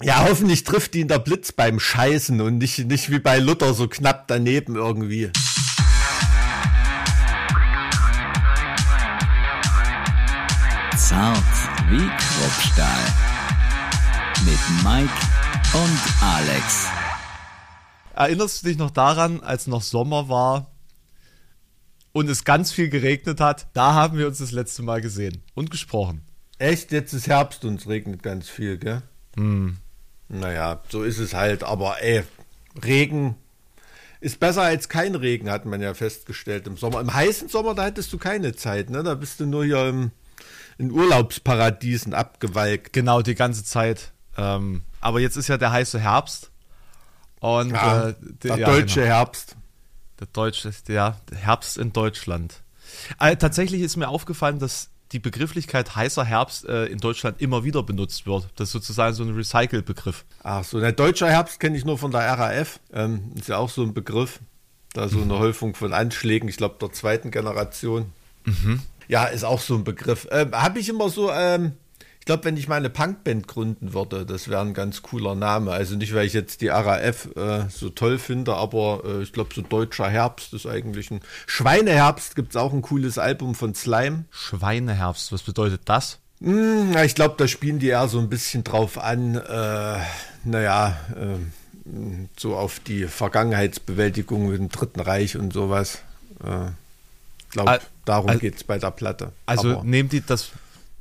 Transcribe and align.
Ja, 0.00 0.24
hoffentlich 0.28 0.62
trifft 0.62 0.94
ihn 0.94 1.08
der 1.08 1.18
Blitz 1.18 1.50
beim 1.50 1.80
Scheißen 1.80 2.40
und 2.40 2.58
nicht, 2.58 2.78
nicht 2.86 3.10
wie 3.10 3.18
bei 3.18 3.40
Luther 3.40 3.74
so 3.74 3.88
knapp 3.88 4.28
daneben 4.28 4.76
irgendwie. 4.76 5.32
Zart 10.96 11.42
wie 11.90 12.06
Kruppstahl. 12.06 13.04
Mit 14.44 14.84
Mike 14.84 15.12
und 15.74 16.22
Alex. 16.22 16.86
Erinnerst 18.14 18.62
du 18.62 18.68
dich 18.68 18.78
noch 18.78 18.92
daran, 18.92 19.40
als 19.40 19.66
noch 19.66 19.82
Sommer 19.82 20.28
war 20.28 20.70
und 22.12 22.28
es 22.30 22.44
ganz 22.44 22.70
viel 22.70 22.88
geregnet 22.88 23.40
hat? 23.40 23.66
Da 23.72 23.94
haben 23.94 24.16
wir 24.16 24.28
uns 24.28 24.38
das 24.38 24.52
letzte 24.52 24.84
Mal 24.84 25.00
gesehen 25.00 25.42
und 25.54 25.72
gesprochen. 25.72 26.22
Echt, 26.58 26.92
jetzt 26.92 27.12
ist 27.14 27.26
Herbst 27.26 27.64
und 27.64 27.80
es 27.80 27.88
regnet 27.88 28.22
ganz 28.22 28.48
viel, 28.48 28.78
gell? 28.78 29.02
Hm. 29.34 29.78
Naja, 30.28 30.82
so 30.88 31.02
ist 31.02 31.18
es 31.18 31.34
halt. 31.34 31.64
Aber 31.64 32.02
ey, 32.02 32.24
Regen 32.82 33.36
ist 34.20 34.40
besser 34.40 34.62
als 34.62 34.88
kein 34.88 35.14
Regen, 35.14 35.50
hat 35.50 35.64
man 35.64 35.80
ja 35.80 35.94
festgestellt 35.94 36.66
im 36.66 36.76
Sommer. 36.76 37.00
Im 37.00 37.12
heißen 37.12 37.48
Sommer, 37.48 37.74
da 37.74 37.84
hättest 37.84 38.12
du 38.12 38.18
keine 38.18 38.54
Zeit, 38.54 38.90
ne? 38.90 39.02
Da 39.02 39.14
bist 39.14 39.40
du 39.40 39.46
nur 39.46 39.64
hier 39.64 39.86
im, 39.86 40.10
in 40.76 40.90
Urlaubsparadiesen 40.90 42.14
abgewalkt. 42.14 42.92
Genau, 42.92 43.22
die 43.22 43.34
ganze 43.34 43.64
Zeit. 43.64 44.12
Ähm, 44.36 44.82
aber 45.00 45.20
jetzt 45.20 45.36
ist 45.36 45.48
ja 45.48 45.56
der 45.56 45.72
heiße 45.72 46.00
Herbst. 46.00 46.50
Und 47.40 47.70
ja, 47.70 48.08
äh, 48.08 48.14
der, 48.20 48.56
der 48.56 48.66
deutsche 48.66 49.00
genau. 49.00 49.14
Herbst. 49.14 49.56
Der 50.18 50.26
deutsche, 50.32 50.72
ja, 50.88 51.16
der 51.30 51.38
Herbst 51.38 51.78
in 51.78 51.92
Deutschland. 51.92 52.62
Also, 53.18 53.36
tatsächlich 53.36 53.82
ist 53.82 53.96
mir 53.96 54.08
aufgefallen, 54.08 54.58
dass 54.58 54.90
die 55.12 55.18
Begrifflichkeit 55.18 55.96
heißer 55.96 56.24
Herbst 56.24 56.66
äh, 56.66 56.86
in 56.86 56.98
Deutschland 56.98 57.40
immer 57.40 57.64
wieder 57.64 57.82
benutzt 57.82 58.26
wird. 58.26 58.48
Das 58.56 58.68
ist 58.68 58.72
sozusagen 58.72 59.14
so 59.14 59.22
ein 59.22 59.34
Recycle-Begriff. 59.34 60.24
Ach 60.42 60.64
so, 60.64 60.80
der 60.80 60.92
deutsche 60.92 61.26
Herbst 61.26 61.60
kenne 61.60 61.76
ich 61.76 61.84
nur 61.84 61.98
von 61.98 62.10
der 62.10 62.20
RAF. 62.20 62.80
Ähm, 62.92 63.32
ist 63.34 63.48
ja 63.48 63.56
auch 63.56 63.70
so 63.70 63.82
ein 63.82 63.94
Begriff. 63.94 64.40
Da 64.94 65.08
so 65.08 65.20
eine 65.20 65.34
mhm. 65.34 65.38
Häufung 65.38 65.74
von 65.74 65.92
Anschlägen, 65.92 66.48
ich 66.48 66.56
glaube 66.56 66.76
der 66.80 66.92
zweiten 66.92 67.30
Generation. 67.30 68.12
Mhm. 68.44 68.80
Ja, 69.06 69.24
ist 69.24 69.44
auch 69.44 69.60
so 69.60 69.74
ein 69.74 69.84
Begriff. 69.84 70.26
Ähm, 70.30 70.52
Habe 70.52 70.78
ich 70.78 70.88
immer 70.88 71.08
so, 71.08 71.30
ähm, 71.30 71.72
glaube, 72.28 72.44
wenn 72.44 72.58
ich 72.58 72.68
meine 72.68 72.90
Punkband 72.90 73.48
gründen 73.48 73.94
würde, 73.94 74.26
das 74.26 74.48
wäre 74.48 74.60
ein 74.60 74.74
ganz 74.74 75.00
cooler 75.00 75.34
Name. 75.34 75.72
Also 75.72 75.96
nicht, 75.96 76.14
weil 76.14 76.26
ich 76.26 76.34
jetzt 76.34 76.60
die 76.60 76.68
RAF 76.68 77.34
äh, 77.36 77.70
so 77.70 77.88
toll 77.88 78.18
finde, 78.18 78.54
aber 78.54 79.02
äh, 79.06 79.22
ich 79.22 79.32
glaube, 79.32 79.54
so 79.54 79.62
Deutscher 79.62 80.10
Herbst 80.10 80.52
ist 80.52 80.66
eigentlich 80.66 81.10
ein. 81.10 81.20
Schweineherbst 81.46 82.36
gibt 82.36 82.50
es 82.50 82.56
auch 82.56 82.74
ein 82.74 82.82
cooles 82.82 83.16
Album 83.16 83.54
von 83.54 83.74
Slime. 83.74 84.26
Schweineherbst, 84.30 85.32
was 85.32 85.42
bedeutet 85.42 85.80
das? 85.86 86.18
Hm, 86.42 86.92
ja, 86.92 87.02
ich 87.02 87.14
glaube, 87.14 87.36
da 87.38 87.48
spielen 87.48 87.78
die 87.78 87.88
eher 87.88 88.08
so 88.08 88.18
ein 88.18 88.28
bisschen 88.28 88.62
drauf 88.62 88.98
an, 88.98 89.36
äh, 89.36 89.98
naja, 90.44 90.98
äh, 91.16 91.38
so 92.36 92.56
auf 92.56 92.78
die 92.78 93.04
Vergangenheitsbewältigung 93.04 94.50
mit 94.50 94.58
dem 94.58 94.68
Dritten 94.68 95.00
Reich 95.00 95.38
und 95.38 95.54
sowas. 95.54 96.02
Äh, 96.44 96.66
ich 96.66 97.52
glaube, 97.52 97.80
darum 98.04 98.28
also, 98.28 98.40
geht 98.40 98.56
es 98.56 98.64
bei 98.64 98.76
der 98.76 98.90
Platte. 98.90 99.32
Also 99.46 99.82
nehmen 99.82 100.10
die 100.10 100.20
das 100.20 100.50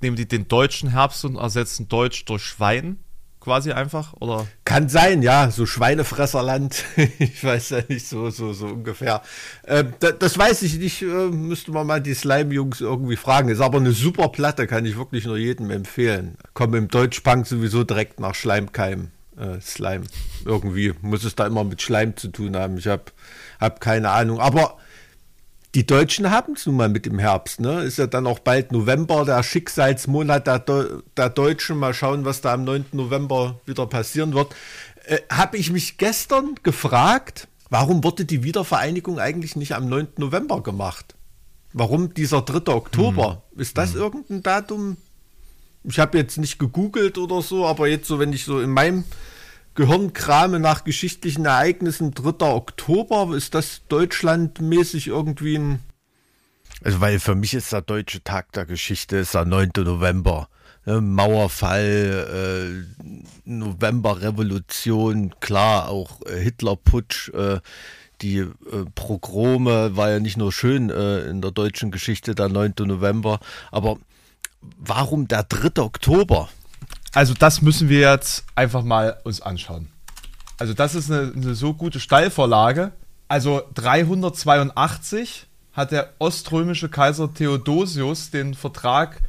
nehmen 0.01 0.15
die 0.15 0.27
den 0.27 0.47
deutschen 0.47 0.89
Herbst 0.89 1.25
und 1.25 1.35
ersetzen 1.35 1.87
Deutsch 1.87 2.25
durch 2.25 2.43
Schwein 2.43 2.99
quasi 3.47 3.71
einfach 3.71 4.13
oder? 4.19 4.45
Kann 4.65 4.89
sein 4.89 5.21
ja 5.21 5.49
so 5.51 5.65
Schweinefresserland. 5.65 6.83
Ich 7.19 7.43
weiß 7.43 7.69
ja 7.69 7.79
nicht 7.87 8.05
so 8.05 8.29
so 8.29 8.51
so 8.51 8.67
ungefähr. 8.67 9.21
Äh, 9.63 9.85
das, 9.99 10.15
das, 10.19 10.37
weiß 10.37 10.63
ich 10.63 10.77
nicht 10.77 11.01
äh, 11.01 11.05
müsste 11.05 11.71
man 11.71 11.87
mal 11.87 12.01
die 12.01 12.13
Slime 12.13 12.53
Jungs 12.53 12.81
irgendwie 12.81 13.15
fragen. 13.15 13.47
Ist 13.47 13.61
aber 13.61 13.77
eine 13.77 13.93
super 13.93 14.27
Platte 14.27 14.67
kann 14.67 14.85
ich 14.85 14.97
wirklich 14.97 15.25
nur 15.25 15.37
jedem 15.37 15.71
empfehlen. 15.71 16.37
Kommen 16.53 16.73
im 16.73 16.87
Deutschpunk 16.89 17.47
sowieso 17.47 17.85
direkt 17.85 18.19
nach 18.19 18.35
Schleimkeim 18.35 19.11
äh, 19.37 19.61
Slime. 19.61 20.03
Irgendwie 20.43 20.93
muss 21.01 21.23
es 21.23 21.35
da 21.35 21.47
immer 21.47 21.63
mit 21.63 21.81
Schleim 21.81 22.17
zu 22.17 22.27
tun 22.27 22.57
haben. 22.57 22.77
Ich 22.77 22.87
habe 22.87 23.05
hab 23.61 23.79
keine 23.79 24.09
Ahnung. 24.09 24.41
Aber 24.41 24.77
die 25.77 25.85
Deutschen 25.85 26.31
haben 26.31 26.53
es 26.53 26.65
nun 26.65 26.75
mal 26.75 26.89
mit 26.89 27.05
dem 27.05 27.19
Herbst. 27.19 27.59
Ne? 27.59 27.83
Ist 27.83 27.99
ja 27.99 28.07
dann 28.07 28.25
auch 28.25 28.39
bald 28.39 28.71
November, 28.71 29.25
der 29.25 29.43
Schicksalsmonat 29.43 30.47
der, 30.47 30.57
De 30.57 31.03
der 31.15 31.29
Deutschen. 31.29 31.77
Mal 31.77 31.93
schauen, 31.93 32.25
was 32.25 32.41
da 32.41 32.55
am 32.55 32.63
9. 32.63 32.85
November 32.93 33.59
wieder 33.67 33.85
passieren 33.85 34.33
wird. 34.33 34.55
Äh, 35.05 35.19
Habe 35.31 35.57
ich 35.57 35.69
mich 35.69 35.99
gestern 35.99 36.55
gefragt, 36.63 37.47
warum 37.69 38.03
wurde 38.03 38.25
die 38.25 38.41
Wiedervereinigung 38.41 39.19
eigentlich 39.19 39.55
nicht 39.55 39.75
am 39.75 39.87
9. 39.87 40.07
November 40.17 40.63
gemacht? 40.63 41.13
Warum 41.73 42.11
dieser 42.11 42.41
3. 42.41 42.73
Oktober? 42.73 43.43
Mhm. 43.53 43.61
Ist 43.61 43.77
das 43.77 43.93
mhm. 43.93 43.99
irgendein 43.99 44.41
Datum? 44.41 44.97
Ich 45.83 45.99
habe 45.99 46.17
jetzt 46.17 46.39
nicht 46.39 46.57
gegoogelt 46.57 47.19
oder 47.19 47.43
so, 47.43 47.67
aber 47.67 47.87
jetzt 47.87 48.07
so, 48.07 48.17
wenn 48.17 48.33
ich 48.33 48.45
so 48.45 48.61
in 48.61 48.71
meinem 48.71 49.03
Gehirnkrame 49.77 50.59
nach 50.59 50.83
geschichtlichen 50.83 51.45
Ereignissen 51.45 52.11
3. 52.11 52.47
Oktober. 52.47 53.35
Ist 53.35 53.53
das 53.53 53.83
deutschlandmäßig 53.87 55.07
irgendwie 55.07 55.59
ein. 55.59 55.79
Also, 56.83 56.99
weil 56.99 57.19
für 57.19 57.35
mich 57.35 57.53
ist 57.53 57.71
der 57.71 57.83
deutsche 57.83 58.23
Tag 58.23 58.51
der 58.53 58.65
Geschichte 58.65 59.17
ist 59.17 59.35
der 59.35 59.45
9. 59.45 59.69
November. 59.77 60.49
Ne, 60.85 60.99
Mauerfall, 60.99 62.85
äh, 62.97 63.03
Novemberrevolution, 63.45 65.35
klar, 65.39 65.89
auch 65.89 66.21
äh, 66.25 66.39
Hitlerputsch, 66.39 67.29
äh, 67.29 67.59
die 68.21 68.37
äh, 68.37 68.47
Progrome 68.95 69.95
war 69.95 70.09
ja 70.09 70.19
nicht 70.19 70.37
nur 70.37 70.51
schön 70.51 70.89
in 70.89 71.41
der 71.41 71.51
deutschen 71.51 71.91
Geschichte, 71.91 72.33
der 72.33 72.49
9. 72.49 72.73
November, 72.79 73.39
aber 73.69 73.97
warum 74.61 75.27
der 75.27 75.43
3. 75.43 75.83
Oktober? 75.83 76.49
Also 77.13 77.33
das 77.33 77.61
müssen 77.61 77.89
wir 77.89 77.99
jetzt 77.99 78.45
einfach 78.55 78.83
mal 78.83 79.19
uns 79.23 79.41
anschauen. 79.41 79.89
Also 80.57 80.73
das 80.73 80.95
ist 80.95 81.11
eine, 81.11 81.31
eine 81.35 81.55
so 81.55 81.73
gute 81.73 81.99
Steilvorlage. 81.99 82.91
Also 83.27 83.61
382 83.75 85.45
hat 85.73 85.91
der 85.91 86.13
oströmische 86.19 86.89
Kaiser 86.89 87.33
Theodosius 87.33 88.31
den 88.31 88.55
Vertrag 88.55 89.21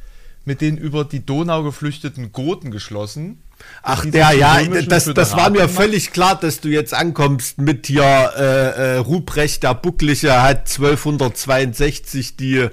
mit 0.45 0.61
den 0.61 0.77
über 0.77 1.05
die 1.05 1.25
Donau 1.25 1.63
geflüchteten 1.63 2.31
Goten 2.31 2.71
geschlossen. 2.71 3.43
Ach 3.83 4.05
der, 4.05 4.31
ja, 4.31 4.63
das, 4.63 5.05
das 5.05 5.35
war 5.35 5.49
mir 5.49 5.67
völlig 5.67 6.11
klar, 6.11 6.39
dass 6.39 6.61
du 6.61 6.69
jetzt 6.69 6.93
ankommst 6.93 7.57
mit 7.59 7.87
hier 7.87 8.31
äh, 8.37 8.95
äh, 8.95 8.97
Ruprecht 8.97 9.63
der 9.63 9.75
Buckliche 9.75 10.41
hat 10.41 10.69
1262 10.69 12.37
die 12.37 12.69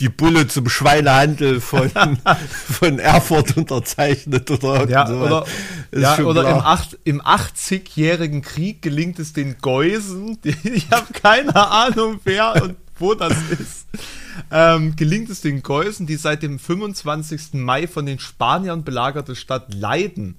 die 0.00 0.08
Bulle 0.08 0.48
zum 0.48 0.68
Schweinehandel 0.68 1.60
von, 1.60 1.90
von 2.50 2.98
Erfurt 2.98 3.56
unterzeichnet 3.56 4.50
oder 4.50 4.88
ja, 4.88 5.08
oder, 5.08 5.46
ja, 5.94 6.18
oder 6.18 6.48
im, 6.48 6.56
acht, 6.56 6.98
im 7.04 7.20
80-jährigen 7.20 8.42
Krieg 8.42 8.82
gelingt 8.82 9.18
es 9.18 9.32
den 9.32 9.58
Geusen, 9.58 10.40
die, 10.42 10.56
ich 10.68 10.90
habe 10.90 11.12
keine 11.12 11.54
Ahnung 11.54 12.20
wer 12.24 12.62
und 12.62 12.76
wo 12.98 13.14
das 13.14 13.32
ist, 13.58 13.86
ähm, 14.50 14.94
gelingt 14.94 15.30
es 15.30 15.40
den 15.40 15.62
Geusen, 15.62 16.06
die 16.06 16.16
seit 16.16 16.42
dem 16.42 16.58
25. 16.58 17.54
Mai 17.54 17.86
von 17.86 18.04
den 18.04 18.18
Spaniern 18.18 18.84
belagerte 18.84 19.34
Stadt 19.34 19.72
Leiden 19.72 20.36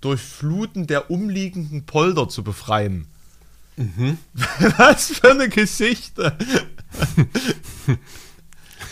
durch 0.00 0.20
Fluten 0.20 0.86
der 0.86 1.10
umliegenden 1.10 1.86
Polder 1.86 2.28
zu 2.28 2.44
befreien. 2.44 3.06
Mhm. 3.76 4.18
Was 4.76 5.12
für 5.12 5.32
eine 5.32 5.48
Geschichte. 5.48 6.36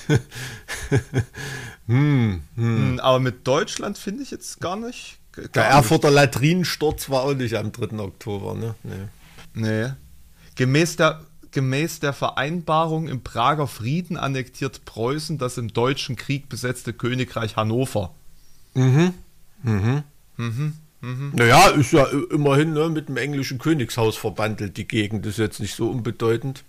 hm, 1.86 2.42
hm. 2.56 2.88
hm. 2.88 3.00
Aber 3.00 3.20
mit 3.20 3.46
Deutschland 3.46 3.98
finde 3.98 4.22
ich 4.22 4.30
jetzt 4.30 4.60
gar 4.60 4.76
nicht. 4.76 5.18
Gar 5.32 5.48
der 5.48 5.64
Erfurter 5.64 6.10
Latrinensturz 6.10 7.08
war 7.08 7.22
auch 7.22 7.34
nicht 7.34 7.56
am 7.56 7.72
3. 7.72 7.98
Oktober, 7.98 8.54
ne? 8.54 8.74
Nee. 8.82 9.08
nee. 9.54 9.92
Gemäß 10.56 10.96
der, 10.96 11.20
gemäß 11.52 12.00
der 12.00 12.12
Vereinbarung 12.12 13.08
im 13.08 13.22
Prager 13.22 13.66
Frieden 13.66 14.16
annektiert 14.18 14.84
Preußen 14.84 15.38
das 15.38 15.56
im 15.56 15.72
Deutschen 15.72 16.16
Krieg 16.16 16.48
besetzte 16.50 16.92
Königreich 16.92 17.56
Hannover. 17.56 18.14
Mhm. 18.74 19.14
Mhm. 19.62 20.02
Mhm. 20.36 20.74
Mhm. 21.00 21.32
Naja, 21.34 21.68
ist 21.68 21.92
ja 21.92 22.06
immerhin 22.30 22.74
ne, 22.74 22.88
mit 22.88 23.08
dem 23.08 23.16
englischen 23.16 23.58
Königshaus 23.58 24.16
verbandelt, 24.16 24.76
die 24.76 24.86
Gegend 24.86 25.26
ist 25.26 25.38
jetzt 25.38 25.60
nicht 25.60 25.74
so 25.74 25.90
unbedeutend. 25.90 26.62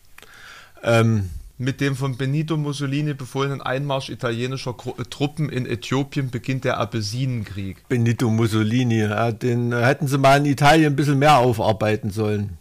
Ähm, 0.82 1.30
mit 1.58 1.82
dem 1.82 1.96
von 1.96 2.18
Benito 2.18 2.58
Mussolini 2.58 3.14
befohlenen 3.14 3.62
Einmarsch 3.62 4.10
italienischer 4.10 4.76
äh, 4.98 5.04
Truppen 5.04 5.50
in 5.50 5.66
Äthiopien 5.66 6.30
beginnt 6.30 6.66
der 6.66 6.78
Abessinenkrieg. 6.78 7.88
Benito 7.88 8.30
Mussolini, 8.30 9.02
ja, 9.02 9.32
den 9.32 9.72
äh, 9.72 9.84
hätten 9.84 10.08
sie 10.08 10.18
mal 10.18 10.38
in 10.38 10.46
Italien 10.46 10.94
ein 10.94 10.96
bisschen 10.96 11.20
mehr 11.20 11.38
aufarbeiten 11.38 12.10
sollen. 12.10 12.58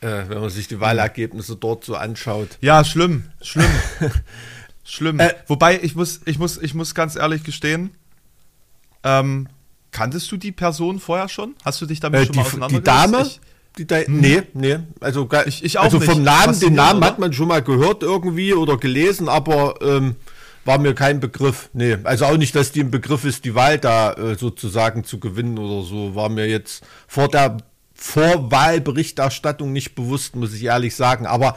Äh, 0.00 0.28
wenn 0.28 0.40
man 0.40 0.50
sich 0.50 0.68
die 0.68 0.80
Wahlergebnisse 0.80 1.56
dort 1.56 1.84
so 1.84 1.96
anschaut. 1.96 2.58
Ja, 2.60 2.84
schlimm, 2.84 3.24
schlimm. 3.42 3.70
schlimm. 4.84 5.20
Äh, 5.20 5.34
Wobei, 5.46 5.80
ich 5.82 5.94
muss, 5.94 6.20
ich, 6.24 6.38
muss, 6.38 6.58
ich 6.58 6.74
muss 6.74 6.94
ganz 6.94 7.16
ehrlich 7.16 7.44
gestehen, 7.44 7.90
ähm, 9.02 9.48
kanntest 9.90 10.30
du 10.32 10.36
die 10.36 10.52
Person 10.52 11.00
vorher 11.00 11.28
schon? 11.28 11.54
Hast 11.64 11.80
du 11.80 11.86
dich 11.86 12.00
damit 12.00 12.20
äh, 12.20 12.26
schon 12.26 12.36
mal 12.36 12.42
auseinandergesetzt? 12.42 12.86
Die 12.86 13.12
Dame? 13.12 13.26
Ich, 13.26 13.40
die 13.78 13.86
da, 13.86 13.98
hm. 13.98 14.20
Nee, 14.20 14.42
nee. 14.54 14.78
Also, 15.00 15.28
ich, 15.46 15.64
ich 15.64 15.78
auch 15.78 15.84
also 15.84 16.00
vom 16.00 16.22
Namen, 16.22 16.58
den 16.58 16.74
Namen 16.74 17.04
hat 17.04 17.18
man 17.18 17.32
schon 17.32 17.48
mal 17.48 17.62
gehört 17.62 18.02
irgendwie 18.02 18.54
oder 18.54 18.78
gelesen, 18.78 19.28
aber 19.28 19.74
ähm, 19.82 20.16
war 20.64 20.78
mir 20.78 20.94
kein 20.94 21.20
Begriff. 21.20 21.70
Nee, 21.72 21.98
also 22.04 22.26
auch 22.26 22.36
nicht, 22.36 22.54
dass 22.54 22.72
die 22.72 22.80
im 22.80 22.90
Begriff 22.90 23.24
ist, 23.24 23.44
die 23.44 23.54
Wahl 23.54 23.78
da 23.78 24.12
äh, 24.14 24.36
sozusagen 24.36 25.04
zu 25.04 25.20
gewinnen 25.20 25.58
oder 25.58 25.86
so. 25.86 26.14
War 26.14 26.28
mir 26.28 26.46
jetzt 26.46 26.84
vor 27.06 27.28
der 27.28 27.58
Vorwahlberichterstattung 27.94 29.72
nicht 29.72 29.94
bewusst, 29.94 30.36
muss 30.36 30.54
ich 30.54 30.64
ehrlich 30.64 30.94
sagen. 30.94 31.26
Aber 31.26 31.56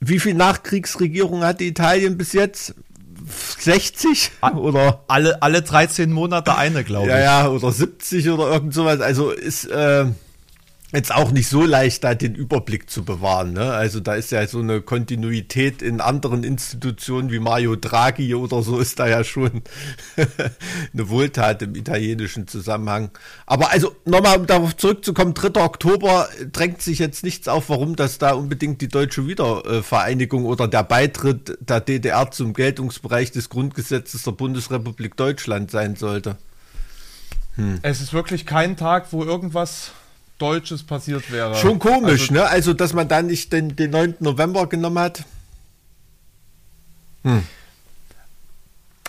wie 0.00 0.18
viel 0.18 0.34
Nachkriegsregierung 0.34 1.44
hatte 1.44 1.64
Italien 1.64 2.18
bis 2.18 2.32
jetzt? 2.32 2.74
60 3.58 4.30
oder 4.56 5.04
alle 5.08 5.42
alle 5.42 5.62
13 5.62 6.12
Monate 6.12 6.56
eine, 6.56 6.84
glaube 6.84 7.06
ich. 7.06 7.12
Ja, 7.12 7.18
ja, 7.18 7.48
oder 7.48 7.72
70 7.72 8.28
oder 8.30 8.52
irgend 8.52 8.74
sowas. 8.74 9.00
Also 9.00 9.30
ist 9.30 9.64
äh, 9.64 10.06
jetzt 10.96 11.14
auch 11.14 11.30
nicht 11.30 11.48
so 11.48 11.64
leicht, 11.64 12.02
da 12.02 12.14
den 12.14 12.34
Überblick 12.34 12.90
zu 12.90 13.04
bewahren. 13.04 13.52
Ne? 13.52 13.72
Also 13.72 14.00
da 14.00 14.14
ist 14.14 14.32
ja 14.32 14.46
so 14.46 14.58
eine 14.60 14.80
Kontinuität 14.80 15.82
in 15.82 16.00
anderen 16.00 16.42
Institutionen 16.42 17.30
wie 17.30 17.38
Mario 17.38 17.76
Draghi 17.76 18.34
oder 18.34 18.62
so 18.62 18.80
ist 18.80 18.98
da 18.98 19.06
ja 19.06 19.22
schon 19.22 19.62
eine 20.92 21.08
Wohltat 21.08 21.62
im 21.62 21.76
italienischen 21.76 22.48
Zusammenhang. 22.48 23.10
Aber 23.44 23.70
also 23.70 23.94
nochmal, 24.04 24.38
um 24.38 24.46
darauf 24.46 24.76
zurückzukommen, 24.76 25.34
3. 25.34 25.62
Oktober 25.62 26.28
drängt 26.50 26.82
sich 26.82 26.98
jetzt 26.98 27.22
nichts 27.22 27.46
auf, 27.46 27.68
warum 27.68 27.94
das 27.94 28.18
da 28.18 28.32
unbedingt 28.32 28.80
die 28.80 28.88
deutsche 28.88 29.26
Wiedervereinigung 29.26 30.46
oder 30.46 30.66
der 30.66 30.82
Beitritt 30.82 31.58
der 31.60 31.80
DDR 31.80 32.30
zum 32.30 32.54
Geltungsbereich 32.54 33.30
des 33.30 33.50
Grundgesetzes 33.50 34.22
der 34.22 34.32
Bundesrepublik 34.32 35.16
Deutschland 35.16 35.70
sein 35.70 35.96
sollte. 35.96 36.36
Hm. 37.56 37.80
Es 37.82 38.00
ist 38.00 38.12
wirklich 38.12 38.46
kein 38.46 38.76
Tag, 38.76 39.12
wo 39.12 39.22
irgendwas 39.22 39.92
Deutsches 40.38 40.82
passiert 40.82 41.30
wäre. 41.30 41.54
Schon 41.56 41.78
komisch, 41.78 42.22
also, 42.22 42.34
ne? 42.34 42.46
Also, 42.46 42.72
dass 42.74 42.92
man 42.92 43.08
da 43.08 43.22
nicht 43.22 43.52
den, 43.52 43.76
den 43.76 43.90
9. 43.90 44.16
November 44.20 44.66
genommen 44.66 44.98
hat. 44.98 45.24
Hm. 47.22 47.42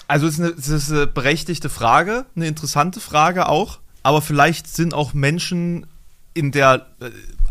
Also, 0.08 0.28
es 0.28 0.36
ist, 0.36 0.40
eine, 0.40 0.50
es 0.52 0.68
ist 0.70 0.92
eine 0.92 1.08
berechtigte 1.08 1.70
Frage, 1.70 2.26
eine 2.36 2.48
interessante 2.48 3.00
Frage 3.00 3.50
auch. 3.50 3.80
Aber 4.04 4.22
vielleicht 4.22 4.68
sind 4.68 4.94
auch 4.94 5.14
Menschen 5.14 5.86
in 6.34 6.52
der 6.52 6.88
äh, 7.02 7.10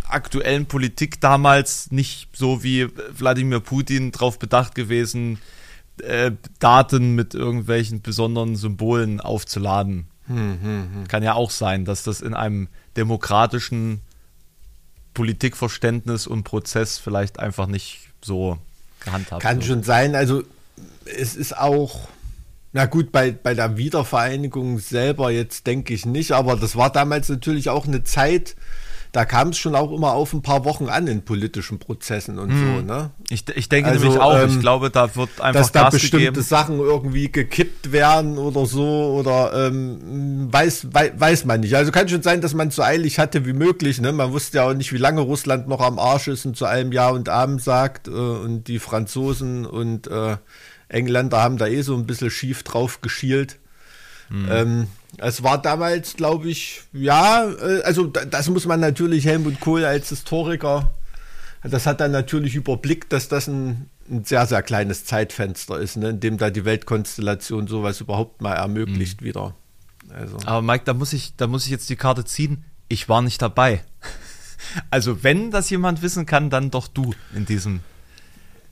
aktuellen 0.08 0.66
Politik 0.66 1.20
damals 1.20 1.90
nicht 1.90 2.28
so 2.34 2.62
wie 2.62 2.88
Wladimir 3.18 3.60
Putin 3.60 4.12
darauf 4.12 4.38
bedacht 4.38 4.74
gewesen, 4.74 5.38
äh, 6.02 6.32
Daten 6.58 7.14
mit 7.14 7.34
irgendwelchen 7.34 8.00
besonderen 8.00 8.56
Symbolen 8.56 9.20
aufzuladen. 9.20 10.06
Hm, 10.26 10.58
hm, 10.62 10.88
hm. 10.94 11.08
Kann 11.08 11.22
ja 11.22 11.34
auch 11.34 11.50
sein, 11.50 11.84
dass 11.84 12.02
das 12.02 12.20
in 12.20 12.34
einem 12.34 12.68
demokratischen 12.96 14.00
Politikverständnis 15.14 16.26
und 16.26 16.44
Prozess 16.44 16.98
vielleicht 16.98 17.38
einfach 17.38 17.66
nicht 17.66 18.08
so 18.22 18.58
gehandhabt 19.00 19.42
Kann 19.42 19.56
wird. 19.56 19.66
schon 19.66 19.82
sein. 19.82 20.14
Also 20.14 20.42
es 21.04 21.36
ist 21.36 21.56
auch, 21.56 22.08
na 22.72 22.86
gut, 22.86 23.12
bei, 23.12 23.30
bei 23.30 23.54
der 23.54 23.76
Wiedervereinigung 23.76 24.78
selber 24.78 25.30
jetzt 25.30 25.66
denke 25.66 25.94
ich 25.94 26.04
nicht, 26.04 26.32
aber 26.32 26.56
das 26.56 26.76
war 26.76 26.90
damals 26.90 27.28
natürlich 27.28 27.70
auch 27.70 27.86
eine 27.86 28.04
Zeit, 28.04 28.56
da 29.16 29.24
kam 29.24 29.48
es 29.48 29.56
schon 29.56 29.74
auch 29.74 29.92
immer 29.92 30.12
auf 30.12 30.34
ein 30.34 30.42
paar 30.42 30.66
Wochen 30.66 30.90
an 30.90 31.06
in 31.06 31.22
politischen 31.22 31.78
Prozessen 31.78 32.38
und 32.38 32.50
hm. 32.50 32.58
so. 32.58 32.82
Ne? 32.82 33.10
Ich, 33.30 33.48
ich 33.54 33.70
denke 33.70 33.88
also, 33.88 34.04
nämlich 34.04 34.20
auch, 34.20 34.38
ähm, 34.38 34.50
ich 34.50 34.60
glaube, 34.60 34.90
da 34.90 35.16
wird 35.16 35.40
einfach 35.40 35.58
dass 35.58 35.72
da 35.72 35.88
bestimmte 35.88 36.18
gegeben. 36.18 36.42
Sachen 36.42 36.78
irgendwie 36.78 37.32
gekippt 37.32 37.92
werden 37.92 38.36
oder 38.36 38.66
so 38.66 39.16
oder 39.18 39.68
ähm, 39.68 40.52
weiß, 40.52 40.88
weiß, 40.92 41.12
weiß 41.16 41.44
man 41.46 41.60
nicht. 41.60 41.74
Also 41.74 41.92
kann 41.92 42.10
schon 42.10 42.20
sein, 42.20 42.42
dass 42.42 42.52
man 42.52 42.68
es 42.68 42.76
so 42.76 42.82
eilig 42.82 43.18
hatte 43.18 43.46
wie 43.46 43.54
möglich. 43.54 44.02
Ne? 44.02 44.12
Man 44.12 44.32
wusste 44.32 44.58
ja 44.58 44.68
auch 44.68 44.74
nicht, 44.74 44.92
wie 44.92 44.98
lange 44.98 45.22
Russland 45.22 45.66
noch 45.66 45.80
am 45.80 45.98
Arsch 45.98 46.28
ist 46.28 46.44
und 46.44 46.54
zu 46.54 46.66
allem 46.66 46.92
Ja 46.92 47.08
und 47.08 47.30
Abend 47.30 47.62
sagt 47.62 48.08
äh, 48.08 48.10
und 48.10 48.64
die 48.68 48.78
Franzosen 48.78 49.64
und 49.64 50.08
äh, 50.08 50.36
Engländer 50.90 51.40
haben 51.40 51.56
da 51.56 51.66
eh 51.66 51.80
so 51.80 51.96
ein 51.96 52.04
bisschen 52.04 52.28
schief 52.28 52.64
drauf 52.64 53.00
geschielt. 53.00 53.56
Mhm. 54.28 54.48
Ähm, 54.50 54.86
es 55.18 55.42
war 55.42 55.60
damals, 55.60 56.14
glaube 56.14 56.48
ich, 56.48 56.82
ja, 56.92 57.48
äh, 57.48 57.82
also 57.82 58.06
das 58.06 58.48
muss 58.48 58.66
man 58.66 58.80
natürlich 58.80 59.26
Helmut 59.26 59.60
Kohl 59.60 59.84
als 59.84 60.08
Historiker, 60.08 60.90
das 61.62 61.86
hat 61.86 62.00
dann 62.00 62.12
natürlich 62.12 62.54
überblickt, 62.54 63.12
dass 63.12 63.28
das 63.28 63.48
ein, 63.48 63.88
ein 64.10 64.24
sehr, 64.24 64.46
sehr 64.46 64.62
kleines 64.62 65.04
Zeitfenster 65.04 65.78
ist, 65.78 65.96
ne, 65.96 66.10
in 66.10 66.20
dem 66.20 66.38
da 66.38 66.50
die 66.50 66.64
Weltkonstellation 66.64 67.66
sowas 67.66 68.00
überhaupt 68.00 68.40
mal 68.40 68.54
ermöglicht 68.54 69.20
mhm. 69.20 69.24
wieder. 69.24 69.54
Also. 70.10 70.38
Aber 70.44 70.62
Mike, 70.62 70.84
da 70.84 70.94
muss 70.94 71.12
ich, 71.12 71.34
da 71.36 71.46
muss 71.46 71.64
ich 71.64 71.70
jetzt 71.70 71.90
die 71.90 71.96
Karte 71.96 72.24
ziehen. 72.24 72.64
Ich 72.88 73.08
war 73.08 73.22
nicht 73.22 73.40
dabei. 73.42 73.82
Also 74.90 75.22
wenn 75.22 75.50
das 75.50 75.68
jemand 75.68 76.00
wissen 76.00 76.24
kann, 76.24 76.48
dann 76.48 76.70
doch 76.70 76.88
du 76.88 77.14
in 77.34 77.44
diesem 77.44 77.80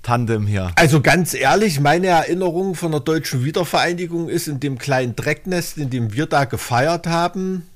Tandem 0.05 0.47
hier. 0.47 0.71
Also 0.77 1.01
ganz 1.01 1.35
ehrlich, 1.35 1.81
meine 1.81 2.09
Erinnerung 2.09 2.75
von 2.77 2.93
der 2.93 3.01
deutschen 3.01 3.45
Wiedervereinigung 3.45 4.29
ist 4.29 4.47
in 4.47 4.61
dem 4.61 4.79
kleinen 4.79 5.17
Drecknest, 5.17 5.79
in 5.79 5.91
dem 5.91 6.13
wir 6.13 6.27
da 6.27 6.45
gefeiert 6.45 7.07
haben, 7.07 7.67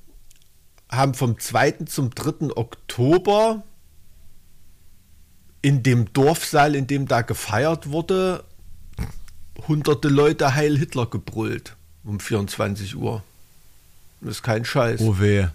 haben 0.90 1.14
vom 1.14 1.38
2. 1.38 1.72
zum 1.86 2.10
3. 2.14 2.56
Oktober 2.56 3.64
in 5.62 5.82
dem 5.82 6.12
Dorfsaal, 6.12 6.76
in 6.76 6.86
dem 6.86 7.08
da 7.08 7.22
gefeiert 7.22 7.90
wurde, 7.90 8.44
hunderte 9.66 10.08
Leute 10.08 10.54
Heil 10.54 10.78
Hitler 10.78 11.06
gebrüllt 11.06 11.76
um 12.04 12.20
24 12.20 12.94
Uhr. 12.96 13.22
Das 14.20 14.36
ist 14.36 14.42
kein 14.42 14.64
Scheiß. 14.64 15.00
Oh 15.00 15.18
weh. 15.18 15.46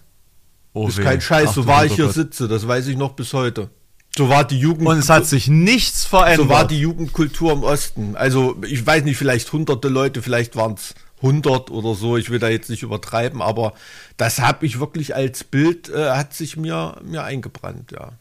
Oh 0.74 0.86
das 0.86 0.94
ist 0.94 1.00
weh. 1.00 1.04
kein 1.04 1.22
Scheiß, 1.22 1.54
so 1.54 1.68
war 1.68 1.86
ich 1.86 1.96
hier 1.96 2.10
sitze, 2.10 2.48
das 2.48 2.68
weiß 2.68 2.88
ich 2.88 2.98
noch 2.98 3.14
bis 3.14 3.34
heute. 3.34 3.70
So 4.15 4.30
war 4.30 4.45
die 4.45 4.60
Jugend. 4.60 4.88
Und 4.88 4.98
es 4.98 5.10
hat 5.10 5.25
sich 5.25 5.48
nichts 5.48 6.06
verändert. 6.06 6.48
So 6.48 6.50
war 6.50 6.68
die 6.68 6.80
Jugendkultur 6.80 7.51
im 7.51 7.63
Osten. 7.63 8.15
Also, 8.15 8.57
ich 8.68 8.86
weiß 8.86 9.04
nicht, 9.06 9.18
vielleicht 9.18 9.51
hunderte 9.51 9.89
Leute, 9.89 10.21
vielleicht 10.21 10.56
waren 10.56 10.75
es 10.75 10.94
100 11.24 11.71
oder 11.71 11.95
so. 11.95 12.18
Ich 12.18 12.30
will 12.30 12.39
da 12.39 12.50
jetzt 12.50 12.69
nicht 12.69 12.83
übertreiben, 12.83 13.42
aber 13.42 13.74
das 14.18 14.39
habe 14.39 14.65
ich 14.65 14.80
wirklich 14.80 15.15
als 15.15 15.44
Bild, 15.44 15.89
äh, 15.89 16.12
hat 16.12 16.33
sich 16.33 16.57
mir, 16.57 16.98
mir 17.04 17.24
eingebrannt, 17.24 17.92
ja. 17.92 18.12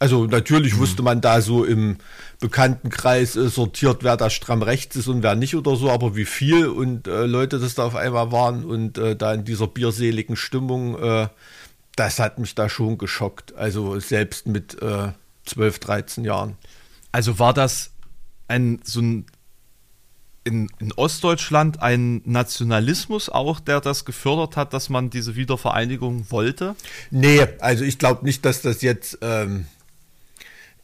Also, 0.00 0.24
natürlich 0.24 0.74
mhm. 0.74 0.78
wusste 0.78 1.02
man 1.02 1.20
da 1.20 1.42
so 1.42 1.64
im 1.64 1.98
Bekanntenkreis 2.40 3.36
äh, 3.36 3.48
sortiert, 3.48 4.02
wer 4.02 4.16
da 4.16 4.30
stramm 4.30 4.62
rechts 4.62 4.96
ist 4.96 5.06
und 5.06 5.22
wer 5.22 5.34
nicht 5.34 5.54
oder 5.54 5.76
so, 5.76 5.90
aber 5.90 6.16
wie 6.16 6.24
viel 6.24 6.66
und 6.66 7.06
äh, 7.06 7.26
Leute 7.26 7.58
das 7.58 7.74
da 7.74 7.84
auf 7.84 7.94
einmal 7.94 8.32
waren 8.32 8.64
und 8.64 8.96
äh, 8.96 9.14
da 9.16 9.34
in 9.34 9.44
dieser 9.44 9.66
bierseligen 9.66 10.34
Stimmung, 10.34 10.98
äh, 10.98 11.28
das 11.94 12.18
hat 12.18 12.38
mich 12.38 12.54
da 12.54 12.70
schon 12.70 12.96
geschockt. 12.96 13.54
Also, 13.54 14.00
selbst 14.00 14.46
mit 14.46 14.80
äh, 14.80 15.12
12, 15.52 15.78
13 15.78 16.24
Jahren. 16.24 16.56
Also 17.12 17.38
war 17.38 17.52
das 17.52 17.90
ein 18.48 18.80
so 18.84 19.00
ein 19.00 19.26
in, 20.44 20.68
in, 20.80 20.92
Ostdeutschland 20.94 21.80
ein 21.82 22.20
Nationalismus 22.24 23.28
auch, 23.28 23.60
der 23.60 23.80
das 23.80 24.04
gefördert 24.04 24.56
hat, 24.56 24.72
dass 24.72 24.88
man 24.88 25.08
diese 25.08 25.36
Wiedervereinigung 25.36 26.30
wollte? 26.30 26.74
Nee, 27.12 27.46
also 27.60 27.84
ich 27.84 27.98
glaube 27.98 28.24
nicht, 28.24 28.44
dass 28.44 28.60
das 28.60 28.82
jetzt 28.82 29.18
ähm, 29.22 29.66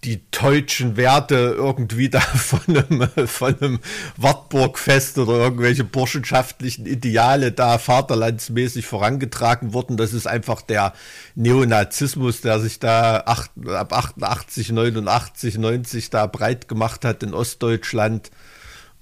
die 0.05 0.21
deutschen 0.31 0.97
Werte 0.97 1.55
irgendwie 1.57 2.09
da 2.09 2.21
von 2.21 2.61
einem, 2.69 3.09
von 3.27 3.61
einem 3.61 3.79
Wartburgfest 4.17 5.19
oder 5.19 5.35
irgendwelche 5.35 5.85
burschenschaftlichen 5.85 6.87
Ideale 6.87 7.51
da 7.53 7.79
vaterlandsmäßig 7.79 8.87
vorangetragen 8.87 9.73
wurden. 9.73 9.97
Das 9.97 10.13
ist 10.13 10.27
einfach 10.27 10.63
der 10.63 10.93
Neonazismus, 11.35 12.41
der 12.41 12.61
sich 12.61 12.79
da 12.79 13.19
ab 13.19 13.93
88, 13.93 14.71
89, 14.71 15.59
90 15.59 16.11
da 16.11 16.27
breit 16.27 16.69
gemacht 16.69 17.05
hat 17.05 17.23
in 17.23 17.35
Ostdeutschland 17.35 18.31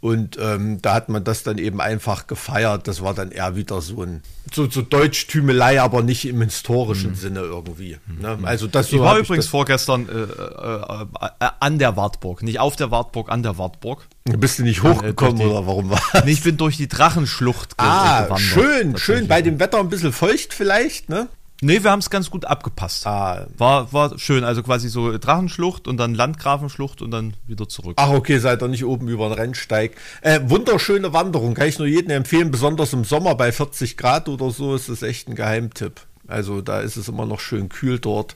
und 0.00 0.36
ähm, 0.40 0.80
da 0.82 0.94
hat 0.94 1.08
man 1.08 1.24
das 1.24 1.42
dann 1.42 1.58
eben 1.58 1.80
einfach 1.80 2.26
gefeiert. 2.26 2.86
Das 2.86 3.02
war 3.02 3.14
dann 3.14 3.30
eher 3.30 3.56
wieder 3.56 3.80
so 3.80 4.02
ein 4.02 4.22
so, 4.52 4.70
so 4.70 4.82
Deutschtümelei, 4.82 5.80
aber 5.80 6.02
nicht 6.02 6.26
im 6.26 6.42
historischen 6.42 7.10
mhm. 7.10 7.16
Sinne 7.16 7.40
irgendwie. 7.40 7.96
Ne? 8.20 8.36
Mhm. 8.36 8.44
Also 8.44 8.66
das 8.66 8.90
so 8.90 8.96
ich 8.96 9.02
war 9.02 9.18
übrigens 9.18 9.46
ich 9.46 9.50
vorgestern 9.50 10.06
äh, 10.08 10.12
äh, 10.12 11.06
äh, 11.40 11.50
an 11.60 11.78
der 11.78 11.96
Wartburg, 11.96 12.42
nicht 12.42 12.60
auf 12.60 12.76
der 12.76 12.90
Wartburg, 12.90 13.30
an 13.30 13.42
der 13.42 13.58
Wartburg. 13.58 14.06
Bist 14.24 14.58
du 14.58 14.64
nicht 14.64 14.84
äh, 14.84 14.88
hochgekommen 14.88 15.38
die, 15.38 15.44
oder 15.44 15.66
warum 15.66 15.90
war 15.90 16.00
nee, 16.24 16.32
Ich 16.32 16.42
bin 16.42 16.56
durch 16.58 16.76
die 16.76 16.88
Drachenschlucht 16.88 17.74
ah, 17.78 18.24
gewandert. 18.24 18.40
Schön, 18.40 18.98
schön. 18.98 19.28
Bei 19.28 19.40
dem 19.40 19.58
Wetter 19.58 19.78
ein 19.78 19.88
bisschen 19.88 20.12
feucht 20.12 20.52
vielleicht, 20.52 21.08
ne? 21.08 21.28
Nee, 21.62 21.82
wir 21.82 21.90
haben 21.90 22.00
es 22.00 22.10
ganz 22.10 22.30
gut 22.30 22.44
abgepasst. 22.44 23.06
Ah. 23.06 23.46
War, 23.56 23.92
war 23.92 24.18
schön, 24.18 24.44
also 24.44 24.62
quasi 24.62 24.88
so 24.88 25.16
Drachenschlucht 25.16 25.88
und 25.88 25.96
dann 25.96 26.14
Landgrafenschlucht 26.14 27.00
und 27.00 27.10
dann 27.10 27.34
wieder 27.46 27.68
zurück. 27.68 27.94
Ach, 27.96 28.10
okay, 28.10 28.38
seid 28.38 28.62
ihr 28.62 28.68
nicht 28.68 28.84
oben 28.84 29.08
über 29.08 29.28
den 29.28 29.38
Rennsteig. 29.38 29.96
Äh, 30.20 30.40
wunderschöne 30.44 31.14
Wanderung, 31.14 31.54
kann 31.54 31.68
ich 31.68 31.78
nur 31.78 31.88
jedem 31.88 32.10
empfehlen, 32.10 32.50
besonders 32.50 32.92
im 32.92 33.04
Sommer 33.04 33.34
bei 33.36 33.52
40 33.52 33.96
Grad 33.96 34.28
oder 34.28 34.50
so 34.50 34.74
ist 34.74 34.90
das 34.90 35.02
echt 35.02 35.28
ein 35.28 35.34
Geheimtipp. 35.34 36.02
Also 36.28 36.60
da 36.60 36.80
ist 36.80 36.96
es 36.96 37.08
immer 37.08 37.24
noch 37.24 37.40
schön 37.40 37.68
kühl 37.68 37.98
dort. 37.98 38.34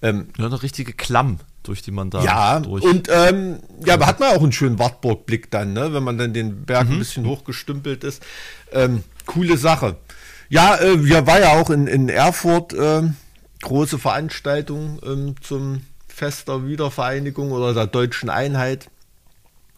Ähm, 0.00 0.28
ja, 0.38 0.46
eine 0.46 0.62
richtige 0.62 0.92
Klamm, 0.92 1.40
durch 1.62 1.82
die 1.82 1.90
man 1.90 2.10
da 2.10 2.22
Ja, 2.22 2.60
durch 2.60 2.84
und 2.84 3.08
ähm, 3.12 3.60
ja, 3.84 3.98
hat 4.06 4.20
man 4.20 4.36
auch 4.36 4.42
einen 4.42 4.52
schönen 4.52 4.78
Wartburgblick 4.78 5.50
dann, 5.50 5.72
ne? 5.72 5.92
wenn 5.92 6.02
man 6.02 6.16
dann 6.16 6.32
den 6.32 6.64
Berg 6.64 6.86
mhm. 6.86 6.94
ein 6.94 6.98
bisschen 6.98 7.26
hochgestümpelt 7.26 8.04
ist. 8.04 8.22
Ähm, 8.72 9.02
coole 9.26 9.56
Sache. 9.56 9.96
Ja, 10.48 10.76
äh, 10.76 11.04
wir 11.04 11.26
war 11.26 11.40
ja 11.40 11.60
auch 11.60 11.70
in, 11.70 11.86
in 11.86 12.08
Erfurt 12.08 12.72
äh, 12.72 13.02
große 13.62 13.98
Veranstaltung 13.98 15.00
ähm, 15.04 15.34
zum 15.40 15.82
Fest 16.08 16.48
der 16.48 16.66
Wiedervereinigung 16.66 17.52
oder 17.52 17.74
der 17.74 17.86
deutschen 17.86 18.30
Einheit. 18.30 18.88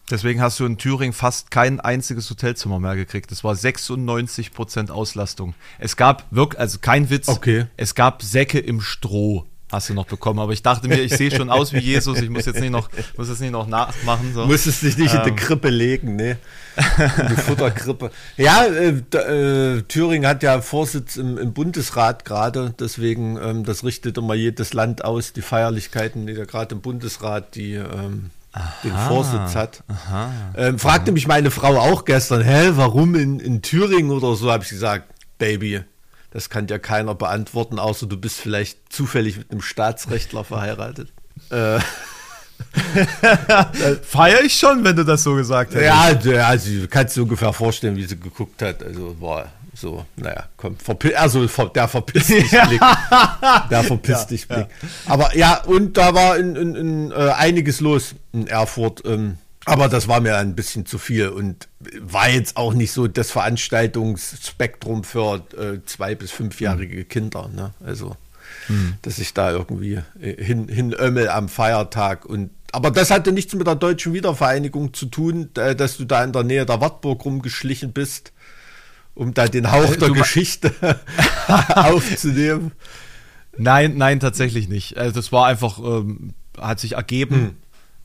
Deswegen 0.09 0.41
hast 0.41 0.59
du 0.59 0.65
in 0.65 0.77
Thüringen 0.77 1.13
fast 1.13 1.51
kein 1.51 1.79
einziges 1.79 2.29
Hotelzimmer 2.29 2.79
mehr 2.79 2.95
gekriegt. 2.95 3.29
Das 3.31 3.43
war 3.43 3.53
96% 3.53 4.89
Auslastung. 4.89 5.53
Es 5.77 5.97
gab 5.97 6.25
wirklich, 6.31 6.59
also 6.59 6.79
kein 6.79 7.09
Witz, 7.09 7.27
okay. 7.27 7.67
es 7.77 7.93
gab 7.93 8.23
Säcke 8.23 8.59
im 8.59 8.81
Stroh 8.81 9.45
hast 9.71 9.89
du 9.89 9.93
noch 9.93 10.05
bekommen. 10.05 10.39
Aber 10.39 10.51
ich 10.51 10.63
dachte 10.63 10.87
mir, 10.87 10.99
ich 10.99 11.15
sehe 11.15 11.31
schon 11.31 11.49
aus 11.49 11.73
wie 11.73 11.79
Jesus, 11.79 12.19
ich 12.19 12.29
muss 12.29 12.45
jetzt 12.45 12.59
nicht 12.59 12.71
noch, 12.71 12.89
muss 13.17 13.29
jetzt 13.29 13.41
nicht 13.41 13.51
noch 13.51 13.67
nachmachen. 13.67 14.33
So. 14.33 14.45
Musstest 14.45 14.81
dich 14.83 14.97
nicht 14.97 15.13
ähm. 15.13 15.19
in 15.19 15.25
die 15.25 15.29
ähm. 15.31 15.35
Krippe 15.35 15.69
legen, 15.69 16.15
ne? 16.15 16.37
In 16.77 17.27
die 17.29 17.41
Futterkrippe. 17.41 18.11
Ja, 18.37 18.63
äh, 18.63 18.89
äh, 19.17 19.81
Thüringen 19.83 20.27
hat 20.27 20.43
ja 20.43 20.61
Vorsitz 20.61 21.17
im, 21.17 21.37
im 21.37 21.53
Bundesrat 21.53 22.25
gerade, 22.25 22.73
deswegen, 22.79 23.37
ähm, 23.37 23.63
das 23.63 23.83
richtet 23.83 24.17
immer 24.17 24.33
jedes 24.33 24.73
Land 24.73 25.03
aus, 25.03 25.33
die 25.33 25.41
Feierlichkeiten, 25.41 26.25
die 26.25 26.33
da 26.33 26.45
gerade 26.45 26.75
im 26.75 26.81
Bundesrat, 26.81 27.55
die 27.55 27.73
ähm, 27.73 28.31
den 28.83 28.95
Vorsitz 29.07 29.55
hat. 29.55 29.83
Ähm, 30.57 30.79
fragte 30.79 31.11
aha. 31.11 31.13
mich 31.13 31.27
meine 31.27 31.51
Frau 31.51 31.77
auch 31.77 32.05
gestern, 32.05 32.41
hä, 32.41 32.71
warum 32.73 33.15
in, 33.15 33.39
in 33.39 33.61
Thüringen 33.61 34.11
oder 34.11 34.35
so, 34.35 34.51
habe 34.51 34.63
ich 34.63 34.69
gesagt, 34.69 35.13
Baby, 35.37 35.81
das 36.31 36.49
kann 36.49 36.67
dir 36.67 36.79
keiner 36.79 37.15
beantworten, 37.15 37.79
außer 37.79 38.05
du 38.07 38.17
bist 38.17 38.39
vielleicht 38.39 38.91
zufällig 38.91 39.37
mit 39.37 39.51
einem 39.51 39.61
Staatsrechtler 39.61 40.43
verheiratet. 40.43 41.11
äh. 41.49 41.79
Feier 44.03 44.41
ich 44.41 44.53
schon, 44.53 44.83
wenn 44.83 44.95
du 44.95 45.05
das 45.05 45.23
so 45.23 45.33
gesagt 45.35 45.73
hast. 45.73 45.81
Ja, 45.81 46.01
also 46.47 46.69
kannst 46.89 47.15
du 47.15 47.23
ungefähr 47.23 47.53
vorstellen, 47.53 47.95
wie 47.95 48.03
sie 48.03 48.19
geguckt 48.19 48.61
hat. 48.61 48.83
Also 48.83 49.15
war 49.21 49.47
so, 49.73 50.05
naja, 50.17 50.49
komm, 50.57 50.75
verpi 50.77 51.15
also 51.15 51.45
der 51.45 51.87
verpisst 51.87 52.29
dich 52.29 52.49
Blick. 52.49 52.81
Der 53.69 53.83
verpisst 53.83 54.21
ja, 54.23 54.27
dich 54.27 54.47
Blick. 54.47 54.67
Ja. 54.81 54.89
Aber 55.05 55.37
ja, 55.37 55.63
und 55.63 55.95
da 55.95 56.13
war 56.13 56.37
in, 56.37 56.55
in, 56.55 56.75
in 56.75 57.11
äh, 57.11 57.31
einiges 57.31 57.79
los 57.79 58.15
in 58.33 58.47
Erfurt. 58.47 59.03
Ähm, 59.05 59.37
aber 59.65 59.89
das 59.89 60.07
war 60.07 60.21
mir 60.21 60.37
ein 60.37 60.55
bisschen 60.55 60.85
zu 60.85 60.97
viel 60.97 61.29
und 61.29 61.67
war 61.99 62.29
jetzt 62.29 62.57
auch 62.57 62.73
nicht 62.73 62.91
so 62.91 63.07
das 63.07 63.31
Veranstaltungsspektrum 63.31 65.03
für 65.03 65.43
äh, 65.57 65.79
zwei- 65.85 66.15
bis 66.15 66.31
fünfjährige 66.31 67.05
Kinder. 67.05 67.49
Ne? 67.53 67.73
Also, 67.85 68.15
hm. 68.67 68.95
dass 69.01 69.19
ich 69.19 69.33
da 69.33 69.51
irgendwie 69.51 69.99
äh, 70.19 70.43
hin, 70.43 70.67
hinömmel 70.69 71.29
am 71.29 71.49
Feiertag. 71.49 72.25
Und, 72.25 72.51
aber 72.71 72.89
das 72.89 73.11
hatte 73.11 73.31
nichts 73.31 73.53
mit 73.53 73.67
der 73.67 73.75
deutschen 73.75 74.13
Wiedervereinigung 74.13 74.93
zu 74.93 75.07
tun, 75.07 75.49
äh, 75.55 75.75
dass 75.75 75.97
du 75.97 76.05
da 76.05 76.23
in 76.23 76.31
der 76.31 76.43
Nähe 76.43 76.65
der 76.65 76.79
Wartburg 76.79 77.25
rumgeschlichen 77.25 77.91
bist, 77.91 78.31
um 79.13 79.33
da 79.33 79.47
den 79.47 79.71
Hauch 79.71 79.95
der 79.95 80.11
Geschichte 80.11 80.73
aufzunehmen. 81.75 82.71
Nein, 83.57 83.97
nein, 83.97 84.21
tatsächlich 84.21 84.69
nicht. 84.69 84.97
Also 84.97 85.15
das 85.15 85.33
war 85.33 85.47
einfach, 85.47 85.79
ähm, 85.79 86.33
hat 86.57 86.79
sich 86.79 86.93
ergeben. 86.93 87.35
Hm 87.35 87.55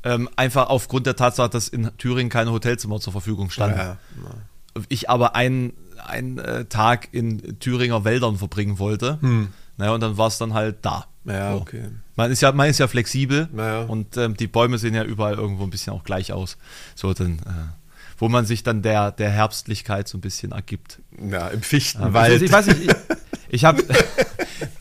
ähm, 0.04 0.28
einfach 0.36 0.68
aufgrund 0.68 1.06
der 1.06 1.16
Tatsache, 1.16 1.50
dass 1.50 1.68
in 1.68 1.90
Thüringen 1.98 2.30
keine 2.30 2.52
Hotelzimmer 2.52 3.00
zur 3.00 3.12
Verfügung 3.12 3.50
standen. 3.50 3.78
Ja, 3.78 3.84
ja. 3.84 4.82
Ich 4.88 5.08
aber 5.08 5.34
einen, 5.34 5.72
einen 6.06 6.38
äh, 6.38 6.66
Tag 6.66 7.08
in 7.12 7.58
Thüringer 7.58 8.04
Wäldern 8.04 8.36
verbringen 8.36 8.78
wollte. 8.78 9.18
Hm. 9.20 9.48
Naja, 9.76 9.92
und 9.92 10.00
dann 10.00 10.16
war 10.18 10.28
es 10.28 10.38
dann 10.38 10.54
halt 10.54 10.76
da. 10.82 11.06
Ja, 11.24 11.52
so. 11.52 11.62
okay. 11.62 11.88
Man 12.16 12.30
ist 12.30 12.42
ja, 12.42 12.52
man 12.52 12.68
ist 12.68 12.78
ja 12.78 12.86
flexibel 12.86 13.48
ja. 13.56 13.82
und 13.82 14.16
ähm, 14.16 14.36
die 14.36 14.46
Bäume 14.46 14.78
sehen 14.78 14.94
ja 14.94 15.02
überall 15.04 15.34
irgendwo 15.34 15.64
ein 15.64 15.70
bisschen 15.70 15.92
auch 15.92 16.04
gleich 16.04 16.32
aus. 16.32 16.58
So, 16.94 17.12
dann, 17.12 17.38
äh, 17.38 17.72
wo 18.18 18.28
man 18.28 18.46
sich 18.46 18.62
dann 18.62 18.82
der, 18.82 19.10
der 19.10 19.30
Herbstlichkeit 19.30 20.06
so 20.06 20.18
ein 20.18 20.20
bisschen 20.20 20.52
ergibt. 20.52 21.00
Ja, 21.18 21.48
im 21.48 21.62
Fichtenwald. 21.62 22.32
Also 22.32 22.44
ich 22.44 22.52
weiß 22.52 22.66
nicht, 22.66 22.82
ich, 22.82 22.88
ich 23.54 23.64
habe 23.64 23.82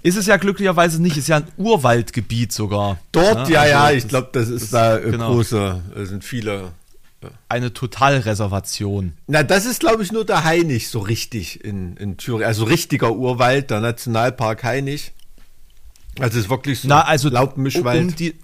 Ist 0.03 0.17
es 0.17 0.25
ja 0.25 0.35
glücklicherweise 0.35 1.01
nicht, 1.01 1.15
ist 1.15 1.29
ja 1.29 1.37
ein 1.37 1.47
Urwaldgebiet 1.55 2.51
sogar. 2.51 2.99
Dort, 3.13 3.47
ja, 3.47 3.65
ja, 3.65 3.83
also, 3.85 3.97
ich 3.97 4.07
glaube, 4.09 4.29
das 4.33 4.49
ist 4.49 4.63
das, 4.63 4.69
da 4.71 4.97
äh, 4.97 5.11
genau. 5.11 5.33
große, 5.33 5.81
es 5.95 6.09
sind 6.09 6.25
viele. 6.25 6.73
Eine 7.47 7.73
Totalreservation. 7.73 9.13
Na, 9.27 9.43
das 9.43 9.65
ist, 9.65 9.79
glaube 9.79 10.03
ich, 10.03 10.11
nur 10.11 10.25
der 10.25 10.43
Hainich 10.43 10.89
so 10.89 10.99
richtig 10.99 11.63
in, 11.63 11.95
in 11.95 12.17
Thüringen. 12.17 12.45
Also 12.45 12.65
richtiger 12.65 13.13
Urwald, 13.13 13.69
der 13.69 13.79
Nationalpark 13.79 14.65
Hainich. 14.65 15.13
Also 16.19 16.37
es 16.37 16.45
ist 16.45 16.49
wirklich 16.49 16.81
so 16.81 16.89
Na, 16.89 17.05
also 17.05 17.29
Laubmischwald. 17.29 18.01
Um 18.01 18.15
die, 18.15 18.35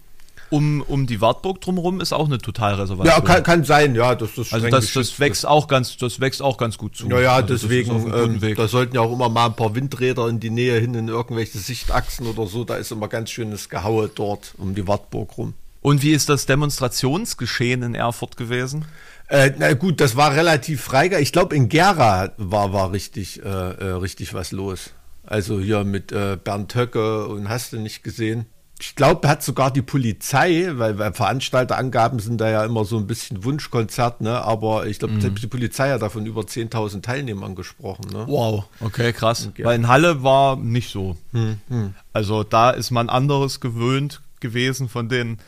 um, 0.49 0.81
um 0.81 1.05
die 1.07 1.21
Wartburg 1.21 1.61
drumherum 1.61 2.01
ist 2.01 2.13
auch 2.13 2.25
eine 2.25 2.39
Totalreservation. 2.39 3.05
Ja, 3.05 3.21
kann, 3.21 3.43
kann 3.43 3.63
sein, 3.63 3.95
ja. 3.95 4.15
Das, 4.15 4.35
das 4.35 4.51
also 4.51 4.67
das, 4.69 4.93
das 4.93 5.19
wächst 5.19 5.45
auch 5.45 5.67
ganz, 5.67 5.97
das 5.97 6.19
wächst 6.19 6.41
auch 6.41 6.57
ganz 6.57 6.77
gut 6.77 6.95
zu. 6.95 7.07
Ja, 7.07 7.19
ja, 7.19 7.35
also 7.35 7.53
deswegen, 7.53 8.11
ähm, 8.13 8.55
da 8.55 8.67
sollten 8.67 8.95
ja 8.95 9.01
auch 9.01 9.13
immer 9.13 9.29
mal 9.29 9.47
ein 9.47 9.55
paar 9.55 9.75
Windräder 9.75 10.27
in 10.27 10.39
die 10.39 10.49
Nähe 10.49 10.79
hin, 10.79 10.93
in 10.93 11.07
irgendwelche 11.07 11.59
Sichtachsen 11.59 12.27
oder 12.27 12.47
so. 12.47 12.63
Da 12.63 12.75
ist 12.75 12.91
immer 12.91 13.07
ganz 13.07 13.29
schönes 13.29 13.69
Gehaue 13.69 14.09
dort 14.13 14.53
um 14.57 14.75
die 14.75 14.87
Wartburg 14.87 15.37
rum. 15.37 15.53
Und 15.81 16.03
wie 16.03 16.11
ist 16.11 16.29
das 16.29 16.45
Demonstrationsgeschehen 16.45 17.83
in 17.83 17.95
Erfurt 17.95 18.35
gewesen? 18.35 18.85
Äh, 19.27 19.51
na 19.57 19.73
gut, 19.73 20.01
das 20.01 20.15
war 20.15 20.35
relativ 20.35 20.81
freiger. 20.81 21.19
Ich 21.19 21.31
glaube, 21.31 21.55
in 21.55 21.69
Gera 21.69 22.31
war, 22.37 22.73
war 22.73 22.91
richtig, 22.91 23.43
äh, 23.43 23.47
äh, 23.47 23.91
richtig 23.91 24.33
was 24.33 24.51
los. 24.51 24.91
Also 25.23 25.59
hier 25.59 25.83
mit 25.83 26.11
äh, 26.11 26.37
Bernd 26.43 26.73
Höcke 26.73 27.27
und 27.27 27.49
hast 27.49 27.71
du 27.71 27.77
nicht 27.79 28.03
gesehen 28.03 28.47
ich 28.81 28.95
glaube, 28.95 29.27
hat 29.27 29.43
sogar 29.43 29.71
die 29.71 29.81
Polizei, 29.81 30.71
weil, 30.75 30.97
weil 30.97 31.13
Veranstalterangaben 31.13 32.19
sind 32.19 32.39
da 32.39 32.49
ja 32.49 32.63
immer 32.63 32.85
so 32.85 32.95
ein 32.97 33.07
bisschen 33.07 33.43
Wunschkonzert, 33.43 34.21
ne? 34.21 34.41
aber 34.41 34.87
ich 34.87 34.99
glaube, 34.99 35.15
mhm. 35.15 35.35
die 35.35 35.47
Polizei 35.47 35.91
hat 35.91 36.01
davon 36.01 36.25
über 36.25 36.39
10.000 36.41 37.01
Teilnehmern 37.01 37.55
gesprochen. 37.55 38.05
Ne? 38.13 38.23
Wow, 38.27 38.63
okay, 38.79 39.11
krass. 39.11 39.49
Ja. 39.57 39.65
Weil 39.65 39.75
in 39.75 39.89
Halle 39.89 40.23
war 40.23 40.55
nicht 40.55 40.91
so. 40.91 41.17
Hm, 41.33 41.57
hm. 41.67 41.93
Also 42.13 42.43
da 42.43 42.69
ist 42.71 42.91
man 42.91 43.09
anderes 43.09 43.59
gewöhnt 43.59 44.21
gewesen 44.39 44.87
von 44.87 45.09
den 45.09 45.39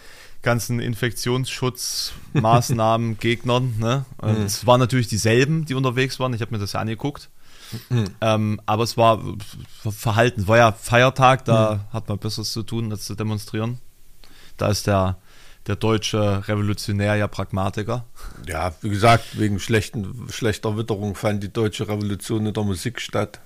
ganzen 0.42 0.82
Infektionsschutzmaßnahmen 0.82 3.18
Gegnern. 3.20 3.76
Ne? 3.80 4.04
Mhm. 4.22 4.42
Es 4.46 4.68
waren 4.68 4.82
natürlich 4.82 5.08
dieselben, 5.08 5.64
die 5.66 5.76
unterwegs 5.76 6.20
waren. 6.20 6.34
Ich 6.34 6.42
habe 6.42 6.54
mir 6.54 6.60
das 6.60 6.74
ja 6.74 6.82
angeguckt. 6.82 7.30
Mhm. 7.90 8.06
Ähm, 8.22 8.62
aber 8.66 8.84
es 8.84 8.98
war 8.98 9.22
verhalten. 9.90 10.42
Es 10.42 10.48
war 10.48 10.58
ja 10.58 10.72
Feiertag, 10.72 11.46
da 11.46 11.76
mhm. 11.76 11.94
hat 11.94 12.10
man 12.10 12.18
Besseres 12.18 12.52
zu 12.52 12.64
tun, 12.64 12.92
als 12.92 13.06
zu 13.06 13.16
demonstrieren. 13.16 13.80
Da 14.58 14.70
ist 14.70 14.88
der, 14.88 15.18
der 15.68 15.76
deutsche 15.76 16.48
Revolutionär 16.48 17.16
ja 17.16 17.28
Pragmatiker. 17.28 18.06
Ja, 18.48 18.74
wie 18.82 18.90
gesagt, 18.90 19.40
wegen 19.40 19.60
schlechten, 19.60 20.28
schlechter 20.30 20.78
Witterung 20.78 21.16
fand 21.16 21.44
die 21.44 21.52
deutsche 21.52 21.88
Revolution 21.88 22.46
in 22.46 22.54
der 22.54 22.64
Musik 22.64 23.02
statt. 23.02 23.40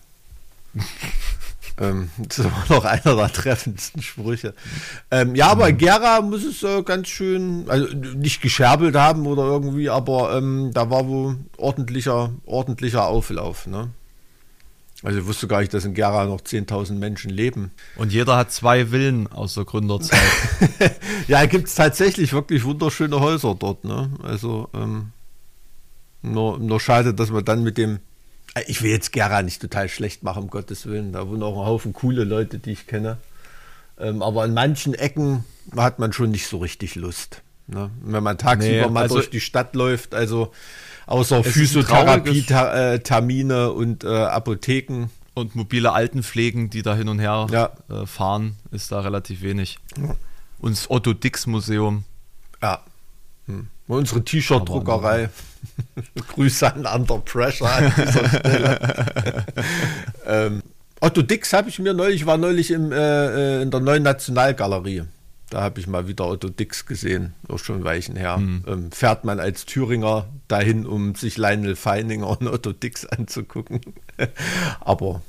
ähm, 1.80 2.10
das 2.18 2.46
war 2.46 2.66
noch 2.70 2.86
einer 2.86 3.16
der 3.16 3.32
treffendsten 3.32 4.02
Sprüche. 4.02 4.54
Ähm, 5.12 5.36
ja, 5.36 5.48
aber 5.48 5.72
mhm. 5.72 5.78
Gera 5.78 6.22
muss 6.22 6.44
es 6.44 6.64
äh, 6.64 6.84
ganz 6.84 7.08
schön, 7.08 7.66
also 7.70 7.88
nicht 7.96 8.42
gescherbelt 8.42 8.96
haben 8.96 9.26
oder 9.28 9.44
irgendwie, 9.44 9.90
aber 9.90 10.36
ähm, 10.38 10.72
da 10.74 10.90
war 10.90 11.08
wohl 11.08 11.38
ordentlicher, 11.58 12.32
ordentlicher 12.46 13.06
Auflauf. 13.06 13.68
Ne? 13.68 13.90
Also 15.06 15.20
ich 15.20 15.28
wusste 15.28 15.48
gar 15.48 15.60
nicht, 15.60 15.72
dass 15.72 15.86
in 15.86 15.94
Gera 15.94 16.26
noch 16.26 16.42
10.000 16.42 16.94
Menschen 16.94 17.30
leben. 17.30 17.70
Und 17.96 18.12
jeder 18.12 18.38
hat 18.38 18.52
zwei 18.52 18.88
Villen 18.88 19.32
aus 19.32 19.54
der 19.54 19.64
Gründerzeit. 19.64 20.20
ja, 21.28 21.46
gibt 21.46 21.68
es 21.68 21.76
tatsächlich 21.76 22.34
wirklich 22.34 22.64
wunderschöne 22.64 23.20
Häuser 23.20 23.54
dort. 23.54 23.84
Ne? 23.84 24.10
Also 24.24 24.68
ähm, 24.74 25.12
nur, 26.24 26.58
nur 26.58 26.80
schade, 26.80 27.14
dass 27.14 27.30
man 27.30 27.46
dann 27.46 27.62
mit 27.62 27.78
dem... 27.78 28.00
Äh, 28.56 28.64
ich 28.66 28.82
will 28.82 28.90
jetzt 28.90 29.12
Gera 29.12 29.44
nicht 29.44 29.62
total 29.62 29.90
schlecht 29.90 30.24
machen, 30.24 30.42
um 30.42 30.50
Gottes 30.50 30.88
Willen. 30.88 31.14
Da 31.14 31.28
wohnen 31.28 31.44
auch 31.44 31.60
ein 31.60 31.68
Haufen 31.68 31.94
coole 31.94 32.24
Leute, 32.24 32.58
die 32.58 32.72
ich 32.72 32.88
kenne. 32.88 33.18
Ähm, 34.00 34.24
aber 34.24 34.44
in 34.44 34.56
manchen 34.56 34.96
Ecken 34.96 35.46
hat 35.78 36.00
man 36.00 36.14
schon 36.14 36.32
nicht 36.32 36.48
so 36.48 36.58
richtig 36.58 36.96
Lust. 36.96 37.44
Ne? 37.68 37.92
Wenn 38.02 38.24
man 38.24 38.38
tagsüber 38.38 38.86
nee, 38.86 38.90
mal 38.90 39.02
also 39.04 39.16
durch 39.16 39.30
die 39.30 39.42
Stadt 39.42 39.76
läuft, 39.76 40.14
also 40.14 40.52
außer 41.08 41.44
Physiotherapie-Termine 41.44 43.72
und 43.72 44.04
äh, 44.04 44.10
Apotheken. 44.10 45.10
Und 45.34 45.56
mobile 45.56 45.92
Altenpflegen, 45.92 46.70
die 46.70 46.82
da 46.82 46.96
hin 46.96 47.10
und 47.10 47.20
her 47.20 47.48
ja. 47.52 47.72
äh, 47.90 48.06
fahren, 48.06 48.56
ist 48.72 48.94
da 48.94 49.02
relativ 49.02 49.42
wenig. 49.42 49.80
Ja. 49.98 50.16
Und 50.60 50.78
das 50.78 50.90
Otto 50.90 51.12
Dix 51.14 51.46
Museum. 51.46 52.06
Ja. 52.62 52.80
Hm. 53.48 53.68
Unsere 53.88 54.24
T-Shirt-Druckerei. 54.24 55.30
Grüße 56.30 56.74
an 56.74 56.86
Under 56.86 57.18
Pressure 57.20 57.70
an 57.70 57.92
dieser 57.98 58.30
Stelle. 58.30 59.46
ähm, 60.26 60.64
Otto 61.02 61.22
Dix 61.22 61.52
habe 61.54 61.68
ich 61.70 61.78
mir 61.80 61.94
neulich, 61.94 62.22
ich 62.22 62.26
war 62.26 62.38
neulich 62.38 62.72
im, 62.72 62.94
äh, 62.94 63.58
äh 63.58 63.62
in 63.62 63.72
der 63.72 63.82
neuen 63.82 64.04
Nationalgalerie. 64.04 65.04
Da 65.50 65.62
habe 65.62 65.80
ich 65.80 65.88
mal 65.88 66.08
wieder 66.08 66.28
Otto 66.28 66.50
Dix 66.50 66.86
gesehen, 66.86 67.34
auch 67.48 67.60
schon 67.60 67.84
Weichen 67.84 68.16
her. 68.16 68.38
Mhm. 68.38 68.64
Ähm, 68.68 68.92
fährt 68.92 69.26
man 69.26 69.40
als 69.40 69.66
Thüringer 69.66 70.26
dahin, 70.48 70.86
um 70.86 71.16
sich 71.16 71.38
Lionel 71.38 71.76
Feininger 71.76 72.28
und 72.28 72.48
Otto 72.48 72.74
Dix 72.74 73.06
anzugucken. 73.06 73.82
Aber 74.80 75.22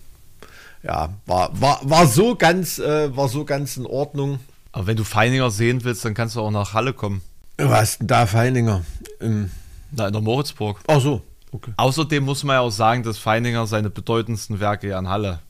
ja, 0.83 1.11
war, 1.27 1.61
war, 1.61 1.81
war, 1.83 2.07
so 2.07 2.35
ganz, 2.37 2.79
äh, 2.79 3.15
war 3.15 3.29
so 3.29 3.45
ganz 3.45 3.77
in 3.77 3.87
Ordnung. 3.87 4.41
Aber 4.73 4.87
wenn 4.87 4.97
du 4.97 5.05
Feininger 5.05 5.51
sehen 5.51 5.85
willst, 5.85 6.05
dann 6.05 6.15
kannst 6.15 6.37
du 6.37 6.41
auch 6.41 6.51
nach 6.51 6.75
Halle 6.75 6.93
kommen. 6.93 7.23
Was 7.59 7.99
denn 7.99 8.07
da 8.07 8.27
Feininger? 8.27 8.85
Im 9.21 9.51
Na, 9.91 10.07
in 10.07 10.13
der 10.13 10.23
Moritzburg. 10.23 10.81
Ach 10.87 11.01
so. 11.01 11.23
Okay. 11.53 11.73
Außerdem 11.77 12.25
muss 12.25 12.45
man 12.45 12.55
ja 12.55 12.61
auch 12.61 12.71
sagen, 12.71 13.03
dass 13.03 13.19
Feininger 13.19 13.67
seine 13.67 13.89
bedeutendsten 13.89 14.61
Werke 14.61 14.89
ja 14.89 14.99
in 14.99 15.09
Halle 15.09 15.41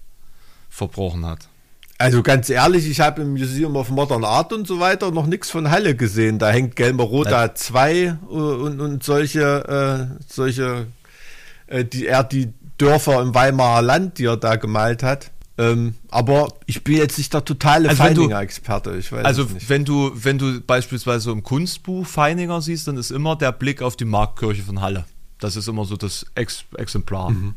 verbrochen 0.69 1.27
hat. 1.27 1.49
Also 1.99 2.23
ganz 2.23 2.51
ehrlich, 2.51 2.89
ich 2.91 3.01
habe 3.01 3.23
im 3.23 3.33
Museum 3.33 3.75
of 3.77 3.89
Modern 3.89 4.25
Art 4.25 4.53
und 4.53 4.67
so 4.67 4.81
weiter 4.81 5.11
noch 5.11 5.27
nichts 5.27 5.51
von 5.51 5.71
Halle 5.71 5.97
gesehen. 5.97 6.39
Da 6.39 6.51
hängt 6.51 6.77
Gelmeroda 6.77 7.55
2 7.55 7.95
äh, 7.95 8.11
und, 8.29 8.81
und 8.81 9.03
solche, 9.03 10.11
äh, 10.11 10.23
solche, 10.27 10.87
äh, 11.67 11.85
die 11.85 12.07
er 12.07 12.23
die 12.23 12.53
Dörfer 12.77 13.23
im 13.23 13.35
Weimarer 13.35 13.81
Land, 13.81 14.19
die 14.19 14.27
er 14.27 14.37
da 14.37 14.57
gemalt 14.57 15.03
hat. 15.03 15.31
Ähm, 15.59 15.95
aber 16.11 16.49
ich 16.67 16.85
bin 16.85 16.99
jetzt 16.99 17.17
nicht 17.17 17.33
der 17.33 17.43
totale 17.43 17.89
also 17.89 18.03
Feininger-Experte. 18.03 19.01
also 19.23 19.47
wenn 19.69 19.87
du, 19.87 20.13
wenn 20.15 20.37
du 20.37 20.61
beispielsweise 20.61 21.31
im 21.31 21.43
Kunstbuch 21.43 22.07
Feininger 22.07 22.61
siehst, 22.61 22.89
dann 22.89 22.99
ist 22.99 23.11
immer 23.11 23.37
der 23.37 23.53
Blick 23.53 23.81
auf 23.81 23.97
die 23.97 24.05
Marktkirche 24.05 24.63
von 24.63 24.83
Halle. 24.83 25.07
Das 25.39 25.57
ist 25.57 25.67
immer 25.67 25.87
so 25.87 25.97
das 25.97 26.27
Ex 26.35 26.65
Exemplar. 26.77 27.31
Mhm. 27.31 27.55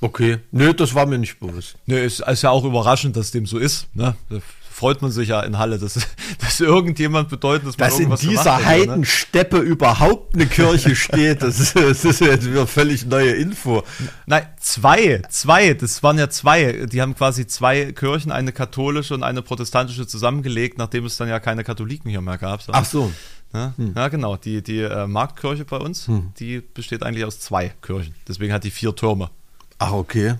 Okay. 0.00 0.38
Nö, 0.52 0.72
das 0.74 0.94
war 0.94 1.06
mir 1.06 1.18
nicht 1.18 1.40
bewusst. 1.40 1.76
Nö, 1.86 1.98
ist, 1.98 2.20
ist 2.20 2.42
ja 2.42 2.50
auch 2.50 2.64
überraschend, 2.64 3.16
dass 3.16 3.30
dem 3.30 3.46
so 3.46 3.58
ist. 3.58 3.88
Ne? 3.94 4.14
Da 4.30 4.38
freut 4.78 5.02
man 5.02 5.10
sich 5.10 5.30
ja 5.30 5.40
in 5.40 5.58
Halle, 5.58 5.78
dass, 5.78 5.94
dass 6.38 6.60
irgendjemand 6.60 7.28
bedeutet, 7.28 7.66
dass 7.66 7.78
man 7.78 7.88
dass 7.88 8.22
in 8.22 8.30
dieser 8.30 8.58
ne? 8.58 8.64
Heidensteppe 8.64 9.56
ne? 9.56 9.62
überhaupt 9.62 10.36
eine 10.36 10.46
Kirche 10.46 10.94
steht. 10.94 11.42
Das 11.42 11.58
ist, 11.58 11.74
das 11.74 12.04
ist 12.04 12.20
jetzt 12.20 12.48
wieder 12.48 12.66
völlig 12.66 13.04
neue 13.06 13.32
Info. 13.32 13.82
Nein, 14.26 14.46
zwei, 14.60 15.22
zwei, 15.28 15.74
das 15.74 16.02
waren 16.04 16.16
ja 16.16 16.30
zwei. 16.30 16.86
Die 16.86 17.02
haben 17.02 17.16
quasi 17.16 17.48
zwei 17.48 17.92
Kirchen, 17.92 18.30
eine 18.30 18.52
katholische 18.52 19.14
und 19.14 19.24
eine 19.24 19.42
protestantische 19.42 20.06
zusammengelegt, 20.06 20.78
nachdem 20.78 21.06
es 21.06 21.16
dann 21.16 21.28
ja 21.28 21.40
keine 21.40 21.64
Katholiken 21.64 22.08
hier 22.08 22.20
mehr 22.20 22.38
gab. 22.38 22.60
Ach 22.68 22.84
so. 22.84 23.12
Ja, 23.52 23.72
hm. 23.76 23.94
ja, 23.96 24.08
genau. 24.08 24.36
Die, 24.36 24.62
die 24.62 24.80
äh, 24.80 25.06
Marktkirche 25.06 25.64
bei 25.64 25.78
uns, 25.78 26.06
hm. 26.06 26.32
die 26.38 26.60
besteht 26.60 27.02
eigentlich 27.02 27.24
aus 27.24 27.40
zwei 27.40 27.70
Kirchen. 27.82 28.14
Deswegen 28.28 28.52
hat 28.52 28.62
die 28.62 28.70
vier 28.70 28.94
Türme. 28.94 29.30
Ach, 29.78 29.92
okay. 29.92 30.34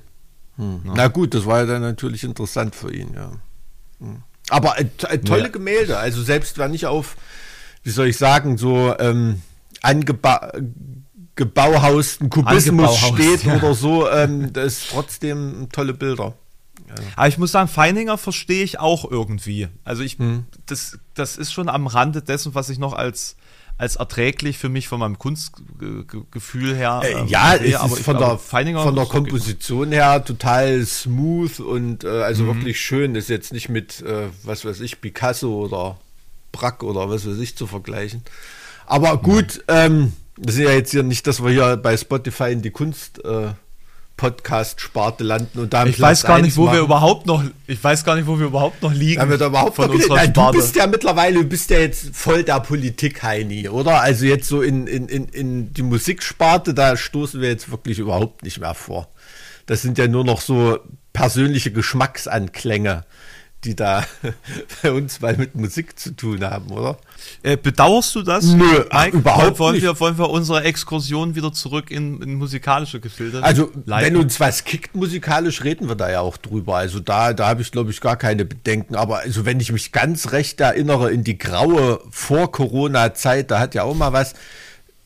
Hm. 0.57 0.83
Ja. 0.85 0.93
Na 0.95 1.09
gut, 1.09 1.35
das 1.35 1.45
war 1.47 1.61
ja 1.61 1.67
dann 1.67 1.83
natürlich 1.83 2.25
interessant 2.25 2.75
für 2.75 2.93
ihn, 2.93 3.15
ja. 3.15 3.31
Hm. 4.01 4.23
Aber 4.51 4.79
äh, 4.79 4.87
äh, 5.09 5.19
tolle 5.19 5.45
ja. 5.45 5.49
Gemälde, 5.49 5.97
also 5.99 6.23
selbst 6.23 6.59
wenn 6.59 6.75
ich 6.75 6.85
auf, 6.87 7.17
wie 7.83 7.91
soll 7.91 8.09
ich 8.09 8.17
sagen, 8.17 8.59
so 8.59 8.95
ähm, 8.99 9.41
angebauhausten 9.83 12.31
Kubismus 12.31 12.99
steht 12.99 13.45
ja. 13.45 13.55
oder 13.57 13.75
so, 13.75 14.11
ähm, 14.11 14.53
das 14.53 14.79
ist 14.79 14.91
trotzdem 14.91 15.69
tolle 15.71 15.95
Bilder. 15.95 16.35
Ja. 16.89 16.95
Aber 17.17 17.29
ich 17.29 17.39
muss 17.39 17.53
sagen, 17.53 17.69
Feininger 17.69 18.19
verstehe 18.19 18.65
ich 18.65 18.81
auch 18.81 19.09
irgendwie. 19.09 19.69
Also 19.85 20.03
ich, 20.03 20.19
hm. 20.19 20.47
das, 20.67 20.99
das 21.15 21.37
ist 21.37 21.53
schon 21.53 21.69
am 21.69 21.87
Rande 21.87 22.23
dessen, 22.23 22.55
was 22.55 22.69
ich 22.71 22.79
noch 22.79 22.95
als 22.95 23.37
als 23.79 23.95
erträglich 23.95 24.59
für 24.59 24.69
mich 24.69 24.89
von 24.89 24.99
meinem 24.99 25.19
Kunstgefühl 25.19 26.75
her. 26.75 27.01
Äh, 27.05 27.13
ähm, 27.13 27.29
ja, 27.29 27.57
sehe, 27.57 27.81
aber 27.81 27.97
von, 27.97 28.17
glaube, 28.17 28.41
der, 28.53 28.83
von 28.83 28.95
der 28.97 29.07
Komposition 29.07 29.93
her 29.93 30.25
total 30.25 30.85
smooth 30.85 31.61
und 31.61 32.03
äh, 32.03 32.09
also 32.09 32.43
mhm. 32.43 32.57
wirklich 32.57 32.81
schön. 32.81 33.15
ist 33.15 33.31
jetzt 33.31 33.53
nicht 33.53 33.69
mit, 33.69 34.03
äh, 34.03 34.27
was 34.43 34.65
weiß 34.65 34.81
ich, 34.81 35.01
Picasso 35.01 35.65
oder 35.65 35.97
Brack 36.51 36.83
oder 36.83 37.09
was 37.09 37.27
weiß 37.27 37.39
ich 37.39 37.57
zu 37.57 37.69
vergleichen. 37.69 38.23
Aber 38.85 39.17
gut, 39.19 39.59
mhm. 39.59 39.63
ähm, 39.69 40.13
das 40.37 40.57
ist 40.57 40.63
ja 40.63 40.73
jetzt 40.73 40.91
hier 40.91 41.05
nicht, 41.05 41.27
dass 41.29 41.43
wir 41.43 41.51
hier 41.51 41.77
bei 41.77 41.97
Spotify 41.97 42.51
in 42.51 42.63
die 42.63 42.71
Kunst 42.71 43.25
äh, 43.25 43.53
Podcast-Sparte 44.19 45.25
landen 45.25 45.61
und 45.61 45.73
da 45.73 45.87
Ich 45.87 45.99
weiß 45.99 46.25
gar 46.25 46.43
nicht, 46.43 46.59
wo 46.59 46.67
machen. 46.67 46.77
wir 46.77 46.83
überhaupt 46.83 47.27
noch, 47.27 47.43
ich 47.67 47.83
weiß 47.83 48.05
gar 48.05 48.17
nicht, 48.17 48.27
wo 48.27 48.39
wir 48.39 48.49
überhaupt 48.49 48.83
noch 48.83 48.93
liegen. 48.93 49.27
Da 49.39 49.47
überhaupt 49.47 49.77
von 49.77 49.89
unserer 49.89 50.17
Nein, 50.17 50.35
Du 50.35 50.51
bist 50.53 50.77
ja 50.77 50.87
mittlerweile, 50.87 51.37
du 51.37 51.45
bist 51.45 51.71
ja 51.71 51.79
jetzt 51.79 52.15
voll 52.15 52.45
der 52.45 52.61
Politik-Heini, 52.61 53.71
oder? 53.71 54.03
Also 54.03 54.27
jetzt 54.27 54.49
so 54.49 54.61
in, 54.61 54.87
in, 54.87 55.09
in, 55.09 55.29
in 55.29 55.73
die 55.73 55.83
Musiksparte, 55.83 56.75
da 56.75 56.99
stoßen 56.99 57.41
wir 57.41 57.49
jetzt 57.49 57.71
wirklich 57.71 57.99
überhaupt 57.99 58.43
nicht 58.43 58.61
mehr 58.61 58.75
vor. 58.75 59.09
Das 59.65 59.81
sind 59.81 59.97
ja 59.97 60.07
nur 60.09 60.25
noch 60.25 60.43
so 60.43 60.79
persönliche 61.15 61.73
Geschmacksanklänge 61.73 63.05
die 63.65 63.75
da 63.75 64.05
bei 64.83 64.93
uns 64.93 65.21
mal 65.21 65.37
mit 65.37 65.55
Musik 65.55 65.99
zu 65.99 66.15
tun 66.15 66.45
haben, 66.45 66.71
oder? 66.71 66.99
Äh, 67.43 67.57
bedauerst 67.57 68.15
du 68.15 68.23
das? 68.23 68.45
Nö, 68.45 68.85
Mike, 68.93 69.17
überhaupt 69.17 69.59
wollen 69.59 69.75
nicht. 69.75 69.83
Wir, 69.83 69.99
wollen 70.01 70.19
wir 70.19 70.31
unsere 70.31 70.65
Exkursion 70.65 71.35
wieder 71.35 71.53
zurück 71.53 71.91
in, 71.91 72.21
in 72.23 72.35
musikalische 72.35 73.01
Gefilde 73.01 73.43
Also, 73.43 73.71
leiten? 73.87 74.15
wenn 74.15 74.23
uns 74.23 74.41
was 74.41 74.65
kickt 74.65 74.95
musikalisch, 74.95 75.65
reden 75.65 75.89
wir 75.89 75.95
da 75.95 76.11
ja 76.11 76.21
auch 76.21 76.37
drüber. 76.37 76.77
Also 76.77 77.01
da, 77.01 77.33
da 77.33 77.49
habe 77.49 77.63
ich, 77.63 77.71
glaube 77.71 77.91
ich, 77.91 78.01
gar 78.01 78.17
keine 78.17 78.45
Bedenken. 78.45 78.97
Aber 78.97 79.19
also, 79.19 79.47
wenn 79.47 79.61
ich 79.61 79.73
mich 79.73 79.93
ganz 79.93 80.33
recht 80.33 80.61
erinnere 80.61 81.11
in 81.11 81.25
die 81.25 81.39
graue 81.39 82.01
Vor-Corona-Zeit, 82.11 83.51
da 83.51 83.61
hat 83.61 83.75
ja 83.75 83.85
auch 83.85 83.95
mal 83.95 84.13
was 84.13 84.35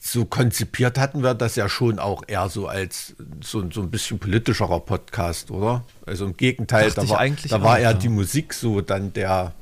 so 0.04 0.24
konzipiert 0.24 0.98
hatten 0.98 1.22
wir 1.22 1.34
das 1.34 1.54
ja 1.54 1.68
schon 1.68 2.00
auch 2.00 2.24
eher 2.26 2.48
so 2.48 2.66
als 2.66 3.14
so, 3.40 3.70
so 3.70 3.82
ein 3.82 3.90
bisschen 3.90 4.18
politischerer 4.18 4.80
Podcast, 4.80 5.52
oder? 5.52 5.84
Also 6.04 6.24
im 6.24 6.36
Gegenteil, 6.36 6.90
Dachte 6.90 7.06
da 7.06 7.08
war, 7.08 7.28
da 7.48 7.62
war 7.62 7.78
eher 7.78 7.92
ja. 7.92 7.94
die 7.94 8.08
Musik 8.08 8.52
so 8.52 8.80
dann 8.80 9.12
der, 9.12 9.52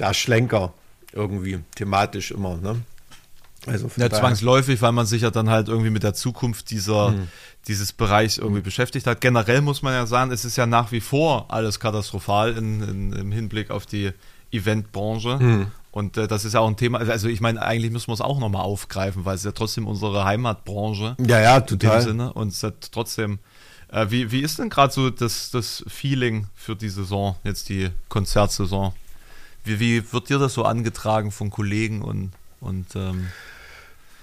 der 0.00 0.12
Schlenker 0.12 0.72
irgendwie 1.14 1.60
thematisch 1.74 2.30
immer, 2.30 2.56
ne? 2.56 2.76
Also 3.66 3.90
ja, 3.96 4.10
zwangsläufig, 4.10 4.82
weil 4.82 4.92
man 4.92 5.06
sich 5.06 5.22
ja 5.22 5.30
dann 5.30 5.48
halt 5.48 5.68
irgendwie 5.68 5.90
mit 5.90 6.02
der 6.02 6.14
Zukunft 6.14 6.70
dieser, 6.70 7.08
hm. 7.08 7.28
dieses 7.66 7.92
Bereichs 7.92 8.36
irgendwie 8.36 8.58
hm. 8.58 8.64
beschäftigt 8.64 9.06
hat. 9.06 9.20
Generell 9.20 9.62
muss 9.62 9.82
man 9.82 9.94
ja 9.94 10.06
sagen, 10.06 10.30
es 10.32 10.44
ist 10.44 10.56
ja 10.56 10.66
nach 10.66 10.92
wie 10.92 11.00
vor 11.00 11.46
alles 11.48 11.80
katastrophal 11.80 12.56
in, 12.56 12.82
in, 12.82 13.12
im 13.12 13.32
Hinblick 13.32 13.70
auf 13.70 13.86
die 13.86 14.12
Eventbranche. 14.52 15.38
Hm. 15.38 15.66
Und 15.90 16.16
äh, 16.16 16.26
das 16.26 16.44
ist 16.44 16.54
ja 16.54 16.60
auch 16.60 16.68
ein 16.68 16.76
Thema, 16.76 16.98
also 16.98 17.28
ich 17.28 17.40
meine, 17.40 17.62
eigentlich 17.62 17.92
müssen 17.92 18.08
wir 18.08 18.14
es 18.14 18.20
auch 18.20 18.38
nochmal 18.38 18.62
aufgreifen, 18.62 19.24
weil 19.24 19.36
es 19.36 19.44
ja 19.44 19.52
trotzdem 19.52 19.86
unsere 19.86 20.24
Heimatbranche. 20.24 21.16
Ja, 21.24 21.40
ja, 21.40 21.60
total. 21.60 21.92
In 21.92 21.98
dem 21.98 22.08
Sinne. 22.08 22.32
Und 22.32 22.48
es 22.48 22.62
hat 22.62 22.92
trotzdem, 22.92 23.38
äh, 23.92 24.06
wie, 24.10 24.30
wie 24.30 24.40
ist 24.40 24.58
denn 24.58 24.70
gerade 24.70 24.92
so 24.92 25.08
das, 25.08 25.50
das 25.50 25.84
Feeling 25.86 26.48
für 26.54 26.76
die 26.76 26.88
Saison, 26.88 27.36
jetzt 27.44 27.68
die 27.68 27.90
Konzertsaison? 28.08 28.92
Wie, 29.64 29.80
wie 29.80 30.12
wird 30.12 30.28
dir 30.28 30.38
das 30.38 30.54
so 30.54 30.64
angetragen 30.64 31.30
von 31.30 31.50
Kollegen 31.50 32.02
und, 32.02 32.30
und 32.60 32.86
ähm, 32.94 33.28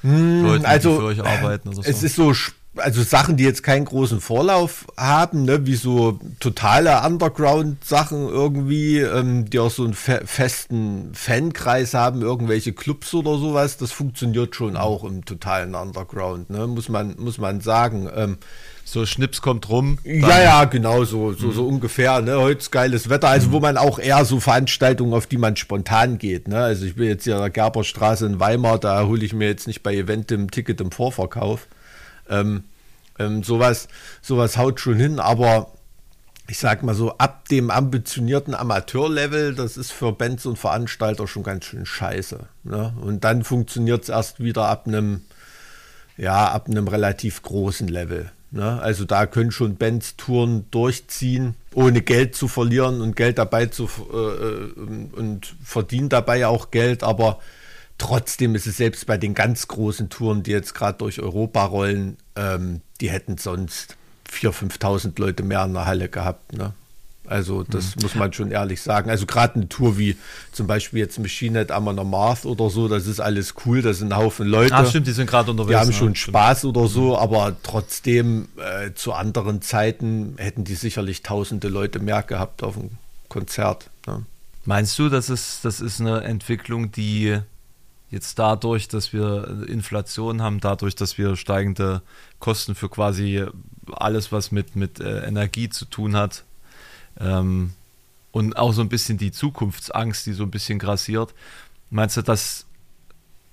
hm, 0.01 0.43
Leuten, 0.43 0.65
also, 0.65 0.91
die 0.91 0.97
für 0.97 1.05
euch 1.05 1.23
arbeiten? 1.23 1.69
Oder 1.69 1.77
so? 1.77 1.89
Es 1.89 2.03
ist 2.03 2.15
so 2.15 2.33
also 2.77 3.03
Sachen, 3.03 3.35
die 3.35 3.43
jetzt 3.43 3.63
keinen 3.63 3.85
großen 3.85 4.21
Vorlauf 4.21 4.85
haben, 4.95 5.43
ne, 5.43 5.65
wie 5.65 5.75
so 5.75 6.19
totale 6.39 7.01
Underground-Sachen 7.05 8.29
irgendwie, 8.29 8.99
ähm, 8.99 9.49
die 9.49 9.59
auch 9.59 9.71
so 9.71 9.83
einen 9.83 9.93
fe 9.93 10.21
festen 10.25 11.11
Fankreis 11.13 11.93
haben, 11.93 12.21
irgendwelche 12.21 12.71
Clubs 12.71 13.13
oder 13.13 13.37
sowas, 13.37 13.77
das 13.77 13.91
funktioniert 13.91 14.55
schon 14.55 14.77
auch 14.77 15.03
im 15.03 15.25
totalen 15.25 15.75
Underground, 15.75 16.49
ne, 16.49 16.67
muss 16.67 16.87
man, 16.87 17.15
muss 17.17 17.37
man 17.37 17.61
sagen. 17.61 18.09
Ähm, 18.15 18.37
so 18.83 19.05
Schnips 19.05 19.41
kommt 19.41 19.69
rum. 19.69 19.99
Ja, 20.03 20.41
ja, 20.41 20.63
genau, 20.65 21.03
so, 21.05 21.33
so, 21.33 21.51
so 21.51 21.63
mhm. 21.63 21.75
ungefähr. 21.75 22.21
Ne? 22.21 22.37
Heute 22.37 22.59
ist 22.59 22.71
geiles 22.71 23.09
Wetter, 23.09 23.29
also 23.29 23.49
mhm. 23.49 23.51
wo 23.53 23.59
man 23.59 23.77
auch 23.77 23.99
eher 23.99 24.25
so 24.25 24.39
Veranstaltungen, 24.39 25.13
auf 25.13 25.27
die 25.27 25.37
man 25.37 25.55
spontan 25.55 26.17
geht. 26.17 26.47
Ne? 26.47 26.57
Also 26.57 26.85
ich 26.85 26.95
bin 26.95 27.07
jetzt 27.07 27.23
hier 27.23 27.35
in 27.35 27.41
der 27.41 27.49
Gerberstraße 27.49 28.25
in 28.25 28.39
Weimar, 28.39 28.79
da 28.79 29.05
hole 29.05 29.23
ich 29.23 29.33
mir 29.33 29.47
jetzt 29.47 29.67
nicht 29.67 29.83
bei 29.83 29.95
Eventim 29.95 30.51
Ticket 30.51 30.81
im 30.81 30.91
Vorverkauf. 30.91 31.67
Ähm, 32.29 32.63
ähm, 33.19 33.43
sowas, 33.43 33.87
sowas 34.21 34.57
haut 34.57 34.79
schon 34.79 34.97
hin, 34.97 35.19
aber 35.19 35.71
ich 36.47 36.57
sag 36.57 36.83
mal 36.83 36.95
so, 36.95 37.17
ab 37.17 37.47
dem 37.47 37.71
ambitionierten 37.71 38.53
Amateurlevel, 38.53 39.55
das 39.55 39.77
ist 39.77 39.91
für 39.93 40.11
Bands 40.11 40.45
und 40.45 40.57
Veranstalter 40.57 41.25
schon 41.27 41.43
ganz 41.43 41.63
schön 41.65 41.85
scheiße. 41.85 42.39
Ne? 42.63 42.93
Und 43.01 43.23
dann 43.23 43.43
funktioniert 43.45 44.03
es 44.03 44.09
erst 44.09 44.41
wieder 44.41 44.67
ab 44.67 44.85
einem, 44.85 45.21
ja, 46.17 46.51
ab 46.51 46.67
einem 46.67 46.89
relativ 46.89 47.41
großen 47.41 47.87
Level. 47.87 48.31
Ne? 48.51 48.81
Also 48.81 49.05
da 49.05 49.25
können 49.25 49.51
schon 49.51 49.77
Bands 49.77 50.15
Touren 50.17 50.65
durchziehen, 50.71 51.55
ohne 51.73 52.01
Geld 52.01 52.35
zu 52.35 52.47
verlieren 52.47 53.01
und 53.01 53.15
Geld 53.15 53.37
dabei 53.37 53.67
zu 53.67 53.89
äh, 54.13 54.17
äh 54.17 54.71
und 55.17 55.55
verdienen 55.63 56.09
dabei 56.09 56.47
auch 56.47 56.71
Geld, 56.71 57.03
aber 57.03 57.39
Trotzdem 58.01 58.55
ist 58.55 58.65
es 58.65 58.77
selbst 58.77 59.05
bei 59.05 59.19
den 59.19 59.35
ganz 59.35 59.67
großen 59.67 60.09
Touren, 60.09 60.41
die 60.41 60.49
jetzt 60.49 60.73
gerade 60.73 60.97
durch 60.97 61.21
Europa 61.21 61.63
rollen, 61.65 62.17
ähm, 62.35 62.81
die 62.99 63.11
hätten 63.11 63.37
sonst 63.37 63.95
4.000, 64.27 64.79
5.000 64.79 65.21
Leute 65.21 65.43
mehr 65.43 65.63
in 65.65 65.73
der 65.73 65.85
Halle 65.85 66.09
gehabt. 66.09 66.51
Ne? 66.53 66.73
Also 67.31 67.63
das 67.63 67.95
mhm. 67.95 68.01
muss 68.01 68.15
man 68.15 68.33
schon 68.33 68.51
ehrlich 68.51 68.81
sagen. 68.81 69.09
Also 69.09 69.25
gerade 69.25 69.55
eine 69.55 69.69
Tour 69.69 69.97
wie 69.97 70.17
zum 70.51 70.67
Beispiel 70.67 70.99
jetzt 70.99 71.17
Machine 71.17 71.59
Head 71.59 71.71
Amon 71.71 71.97
Amarth 71.97 72.45
oder 72.45 72.69
so, 72.69 72.89
das 72.89 73.07
ist 73.07 73.21
alles 73.21 73.53
cool, 73.65 73.81
das 73.81 73.99
sind 73.99 74.11
ein 74.11 74.17
Haufen 74.17 74.47
Leute. 74.47 74.75
Ach 74.75 74.85
stimmt, 74.87 75.07
die 75.07 75.13
sind 75.13 75.29
gerade 75.29 75.49
unterwegs. 75.49 75.71
Die 75.71 75.77
haben 75.77 75.93
schon 75.93 76.15
Spaß 76.15 76.65
oder 76.65 76.87
so, 76.87 77.11
mhm. 77.11 77.15
aber 77.15 77.55
trotzdem 77.63 78.49
äh, 78.57 78.91
zu 78.93 79.13
anderen 79.13 79.61
Zeiten 79.61 80.35
hätten 80.37 80.65
die 80.65 80.75
sicherlich 80.75 81.23
tausende 81.23 81.69
Leute 81.69 81.99
mehr 81.99 82.21
gehabt 82.21 82.63
auf 82.63 82.75
dem 82.75 82.89
Konzert. 83.29 83.89
Ne? 84.07 84.25
Meinst 84.65 84.99
du, 84.99 85.07
das 85.07 85.29
ist, 85.29 85.63
das 85.63 85.79
ist 85.79 86.01
eine 86.01 86.21
Entwicklung, 86.23 86.91
die 86.91 87.39
jetzt 88.09 88.39
dadurch, 88.39 88.89
dass 88.89 89.13
wir 89.13 89.65
Inflation 89.69 90.41
haben, 90.41 90.59
dadurch, 90.59 90.95
dass 90.95 91.17
wir 91.17 91.37
steigende 91.37 92.01
Kosten 92.39 92.75
für 92.75 92.89
quasi 92.89 93.45
alles, 93.89 94.33
was 94.33 94.51
mit, 94.51 94.75
mit 94.75 94.99
äh, 94.99 95.25
Energie 95.25 95.69
zu 95.69 95.85
tun 95.85 96.17
hat, 96.17 96.43
ähm, 97.19 97.73
und 98.31 98.57
auch 98.57 98.71
so 98.73 98.81
ein 98.81 98.89
bisschen 98.89 99.17
die 99.17 99.31
Zukunftsangst, 99.31 100.25
die 100.25 100.33
so 100.33 100.43
ein 100.43 100.51
bisschen 100.51 100.79
grassiert, 100.79 101.33
meinst 101.89 102.17
du, 102.17 102.21
dass 102.21 102.65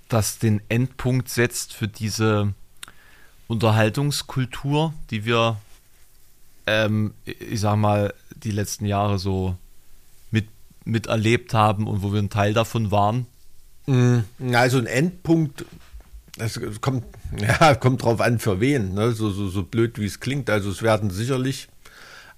das 0.09 0.39
den 0.39 0.61
Endpunkt 0.69 1.29
setzt 1.29 1.75
für 1.75 1.89
diese 1.89 2.55
Unterhaltungskultur, 3.47 4.95
die 5.11 5.25
wir, 5.25 5.57
ähm, 6.67 7.13
ich 7.25 7.61
sag 7.61 7.77
mal, 7.77 8.15
die 8.37 8.53
letzten 8.53 8.87
Jahre 8.87 9.19
so 9.19 9.57
miterlebt 10.89 11.55
haben 11.55 11.87
und 11.87 12.03
wo 12.03 12.13
wir 12.13 12.19
ein 12.19 12.31
Teil 12.31 12.55
davon 12.55 12.91
waren? 12.91 13.27
Mm, 13.87 14.21
also 14.53 14.79
ein 14.79 14.87
Endpunkt, 14.87 15.65
das 16.37 16.61
kommt, 16.81 17.05
ja, 17.39 17.75
kommt 17.75 18.03
drauf 18.03 18.21
an, 18.21 18.39
für 18.39 18.61
wen, 18.61 18.95
ne? 18.95 19.13
so, 19.13 19.31
so, 19.31 19.49
so 19.49 19.63
blöd 19.63 19.99
wie 19.99 20.07
es 20.07 20.19
klingt. 20.19 20.51
Also 20.51 20.71
es 20.71 20.83
werden 20.83 21.11
sicherlich 21.11 21.69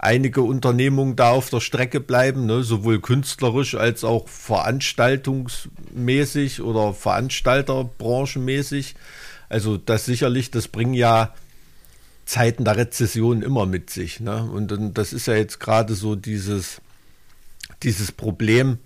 einige 0.03 0.41
Unternehmungen 0.43 1.15
da 1.15 1.29
auf 1.31 1.51
der 1.51 1.61
Strecke 1.61 2.01
bleiben, 2.01 2.47
ne? 2.47 2.63
sowohl 2.63 3.01
künstlerisch 3.01 3.75
als 3.75 4.03
auch 4.03 4.27
veranstaltungsmäßig 4.29 6.63
oder 6.63 6.95
Veranstalterbranchenmäßig. 6.95 8.95
Also 9.51 9.77
das 9.77 10.07
sicherlich, 10.07 10.51
das 10.51 10.69
bringen 10.69 10.95
ja 10.95 11.35
Zeiten 12.25 12.65
der 12.65 12.79
Rezession 12.79 13.43
immer 13.43 13.67
mit 13.67 13.91
sich. 13.91 14.21
Ne? 14.21 14.43
Und, 14.43 14.73
und 14.73 14.95
das 14.95 15.13
ist 15.13 15.27
ja 15.27 15.35
jetzt 15.35 15.61
gerade 15.61 15.95
so 15.95 16.17
dieses, 16.17 16.81
dieses 17.83 18.11
Problem 18.11 18.79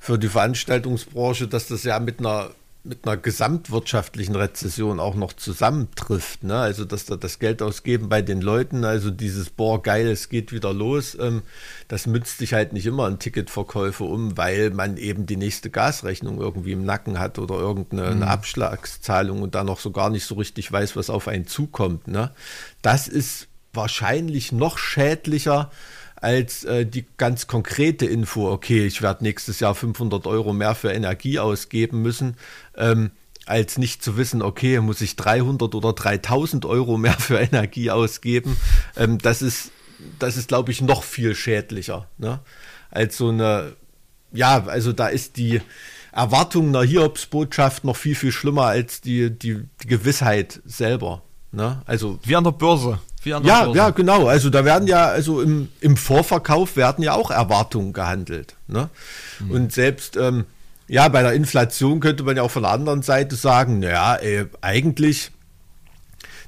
für 0.00 0.18
die 0.18 0.28
Veranstaltungsbranche, 0.28 1.46
dass 1.46 1.68
das 1.68 1.84
ja 1.84 2.00
mit 2.00 2.18
einer 2.18 2.50
mit 2.82 3.06
einer 3.06 3.18
gesamtwirtschaftlichen 3.18 4.34
Rezession 4.34 5.00
auch 5.00 5.14
noch 5.14 5.34
zusammentrifft. 5.34 6.44
Ne? 6.44 6.56
Also, 6.56 6.84
dass 6.84 7.04
da 7.04 7.16
das 7.16 7.38
Geld 7.38 7.60
ausgeben 7.60 8.08
bei 8.08 8.22
den 8.22 8.40
Leuten, 8.40 8.84
also 8.84 9.10
dieses, 9.10 9.50
boah, 9.50 9.82
geil, 9.82 10.06
es 10.08 10.30
geht 10.30 10.50
wieder 10.50 10.72
los, 10.72 11.16
ähm, 11.20 11.42
das 11.88 12.06
münzt 12.06 12.38
sich 12.38 12.54
halt 12.54 12.72
nicht 12.72 12.86
immer 12.86 13.06
in 13.06 13.18
Ticketverkäufe 13.18 14.04
um, 14.04 14.36
weil 14.38 14.70
man 14.70 14.96
eben 14.96 15.26
die 15.26 15.36
nächste 15.36 15.68
Gasrechnung 15.68 16.40
irgendwie 16.40 16.72
im 16.72 16.84
Nacken 16.84 17.18
hat 17.18 17.38
oder 17.38 17.56
irgendeine 17.56 18.14
mhm. 18.14 18.22
Abschlagszahlung 18.22 19.42
und 19.42 19.54
da 19.54 19.62
noch 19.62 19.80
so 19.80 19.90
gar 19.90 20.08
nicht 20.08 20.24
so 20.24 20.36
richtig 20.36 20.72
weiß, 20.72 20.96
was 20.96 21.10
auf 21.10 21.28
einen 21.28 21.46
zukommt. 21.46 22.08
Ne? 22.08 22.30
Das 22.80 23.08
ist 23.08 23.48
wahrscheinlich 23.72 24.52
noch 24.52 24.78
schädlicher 24.78 25.70
als 26.20 26.64
äh, 26.64 26.84
die 26.86 27.06
ganz 27.16 27.46
konkrete 27.46 28.06
Info, 28.06 28.50
okay, 28.50 28.86
ich 28.86 29.02
werde 29.02 29.24
nächstes 29.24 29.60
Jahr 29.60 29.74
500 29.74 30.26
Euro 30.26 30.52
mehr 30.52 30.74
für 30.74 30.92
Energie 30.92 31.38
ausgeben 31.38 32.02
müssen, 32.02 32.36
ähm, 32.76 33.10
als 33.46 33.78
nicht 33.78 34.04
zu 34.04 34.16
wissen, 34.16 34.42
okay, 34.42 34.80
muss 34.80 35.00
ich 35.00 35.16
300 35.16 35.74
oder 35.74 35.92
3000 35.92 36.64
Euro 36.66 36.98
mehr 36.98 37.14
für 37.18 37.38
Energie 37.38 37.90
ausgeben. 37.90 38.56
Ähm, 38.96 39.18
das 39.18 39.42
ist, 39.42 39.72
das 40.18 40.36
ist, 40.36 40.48
glaube 40.48 40.70
ich, 40.72 40.82
noch 40.82 41.02
viel 41.02 41.34
schädlicher. 41.34 42.06
Ne? 42.18 42.40
Als 42.90 43.16
so 43.16 43.30
eine, 43.30 43.72
ja, 44.32 44.64
also 44.66 44.92
da 44.92 45.08
ist 45.08 45.36
die 45.36 45.60
Erwartung 46.12 46.68
einer 46.68 46.82
Hiobsbotschaft 46.82 47.84
noch 47.84 47.96
viel, 47.96 48.14
viel 48.14 48.32
schlimmer 48.32 48.66
als 48.66 49.00
die, 49.00 49.30
die, 49.30 49.62
die 49.82 49.86
Gewissheit 49.86 50.60
selber. 50.64 51.22
Ne? 51.52 51.82
Also, 51.86 52.18
wie 52.24 52.36
an 52.36 52.44
der 52.44 52.52
Börse 52.52 52.98
ja, 53.24 53.72
ja, 53.74 53.90
genau. 53.90 54.26
Also 54.26 54.50
da 54.50 54.64
werden 54.64 54.88
ja, 54.88 55.06
also 55.06 55.40
im, 55.40 55.68
im 55.80 55.96
Vorverkauf 55.96 56.76
werden 56.76 57.04
ja 57.04 57.14
auch 57.14 57.30
Erwartungen 57.30 57.92
gehandelt. 57.92 58.56
Ne? 58.66 58.88
Mhm. 59.40 59.50
Und 59.50 59.72
selbst, 59.72 60.16
ähm, 60.16 60.44
ja, 60.88 61.06
bei 61.08 61.22
der 61.22 61.34
Inflation 61.34 62.00
könnte 62.00 62.22
man 62.22 62.36
ja 62.36 62.42
auch 62.42 62.50
von 62.50 62.62
der 62.62 62.72
anderen 62.72 63.02
Seite 63.02 63.36
sagen, 63.36 63.80
naja, 63.80 64.16
ey, 64.16 64.46
eigentlich 64.60 65.30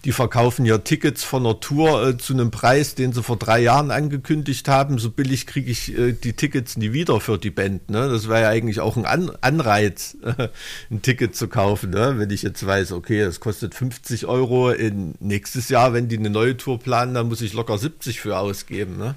die 0.04 0.12
verkaufen 0.12 0.66
ja 0.66 0.78
Tickets 0.78 1.22
von 1.22 1.44
der 1.44 1.60
Tour 1.60 2.08
äh, 2.08 2.18
zu 2.18 2.32
einem 2.32 2.50
Preis, 2.50 2.96
den 2.96 3.12
sie 3.12 3.22
vor 3.22 3.36
drei 3.36 3.60
Jahren 3.60 3.90
angekündigt 3.90 4.66
haben. 4.66 4.98
So 4.98 5.10
billig 5.10 5.46
kriege 5.46 5.70
ich 5.70 5.96
äh, 5.96 6.12
die 6.12 6.32
Tickets 6.32 6.76
nie 6.76 6.92
wieder 6.92 7.20
für 7.20 7.38
die 7.38 7.50
Band. 7.50 7.88
Ne? 7.88 8.08
Das 8.08 8.28
wäre 8.28 8.42
ja 8.42 8.48
eigentlich 8.48 8.80
auch 8.80 8.96
ein 8.96 9.06
An 9.06 9.30
Anreiz, 9.40 10.16
äh, 10.22 10.48
ein 10.90 11.02
Ticket 11.02 11.36
zu 11.36 11.46
kaufen. 11.46 11.90
Ne? 11.90 12.14
Wenn 12.18 12.30
ich 12.30 12.42
jetzt 12.42 12.66
weiß, 12.66 12.92
okay, 12.92 13.20
das 13.20 13.38
kostet 13.38 13.74
50 13.74 14.26
Euro 14.26 14.70
in 14.70 15.14
nächstes 15.20 15.68
Jahr, 15.68 15.92
wenn 15.92 16.08
die 16.08 16.18
eine 16.18 16.30
neue 16.30 16.56
Tour 16.56 16.80
planen, 16.80 17.14
dann 17.14 17.28
muss 17.28 17.40
ich 17.40 17.52
locker 17.52 17.78
70 17.78 18.20
für 18.20 18.38
ausgeben. 18.38 18.96
Ne? 18.96 19.14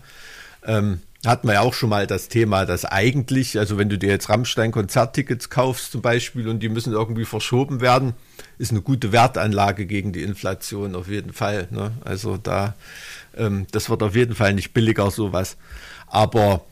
Ähm, 0.63 0.99
hat 1.25 1.43
man 1.43 1.55
ja 1.55 1.61
auch 1.61 1.73
schon 1.73 1.89
mal 1.89 2.07
das 2.07 2.27
Thema, 2.27 2.65
dass 2.65 2.85
eigentlich, 2.85 3.57
also 3.57 3.77
wenn 3.77 3.89
du 3.89 3.97
dir 3.97 4.09
jetzt 4.09 4.29
Rammstein-Konzerttickets 4.29 5.49
kaufst 5.49 5.91
zum 5.91 6.01
Beispiel 6.01 6.47
und 6.47 6.59
die 6.61 6.69
müssen 6.69 6.93
irgendwie 6.93 7.25
verschoben 7.25 7.81
werden, 7.81 8.13
ist 8.57 8.71
eine 8.71 8.81
gute 8.81 9.11
Wertanlage 9.11 9.85
gegen 9.85 10.13
die 10.13 10.23
Inflation 10.23 10.95
auf 10.95 11.07
jeden 11.07 11.33
Fall. 11.33 11.67
Ne? 11.71 11.91
Also 12.03 12.37
da, 12.37 12.75
ähm, 13.35 13.67
das 13.71 13.89
wird 13.89 14.03
auf 14.03 14.15
jeden 14.15 14.35
Fall 14.35 14.53
nicht 14.53 14.73
billiger 14.73 15.09
sowas. 15.11 15.57
Aber 16.07 16.65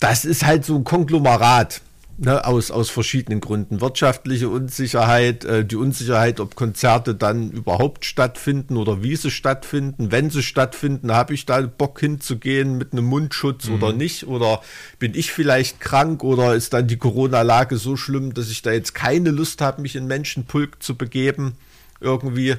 das 0.00 0.24
ist 0.24 0.44
halt 0.44 0.64
so 0.64 0.76
ein 0.76 0.84
Konglomerat 0.84 1.80
ne, 2.18 2.44
aus, 2.44 2.70
aus 2.70 2.90
verschiedenen 2.90 3.40
Gründen. 3.40 3.80
Wirtschaftliche 3.80 4.48
Unsicherheit, 4.48 5.44
äh, 5.44 5.64
die 5.64 5.76
Unsicherheit, 5.76 6.40
ob 6.40 6.54
Konzerte 6.54 7.14
dann 7.14 7.50
überhaupt 7.50 8.04
stattfinden 8.04 8.76
oder 8.76 9.02
wie 9.02 9.16
sie 9.16 9.30
stattfinden. 9.30 10.10
Wenn 10.12 10.30
sie 10.30 10.42
stattfinden, 10.42 11.12
habe 11.12 11.34
ich 11.34 11.46
da 11.46 11.60
Bock 11.62 12.00
hinzugehen 12.00 12.78
mit 12.78 12.92
einem 12.92 13.04
Mundschutz 13.04 13.68
mhm. 13.68 13.74
oder 13.74 13.92
nicht? 13.92 14.26
Oder 14.26 14.60
bin 14.98 15.14
ich 15.14 15.32
vielleicht 15.32 15.80
krank 15.80 16.24
oder 16.24 16.54
ist 16.54 16.72
dann 16.72 16.86
die 16.86 16.96
Corona-Lage 16.96 17.76
so 17.76 17.96
schlimm, 17.96 18.34
dass 18.34 18.50
ich 18.50 18.62
da 18.62 18.72
jetzt 18.72 18.94
keine 18.94 19.30
Lust 19.30 19.60
habe, 19.60 19.82
mich 19.82 19.96
in 19.96 20.06
Menschenpulk 20.06 20.82
zu 20.82 20.96
begeben? 20.96 21.56
Irgendwie. 22.00 22.56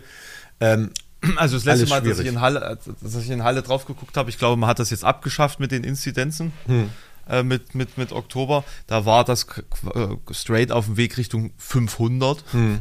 Ähm, 0.60 0.92
also 1.36 1.56
das 1.56 1.66
letzte 1.66 1.88
Mal, 1.88 2.02
dass 2.02 2.20
ich, 2.20 2.28
in 2.28 2.42
Halle, 2.42 2.78
dass 3.02 3.16
ich 3.16 3.30
in 3.30 3.44
Halle 3.44 3.64
drauf 3.64 3.86
geguckt 3.86 4.18
habe, 4.18 4.30
ich 4.30 4.38
glaube, 4.38 4.58
man 4.58 4.70
hat 4.70 4.80
das 4.80 4.92
jetzt 4.92 5.04
abgeschafft 5.04 5.60
mit 5.60 5.72
den 5.72 5.84
Inzidenzen. 5.84 6.54
Hm. 6.68 6.90
Äh, 7.30 7.44
mit, 7.44 7.76
mit, 7.76 7.98
mit 7.98 8.12
Oktober, 8.12 8.64
da 8.88 9.06
war 9.06 9.26
das 9.26 9.46
äh, 9.94 10.08
straight 10.32 10.72
auf 10.72 10.86
dem 10.86 10.98
Weg 10.98 11.18
Richtung 11.18 11.52
500. 11.58 12.44
Hm. 12.52 12.80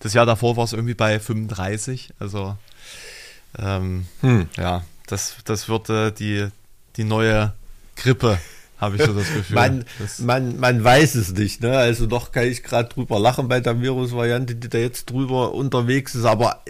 Das 0.00 0.14
Jahr 0.14 0.26
davor 0.26 0.56
war 0.56 0.64
es 0.64 0.72
irgendwie 0.72 0.94
bei 0.94 1.20
35. 1.20 2.14
Also 2.18 2.56
ähm, 3.58 4.06
hm. 4.20 4.48
ja, 4.56 4.84
das, 5.06 5.36
das 5.44 5.68
wird 5.68 5.90
äh, 5.90 6.12
die, 6.12 6.48
die 6.96 7.04
neue 7.04 7.52
Grippe 7.96 8.38
habe 8.78 8.96
ich 8.96 9.02
so 9.02 9.14
das 9.14 9.28
Gefühl. 9.34 9.54
man, 9.54 9.84
man, 10.18 10.58
man 10.58 10.82
weiß 10.82 11.14
es 11.14 11.32
nicht, 11.32 11.62
ne? 11.62 11.78
Also 11.78 12.06
doch 12.06 12.32
kann 12.32 12.46
ich 12.46 12.64
gerade 12.64 12.88
drüber 12.88 13.20
lachen 13.20 13.46
bei 13.48 13.60
der 13.60 13.80
Virusvariante, 13.80 14.56
die 14.56 14.68
da 14.68 14.78
jetzt 14.78 15.10
drüber 15.10 15.52
unterwegs 15.54 16.16
ist, 16.16 16.24
aber 16.24 16.62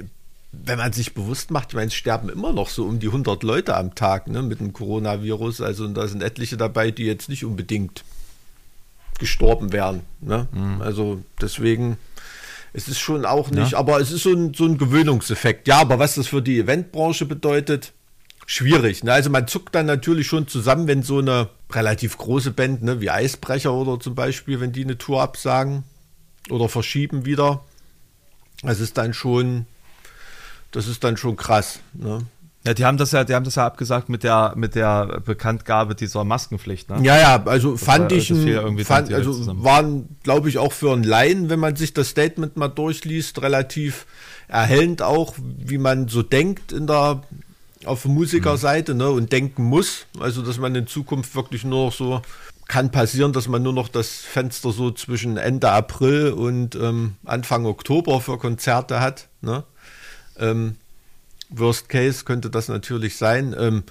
wenn 0.53 0.79
man 0.79 0.93
sich 0.93 1.15
bewusst 1.15 1.51
macht, 1.51 1.71
ich 1.71 1.75
meine, 1.75 1.89
es 1.89 1.95
sterben 1.95 2.29
immer 2.29 2.53
noch 2.53 2.69
so 2.69 2.85
um 2.85 2.99
die 2.99 3.07
100 3.07 3.43
Leute 3.43 3.77
am 3.77 3.95
Tag 3.95 4.29
ne, 4.29 4.43
mit 4.43 4.61
dem 4.61 4.73
Coronavirus. 4.73 5.63
Also 5.63 5.89
da 5.89 6.07
sind 6.07 6.23
etliche 6.23 6.59
dabei, 6.59 6.91
die 6.91 7.05
jetzt 7.05 7.29
nicht 7.29 7.45
unbedingt 7.45 8.05
gestorben 9.19 9.73
wären. 9.73 10.03
Ne? 10.21 10.47
Mhm. 10.53 10.83
Also 10.83 11.23
deswegen, 11.41 11.97
es 12.75 12.87
ist 12.87 12.99
schon 12.99 13.25
auch 13.25 13.51
nicht, 13.51 13.73
ja. 13.73 13.79
aber 13.79 13.99
es 14.01 14.13
ist 14.13 14.25
so 14.25 14.33
ein, 14.33 14.53
so 14.53 14.65
ein 14.65 14.77
Gewöhnungseffekt. 14.77 15.69
Ja, 15.69 15.81
aber 15.81 15.99
was 15.99 16.17
das 16.17 16.27
für 16.27 16.43
die 16.43 16.59
Eventbranche 16.59 17.25
bedeutet, 17.25 17.93
schwierig. 18.45 19.05
Ne? 19.05 19.13
Also 19.13 19.31
man 19.31 19.49
zuckt 19.49 19.75
dann 19.75 19.87
natürlich 19.87 20.27
schon 20.27 20.49
zusammen, 20.49 20.87
wenn 20.87 21.03
so 21.03 21.19
eine 21.19 21.49
relativ 21.71 22.19
große 22.19 22.51
Band, 22.51 22.83
ne, 22.83 23.01
wie 23.01 23.11
Eisbrecher 23.11 23.73
oder 23.73 23.99
zum 23.99 24.15
Beispiel, 24.15 24.61
wenn 24.61 24.73
die 24.73 24.85
eine 24.85 24.99
Tour 24.99 25.23
absagen 25.23 25.85
oder 26.51 26.69
verschieben 26.69 27.25
wieder. 27.25 27.65
Es 28.65 28.81
ist 28.81 28.99
dann 28.99 29.15
schon 29.15 29.67
das 30.73 30.89
ist 30.89 31.05
dann 31.05 31.17
schon 31.17 31.37
krass. 31.37 31.81
Ne? 31.95 32.27
Ja, 32.65 32.75
die 32.75 32.85
haben 32.85 32.97
das 32.97 33.11
ja, 33.13 33.25
die 33.25 33.35
haben 33.35 33.45
das 33.45 33.57
ja 33.57 33.67
abgesagt 33.67 34.09
mit 34.09 34.23
der 34.23 34.53
mit 34.57 34.75
der 34.75 35.21
Bekanntgabe 35.25 35.95
dieser 35.95 36.25
Maskenpflicht. 36.25 36.91
Ne? 36.91 37.01
Ja, 37.03 37.19
ja, 37.19 37.43
also 37.45 37.73
das 37.73 37.83
fand 37.83 38.11
war, 38.11 38.19
ich, 38.19 38.31
ein, 38.31 38.79
fand, 38.85 39.13
also 39.13 39.33
zusammen. 39.33 39.65
waren, 39.65 40.17
glaube 40.23 40.49
ich, 40.49 40.59
auch 40.59 40.73
für 40.73 40.93
einen 40.93 41.03
Laien, 41.03 41.51
wenn 41.51 41.59
man 41.59 41.75
sich 41.75 41.93
das 41.93 42.09
Statement 42.09 42.57
mal 42.57 42.69
durchliest, 42.69 43.43
relativ 43.43 44.07
erhellend 44.47 45.03
auch, 45.03 45.35
wie 45.39 45.79
man 45.79 46.09
so 46.09 46.23
denkt 46.23 46.73
in 46.73 46.87
der 46.87 47.23
auf 47.85 48.05
Musikerseite, 48.05 48.93
mhm. 48.93 48.99
ne, 48.99 49.11
und 49.11 49.33
denken 49.33 49.65
muss. 49.65 50.07
Also, 50.21 50.43
dass 50.43 50.59
man 50.59 50.73
in 50.77 50.87
Zukunft 50.87 51.35
wirklich 51.35 51.65
nur 51.65 51.87
noch 51.87 51.93
so 51.93 52.23
kann 52.69 52.91
passieren, 52.91 53.33
dass 53.33 53.49
man 53.49 53.63
nur 53.63 53.73
noch 53.73 53.89
das 53.89 54.09
Fenster 54.09 54.71
so 54.71 54.93
zwischen 54.93 55.37
Ende 55.37 55.71
April 55.71 56.31
und 56.31 56.75
ähm, 56.77 57.17
Anfang 57.25 57.67
Oktober 57.67 58.21
für 58.21 58.39
Konzerte 58.39 59.01
hat. 59.01 59.29
Ne? 59.41 59.65
Ähm, 60.39 60.77
Worst 61.51 61.89
Case 61.89 62.25
könnte 62.25 62.51
das 62.51 62.69
natürlich 62.69 63.17
sein. 63.17 63.55
Ähm, 63.59 63.85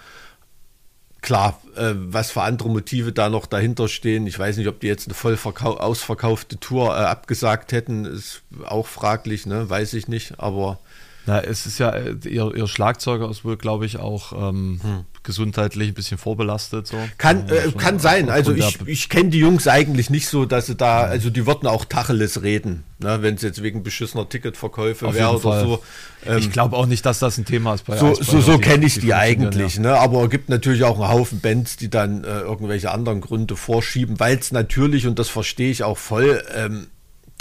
klar, 1.21 1.61
äh, 1.75 1.93
was 1.95 2.31
für 2.31 2.41
andere 2.41 2.69
Motive 2.69 3.11
da 3.11 3.29
noch 3.29 3.45
dahinter 3.45 3.87
stehen. 3.87 4.27
Ich 4.27 4.37
weiß 4.37 4.57
nicht, 4.57 4.67
ob 4.67 4.79
die 4.79 4.87
jetzt 4.87 5.07
eine 5.07 5.13
voll 5.13 5.37
ausverkaufte 5.43 6.59
Tour 6.59 6.95
äh, 6.95 7.01
abgesagt 7.01 7.71
hätten, 7.71 8.05
ist 8.05 8.41
auch 8.65 8.87
fraglich, 8.87 9.45
ne? 9.45 9.69
weiß 9.69 9.93
ich 9.93 10.07
nicht. 10.07 10.39
Aber 10.39 10.79
na, 11.25 11.39
es 11.39 11.67
ist 11.67 11.77
ja, 11.77 11.89
äh, 11.91 12.15
ihr, 12.25 12.51
ihr 12.55 12.67
Schlagzeuger 12.67 13.29
ist 13.29 13.45
wohl, 13.45 13.55
glaube 13.55 13.85
ich, 13.85 13.97
auch 13.97 14.33
ähm, 14.33 14.79
hm. 14.81 15.05
gesundheitlich 15.21 15.89
ein 15.89 15.93
bisschen 15.93 16.17
vorbelastet. 16.17 16.87
So. 16.87 16.97
Kann, 17.19 17.47
äh, 17.49 17.71
kann 17.77 17.99
sein. 17.99 18.29
Also 18.29 18.53
ich, 18.53 18.79
ich 18.87 19.09
kenne 19.09 19.29
die 19.29 19.37
Jungs 19.37 19.67
eigentlich 19.67 20.09
nicht 20.09 20.27
so, 20.27 20.45
dass 20.45 20.65
sie 20.65 20.75
da, 20.75 21.01
also 21.01 21.29
die 21.29 21.45
würden 21.45 21.67
auch 21.67 21.85
Tacheles 21.85 22.41
reden, 22.41 22.83
ne, 22.97 23.21
wenn 23.21 23.35
es 23.35 23.43
jetzt 23.43 23.61
wegen 23.61 23.83
beschissener 23.83 24.27
Ticketverkäufe 24.27 25.13
wäre 25.13 25.29
oder 25.31 25.39
Fall. 25.39 25.63
so. 25.63 25.83
Ähm, 26.25 26.39
ich 26.39 26.51
glaube 26.51 26.75
auch 26.75 26.87
nicht, 26.87 27.05
dass 27.05 27.19
das 27.19 27.37
ein 27.37 27.45
Thema 27.45 27.75
ist 27.75 27.85
bei 27.85 27.97
So, 27.97 28.15
so, 28.15 28.41
so 28.41 28.57
kenne 28.57 28.87
ich 28.87 28.95
die, 28.95 29.01
die 29.01 29.13
eigentlich, 29.13 29.75
ja. 29.75 29.81
ne? 29.81 29.97
aber 29.99 30.23
es 30.23 30.29
gibt 30.31 30.49
natürlich 30.49 30.83
auch 30.83 30.99
einen 30.99 31.09
Haufen 31.09 31.39
Bands, 31.39 31.77
die 31.77 31.89
dann 31.89 32.23
äh, 32.23 32.39
irgendwelche 32.39 32.89
anderen 32.89 33.21
Gründe 33.21 33.55
vorschieben, 33.55 34.19
weil 34.19 34.39
es 34.39 34.51
natürlich, 34.51 35.05
und 35.05 35.19
das 35.19 35.29
verstehe 35.29 35.69
ich 35.69 35.83
auch 35.83 35.99
voll, 35.99 36.43
ähm, 36.55 36.87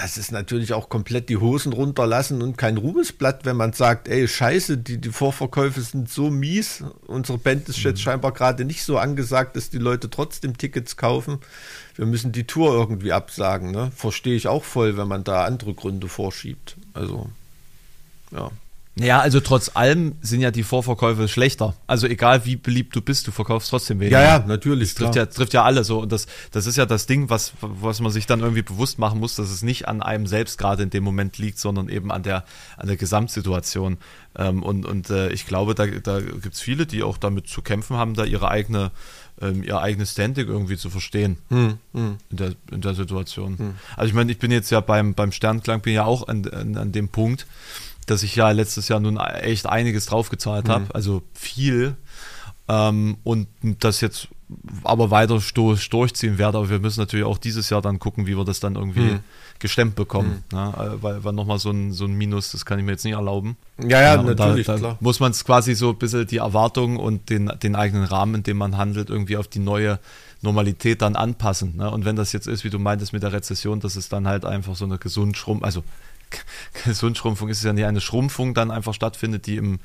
das 0.00 0.16
ist 0.16 0.32
natürlich 0.32 0.72
auch 0.72 0.88
komplett 0.88 1.28
die 1.28 1.36
Hosen 1.36 1.74
runterlassen 1.74 2.40
und 2.40 2.56
kein 2.56 2.78
Ruhmesblatt, 2.78 3.44
wenn 3.44 3.56
man 3.56 3.74
sagt, 3.74 4.08
ey, 4.08 4.26
scheiße, 4.26 4.78
die, 4.78 4.98
die 4.98 5.10
Vorverkäufe 5.10 5.82
sind 5.82 6.08
so 6.08 6.30
mies. 6.30 6.82
Unsere 7.06 7.36
Band 7.36 7.68
ist 7.68 7.82
jetzt 7.82 7.98
mhm. 7.98 8.04
scheinbar 8.04 8.32
gerade 8.32 8.64
nicht 8.64 8.82
so 8.82 8.96
angesagt, 8.96 9.56
dass 9.56 9.68
die 9.68 9.78
Leute 9.78 10.08
trotzdem 10.08 10.56
Tickets 10.56 10.96
kaufen. 10.96 11.38
Wir 11.96 12.06
müssen 12.06 12.32
die 12.32 12.44
Tour 12.44 12.72
irgendwie 12.72 13.12
absagen. 13.12 13.72
Ne? 13.72 13.92
Verstehe 13.94 14.36
ich 14.36 14.48
auch 14.48 14.64
voll, 14.64 14.96
wenn 14.96 15.06
man 15.06 15.22
da 15.22 15.44
andere 15.44 15.74
Gründe 15.74 16.08
vorschiebt. 16.08 16.76
Also, 16.94 17.28
ja. 18.30 18.50
Ja, 19.00 19.20
also 19.20 19.40
trotz 19.40 19.70
allem 19.74 20.16
sind 20.20 20.40
ja 20.40 20.50
die 20.50 20.62
Vorverkäufe 20.62 21.28
schlechter. 21.28 21.74
Also 21.86 22.06
egal 22.06 22.44
wie 22.44 22.56
beliebt 22.56 22.94
du 22.94 23.00
bist, 23.00 23.26
du 23.26 23.32
verkaufst 23.32 23.70
trotzdem 23.70 24.00
weniger. 24.00 24.20
Ja, 24.20 24.38
ja, 24.38 24.44
natürlich. 24.46 24.90
Das 24.90 24.96
trifft 24.96 25.16
ja, 25.16 25.26
trifft 25.26 25.54
ja 25.54 25.64
alle 25.64 25.84
so. 25.84 26.00
Und 26.00 26.12
das, 26.12 26.26
das 26.52 26.66
ist 26.66 26.76
ja 26.76 26.86
das 26.86 27.06
Ding, 27.06 27.30
was, 27.30 27.52
was 27.60 28.00
man 28.00 28.12
sich 28.12 28.26
dann 28.26 28.40
irgendwie 28.40 28.62
bewusst 28.62 28.98
machen 28.98 29.18
muss, 29.18 29.36
dass 29.36 29.50
es 29.50 29.62
nicht 29.62 29.88
an 29.88 30.02
einem 30.02 30.26
selbst 30.26 30.58
gerade 30.58 30.82
in 30.82 30.90
dem 30.90 31.04
Moment 31.04 31.38
liegt, 31.38 31.58
sondern 31.58 31.88
eben 31.88 32.10
an 32.12 32.22
der, 32.22 32.44
an 32.76 32.86
der 32.86 32.96
Gesamtsituation. 32.96 33.98
Ähm, 34.36 34.62
und 34.62 34.86
und 34.86 35.10
äh, 35.10 35.30
ich 35.30 35.46
glaube, 35.46 35.74
da, 35.74 35.86
da 35.86 36.20
gibt 36.20 36.54
es 36.54 36.60
viele, 36.60 36.86
die 36.86 37.02
auch 37.02 37.18
damit 37.18 37.48
zu 37.48 37.62
kämpfen 37.62 37.96
haben, 37.96 38.14
da 38.14 38.24
ihre 38.24 38.48
eigene 38.48 38.90
ähm, 39.40 39.62
ihr 39.62 39.80
eigenes 39.80 40.12
Standing 40.12 40.48
irgendwie 40.48 40.76
zu 40.76 40.90
verstehen 40.90 41.38
hm, 41.48 41.78
hm. 41.94 42.16
In, 42.30 42.36
der, 42.36 42.52
in 42.70 42.80
der 42.80 42.94
Situation. 42.94 43.58
Hm. 43.58 43.74
Also 43.96 44.08
ich 44.08 44.14
meine, 44.14 44.30
ich 44.30 44.38
bin 44.38 44.50
jetzt 44.50 44.70
ja 44.70 44.80
beim, 44.80 45.14
beim 45.14 45.32
Sternklang, 45.32 45.80
bin 45.80 45.94
ja 45.94 46.04
auch 46.04 46.28
an, 46.28 46.46
an, 46.48 46.76
an 46.76 46.92
dem 46.92 47.08
Punkt, 47.08 47.46
dass 48.10 48.22
ich 48.22 48.36
ja 48.36 48.50
letztes 48.50 48.88
Jahr 48.88 49.00
nun 49.00 49.16
echt 49.18 49.66
einiges 49.66 50.06
draufgezahlt 50.06 50.68
mhm. 50.68 50.72
habe, 50.72 50.94
also 50.94 51.22
viel. 51.34 51.96
Ähm, 52.68 53.16
und 53.24 53.48
das 53.62 54.00
jetzt 54.00 54.28
aber 54.84 55.10
weiter 55.10 55.40
durchziehen 55.54 56.38
werde. 56.38 56.58
Aber 56.58 56.70
wir 56.70 56.78
müssen 56.78 57.00
natürlich 57.00 57.24
auch 57.24 57.38
dieses 57.38 57.70
Jahr 57.70 57.82
dann 57.82 57.98
gucken, 57.98 58.26
wie 58.26 58.36
wir 58.36 58.44
das 58.44 58.60
dann 58.60 58.74
irgendwie 58.74 59.00
mhm. 59.00 59.20
gestemmt 59.58 59.94
bekommen. 59.94 60.44
Mhm. 60.52 60.58
Ne? 60.58 60.98
Weil, 61.00 61.24
weil 61.24 61.32
nochmal 61.32 61.58
so 61.58 61.70
ein, 61.70 61.92
so 61.92 62.04
ein 62.04 62.14
Minus, 62.14 62.52
das 62.52 62.64
kann 62.64 62.78
ich 62.78 62.84
mir 62.84 62.92
jetzt 62.92 63.04
nicht 63.04 63.14
erlauben. 63.14 63.56
Ja, 63.82 64.00
ja, 64.00 64.14
ja 64.14 64.22
natürlich, 64.22 64.66
da, 64.66 64.76
da 64.76 64.96
Muss 65.00 65.20
man 65.20 65.32
es 65.32 65.44
quasi 65.44 65.74
so 65.74 65.90
ein 65.90 65.98
bisschen 65.98 66.26
die 66.26 66.38
Erwartungen 66.38 66.96
und 66.96 67.30
den, 67.30 67.50
den 67.62 67.76
eigenen 67.76 68.04
Rahmen, 68.04 68.36
in 68.36 68.42
dem 68.42 68.56
man 68.56 68.76
handelt, 68.76 69.10
irgendwie 69.10 69.36
auf 69.36 69.48
die 69.48 69.60
neue 69.60 69.98
Normalität 70.42 71.02
dann 71.02 71.16
anpassen. 71.16 71.76
Ne? 71.76 71.90
Und 71.90 72.04
wenn 72.04 72.16
das 72.16 72.32
jetzt 72.32 72.46
ist, 72.46 72.64
wie 72.64 72.70
du 72.70 72.78
meintest 72.78 73.12
mit 73.12 73.22
der 73.22 73.32
Rezession, 73.32 73.80
dass 73.80 73.96
es 73.96 74.08
dann 74.08 74.26
halt 74.26 74.44
einfach 74.44 74.74
so 74.74 74.84
eine 74.84 74.98
gesund 74.98 75.36
schrumpf, 75.36 75.62
also 75.62 75.82
Gesundschrumpfung 76.84 77.48
ist 77.48 77.58
es 77.58 77.64
ja 77.64 77.72
nicht 77.72 77.84
eine 77.84 78.00
Schrumpfung 78.00 78.54
dann 78.54 78.70
einfach 78.70 78.94
stattfindet, 78.94 79.46
die 79.46 79.56
im 79.56 79.80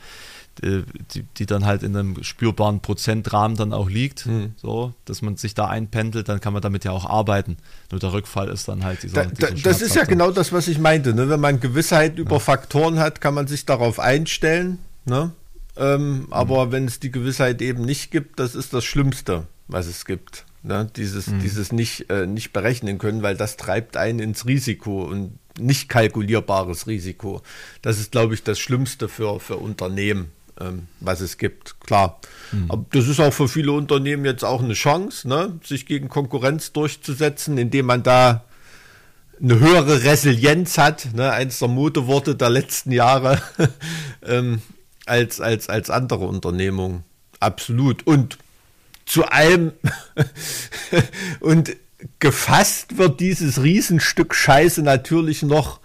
äh, 0.64 0.84
die, 1.14 1.24
die 1.24 1.46
dann 1.46 1.66
halt 1.66 1.84
in 1.84 1.96
einem 1.96 2.24
spürbaren 2.24 2.80
Prozentrahmen 2.80 3.58
dann 3.58 3.74
auch 3.74 3.90
liegt, 3.90 4.26
mhm. 4.26 4.54
so, 4.56 4.94
dass 5.04 5.22
man 5.22 5.36
sich 5.36 5.54
da 5.54 5.68
einpendelt, 5.68 6.30
dann 6.30 6.40
kann 6.40 6.54
man 6.54 6.62
damit 6.62 6.86
ja 6.86 6.92
auch 6.92 7.06
arbeiten. 7.06 7.58
Nur 7.92 8.00
der 8.00 8.14
Rückfall 8.14 8.48
ist 8.50 8.68
dann 8.68 8.86
halt 8.86 9.04
dieser. 9.04 9.26
Da, 9.26 9.50
dieser 9.50 9.70
das 9.70 9.82
ist 9.82 9.96
ja 9.96 10.06
genau 10.06 10.32
das, 10.32 10.54
was 10.54 10.70
ich 10.70 10.80
meinte. 10.80 11.14
Ne? 11.14 11.30
Wenn 11.30 11.42
man 11.42 11.60
Gewissheit 11.60 12.18
über 12.18 12.38
ja. 12.38 12.40
Faktoren 12.40 13.00
hat, 13.00 13.20
kann 13.20 13.34
man 13.34 13.48
sich 13.48 13.66
darauf 13.66 14.00
einstellen. 14.00 14.80
Ne? 15.06 15.32
Ähm, 15.76 16.20
mhm. 16.20 16.28
Aber 16.32 16.72
wenn 16.72 16.86
es 16.86 17.02
die 17.02 17.12
Gewissheit 17.12 17.62
eben 17.62 17.84
nicht 17.84 18.12
gibt, 18.12 18.40
das 18.40 18.56
ist 18.56 18.74
das 18.74 18.86
Schlimmste, 18.86 19.48
was 19.68 19.88
es 19.88 20.06
gibt. 20.06 20.46
Ne? 20.66 20.90
Dieses, 20.96 21.28
mhm. 21.28 21.40
dieses 21.40 21.72
nicht, 21.72 22.10
äh, 22.10 22.26
nicht 22.26 22.52
berechnen 22.52 22.98
können, 22.98 23.22
weil 23.22 23.38
das 23.38 23.56
treibt 23.56 23.98
einen 23.98 24.20
ins 24.20 24.48
Risiko 24.48 25.04
und 25.04 25.38
nicht 25.60 25.90
kalkulierbares 25.90 26.88
Risiko. 26.88 27.42
Das 27.84 28.00
ist, 28.00 28.12
glaube 28.12 28.34
ich, 28.34 28.44
das 28.44 28.58
Schlimmste 28.58 29.08
für, 29.08 29.40
für 29.40 29.58
Unternehmen, 29.58 30.32
ähm, 30.60 30.88
was 31.00 31.22
es 31.22 31.38
gibt. 31.38 31.80
Klar. 31.82 32.20
Mhm. 32.52 32.66
Aber 32.70 32.86
das 32.92 33.08
ist 33.08 33.20
auch 33.20 33.32
für 33.32 33.48
viele 33.48 33.74
Unternehmen 33.74 34.26
jetzt 34.26 34.44
auch 34.44 34.64
eine 34.64 34.74
Chance, 34.74 35.28
ne? 35.28 35.60
sich 35.64 35.86
gegen 35.86 36.10
Konkurrenz 36.10 36.74
durchzusetzen, 36.74 37.60
indem 37.60 37.86
man 37.86 38.02
da 38.02 38.44
eine 39.40 39.60
höhere 39.60 40.04
Resilienz 40.04 40.80
hat, 40.80 41.14
ne? 41.14 41.32
eins 41.32 41.60
der 41.60 41.68
Modeworte 41.68 42.36
der 42.36 42.50
letzten 42.50 42.92
Jahre, 42.92 43.40
ähm, 44.26 44.64
als, 45.06 45.40
als, 45.40 45.70
als 45.70 45.92
andere 45.92 46.26
Unternehmungen. 46.26 47.04
Absolut. 47.40 48.08
Und 48.08 48.40
zu 49.06 49.26
allem 49.26 49.74
und 51.40 51.76
gefasst 52.20 52.98
wird 52.98 53.20
dieses 53.20 53.62
Riesenstück 53.62 54.36
Scheiße 54.36 54.82
natürlich 54.82 55.44
noch 55.44 55.80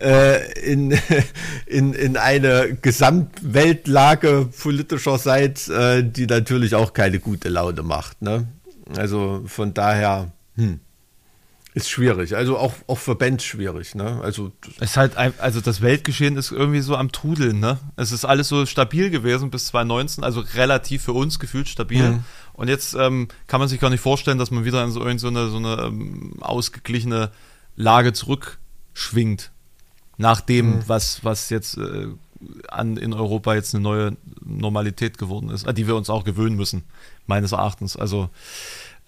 äh, 0.00 0.52
in, 0.60 0.98
in, 1.66 1.92
in 1.92 2.16
eine 2.16 2.76
Gesamtweltlage 2.80 4.48
politischerseits, 4.62 5.68
äh, 5.68 6.02
die 6.02 6.26
natürlich 6.26 6.74
auch 6.74 6.92
keine 6.92 7.18
gute 7.18 7.48
Laune 7.48 7.82
macht. 7.82 8.22
Ne? 8.22 8.48
Also 8.96 9.42
von 9.46 9.74
daher 9.74 10.32
hm, 10.56 10.80
ist 11.74 11.88
schwierig. 11.88 12.34
Also 12.34 12.58
auch, 12.58 12.74
auch 12.86 12.98
für 12.98 13.14
Bands 13.14 13.44
schwierig. 13.44 13.94
Ne? 13.94 14.20
Also, 14.22 14.52
es 14.80 14.90
ist 14.90 14.96
halt, 14.96 15.16
also 15.16 15.60
das 15.60 15.80
Weltgeschehen 15.80 16.36
ist 16.36 16.50
irgendwie 16.50 16.80
so 16.80 16.96
am 16.96 17.12
Trudeln. 17.12 17.60
Ne? 17.60 17.78
Es 17.96 18.10
ist 18.10 18.24
alles 18.24 18.48
so 18.48 18.66
stabil 18.66 19.10
gewesen 19.10 19.50
bis 19.50 19.66
2019, 19.66 20.24
also 20.24 20.40
relativ 20.40 21.04
für 21.04 21.12
uns 21.12 21.38
gefühlt 21.38 21.68
stabil. 21.68 22.02
Mhm. 22.02 22.24
Und 22.60 22.68
jetzt 22.68 22.92
ähm, 22.92 23.28
kann 23.46 23.58
man 23.58 23.70
sich 23.70 23.80
gar 23.80 23.88
nicht 23.88 24.02
vorstellen, 24.02 24.36
dass 24.36 24.50
man 24.50 24.66
wieder 24.66 24.84
in 24.84 24.90
so, 24.90 25.02
in 25.06 25.18
so 25.18 25.28
eine, 25.28 25.48
so 25.48 25.56
eine 25.56 25.80
ähm, 25.80 26.34
ausgeglichene 26.40 27.30
Lage 27.74 28.12
zurückschwingt. 28.12 29.50
Nach 30.18 30.42
dem, 30.42 30.66
mhm. 30.66 30.82
was, 30.86 31.24
was 31.24 31.48
jetzt 31.48 31.78
äh, 31.78 32.08
an, 32.68 32.98
in 32.98 33.14
Europa 33.14 33.54
jetzt 33.54 33.74
eine 33.74 33.82
neue 33.82 34.14
Normalität 34.44 35.16
geworden 35.16 35.48
ist, 35.48 35.66
an 35.66 35.74
die 35.74 35.86
wir 35.86 35.96
uns 35.96 36.10
auch 36.10 36.22
gewöhnen 36.22 36.54
müssen, 36.54 36.82
meines 37.26 37.52
Erachtens. 37.52 37.96
Also 37.96 38.28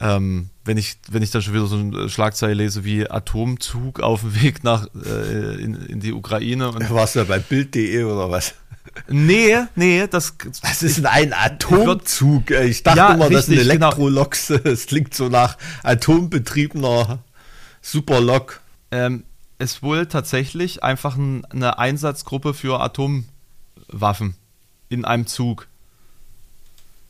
ähm, 0.01 0.49
wenn 0.65 0.79
ich 0.79 0.97
wenn 1.11 1.23
ich 1.23 1.31
dann 1.31 1.43
schon 1.43 1.53
wieder 1.53 1.67
so 1.67 1.77
eine 1.77 2.09
Schlagzeile 2.09 2.55
lese 2.55 2.87
wie 2.87 3.07
Atomzug 3.11 4.01
auf 4.01 4.23
dem 4.23 4.41
Weg 4.41 4.65
nach 4.65 4.87
äh, 4.95 5.63
in, 5.63 5.75
in 5.75 6.01
die 6.01 6.15
Ukraine 6.15 6.71
und 6.71 6.89
warst 6.95 7.17
du 7.17 7.19
ja 7.19 7.27
bei 7.27 7.39
Bild.de 7.39 8.05
oder 8.05 8.31
was? 8.31 8.55
Nee, 9.09 9.57
nee, 9.75 10.07
das. 10.07 10.37
Das 10.63 10.83
ist 10.83 11.05
ein 11.05 11.33
Atomzug. 11.33 12.51
Ich 12.51 12.83
dachte 12.83 12.99
ja, 12.99 13.15
immer, 13.15 13.31
das 13.31 13.47
sind 13.47 13.57
genau. 13.57 13.71
Elektroloks. 13.71 14.49
Genau. 14.53 14.71
Es 14.71 14.87
klingt 14.87 15.15
so 15.15 15.29
nach 15.29 15.57
atombetriebener 15.83 17.21
Superlok. 17.81 18.61
Ähm, 18.91 19.25
es 19.59 19.83
wohl 19.83 20.07
tatsächlich 20.07 20.83
einfach 20.83 21.17
ein, 21.17 21.45
eine 21.47 21.79
Einsatzgruppe 21.79 22.55
für 22.55 22.81
Atomwaffen 22.81 24.35
in 24.89 25.05
einem 25.05 25.27
Zug. 25.27 25.69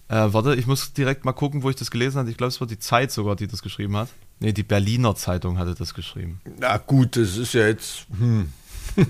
Äh, 0.09 0.33
warte, 0.33 0.55
ich 0.55 0.66
muss 0.66 0.92
direkt 0.92 1.25
mal 1.25 1.33
gucken, 1.33 1.62
wo 1.62 1.71
ich 1.71 1.77
das 1.77 1.90
gelesen 1.90 2.18
habe. 2.18 2.31
Ich 2.31 2.37
glaube, 2.37 2.49
es 2.49 2.61
war 2.61 2.68
die 2.68 2.79
Zeit 2.79 3.11
sogar, 3.11 3.35
die 3.35 3.47
das 3.47 3.62
geschrieben 3.62 3.97
hat. 3.97 4.09
Nee, 4.40 4.53
die 4.53 4.62
Berliner 4.62 5.14
Zeitung 5.14 5.59
hatte 5.59 5.75
das 5.75 5.95
geschrieben. 5.95 6.40
Na 6.59 6.77
gut, 6.77 7.16
das 7.16 7.37
ist 7.37 7.55
ja 7.55 7.66
jetzt. 7.66 8.07
Hm. 8.18 8.53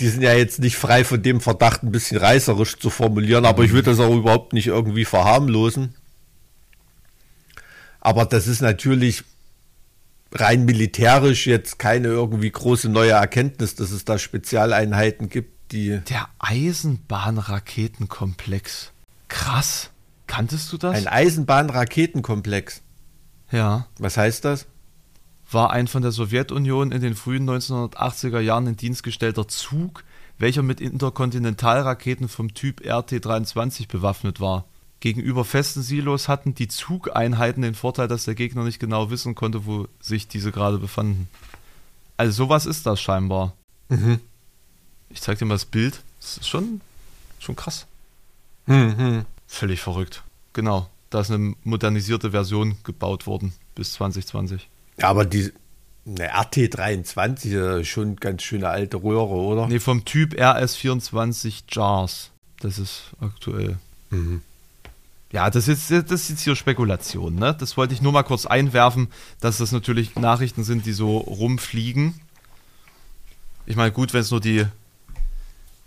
die 0.00 0.08
sind 0.08 0.22
ja 0.22 0.32
jetzt 0.32 0.60
nicht 0.60 0.76
frei 0.76 1.04
von 1.04 1.22
dem 1.22 1.40
Verdacht, 1.40 1.82
ein 1.82 1.92
bisschen 1.92 2.18
reißerisch 2.18 2.78
zu 2.78 2.90
formulieren, 2.90 3.44
aber 3.44 3.64
ich 3.64 3.72
will 3.72 3.82
das 3.82 3.98
auch 3.98 4.14
überhaupt 4.14 4.52
nicht 4.52 4.66
irgendwie 4.66 5.04
verharmlosen. 5.04 5.94
Aber 8.00 8.24
das 8.24 8.46
ist 8.46 8.62
natürlich 8.62 9.24
rein 10.32 10.64
militärisch 10.64 11.46
jetzt 11.46 11.78
keine 11.78 12.08
irgendwie 12.08 12.50
große 12.50 12.88
neue 12.88 13.12
Erkenntnis, 13.12 13.74
dass 13.74 13.90
es 13.90 14.04
da 14.04 14.18
Spezialeinheiten 14.18 15.28
gibt, 15.28 15.72
die. 15.72 16.00
Der 16.08 16.28
Eisenbahnraketenkomplex. 16.38 18.92
Krass. 19.28 19.90
Kanntest 20.26 20.72
du 20.72 20.78
das? 20.78 20.96
Ein 20.96 21.08
Eisenbahnraketenkomplex. 21.08 22.80
Ja. 23.50 23.86
Was 23.98 24.16
heißt 24.16 24.44
das? 24.44 24.66
War 25.50 25.70
ein 25.70 25.88
von 25.88 26.02
der 26.02 26.12
Sowjetunion 26.12 26.92
in 26.92 27.00
den 27.00 27.14
frühen 27.14 27.48
1980er 27.48 28.40
Jahren 28.40 28.66
in 28.66 28.76
Dienst 28.76 29.02
gestellter 29.02 29.48
Zug, 29.48 30.04
welcher 30.38 30.62
mit 30.62 30.80
Interkontinentalraketen 30.80 32.28
vom 32.28 32.54
Typ 32.54 32.80
RT-23 32.80 33.88
bewaffnet 33.88 34.40
war. 34.40 34.64
Gegenüber 35.00 35.44
festen 35.44 35.82
Silos 35.82 36.28
hatten 36.28 36.54
die 36.54 36.68
Zugeinheiten 36.68 37.62
den 37.62 37.74
Vorteil, 37.74 38.06
dass 38.06 38.24
der 38.24 38.34
Gegner 38.34 38.64
nicht 38.64 38.78
genau 38.78 39.10
wissen 39.10 39.34
konnte, 39.34 39.64
wo 39.64 39.88
sich 40.00 40.28
diese 40.28 40.52
gerade 40.52 40.78
befanden. 40.78 41.28
Also 42.16 42.32
sowas 42.32 42.66
ist 42.66 42.84
das 42.86 43.00
scheinbar. 43.00 43.54
Mhm. 43.88 44.20
Ich 45.08 45.22
zeig 45.22 45.38
dir 45.38 45.46
mal 45.46 45.54
das 45.54 45.64
Bild. 45.64 46.02
Das 46.20 46.36
ist 46.36 46.48
schon, 46.48 46.82
schon 47.38 47.56
krass. 47.56 47.86
Mhm. 48.66 49.24
Völlig 49.46 49.80
verrückt. 49.80 50.22
Genau. 50.52 50.88
Da 51.08 51.20
ist 51.20 51.30
eine 51.30 51.54
modernisierte 51.64 52.30
Version 52.30 52.76
gebaut 52.84 53.26
worden 53.26 53.52
bis 53.74 53.94
2020. 53.94 54.68
Ja, 55.00 55.08
aber 55.08 55.24
die 55.24 55.52
eine 56.06 56.32
RT23 56.34 57.80
ist 57.80 57.88
schon 57.88 58.16
ganz 58.16 58.42
schöne 58.42 58.68
alte 58.68 58.98
Röhre, 58.98 59.34
oder? 59.34 59.68
Nee, 59.68 59.80
vom 59.80 60.04
Typ 60.04 60.34
RS24 60.34 61.62
Jars. 61.68 62.30
Das 62.60 62.78
ist 62.78 63.12
aktuell. 63.20 63.78
Mhm. 64.10 64.42
Ja, 65.32 65.48
das 65.48 65.68
ist, 65.68 65.90
das 65.90 66.10
ist 66.10 66.30
jetzt 66.30 66.42
hier 66.42 66.56
Spekulation, 66.56 67.36
ne? 67.36 67.56
Das 67.58 67.76
wollte 67.76 67.94
ich 67.94 68.02
nur 68.02 68.12
mal 68.12 68.24
kurz 68.24 68.46
einwerfen, 68.46 69.08
dass 69.40 69.58
das 69.58 69.70
natürlich 69.70 70.16
Nachrichten 70.16 70.64
sind, 70.64 70.86
die 70.86 70.92
so 70.92 71.18
rumfliegen. 71.18 72.14
Ich 73.66 73.76
meine, 73.76 73.92
gut, 73.92 74.12
wenn 74.12 74.22
es 74.22 74.32
nur 74.32 74.40
die, 74.40 74.66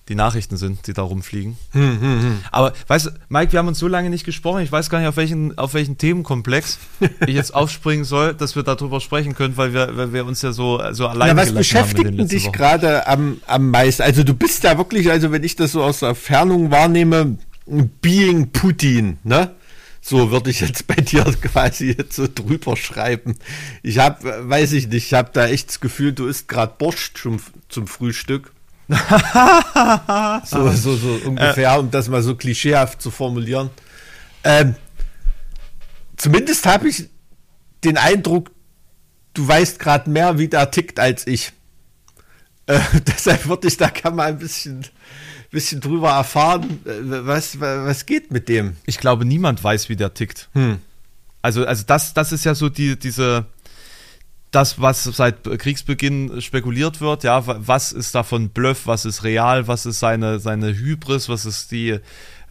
die 0.10 0.16
Nachrichten 0.16 0.58
sind, 0.58 0.86
die 0.88 0.94
da 0.94 1.02
rumfliegen. 1.02 1.58
Hm, 1.72 2.02
hm, 2.02 2.22
hm. 2.22 2.40
Aber 2.52 2.74
weißt 2.88 3.06
du, 3.06 3.10
Mike, 3.30 3.54
wir 3.54 3.60
haben 3.60 3.70
uns 3.70 3.80
so 3.80 3.88
lange 3.88 4.10
nicht 4.10 4.26
gesprochen. 4.26 4.62
Ich 4.62 4.72
weiß 4.72 4.90
gar 4.90 5.00
nicht, 5.00 5.08
auf 5.08 5.16
welchen, 5.16 5.58
auf 5.58 5.74
welchen 5.74 5.98
Themenkomplex 5.98 6.78
ich 7.26 7.36
jetzt 7.36 7.56
aufspringen 7.56 8.04
soll, 8.04 8.34
dass 8.34 8.56
wir 8.56 8.64
darüber 8.64 9.00
sprechen 9.00 9.34
können, 9.34 9.56
weil 9.56 9.74
wir, 9.74 9.96
weil 9.96 10.12
wir 10.12 10.26
uns 10.26 10.42
ja 10.42 10.52
so, 10.52 10.82
so 10.92 11.08
allein 11.08 11.30
ja, 11.30 11.38
Was 11.38 11.54
beschäftigt 11.54 12.32
dich 12.32 12.52
gerade 12.52 13.08
am, 13.08 13.38
am 13.48 13.70
meisten? 13.70 14.02
Also 14.02 14.24
du 14.24 14.34
bist 14.34 14.64
da 14.66 14.78
wirklich, 14.78 15.10
also 15.10 15.32
wenn 15.32 15.44
ich 15.44 15.56
das 15.56 15.72
so 15.72 15.84
aus 15.84 16.00
der 16.00 16.16
Fernung 16.16 16.70
wahrnehme, 16.70 17.38
Being 17.66 18.52
Putin, 18.52 19.20
ne? 19.24 19.52
So 20.02 20.32
würde 20.32 20.50
ich 20.50 20.60
jetzt 20.60 20.86
bei 20.86 20.96
dir 20.96 21.24
quasi 21.42 21.96
jetzt 21.98 22.18
so 22.18 22.28
drüber 22.28 22.76
schreiben. 22.76 23.36
Ich 23.84 24.00
habe, 24.00 24.50
weiß 24.50 24.74
ich 24.74 24.88
nicht, 24.88 25.06
ich 25.06 25.14
habe 25.14 25.30
da 25.32 25.48
echt 25.48 25.70
das 25.70 25.80
Gefühl, 25.80 26.12
du 26.12 26.28
isst 26.28 26.50
gerade 26.50 26.74
Borscht 26.78 27.18
zum, 27.18 27.40
zum 27.70 27.88
Frühstück. 27.88 28.52
so, 30.46 30.72
so, 30.72 30.96
so 30.96 31.20
ungefähr, 31.26 31.80
um 31.80 31.90
das 31.90 32.10
mal 32.10 32.22
so 32.22 32.36
klischeehaft 32.36 33.02
zu 33.02 33.12
formulieren. 33.12 33.70
Ähm, 34.44 34.76
zumindest 36.18 36.66
habe 36.66 36.90
ich 36.90 37.10
den 37.84 37.98
Eindruck, 37.98 38.52
du 39.34 39.48
weißt 39.48 39.80
gerade 39.80 40.10
mehr, 40.10 40.38
wie 40.38 40.48
der 40.48 40.72
tickt 40.72 41.00
als 41.00 41.28
ich. 41.28 41.54
Äh, 42.68 42.80
deshalb 43.08 43.48
würde 43.48 43.68
ich 43.68 43.78
da 43.78 43.90
kann 43.90 44.16
man 44.16 44.28
ein 44.28 44.40
bisschen, 44.40 44.86
bisschen 45.50 45.82
drüber 45.82 46.12
erfahren, 46.12 46.82
äh, 46.86 47.26
was, 47.26 47.60
was 47.60 48.06
geht 48.06 48.32
mit 48.32 48.50
dem. 48.50 48.76
Ich 48.86 48.98
glaube, 48.98 49.26
niemand 49.26 49.64
weiß, 49.64 49.90
wie 49.90 49.96
der 49.96 50.14
tickt. 50.14 50.50
Hm. 50.54 50.80
Also, 51.42 51.66
also 51.66 51.84
das, 51.86 52.14
das 52.14 52.32
ist 52.32 52.46
ja 52.46 52.56
so 52.56 52.70
die, 52.70 52.98
diese, 52.98 53.46
das, 54.54 54.80
was 54.80 55.04
seit 55.04 55.44
Kriegsbeginn 55.44 56.42
spekuliert 56.42 57.02
wird, 57.02 57.24
ja, 57.24 57.44
was 57.46 57.92
ist 57.92 58.14
davon 58.14 58.50
Bluff, 58.50 58.86
was 58.86 59.04
ist 59.04 59.24
real, 59.24 59.68
was 59.68 59.86
ist 59.86 60.00
seine, 60.00 60.40
seine 60.40 60.76
Hybris, 60.76 61.28
was 61.28 61.46
ist 61.46 61.72
die, 61.72 62.00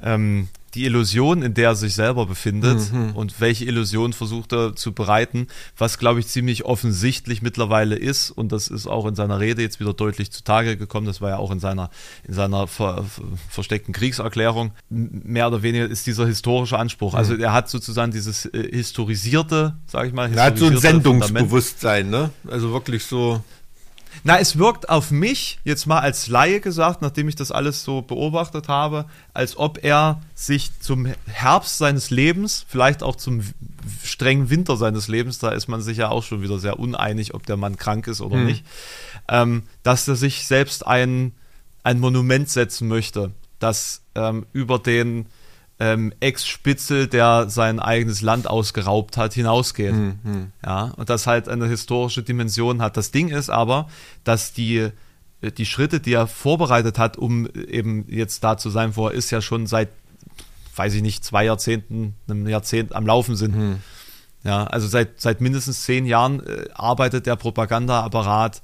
ähm, 0.03 0.49
die 0.75 0.85
Illusion, 0.85 1.43
in 1.43 1.55
der 1.55 1.71
er 1.71 1.75
sich 1.75 1.95
selber 1.95 2.27
befindet 2.27 2.93
mhm. 2.93 3.11
und 3.15 3.41
welche 3.41 3.65
Illusion 3.65 4.13
versucht 4.13 4.53
er 4.53 4.75
zu 4.75 4.93
bereiten, 4.93 5.49
was 5.77 5.99
glaube 5.99 6.21
ich 6.21 6.29
ziemlich 6.29 6.65
offensichtlich 6.65 7.43
mittlerweile 7.43 7.97
ist 7.97 8.31
und 8.31 8.53
das 8.53 8.69
ist 8.69 8.87
auch 8.87 9.07
in 9.07 9.15
seiner 9.15 9.39
Rede 9.39 9.63
jetzt 9.63 9.81
wieder 9.81 9.93
deutlich 9.93 10.31
zutage 10.33 10.77
gekommen, 10.77 11.07
das 11.07 11.21
war 11.21 11.31
ja 11.31 11.37
auch 11.37 11.51
in 11.51 11.61
seiner, 11.61 11.91
in 12.27 12.35
seiner 12.35 12.67
ver, 12.67 13.05
versteckten 13.49 13.93
Kriegserklärung, 13.93 14.73
mehr 14.89 15.49
oder 15.49 15.63
weniger 15.63 15.87
ist 15.87 16.07
dieser 16.07 16.27
historische 16.27 16.79
Anspruch. 16.79 17.15
Also 17.15 17.35
mhm. 17.35 17.41
er 17.41 17.53
hat 17.53 17.69
sozusagen 17.69 18.13
dieses 18.13 18.47
äh, 18.47 18.69
historisierte, 18.73 19.77
sage 19.87 20.09
ich 20.09 20.15
mal, 20.15 20.33
er 20.33 20.45
hat 20.45 20.59
so 20.59 20.67
ein 20.67 20.79
Sendungsbewusstsein, 20.79 22.09
ne? 22.09 22.31
Also 22.49 22.73
wirklich 22.73 23.05
so 23.05 23.43
na, 24.25 24.39
es 24.39 24.59
wirkt 24.59 24.89
auf 24.89 25.11
mich, 25.11 25.59
jetzt 25.65 25.87
mal 25.87 26.01
als 26.01 26.29
Laie 26.29 26.61
gesagt, 26.61 27.03
nachdem 27.03 27.29
ich 27.29 27.37
das 27.37 27.51
alles 27.51 27.83
so 27.83 28.03
beobachtet 28.03 28.69
habe, 28.69 29.07
als 29.35 29.57
ob 29.57 29.83
er 29.83 30.21
sich 30.35 30.79
zum 30.81 31.07
Herbst 31.27 31.79
seines 31.79 32.11
Lebens, 32.11 32.65
vielleicht 32.69 33.03
auch 33.03 33.17
zum 33.17 33.43
strengen 34.05 34.51
Winter 34.51 34.77
seines 34.77 35.09
Lebens, 35.09 35.39
da 35.39 35.51
ist 35.51 35.69
man 35.69 35.81
sich 35.81 35.99
ja 35.99 36.09
auch 36.09 36.23
schon 36.23 36.43
wieder 36.43 36.59
sehr 36.59 36.79
uneinig, 36.79 37.35
ob 37.35 37.47
der 37.47 37.57
Mann 37.57 37.77
krank 37.77 38.07
ist 38.07 38.21
oder 38.21 38.37
hm. 38.37 38.47
nicht, 38.47 38.65
ähm, 39.29 39.65
dass 39.83 40.07
er 40.07 40.17
sich 40.17 40.47
selbst 40.47 40.87
ein, 40.87 41.33
ein 41.83 41.99
Monument 41.99 42.49
setzen 42.49 42.89
möchte, 42.89 43.33
das 43.59 44.03
ähm, 44.15 44.47
über 44.53 44.79
den 44.79 45.27
ähm, 45.83 46.13
Ex-Spitzel, 46.21 47.09
der 47.09 47.51
sein 47.51 47.81
eigenes 47.81 48.23
Land 48.23 48.47
ausgeraubt 48.47 49.17
hat, 49.17 49.35
hinausgeht. 49.35 49.93
Mhm. 49.93 50.53
Ja, 50.65 50.93
und 50.97 51.11
das 51.11 51.27
halt 51.27 51.49
eine 51.49 51.67
historische 51.67 52.23
Dimension 52.23 52.81
hat. 52.81 52.97
Das 52.97 53.11
Ding 53.11 53.31
ist 53.31 53.51
aber, 53.51 53.89
dass 54.23 54.53
die, 54.53 54.91
die 55.43 55.67
Schritte, 55.67 55.99
die 55.99 56.13
er 56.13 56.29
vorbereitet 56.29 57.01
hat, 57.01 57.17
um 57.17 57.49
eben 57.49 58.05
jetzt 58.09 58.45
da 58.45 58.57
zu 58.57 58.71
sein, 58.71 58.95
wo 58.95 59.09
er 59.09 59.15
ist, 59.15 59.33
ja 59.33 59.41
schon 59.41 59.67
seit, 59.67 59.89
weiß 60.77 60.95
ich 60.95 61.03
nicht, 61.03 61.25
zwei 61.25 61.47
Jahrzehnten, 61.47 62.15
einem 62.29 62.47
Jahrzehnt 62.47 62.95
am 62.95 63.05
Laufen 63.05 63.35
sind. 63.35 63.57
Mhm. 63.57 63.79
Ja, 64.45 64.65
also 64.65 64.87
seit, 64.87 65.21
seit 65.21 65.41
mindestens 65.41 65.83
zehn 65.83 66.07
Jahren 66.07 66.47
äh, 66.47 66.69
arbeitet 66.75 67.27
der 67.27 67.35
Propagandaapparat 67.35 68.63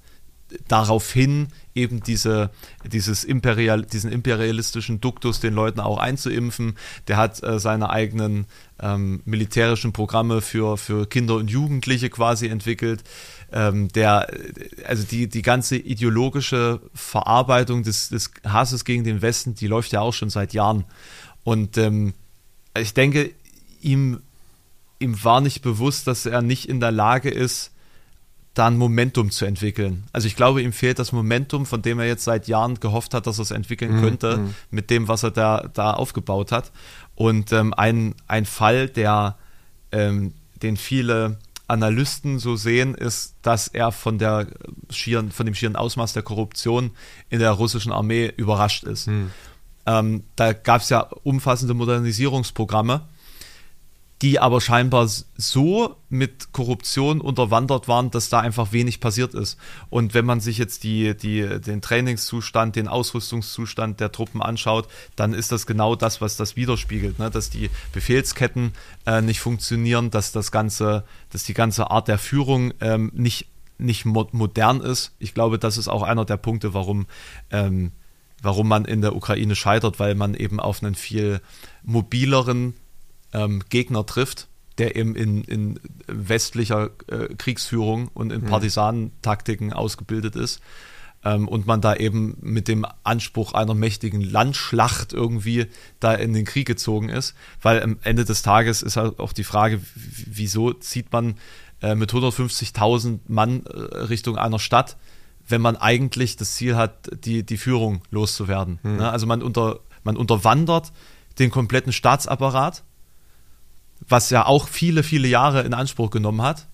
darauf 0.67 1.13
hin, 1.13 1.49
eben 1.75 2.03
diese, 2.03 2.51
dieses 2.85 3.25
Imperial, 3.25 3.83
diesen 3.83 4.11
imperialistischen 4.11 5.01
Duktus 5.01 5.41
den 5.41 5.55
Leuten 5.55 5.81
auch 5.81 5.99
einzuimpfen. 5.99 6.77
Der 7.07 7.17
hat 7.17 7.43
äh, 7.43 7.59
seine 7.59 7.91
eigenen 7.91 8.47
ähm, 8.81 9.21
militärischen 9.25 9.93
Programme 9.93 10.41
für, 10.41 10.77
für 10.77 11.07
Kinder 11.07 11.37
und 11.37 11.51
Jugendliche 11.51 12.11
quasi 12.11 12.49
entwickelt. 12.49 13.05
Ähm, 13.53 13.89
der, 13.89 14.29
also 14.87 15.05
die, 15.05 15.29
die 15.29 15.43
ganze 15.43 15.77
ideologische 15.77 16.81
Verarbeitung 16.95 17.83
des, 17.83 18.09
des 18.09 18.31
Hasses 18.45 18.85
gegen 18.85 19.05
den 19.05 19.23
Westen, 19.23 19.55
die 19.55 19.67
läuft 19.67 19.93
ja 19.93 20.01
auch 20.01 20.15
schon 20.15 20.31
seit 20.31 20.53
Jahren. 20.53 20.85
Und 21.45 21.79
ähm, 21.79 22.15
ich 22.77 22.95
denke, 22.95 23.31
ihm, 23.81 24.21
ihm 24.99 25.23
war 25.25 25.41
nicht 25.41 25.63
bewusst, 25.63 26.07
dass 26.07 26.27
er 26.27 26.43
nicht 26.43 26.69
in 26.69 26.81
der 26.81 26.93
Lage 26.93 27.31
ist, 27.31 27.73
da 28.59 28.67
ein 28.67 28.77
Momentum 28.77 29.31
zu 29.31 29.45
entwickeln. 29.45 30.05
Also 30.13 30.27
ich 30.27 30.35
glaube, 30.35 30.63
ihm 30.63 30.73
fehlt 30.73 30.99
das 30.99 31.13
Momentum, 31.13 31.65
von 31.65 31.81
dem 31.81 32.01
er 32.01 32.07
jetzt 32.07 32.25
seit 32.25 32.49
Jahren 32.49 32.81
gehofft 32.81 33.15
hat, 33.15 33.27
dass 33.27 33.39
er 33.39 33.43
es 33.43 33.51
entwickeln 33.53 33.97
mhm. 33.97 34.01
könnte, 34.01 34.37
mhm. 34.39 34.55
mit 34.71 34.91
dem, 34.91 35.07
was 35.07 35.23
er 35.23 35.31
da, 35.31 35.71
da 35.73 35.93
aufgebaut 35.93 36.51
hat. 36.51 36.73
Und 37.15 37.53
ähm, 37.53 37.73
ein, 37.75 38.17
ein 38.27 38.47
Fall, 38.47 38.89
der, 38.89 39.37
ähm, 39.93 40.35
den 40.61 40.77
viele 40.77 41.39
Analysten 41.69 42.41
so 42.41 42.57
sehen, 42.57 42.95
ist, 42.95 43.37
dass 43.43 43.69
er 43.69 43.93
von, 43.93 44.19
der 44.19 44.49
schieren, 44.91 45.31
von 45.31 45.47
dem 45.47 45.55
schieren 45.55 45.77
Ausmaß 45.77 46.13
der 46.15 46.23
Korruption 46.23 46.91
in 47.29 47.39
der 47.39 47.53
russischen 47.53 47.93
Armee 47.93 48.33
überrascht 48.37 48.83
ist. 48.85 49.07
Mhm. 49.07 49.31
Ähm, 49.87 50.25
da 50.35 50.53
gab 50.53 50.83
es 50.83 50.89
ja 50.89 51.01
umfassende 51.23 51.75
Modernisierungsprogramme 51.75 53.03
die 54.23 54.41
aber 54.41 54.61
scheinbar 54.61 55.09
so 55.37 55.97
mit 56.09 56.53
Korruption 56.53 57.21
unterwandert 57.21 57.87
waren, 57.87 58.11
dass 58.11 58.29
da 58.29 58.41
einfach 58.41 58.73
wenig 58.73 59.01
passiert 59.01 59.33
ist. 59.35 59.59
Und 59.91 60.13
wenn 60.13 60.25
man 60.25 60.41
sich 60.41 60.59
jetzt 60.59 60.83
die, 60.83 61.17
die, 61.17 61.61
den 61.61 61.81
Trainingszustand, 61.81 62.75
den 62.75 62.89
Ausrüstungszustand 62.89 64.01
der 64.01 64.11
Truppen 64.11 64.43
anschaut, 64.43 64.89
dann 65.15 65.35
ist 65.35 65.53
das 65.53 65.67
genau 65.67 65.95
das, 65.95 66.21
was 66.21 66.37
das 66.37 66.57
widerspiegelt, 66.57 67.21
ne? 67.21 67.31
dass 67.31 67.51
die 67.51 67.71
Befehlsketten 67.93 68.73
äh, 69.07 69.23
nicht 69.23 69.41
funktionieren, 69.41 70.11
dass 70.11 70.33
das 70.33 70.51
ganze, 70.51 71.05
dass 71.31 71.45
die 71.45 71.55
ganze 71.55 71.91
Art 71.91 72.09
der 72.09 72.19
Führung 72.19 72.75
ähm, 72.81 73.13
nicht, 73.15 73.47
nicht 73.79 74.05
modern 74.05 74.81
ist. 74.81 75.13
Ich 75.21 75.33
glaube, 75.33 75.61
das 75.61 75.79
ist 75.79 75.87
auch 75.87 76.03
einer 76.03 76.25
der 76.25 76.39
Punkte, 76.39 76.75
warum 76.75 77.07
ähm, 77.51 77.93
warum 78.41 78.69
man 78.69 78.85
in 78.85 79.01
der 79.01 79.17
Ukraine 79.17 79.57
scheitert, 79.57 79.99
weil 79.99 80.15
man 80.15 80.35
eben 80.35 80.61
auf 80.61 80.81
einen 80.81 80.95
viel 80.95 81.41
mobileren 81.83 82.75
ähm, 83.39 83.63
Gegner 83.69 84.05
trifft, 84.07 84.49
der 84.79 84.97
eben 84.97 85.17
in, 85.17 85.45
in 85.45 85.81
westlicher 86.07 86.91
äh, 87.09 87.35
Kriegsführung 87.37 88.09
und 88.15 88.33
in 88.33 88.43
mhm. 88.43 88.47
Partisanentaktiken 88.47 89.73
ausgebildet 89.73 90.37
ist. 90.37 90.61
Ähm, 91.25 91.49
und 91.49 91.67
man 91.67 91.81
da 91.81 91.97
eben 91.97 92.37
mit 92.41 92.69
dem 92.69 92.87
Anspruch 93.03 93.53
einer 93.53 93.75
mächtigen 93.75 94.21
Landschlacht 94.21 95.13
irgendwie 95.13 95.67
da 95.99 96.15
in 96.15 96.33
den 96.33 96.45
Krieg 96.45 96.67
gezogen 96.67 97.09
ist. 97.09 97.35
Weil 97.61 97.83
am 97.83 97.97
Ende 98.03 98.25
des 98.25 98.43
Tages 98.43 98.83
ist 98.83 98.97
halt 98.97 99.19
auch 99.19 99.33
die 99.33 99.45
Frage, 99.45 99.81
wieso 99.95 100.73
zieht 100.73 101.13
man 101.13 101.35
äh, 101.83 101.97
mit 101.97 102.13
150.000 102.13 103.19
Mann 103.27 103.65
äh, 103.67 103.79
Richtung 103.97 104.37
einer 104.37 104.61
Stadt, 104.61 104.97
wenn 105.49 105.61
man 105.61 105.77
eigentlich 105.77 106.37
das 106.37 106.55
Ziel 106.55 106.77
hat, 106.77 107.11
die, 107.25 107.45
die 107.45 107.57
Führung 107.57 108.03
loszuwerden. 108.11 108.79
Mhm. 108.85 108.97
Ne? 108.99 109.11
Also 109.11 109.27
man, 109.27 109.43
unter, 109.43 109.81
man 110.05 110.17
unterwandert 110.17 110.93
den 111.41 111.51
kompletten 111.51 111.93
Staatsapparat 111.93 112.85
was 114.07 114.31
ja 114.31 114.47
auch 114.47 114.69
viele, 114.69 115.03
viele 115.03 115.29
Jahre 115.29 115.63
in 115.63 115.75
Anspruch 115.75 116.11
genommen 116.11 116.43
hat. 116.43 116.67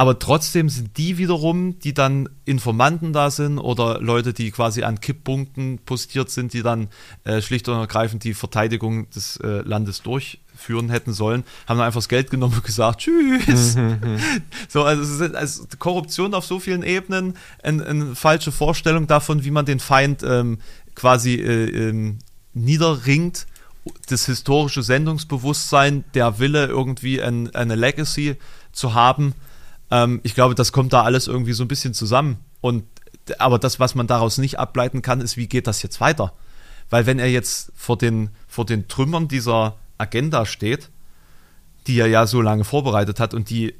Aber 0.00 0.18
trotzdem 0.18 0.70
sind 0.70 0.96
die 0.96 1.18
wiederum, 1.18 1.78
die 1.80 1.92
dann 1.92 2.30
Informanten 2.46 3.12
da 3.12 3.30
sind 3.30 3.58
oder 3.58 4.00
Leute, 4.00 4.32
die 4.32 4.50
quasi 4.50 4.82
an 4.82 4.98
Kipppunkten 4.98 5.78
postiert 5.84 6.30
sind, 6.30 6.54
die 6.54 6.62
dann 6.62 6.88
äh, 7.24 7.42
schlicht 7.42 7.68
und 7.68 7.76
ergreifend 7.76 8.24
die 8.24 8.32
Verteidigung 8.32 9.10
des 9.10 9.36
äh, 9.38 9.60
Landes 9.60 10.00
durchführen 10.00 10.88
hätten 10.88 11.12
sollen, 11.12 11.44
haben 11.66 11.76
dann 11.76 11.86
einfach 11.86 11.98
das 11.98 12.08
Geld 12.08 12.30
genommen 12.30 12.54
und 12.54 12.64
gesagt, 12.64 13.00
tschüss. 13.00 13.76
so, 14.68 14.84
also, 14.84 15.02
es 15.02 15.20
ist, 15.20 15.34
also 15.34 15.64
Korruption 15.78 16.32
auf 16.32 16.46
so 16.46 16.60
vielen 16.60 16.82
Ebenen, 16.82 17.34
eine, 17.62 17.84
eine 17.84 18.14
falsche 18.14 18.52
Vorstellung 18.52 19.06
davon, 19.06 19.44
wie 19.44 19.50
man 19.50 19.66
den 19.66 19.80
Feind 19.80 20.22
ähm, 20.22 20.60
quasi 20.94 21.34
äh, 21.34 21.88
ähm, 21.88 22.20
niederringt 22.54 23.46
das 24.08 24.26
historische 24.26 24.82
Sendungsbewusstsein, 24.82 26.04
der 26.14 26.38
Wille, 26.38 26.66
irgendwie 26.66 27.22
ein, 27.22 27.54
eine 27.54 27.76
Legacy 27.76 28.36
zu 28.72 28.94
haben. 28.94 29.34
Ähm, 29.90 30.20
ich 30.22 30.34
glaube, 30.34 30.54
das 30.54 30.72
kommt 30.72 30.92
da 30.92 31.02
alles 31.02 31.26
irgendwie 31.26 31.52
so 31.52 31.64
ein 31.64 31.68
bisschen 31.68 31.94
zusammen. 31.94 32.38
Und 32.60 32.84
aber 33.38 33.58
das, 33.58 33.80
was 33.80 33.94
man 33.94 34.06
daraus 34.06 34.38
nicht 34.38 34.58
ableiten 34.58 35.02
kann, 35.02 35.20
ist, 35.20 35.36
wie 35.36 35.46
geht 35.46 35.66
das 35.66 35.82
jetzt 35.82 36.00
weiter? 36.00 36.32
Weil 36.88 37.06
wenn 37.06 37.18
er 37.18 37.30
jetzt 37.30 37.72
vor 37.74 37.96
den, 37.96 38.30
vor 38.48 38.66
den 38.66 38.88
Trümmern 38.88 39.28
dieser 39.28 39.76
Agenda 39.98 40.46
steht, 40.46 40.90
die 41.86 41.98
er 41.98 42.08
ja 42.08 42.26
so 42.26 42.40
lange 42.40 42.64
vorbereitet 42.64 43.20
hat 43.20 43.34
und 43.34 43.50
die 43.50 43.74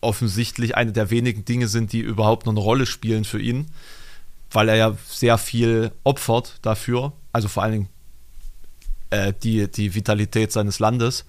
offensichtlich 0.00 0.76
eine 0.76 0.92
der 0.92 1.10
wenigen 1.10 1.44
Dinge 1.44 1.68
sind, 1.68 1.92
die 1.92 2.00
überhaupt 2.00 2.46
noch 2.46 2.52
eine 2.52 2.60
Rolle 2.60 2.86
spielen 2.86 3.24
für 3.24 3.40
ihn, 3.40 3.66
weil 4.50 4.68
er 4.68 4.76
ja 4.76 4.96
sehr 5.08 5.38
viel 5.38 5.90
opfert 6.04 6.58
dafür, 6.62 7.12
also 7.32 7.48
vor 7.48 7.64
allen 7.64 7.72
Dingen 7.72 7.88
äh, 9.10 9.32
die, 9.42 9.68
die 9.68 9.94
Vitalität 9.94 10.52
seines 10.52 10.78
Landes. 10.78 11.24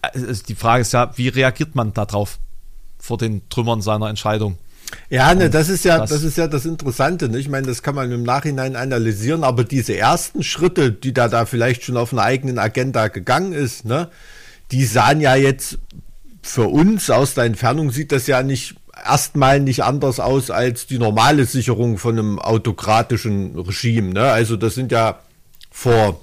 Also 0.00 0.42
die 0.44 0.54
Frage 0.54 0.82
ist 0.82 0.92
ja, 0.92 1.12
wie 1.16 1.28
reagiert 1.28 1.74
man 1.74 1.92
darauf 1.92 2.38
vor 2.98 3.18
den 3.18 3.48
Trümmern 3.48 3.82
seiner 3.82 4.08
Entscheidung? 4.08 4.58
Ja, 5.10 5.34
ne, 5.34 5.50
das 5.50 5.68
ist 5.68 5.84
ja, 5.84 5.98
das, 5.98 6.10
das, 6.10 6.22
ist 6.22 6.38
ja 6.38 6.46
das 6.46 6.64
Interessante. 6.64 7.28
Ne? 7.28 7.38
Ich 7.38 7.48
meine, 7.48 7.66
das 7.66 7.82
kann 7.82 7.94
man 7.94 8.10
im 8.10 8.22
Nachhinein 8.22 8.76
analysieren, 8.76 9.44
aber 9.44 9.64
diese 9.64 9.96
ersten 9.96 10.42
Schritte, 10.42 10.92
die 10.92 11.12
da 11.12 11.28
da 11.28 11.46
vielleicht 11.46 11.84
schon 11.84 11.96
auf 11.96 12.12
einer 12.12 12.22
eigenen 12.22 12.58
Agenda 12.58 13.08
gegangen 13.08 13.52
ist, 13.52 13.84
ne, 13.84 14.08
die 14.70 14.84
sahen 14.84 15.20
ja 15.20 15.34
jetzt 15.34 15.78
für 16.42 16.68
uns 16.68 17.10
aus 17.10 17.34
der 17.34 17.44
Entfernung 17.44 17.90
sieht 17.90 18.12
das 18.12 18.26
ja 18.26 18.42
nicht 18.42 18.76
erstmal 19.04 19.60
nicht 19.60 19.84
anders 19.84 20.20
aus 20.20 20.50
als 20.50 20.86
die 20.86 20.98
normale 20.98 21.44
Sicherung 21.44 21.98
von 21.98 22.18
einem 22.18 22.38
autokratischen 22.38 23.58
Regime. 23.58 24.12
Ne? 24.12 24.22
Also 24.22 24.56
das 24.56 24.74
sind 24.74 24.90
ja 24.90 25.18
vor 25.78 26.20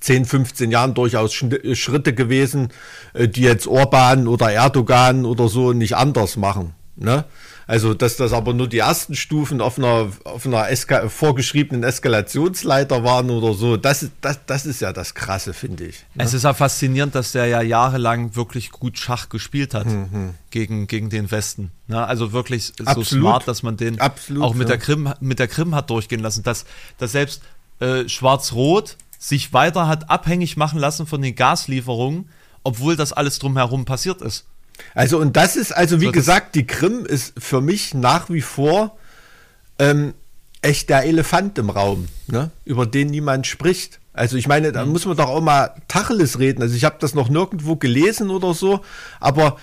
10, 0.00 0.24
15 0.24 0.70
Jahren 0.70 0.94
durchaus 0.94 1.34
Schritte 1.34 2.14
gewesen, 2.14 2.68
äh, 3.12 3.28
die 3.28 3.42
jetzt 3.42 3.66
Orban 3.66 4.26
oder 4.26 4.50
Erdogan 4.50 5.26
oder 5.26 5.48
so 5.48 5.74
nicht 5.74 5.94
anders 5.94 6.38
machen. 6.38 6.72
Ne? 6.96 7.26
Also, 7.66 7.92
dass 7.92 8.16
das 8.16 8.32
aber 8.32 8.54
nur 8.54 8.66
die 8.66 8.78
ersten 8.78 9.14
Stufen 9.14 9.60
auf 9.60 9.76
einer, 9.76 10.10
auf 10.24 10.46
einer 10.46 10.70
Eska 10.70 11.10
vorgeschriebenen 11.10 11.84
Eskalationsleiter 11.84 13.04
waren 13.04 13.28
oder 13.28 13.52
so, 13.52 13.76
das, 13.76 14.08
das, 14.22 14.38
das 14.46 14.64
ist 14.64 14.80
ja 14.80 14.94
das 14.94 15.14
Krasse, 15.14 15.52
finde 15.52 15.84
ich. 15.84 16.06
Ne? 16.14 16.24
Es 16.24 16.32
ist 16.32 16.44
ja 16.44 16.54
faszinierend, 16.54 17.14
dass 17.14 17.32
der 17.32 17.44
ja 17.44 17.60
jahrelang 17.60 18.34
wirklich 18.36 18.70
gut 18.70 18.98
Schach 18.98 19.28
gespielt 19.28 19.74
hat 19.74 19.84
mhm. 19.84 20.30
gegen, 20.50 20.86
gegen 20.86 21.10
den 21.10 21.30
Westen. 21.30 21.70
Ne? 21.88 22.02
Also 22.06 22.32
wirklich 22.32 22.72
so 22.78 22.84
Absolut. 22.84 23.06
smart, 23.06 23.48
dass 23.48 23.62
man 23.62 23.76
den 23.76 24.00
Absolut, 24.00 24.42
auch 24.42 24.54
mit, 24.54 24.70
ja. 24.70 24.76
der 24.76 24.78
Krim, 24.78 25.12
mit 25.20 25.38
der 25.38 25.48
Krim 25.48 25.74
hat 25.74 25.90
durchgehen 25.90 26.20
lassen. 26.20 26.42
Dass, 26.42 26.64
dass 26.96 27.12
selbst 27.12 27.42
äh, 27.80 28.08
Schwarz-Rot 28.08 28.96
sich 29.18 29.52
weiter 29.52 29.88
hat 29.88 30.10
abhängig 30.10 30.56
machen 30.56 30.78
lassen 30.78 31.06
von 31.06 31.20
den 31.20 31.34
Gaslieferungen, 31.34 32.28
obwohl 32.62 32.96
das 32.96 33.12
alles 33.12 33.38
drumherum 33.38 33.84
passiert 33.84 34.22
ist. 34.22 34.46
Also 34.94 35.18
und 35.18 35.36
das 35.36 35.56
ist, 35.56 35.72
also 35.72 36.00
wie 36.00 36.06
so, 36.06 36.12
gesagt, 36.12 36.54
die 36.54 36.66
Krim 36.66 37.04
ist 37.04 37.34
für 37.36 37.60
mich 37.60 37.94
nach 37.94 38.30
wie 38.30 38.42
vor 38.42 38.96
ähm, 39.78 40.14
echt 40.62 40.88
der 40.88 41.04
Elefant 41.04 41.58
im 41.58 41.70
Raum, 41.70 42.08
ne? 42.28 42.50
über 42.64 42.86
den 42.86 43.08
niemand 43.08 43.46
spricht. 43.46 44.00
Also 44.12 44.36
ich 44.36 44.48
meine, 44.48 44.72
da 44.72 44.84
mhm. 44.84 44.92
muss 44.92 45.06
man 45.06 45.16
doch 45.16 45.28
auch 45.28 45.40
mal 45.40 45.74
Tacheles 45.86 46.38
reden. 46.38 46.62
Also 46.62 46.74
ich 46.74 46.84
habe 46.84 46.96
das 47.00 47.14
noch 47.14 47.28
nirgendwo 47.28 47.76
gelesen 47.76 48.30
oder 48.30 48.54
so, 48.54 48.80
aber 49.20 49.58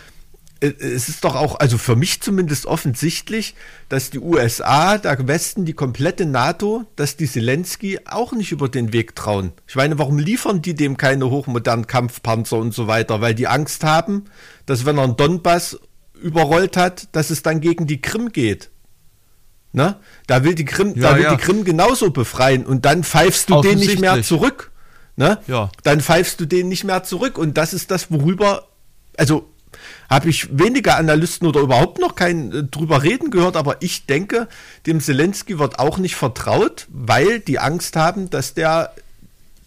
es 0.66 1.10
ist 1.10 1.24
doch 1.24 1.36
auch, 1.36 1.60
also 1.60 1.78
für 1.78 1.96
mich 1.96 2.22
zumindest 2.22 2.66
offensichtlich, 2.66 3.56
dass 3.90 4.10
die 4.10 4.20
USA, 4.20 4.98
der 4.98 5.28
Westen, 5.28 5.66
die 5.66 5.74
komplette 5.74 6.26
NATO, 6.26 6.86
dass 6.96 7.18
die 7.18 7.28
Zelensky 7.28 8.00
auch 8.06 8.32
nicht 8.34 8.52
über 8.52 8.70
den 8.70 8.94
Weg 8.94 9.16
trauen. 9.16 9.52
Ich 9.68 9.76
meine, 9.76 9.98
warum 9.98 10.18
liefern 10.18 10.62
die 10.62 10.76
dem 10.76 10.98
keine 10.98 11.30
hochmodernen 11.30 11.88
Kampfpanzer 11.88 12.58
und 12.58 12.74
so 12.74 12.88
weiter? 12.88 13.22
Weil 13.22 13.36
die 13.36 13.48
Angst 13.48 13.84
haben, 13.84 14.26
dass 14.66 14.86
wenn 14.86 14.98
er 14.98 15.04
einen 15.04 15.18
Donbass 15.18 15.80
überrollt 16.14 16.78
hat, 16.78 17.10
dass 17.12 17.30
es 17.30 17.44
dann 17.44 17.62
gegen 17.62 17.88
die 17.88 18.02
Krim 18.02 18.32
geht. 18.32 18.70
Ne? 19.74 19.98
Da 20.28 20.44
will 20.44 20.56
die 20.56 20.64
Krim, 20.64 20.94
ja, 20.96 21.10
da 21.10 21.16
will 21.18 21.24
ja. 21.24 21.36
die 21.36 21.42
Krim 21.42 21.66
genauso 21.66 22.10
befreien 22.10 22.66
und 22.66 22.86
dann 22.86 23.04
pfeifst 23.04 23.50
du 23.50 23.62
den 23.62 23.80
nicht 23.80 24.00
mehr 24.00 24.24
zurück. 24.24 24.72
Ne? 25.18 25.40
Ja. 25.48 25.70
Dann 25.84 26.02
pfeifst 26.02 26.40
du 26.40 26.46
den 26.46 26.70
nicht 26.70 26.86
mehr 26.86 27.04
zurück 27.04 27.38
und 27.38 27.58
das 27.58 27.74
ist 27.74 27.92
das, 27.92 28.10
worüber, 28.10 28.68
also 29.18 29.50
habe 30.10 30.30
ich 30.30 30.58
weniger 30.58 30.98
Analysten 30.98 31.48
oder 31.48 31.62
überhaupt 31.62 32.00
noch 32.00 32.16
keinen 32.16 32.52
äh, 32.52 32.64
drüber 32.64 33.04
reden 33.04 33.32
gehört, 33.32 33.56
aber 33.56 33.78
ich 33.82 34.06
denke, 34.06 34.48
dem 34.86 35.00
Zelensky 35.00 35.60
wird 35.60 35.80
auch 35.80 35.98
nicht 35.98 36.16
vertraut, 36.16 36.88
weil 36.90 37.40
die 37.40 37.60
Angst 37.60 37.96
haben, 37.96 38.30
dass 38.30 38.54
der 38.54 38.94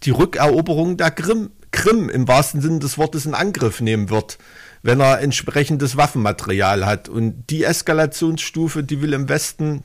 die 0.03 0.11
Rückeroberung 0.11 0.97
der 0.97 1.11
Krim, 1.11 1.51
Krim 1.71 2.09
im 2.09 2.27
wahrsten 2.27 2.61
Sinne 2.61 2.79
des 2.79 2.97
Wortes 2.97 3.25
in 3.25 3.33
Angriff 3.33 3.81
nehmen 3.81 4.09
wird 4.09 4.37
wenn 4.81 4.99
er 4.99 5.21
entsprechendes 5.21 5.97
Waffenmaterial 5.97 6.85
hat. 6.85 7.09
Und 7.09 7.49
die 7.49 7.63
Eskalationsstufe, 7.63 8.83
die 8.83 9.01
will 9.01 9.13
im 9.13 9.29
Westen 9.29 9.83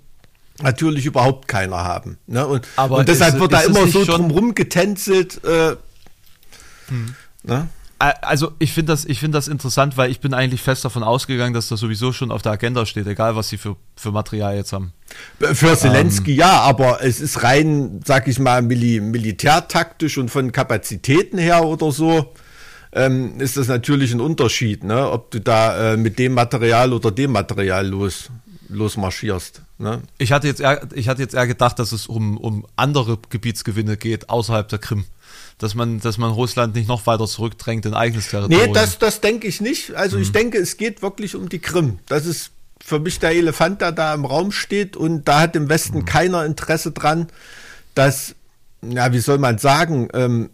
natürlich 0.63 1.07
überhaupt 1.07 1.49
keiner 1.49 1.79
haben. 1.79 2.19
Ne? 2.27 2.47
Und, 2.47 2.67
und, 2.77 3.09
deshalb 3.09 3.35
ist, 3.35 3.41
wird 3.41 3.53
da 3.53 3.61
immer 3.63 3.89
so 3.89 4.05
drumrum 4.05 4.55
getänzelt. 4.55 5.43
Äh, 5.45 5.77
hm. 6.89 7.15
ne? 7.43 7.69
Also 8.11 8.53
ich 8.59 8.73
finde 8.73 8.93
das, 8.93 9.05
ich 9.05 9.21
das 9.31 9.49
interessant, 9.49 9.97
weil 9.97 10.11
ich 10.11 10.21
bin 10.21 10.35
eigentlich 10.35 10.63
fest 10.63 10.85
davon 10.85 11.03
ausgegangen, 11.03 11.55
dass 11.55 11.69
das 11.69 11.81
sowieso 11.81 12.13
schon 12.13 12.31
auf 12.31 12.43
der 12.43 12.53
Agenda 12.53 12.87
steht, 12.87 13.07
egal 13.07 13.37
was 13.37 13.49
sie 13.49 13.57
für, 13.57 13.77
für 13.97 14.11
Material 14.13 14.57
jetzt 14.57 14.73
haben. 14.73 14.93
Für 15.39 15.77
Zelensky 15.77 16.33
ähm, 16.33 16.39
ja, 16.39 16.61
aber 16.61 17.03
es 17.03 17.21
ist 17.21 17.43
rein, 17.43 18.01
sag 18.05 18.29
ich 18.29 18.39
mal, 18.39 18.63
mil 18.63 19.01
militärtaktisch 19.01 20.19
und 20.19 20.31
von 20.31 20.53
Kapazitäten 20.53 21.39
her 21.39 21.65
oder 21.65 21.93
so 21.93 22.33
ähm, 22.95 23.41
ist 23.41 23.57
das 23.57 23.69
natürlich 23.69 24.13
ein 24.13 24.21
Unterschied, 24.21 24.85
ne? 24.85 25.11
ob 25.11 25.31
du 25.31 25.41
da 25.41 25.93
äh, 25.93 25.97
mit 25.97 26.19
dem 26.19 26.33
Material 26.33 26.93
oder 26.93 27.11
dem 27.11 27.33
Material 27.33 27.87
los, 27.87 28.31
losmarschierst. 28.69 29.63
Ne? 29.79 30.03
Ich, 30.19 30.33
hatte 30.33 30.47
jetzt 30.47 30.61
eher, 30.61 30.87
ich 30.95 31.09
hatte 31.09 31.21
jetzt 31.21 31.35
eher 31.35 31.47
gedacht, 31.47 31.79
dass 31.79 31.93
es 31.93 32.07
um, 32.07 32.37
um 32.37 32.67
andere 32.77 33.19
Gebietsgewinne 33.31 33.97
geht 33.97 34.31
außerhalb 34.31 34.69
der 34.69 34.79
Krim. 34.79 35.05
Dass 35.59 35.75
man, 35.75 36.01
dass 36.01 36.19
man 36.19 36.33
Russland 36.33 36.75
nicht 36.75 36.89
noch 36.89 37.07
weiter 37.07 37.27
zurückdrängt 37.27 37.87
in 37.87 37.95
eigenes 37.95 38.29
Territorium. 38.29 38.67
Nee, 38.67 38.73
das, 38.73 38.99
das 38.99 39.21
denke 39.21 39.47
ich 39.47 39.61
nicht. 39.61 39.95
Also 39.95 40.17
mhm. 40.17 40.23
ich 40.23 40.33
denke, 40.33 40.59
es 40.59 40.77
geht 40.77 41.01
wirklich 41.01 41.37
um 41.37 41.49
die 41.49 41.61
Krim. 41.61 42.01
Das 42.07 42.27
ist 42.27 42.51
für 42.85 42.99
mich 42.99 43.19
der 43.19 43.31
Elefant, 43.31 43.81
der 43.81 43.93
da 43.93 44.13
im 44.13 44.25
Raum 44.25 44.53
steht 44.53 44.97
und 44.97 45.27
da 45.27 45.41
hat 45.41 45.57
im 45.57 45.69
Westen 45.69 45.99
mhm. 45.99 46.05
keiner 46.05 46.45
Interesse 46.45 46.93
dran, 46.93 47.29
dass, 47.95 48.35
ja, 48.83 49.13
wie 49.13 49.21
soll 49.21 49.39
man 49.39 49.59
sagen, 49.59 50.09
ähm, 50.13 50.51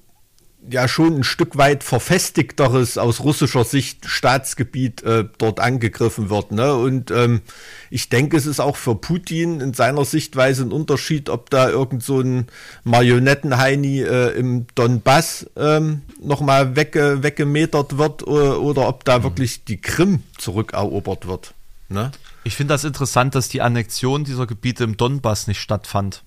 ja 0.71 0.89
schon 0.89 1.17
ein 1.17 1.25
Stück 1.25 1.57
weit 1.57 1.85
verfestigteres 1.85 2.99
aus 2.99 3.21
russischer 3.21 3.65
Sicht 3.65 4.07
Staatsgebiet 4.07 5.03
äh, 5.03 5.25
dort 5.39 5.61
angegriffen 5.61 6.31
wird. 6.31 6.53
Ne? 6.53 6.75
Und 6.75 7.11
ähm, 7.11 7.43
ich 7.91 8.09
denke, 8.09 8.37
es 8.37 8.47
ist 8.47 8.61
auch 8.61 8.77
für 8.77 8.95
Putin 8.95 9.61
in 9.61 9.75
seiner 9.75 10.05
Sichtweise 10.05 10.63
ein 10.63 10.73
Unterschied, 10.73 11.29
ob 11.29 11.51
da 11.51 11.69
irgend 11.69 12.03
so 12.03 12.21
ein 12.21 12.47
Marionettenheini 12.85 14.03
äh, 14.03 14.31
im 14.39 14.67
Donbass 14.75 15.47
ähm, 15.57 16.03
nochmal 16.23 16.77
wegge 16.77 17.23
weggemetert 17.23 17.99
wird 17.99 18.27
oder, 18.27 18.61
oder 18.61 18.89
ob 18.89 19.05
da 19.05 19.19
mhm. 19.19 19.23
wirklich 19.25 19.65
die 19.65 19.81
Krim 19.81 20.23
zurückerobert 20.39 21.27
wird. 21.27 21.55
Ne? 21.89 22.13
Ich 22.45 22.57
finde 22.57 22.75
das 22.75 22.85
interessant, 22.85 23.35
dass 23.35 23.49
die 23.49 23.61
Annexion 23.61 24.25
dieser 24.25 24.47
Gebiete 24.47 24.85
im 24.85 24.97
Donbass 24.97 25.47
nicht 25.47 25.61
stattfand. 25.61 26.23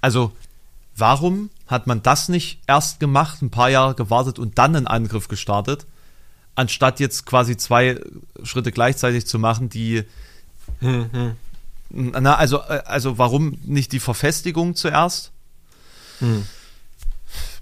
Also 0.00 0.32
Warum 0.96 1.50
hat 1.66 1.86
man 1.86 2.02
das 2.02 2.28
nicht 2.28 2.60
erst 2.66 3.00
gemacht, 3.00 3.42
ein 3.42 3.50
paar 3.50 3.70
Jahre 3.70 3.94
gewartet 3.94 4.38
und 4.38 4.58
dann 4.58 4.76
einen 4.76 4.86
Angriff 4.86 5.28
gestartet, 5.28 5.86
anstatt 6.54 7.00
jetzt 7.00 7.26
quasi 7.26 7.56
zwei 7.56 8.00
Schritte 8.42 8.72
gleichzeitig 8.72 9.26
zu 9.26 9.38
machen, 9.38 9.68
die. 9.68 10.04
Hm, 10.80 11.36
Na, 11.90 12.36
also, 12.36 12.58
äh, 12.58 12.82
also 12.84 13.18
warum 13.18 13.58
nicht 13.64 13.92
die 13.92 14.00
Verfestigung 14.00 14.74
zuerst? 14.74 15.30
Hm. 16.18 16.46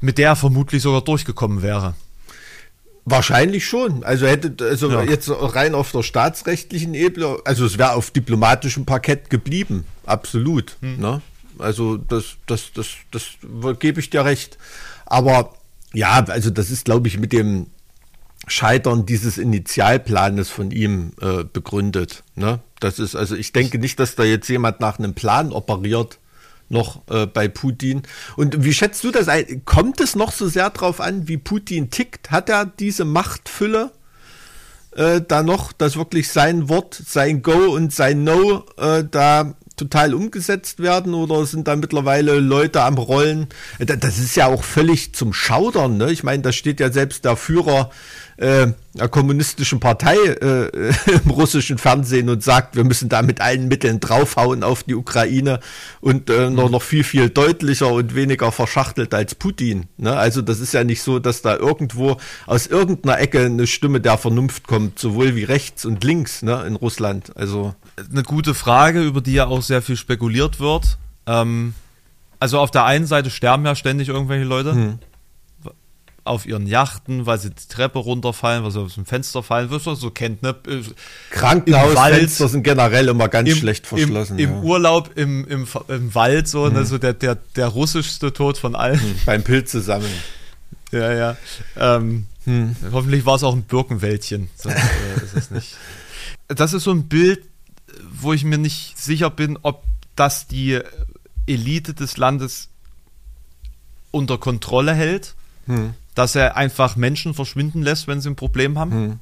Mit 0.01 0.19
der 0.19 0.31
er 0.31 0.37
vermutlich 0.37 0.83
sogar 0.83 1.03
durchgekommen 1.03 1.63
wäre. 1.63 1.95
Wahrscheinlich 3.05 3.67
schon. 3.67 4.05
Also 4.05 4.27
hätte, 4.27 4.65
also 4.65 4.91
ja. 4.91 5.03
jetzt 5.03 5.29
rein 5.31 5.75
auf 5.75 5.91
der 5.91 6.03
staatsrechtlichen 6.03 6.95
Ebene, 6.95 7.39
also 7.45 7.65
es 7.67 7.79
wäre 7.79 7.93
auf 7.93 8.11
diplomatischem 8.11 8.85
Parkett 8.85 9.29
geblieben. 9.31 9.85
Absolut. 10.07 10.77
Hm. 10.81 11.01
Ne? 11.01 11.23
Also 11.59 11.97
das, 11.97 12.37
das, 12.47 12.73
das, 12.75 12.89
das 13.11 13.25
gebe 13.79 14.01
ich 14.01 14.11
dir 14.11 14.25
recht. 14.25 14.59
Aber 15.07 15.55
ja, 15.93 16.25
also 16.29 16.51
das 16.51 16.71
ist, 16.71 16.85
glaube 16.85 17.09
ich, 17.09 17.19
mit 17.19 17.33
dem 17.33 17.67
Scheitern 18.47 19.07
dieses 19.07 19.39
Initialplanes 19.39 20.49
von 20.49 20.71
ihm 20.71 21.13
äh, 21.21 21.45
begründet. 21.45 22.25
Ne? 22.35 22.61
Das 22.81 22.99
ist, 22.99 23.15
also 23.15 23.37
ich 23.37 23.53
denke 23.53 23.79
nicht, 23.79 24.01
dass 24.01 24.17
da 24.17 24.25
jetzt 24.25 24.49
jemand 24.49 24.81
nach 24.81 24.99
einem 24.99 25.15
Plan 25.15 25.53
operiert, 25.53 26.19
noch 26.69 27.03
äh, 27.09 27.27
bei 27.27 27.49
Putin. 27.49 28.03
Und 28.37 28.65
wie 28.65 28.73
schätzt 28.73 29.05
du 29.05 29.11
das 29.11 29.29
ein? 29.29 29.65
Kommt 29.65 30.01
es 30.01 30.17
noch 30.17 30.33
so 30.33 30.49
sehr 30.49 30.71
darauf 30.71 31.01
an, 31.01 31.29
wie 31.29 31.37
Putin 31.37 31.91
tickt? 31.91 32.31
Hat 32.31 32.49
er 32.49 32.65
diese 32.67 33.05
Machtfülle? 33.05 33.93
Äh, 34.93 35.21
da 35.27 35.43
noch, 35.43 35.73
dass 35.73 35.97
wirklich 35.97 36.29
sein 36.29 36.69
Wort, 36.69 36.95
sein 36.95 37.43
Go 37.43 37.75
und 37.75 37.93
sein 37.93 38.25
No 38.25 38.65
äh, 38.77 39.05
da 39.09 39.55
total 39.83 40.15
umgesetzt 40.15 40.81
werden 40.81 41.15
oder 41.15 41.45
sind 41.45 41.67
da 41.67 41.75
mittlerweile 41.75 42.39
Leute 42.39 42.83
am 42.83 42.99
Rollen? 42.99 43.49
Das 43.79 44.19
ist 44.19 44.37
ja 44.37 44.47
auch 44.47 44.63
völlig 44.63 45.15
zum 45.15 45.33
Schaudern. 45.33 45.97
Ne? 45.97 46.13
Ich 46.13 46.23
meine, 46.23 46.43
da 46.43 46.53
steht 46.53 46.79
ja 46.79 46.93
selbst 46.93 47.25
der 47.25 47.37
Führer 47.37 47.91
äh, 48.37 48.69
der 48.95 49.09
kommunistischen 49.09 49.81
Partei 49.81 50.17
äh, 50.17 50.69
im 51.25 51.31
russischen 51.31 51.79
Fernsehen 51.79 52.29
und 52.29 52.43
sagt, 52.43 52.77
wir 52.77 52.85
müssen 52.85 53.09
da 53.09 53.23
mit 53.23 53.41
allen 53.41 53.69
Mitteln 53.69 54.01
draufhauen 54.01 54.63
auf 54.63 54.85
die 54.85 54.95
Ukraine 54.95 55.61
und 56.01 56.31
äh, 56.31 56.49
noch, 56.51 56.71
noch 56.71 56.83
viel, 56.83 57.03
viel 57.03 57.29
deutlicher 57.29 57.91
und 57.91 58.15
weniger 58.15 58.53
verschachtelt 58.53 59.15
als 59.15 59.35
Putin. 59.35 59.87
Ne? 59.97 60.17
Also 60.17 60.43
das 60.43 60.61
ist 60.61 60.75
ja 60.75 60.85
nicht 60.85 61.03
so, 61.03 61.19
dass 61.19 61.43
da 61.43 61.57
irgendwo 61.57 62.19
aus 62.47 62.67
irgendeiner 62.69 63.19
Ecke 63.19 63.47
eine 63.47 63.67
Stimme 63.67 64.01
der 64.01 64.19
Vernunft 64.19 64.67
kommt, 64.67 64.99
sowohl 64.99 65.35
wie 65.35 65.45
rechts 65.45 65.85
und 65.85 66.05
links 66.05 66.43
ne, 66.43 66.65
in 66.67 66.77
Russland. 66.77 67.37
Also 67.37 67.75
eine 68.11 68.23
gute 68.23 68.55
Frage, 68.55 69.03
über 69.03 69.21
die 69.21 69.35
ja 69.35 69.47
auch 69.47 69.63
sehr 69.63 69.83
viel 69.83 69.97
spekuliert 69.97 70.61
wird. 70.61 70.99
Ähm, 71.27 71.75
also 72.39 72.59
auf 72.59 72.71
der 72.71 72.85
einen 72.85 73.07
Seite 73.07 73.31
sterben 73.31 73.65
ja 73.65 73.77
ständig 73.77 74.09
irgendwelche 74.09 74.45
Leute 74.45 74.73
hm. 74.73 74.99
auf 76.25 76.45
ihren 76.45 76.67
Yachten, 76.67 77.25
weil 77.25 77.39
sie 77.39 77.51
die 77.51 77.69
Treppe 77.69 78.01
runterfallen, 78.01 78.65
weil 78.65 78.73
sie 78.73 78.81
aus 78.81 78.95
dem 78.95 79.07
Fenster 79.07 79.45
fallen, 79.45 79.71
was 79.71 79.85
man 79.85 79.95
so 79.95 80.11
kennt. 80.11 80.43
Ne? 80.43 80.57
Krankenhausfenster 81.31 82.49
sind 82.49 82.65
generell 82.65 83.07
immer 83.09 83.29
ganz 83.29 83.49
im, 83.49 83.57
schlecht 83.57 83.87
verschlossen. 83.87 84.39
Im, 84.39 84.49
im 84.49 84.57
ja. 84.57 84.63
Urlaub 84.63 85.11
im, 85.15 85.47
im, 85.47 85.69
im 85.87 86.15
Wald 86.17 86.49
so, 86.49 86.67
hm. 86.67 86.77
also 86.77 86.99
der, 86.99 87.13
der, 87.13 87.37
der 87.57 87.69
russischste 87.69 88.33
Tod 88.33 88.59
von 88.59 88.75
allen. 88.75 89.01
Hm. 89.01 89.15
Beim 89.25 89.43
Pilze 89.43 89.81
sammeln. 89.81 90.13
Ja, 90.93 91.11
ja. 91.11 91.37
Ähm, 91.75 92.27
hm. 92.45 92.77
Hoffentlich 92.93 93.25
war 93.25 93.37
es 93.37 93.45
auch 93.45 93.55
ein 93.55 93.63
Birkenwäldchen. 93.63 94.51
Sonst, 94.57 94.77
äh, 94.77 95.25
ist 95.25 95.35
es 95.35 95.51
nicht. 95.51 95.77
Das 96.49 96.75
ist 96.75 96.83
so 96.83 96.91
ein 96.91 97.09
Bild, 97.09 97.45
wo 98.13 98.33
ich 98.33 98.45
mir 98.45 98.59
nicht 98.59 98.99
sicher 98.99 99.31
bin, 99.31 99.59
ob 99.63 99.85
das 100.17 100.47
die 100.47 100.81
Elite 101.47 101.95
des 101.95 102.17
Landes 102.17 102.69
unter 104.11 104.39
Kontrolle 104.39 104.95
hält, 104.95 105.35
hm. 105.67 105.95
dass 106.15 106.35
er 106.35 106.57
einfach 106.57 106.97
Menschen 106.97 107.35
verschwinden 107.35 107.83
lässt, 107.83 108.07
wenn 108.07 108.21
sie 108.21 108.31
ein 108.31 108.37
Problem 108.37 108.79
haben. 108.79 108.93
Hm. 108.93 109.19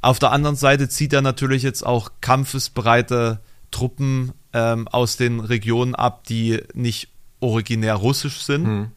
Auf 0.00 0.18
der 0.18 0.30
anderen 0.30 0.56
Seite 0.56 0.88
zieht 0.88 1.12
er 1.12 1.22
natürlich 1.22 1.62
jetzt 1.62 1.84
auch 1.84 2.12
kampfesbereite 2.20 3.40
Truppen 3.70 4.32
ähm, 4.52 4.86
aus 4.88 5.16
den 5.16 5.40
Regionen 5.40 5.94
ab, 5.94 6.24
die 6.24 6.62
nicht 6.74 7.08
originär 7.40 7.94
russisch 7.94 8.42
sind. 8.42 8.66
Hm. 8.66 8.92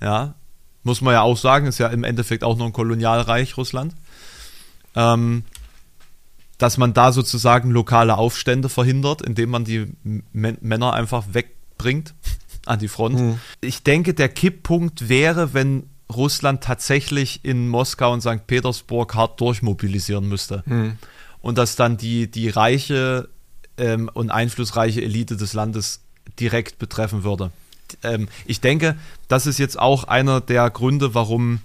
Ja, 0.00 0.34
muss 0.82 1.00
man 1.00 1.14
ja 1.14 1.22
auch 1.22 1.36
sagen, 1.36 1.66
ist 1.66 1.78
ja 1.78 1.88
im 1.88 2.04
Endeffekt 2.04 2.44
auch 2.44 2.56
nur 2.56 2.66
ein 2.66 2.72
Kolonialreich 2.72 3.56
Russland. 3.56 3.94
Ähm, 4.94 5.44
dass 6.58 6.78
man 6.78 6.94
da 6.94 7.12
sozusagen 7.12 7.70
lokale 7.70 8.16
Aufstände 8.16 8.68
verhindert, 8.68 9.22
indem 9.22 9.50
man 9.50 9.64
die 9.64 9.86
M 10.04 10.22
Männer 10.32 10.92
einfach 10.94 11.24
wegbringt 11.32 12.14
an 12.66 12.78
die 12.78 12.88
Front. 12.88 13.18
Mhm. 13.20 13.38
Ich 13.60 13.82
denke, 13.82 14.14
der 14.14 14.28
Kipppunkt 14.28 15.08
wäre, 15.08 15.54
wenn 15.54 15.88
Russland 16.12 16.62
tatsächlich 16.62 17.40
in 17.44 17.68
Moskau 17.68 18.12
und 18.12 18.20
St. 18.20 18.46
Petersburg 18.46 19.14
hart 19.14 19.40
durchmobilisieren 19.40 20.28
müsste. 20.28 20.62
Mhm. 20.66 20.98
Und 21.42 21.58
dass 21.58 21.76
dann 21.76 21.96
die, 21.96 22.30
die 22.30 22.48
reiche 22.48 23.28
ähm, 23.76 24.10
und 24.12 24.30
einflussreiche 24.30 25.02
Elite 25.02 25.36
des 25.36 25.52
Landes 25.52 26.00
direkt 26.38 26.78
betreffen 26.78 27.24
würde. 27.24 27.50
Ähm, 28.02 28.28
ich 28.46 28.60
denke, 28.60 28.96
das 29.28 29.46
ist 29.46 29.58
jetzt 29.58 29.78
auch 29.78 30.04
einer 30.04 30.40
der 30.40 30.70
Gründe, 30.70 31.14
warum 31.14 31.60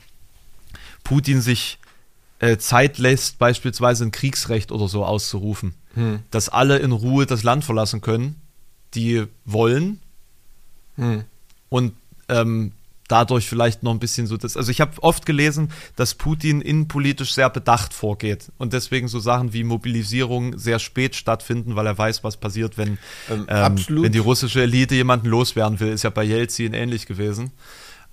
Putin 1.03 1.41
sich 1.41 1.79
äh, 2.41 2.57
Zeit 2.57 2.97
lässt, 2.97 3.37
beispielsweise 3.37 4.03
ein 4.03 4.11
Kriegsrecht 4.11 4.71
oder 4.71 4.87
so 4.87 5.05
auszurufen. 5.05 5.75
Hm. 5.93 6.19
Dass 6.31 6.49
alle 6.49 6.79
in 6.79 6.91
Ruhe 6.91 7.27
das 7.27 7.43
Land 7.43 7.63
verlassen 7.63 8.01
können, 8.01 8.41
die 8.95 9.25
wollen. 9.45 9.99
Hm. 10.95 11.23
Und 11.69 11.93
ähm, 12.29 12.71
dadurch 13.07 13.47
vielleicht 13.47 13.83
noch 13.83 13.91
ein 13.91 13.99
bisschen 13.99 14.25
so 14.25 14.37
das. 14.37 14.57
Also 14.57 14.71
ich 14.71 14.81
habe 14.81 15.03
oft 15.03 15.27
gelesen, 15.27 15.69
dass 15.95 16.15
Putin 16.15 16.61
innenpolitisch 16.61 17.33
sehr 17.33 17.49
bedacht 17.51 17.93
vorgeht 17.93 18.51
und 18.57 18.73
deswegen 18.73 19.07
so 19.07 19.19
Sachen 19.19 19.53
wie 19.53 19.63
Mobilisierung 19.63 20.57
sehr 20.57 20.79
spät 20.79 21.15
stattfinden, 21.15 21.75
weil 21.75 21.85
er 21.85 21.97
weiß, 21.97 22.23
was 22.23 22.37
passiert, 22.37 22.77
wenn, 22.79 22.97
ähm, 23.29 23.45
ähm, 23.49 23.75
wenn 23.87 24.11
die 24.11 24.17
russische 24.17 24.63
Elite 24.63 24.95
jemanden 24.95 25.27
loswerden 25.27 25.79
will. 25.79 25.89
Ist 25.89 26.03
ja 26.03 26.09
bei 26.09 26.23
Jelzin 26.23 26.73
ähnlich 26.73 27.05
gewesen. 27.05 27.51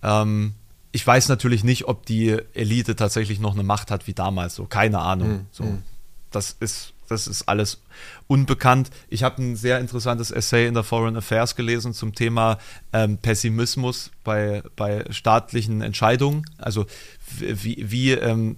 Ähm, 0.03 0.53
ich 0.93 1.07
weiß 1.07 1.29
natürlich 1.29 1.65
nicht, 1.65 1.87
ob 1.87 2.07
die 2.07 2.37
Elite 2.55 2.97
tatsächlich 2.97 3.41
noch 3.41 3.55
eine 3.55 3.63
Macht 3.63 3.91
hat 3.91 4.07
wie 4.07 4.15
damals. 4.15 4.55
So, 4.55 4.65
keine 4.67 5.01
Ahnung. 5.01 5.29
Mhm. 5.29 5.47
So, 5.51 5.65
hm. 5.65 5.83
das 6.31 6.57
ist, 6.61 6.95
das 7.09 7.27
ist 7.27 7.49
alles 7.49 7.83
unbekannt. 8.27 8.91
Ich 9.09 9.23
habe 9.23 9.43
ein 9.43 9.57
sehr 9.57 9.81
interessantes 9.81 10.31
Essay 10.31 10.67
in 10.67 10.75
der 10.75 10.83
Foreign 10.85 11.17
Affairs 11.17 11.57
gelesen 11.57 11.95
zum 11.95 12.15
Thema 12.15 12.59
ähm, 12.93 13.19
Pessimismus 13.19 14.11
bei, 14.25 14.63
bei 14.77 15.05
staatlichen 15.11 15.81
Entscheidungen. 15.81 16.45
Also 16.59 16.87
wie, 17.39 17.85
wie 17.91 18.13
ähm, 18.13 18.57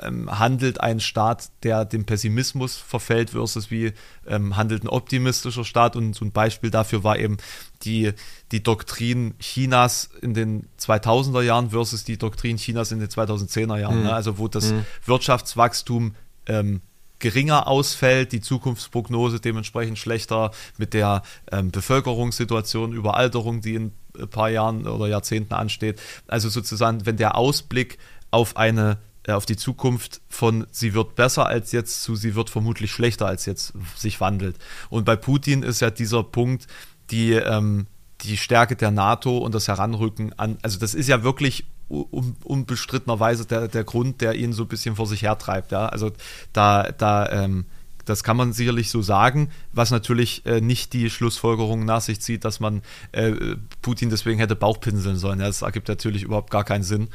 ähm, 0.00 0.38
handelt 0.38 0.80
ein 0.80 1.00
Staat, 1.00 1.50
der 1.64 1.84
dem 1.84 2.04
Pessimismus 2.04 2.76
verfällt, 2.76 3.30
versus 3.30 3.70
wie 3.70 3.92
ähm, 4.26 4.56
handelt 4.56 4.84
ein 4.84 4.88
optimistischer 4.88 5.64
Staat. 5.64 5.96
Und 5.96 6.14
so 6.14 6.24
ein 6.24 6.32
Beispiel 6.32 6.70
dafür 6.70 7.02
war 7.02 7.18
eben 7.18 7.38
die, 7.82 8.12
die 8.52 8.62
Doktrin 8.62 9.34
Chinas 9.40 10.10
in 10.20 10.34
den 10.34 10.68
2000er 10.78 11.42
Jahren 11.42 11.70
versus 11.70 12.04
die 12.04 12.16
Doktrin 12.16 12.56
Chinas 12.56 12.92
in 12.92 13.00
den 13.00 13.08
2010er 13.08 13.78
Jahren. 13.78 13.98
Mhm. 13.98 14.04
Ne? 14.04 14.12
Also 14.12 14.38
wo 14.38 14.48
das 14.48 14.72
mhm. 14.72 14.84
Wirtschaftswachstum 15.04 16.14
ähm, 16.46 16.80
geringer 17.22 17.68
ausfällt, 17.68 18.32
die 18.32 18.42
Zukunftsprognose 18.42 19.40
dementsprechend 19.40 19.98
schlechter 19.98 20.50
mit 20.76 20.92
der 20.92 21.22
ähm, 21.50 21.70
Bevölkerungssituation, 21.70 22.92
Überalterung, 22.92 23.62
die 23.62 23.76
in 23.76 23.92
ein 24.18 24.28
paar 24.28 24.50
Jahren 24.50 24.86
oder 24.86 25.06
Jahrzehnten 25.06 25.54
ansteht. 25.54 26.00
Also 26.26 26.50
sozusagen, 26.50 27.06
wenn 27.06 27.16
der 27.16 27.36
Ausblick 27.36 27.96
auf 28.30 28.56
eine 28.56 28.98
äh, 29.24 29.32
auf 29.32 29.46
die 29.46 29.56
Zukunft 29.56 30.20
von 30.28 30.66
sie 30.72 30.94
wird 30.94 31.14
besser 31.14 31.46
als 31.46 31.72
jetzt 31.72 32.02
zu 32.02 32.16
sie 32.16 32.34
wird 32.34 32.50
vermutlich 32.50 32.90
schlechter 32.90 33.26
als 33.26 33.46
jetzt 33.46 33.72
sich 33.96 34.20
wandelt. 34.20 34.56
Und 34.90 35.04
bei 35.04 35.16
Putin 35.16 35.62
ist 35.62 35.80
ja 35.80 35.90
dieser 35.90 36.24
Punkt, 36.24 36.66
die, 37.10 37.32
ähm, 37.32 37.86
die 38.22 38.36
Stärke 38.36 38.74
der 38.74 38.90
NATO 38.90 39.38
und 39.38 39.54
das 39.54 39.68
Heranrücken 39.68 40.36
an, 40.38 40.58
also 40.62 40.78
das 40.78 40.94
ist 40.94 41.08
ja 41.08 41.22
wirklich 41.22 41.66
un, 41.88 42.36
unbestrittenerweise 42.44 43.46
der, 43.46 43.68
der 43.68 43.84
Grund, 43.84 44.20
der 44.20 44.34
ihn 44.34 44.52
so 44.52 44.64
ein 44.64 44.68
bisschen 44.68 44.96
vor 44.96 45.06
sich 45.06 45.22
hertreibt. 45.22 45.72
Ja? 45.72 45.86
Also 45.86 46.12
da, 46.52 46.90
da 46.92 47.28
ähm, 47.30 47.66
das 48.04 48.24
kann 48.24 48.36
man 48.36 48.52
sicherlich 48.52 48.90
so 48.90 49.02
sagen, 49.02 49.50
was 49.72 49.90
natürlich 49.90 50.44
äh, 50.46 50.60
nicht 50.60 50.92
die 50.92 51.10
Schlussfolgerung 51.10 51.84
nach 51.84 52.00
sich 52.00 52.20
zieht, 52.20 52.44
dass 52.44 52.60
man 52.60 52.82
äh, 53.12 53.32
Putin 53.80 54.10
deswegen 54.10 54.38
hätte 54.38 54.56
Bauchpinseln 54.56 55.16
sollen. 55.16 55.40
Ja, 55.40 55.46
das 55.46 55.62
ergibt 55.62 55.88
natürlich 55.88 56.22
überhaupt 56.22 56.50
gar 56.50 56.64
keinen 56.64 56.82
Sinn. 56.82 57.08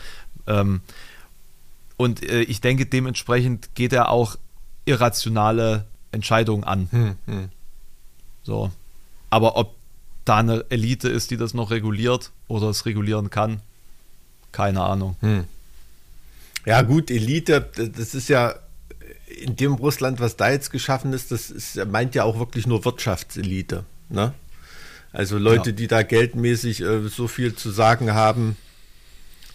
Ähm, 0.47 0.82
und 1.97 2.24
äh, 2.24 2.41
ich 2.41 2.61
denke, 2.61 2.86
dementsprechend 2.86 3.76
geht 3.76 3.91
er 3.91 4.09
auch 4.09 4.38
irrationale 4.86 5.86
Entscheidungen 6.11 6.63
an. 6.63 6.88
Hm, 6.91 7.15
hm. 7.26 7.49
So. 8.43 8.72
Aber 9.30 9.57
ob 9.57 9.76
da 10.24 10.38
eine 10.38 10.65
Elite 10.70 11.09
ist, 11.09 11.32
die 11.32 11.38
das 11.38 11.53
noch 11.53 11.72
reguliert 11.72 12.32
oder 12.47 12.70
es 12.70 12.86
regulieren 12.86 13.30
kann, 13.30 13.61
keine 14.51 14.81
Ahnung. 14.81 15.15
Hm. 15.21 15.45
Ja, 16.65 16.81
gut, 16.81 17.09
Elite, 17.11 17.69
das 17.95 18.13
ist 18.13 18.27
ja 18.27 18.55
in 19.27 19.55
dem 19.55 19.73
Russland, 19.73 20.19
was 20.19 20.35
da 20.35 20.49
jetzt 20.51 20.71
geschaffen 20.71 21.13
ist, 21.13 21.31
das 21.31 21.49
ist, 21.49 21.85
meint 21.85 22.15
ja 22.15 22.23
auch 22.23 22.39
wirklich 22.39 22.67
nur 22.67 22.83
Wirtschaftselite. 22.85 23.85
Ne? 24.09 24.33
Also 25.11 25.37
Leute, 25.37 25.69
ja. 25.69 25.75
die 25.75 25.87
da 25.87 26.03
geldmäßig 26.03 26.81
äh, 26.81 27.07
so 27.07 27.27
viel 27.27 27.55
zu 27.55 27.69
sagen 27.69 28.13
haben, 28.13 28.57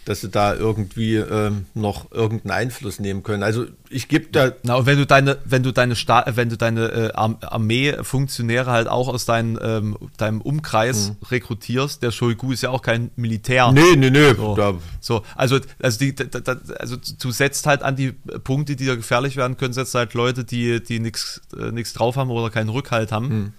dass 0.05 0.21
sie 0.21 0.29
da 0.29 0.53
irgendwie 0.53 1.15
ähm, 1.15 1.65
noch 1.73 2.11
irgendeinen 2.11 2.51
Einfluss 2.51 2.99
nehmen 2.99 3.23
können. 3.23 3.43
Also 3.43 3.65
ich 3.89 4.07
gebe 4.07 4.27
da. 4.31 4.51
Na, 4.63 4.75
und 4.75 4.85
wenn 4.85 4.97
du 4.97 5.05
deine, 5.05 5.37
wenn 5.45 5.63
du 5.63 5.71
deine 5.71 5.95
Sta 5.95 6.25
wenn 6.35 6.49
du 6.49 6.57
deine 6.57 6.87
äh, 6.87 7.11
Armee-Funktionäre 7.13 8.69
halt 8.69 8.87
auch 8.87 9.07
aus 9.07 9.25
dein, 9.25 9.57
ähm, 9.61 9.97
deinem 10.17 10.41
Umkreis 10.41 11.09
mhm. 11.09 11.27
rekrutierst, 11.27 12.03
der 12.03 12.11
Shoigu 12.11 12.51
ist 12.51 12.63
ja 12.63 12.69
auch 12.69 12.81
kein 12.81 13.11
Militär. 13.15 13.71
Nee, 13.71 13.95
nee, 13.95 14.09
nee. 14.09 14.33
So, 14.33 14.79
so 14.99 15.23
also, 15.35 15.59
also, 15.79 15.99
die, 15.99 16.15
da, 16.15 16.25
da, 16.25 16.57
also 16.79 16.97
du 16.97 17.31
setzt 17.31 17.65
halt 17.65 17.83
an 17.83 17.95
die 17.95 18.11
Punkte, 18.11 18.75
die 18.75 18.85
da 18.85 18.95
gefährlich 18.95 19.37
werden 19.37 19.57
können, 19.57 19.73
setzt 19.73 19.95
halt 19.95 20.13
Leute, 20.13 20.43
die, 20.43 20.83
die 20.83 20.99
nichts 20.99 21.41
äh, 21.57 21.83
drauf 21.93 22.17
haben 22.17 22.29
oder 22.29 22.49
keinen 22.49 22.69
Rückhalt 22.69 23.11
haben. 23.11 23.27
Mhm. 23.27 23.53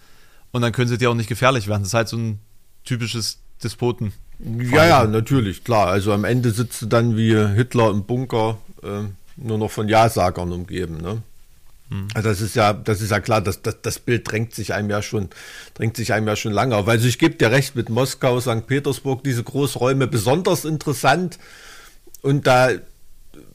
Und 0.52 0.62
dann 0.62 0.72
können 0.72 0.88
sie 0.88 0.98
dir 0.98 1.10
auch 1.10 1.14
nicht 1.14 1.28
gefährlich 1.28 1.68
werden. 1.68 1.82
Das 1.82 1.88
ist 1.88 1.94
halt 1.94 2.08
so 2.08 2.16
ein 2.16 2.38
typisches 2.84 3.38
Despoten. 3.62 4.12
Ja, 4.38 4.86
ja, 4.86 5.04
natürlich, 5.06 5.64
klar. 5.64 5.88
Also 5.88 6.12
am 6.12 6.24
Ende 6.24 6.50
sitzt 6.50 6.82
du 6.82 6.86
dann 6.86 7.16
wie 7.16 7.34
Hitler 7.54 7.90
im 7.90 8.04
Bunker, 8.04 8.58
äh, 8.82 9.08
nur 9.36 9.58
noch 9.58 9.70
von 9.70 9.88
Ja-Sagern 9.88 10.52
umgeben, 10.52 10.98
ne? 10.98 11.22
Hm. 11.90 12.08
Also 12.14 12.28
das 12.28 12.40
ist 12.40 12.56
ja, 12.56 12.72
das 12.72 13.00
ist 13.00 13.10
ja 13.10 13.20
klar, 13.20 13.40
das, 13.40 13.62
das, 13.62 13.80
das 13.82 13.98
Bild 13.98 14.30
drängt 14.30 14.54
sich 14.54 14.72
einem 14.74 14.90
ja 14.90 15.02
schon, 15.02 15.28
drängt 15.74 15.96
sich 15.96 16.12
einem 16.12 16.26
ja 16.26 16.36
schon 16.36 16.52
lange 16.52 16.76
auf. 16.76 16.88
Also 16.88 17.06
ich 17.06 17.18
gebe 17.18 17.34
dir 17.34 17.50
recht 17.50 17.76
mit 17.76 17.88
Moskau, 17.88 18.40
St. 18.40 18.66
Petersburg, 18.66 19.22
diese 19.22 19.44
Großräume 19.44 20.06
besonders 20.06 20.64
interessant. 20.64 21.38
Und 22.22 22.46
da 22.46 22.70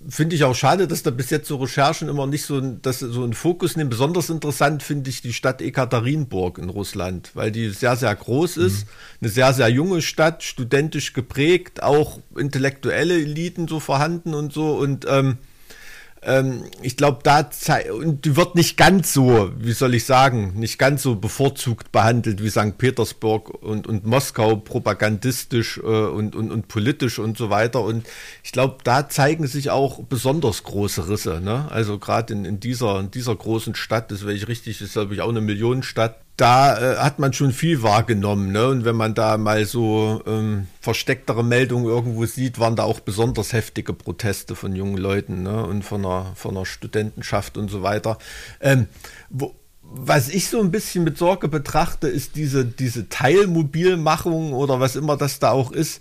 finde 0.08 0.36
ich 0.36 0.44
auch 0.44 0.56
schade, 0.56 0.88
dass 0.88 1.04
da 1.04 1.12
bis 1.12 1.30
jetzt 1.30 1.48
so 1.48 1.58
Recherchen 1.58 2.10
immer 2.10 2.28
nicht 2.28 2.46
so, 2.46 2.60
dass 2.60 3.00
so 3.00 3.24
einen 3.24 3.34
Fokus 3.34 3.76
nehmen. 3.76 3.90
Besonders 3.90 4.30
interessant 4.30 4.84
finde 4.84 5.10
ich 5.10 5.22
die 5.22 5.34
Stadt 5.34 5.62
Ekaterinburg 5.62 6.58
in 6.58 6.70
Russland, 6.70 7.32
weil 7.34 7.52
die 7.52 7.70
sehr, 7.70 7.96
sehr 7.96 8.16
groß 8.16 8.58
ist. 8.58 8.86
Mhm. 8.86 8.90
Eine 9.22 9.30
sehr, 9.30 9.54
sehr 9.54 9.70
junge 9.70 10.02
Stadt, 10.02 10.44
studentisch 10.44 11.14
geprägt, 11.14 11.84
auch 11.84 12.20
intellektuelle 12.36 13.16
Eliten 13.16 13.68
so 13.68 13.80
vorhanden 13.80 14.34
und 14.34 14.54
so. 14.54 14.74
Und 14.74 15.06
ähm, 15.10 15.38
ähm, 16.22 16.66
ich 16.82 16.98
glaube, 16.98 17.20
da 17.24 17.50
und 17.94 18.26
die 18.26 18.36
wird 18.36 18.56
nicht 18.56 18.76
ganz 18.76 19.14
so, 19.14 19.52
wie 19.58 19.72
soll 19.72 19.96
ich 19.96 20.06
sagen, 20.06 20.54
nicht 20.56 20.78
ganz 20.78 21.04
so 21.04 21.16
bevorzugt 21.16 21.92
behandelt 21.92 22.44
wie 22.44 22.50
St. 22.50 22.78
Petersburg 22.78 23.50
und, 23.64 23.88
und 23.88 24.06
Moskau, 24.06 24.58
propagandistisch 24.58 25.78
äh, 25.78 25.82
und, 25.82 26.36
und, 26.36 26.52
und 26.52 26.68
politisch 26.68 27.20
und 27.20 27.38
so 27.38 27.50
weiter. 27.50 27.82
Und 27.82 28.06
ich 28.44 28.52
glaube, 28.52 28.78
da 28.84 29.08
zeigen 29.08 29.48
sich 29.48 29.70
auch 29.70 30.04
besonders 30.04 30.64
große 30.64 31.08
Risse. 31.08 31.40
Ne? 31.42 31.72
Also 31.72 32.00
gerade 32.00 32.34
in, 32.34 32.44
in, 32.44 32.60
dieser, 32.60 33.00
in 33.00 33.12
dieser 33.12 33.36
großen 33.36 33.76
Stadt, 33.76 34.12
das 34.12 34.22
wäre 34.22 34.34
ich 34.34 34.48
richtig, 34.50 34.82
ist 34.82 34.94
glaube 34.94 35.14
ich 35.14 35.22
auch 35.22 35.30
eine 35.30 35.42
Millionenstadt, 35.42 36.20
da 36.40 36.94
äh, 36.94 36.98
hat 36.98 37.20
man 37.20 37.34
schon 37.34 37.52
viel 37.52 37.84
wahrgenommen. 37.84 38.52
Ne? 38.52 38.68
Und 38.68 38.86
wenn 38.86 38.96
man 38.96 39.14
da 39.14 39.38
mal 39.38 39.66
so 39.66 40.22
ähm, 40.26 40.68
verstecktere 40.80 41.44
Meldungen 41.44 41.86
irgendwo 41.86 42.26
sieht, 42.26 42.60
waren 42.60 42.78
da 42.78 42.84
auch 42.84 43.02
besonders 43.02 43.52
heftige 43.52 43.94
Proteste 43.94 44.56
von 44.56 44.76
jungen 44.76 44.98
Leuten 44.98 45.44
ne? 45.44 45.66
und 45.66 45.84
von 45.84 46.06
einer, 46.06 46.32
von 46.36 46.56
einer 46.56 46.66
Studentenschaft 46.66 47.58
und 47.58 47.70
so 47.70 47.84
weiter. 47.84 48.18
Ähm, 48.62 48.88
wo, 49.30 49.54
was 49.82 50.30
ich 50.30 50.48
so 50.48 50.62
ein 50.62 50.72
bisschen 50.72 51.04
mit 51.04 51.18
Sorge 51.18 51.50
betrachte, 51.50 52.08
ist 52.08 52.36
diese, 52.36 52.64
diese 52.64 53.10
Teilmobilmachung 53.10 54.54
oder 54.54 54.80
was 54.80 54.96
immer 54.96 55.18
das 55.18 55.40
da 55.40 55.52
auch 55.52 55.72
ist. 55.72 56.00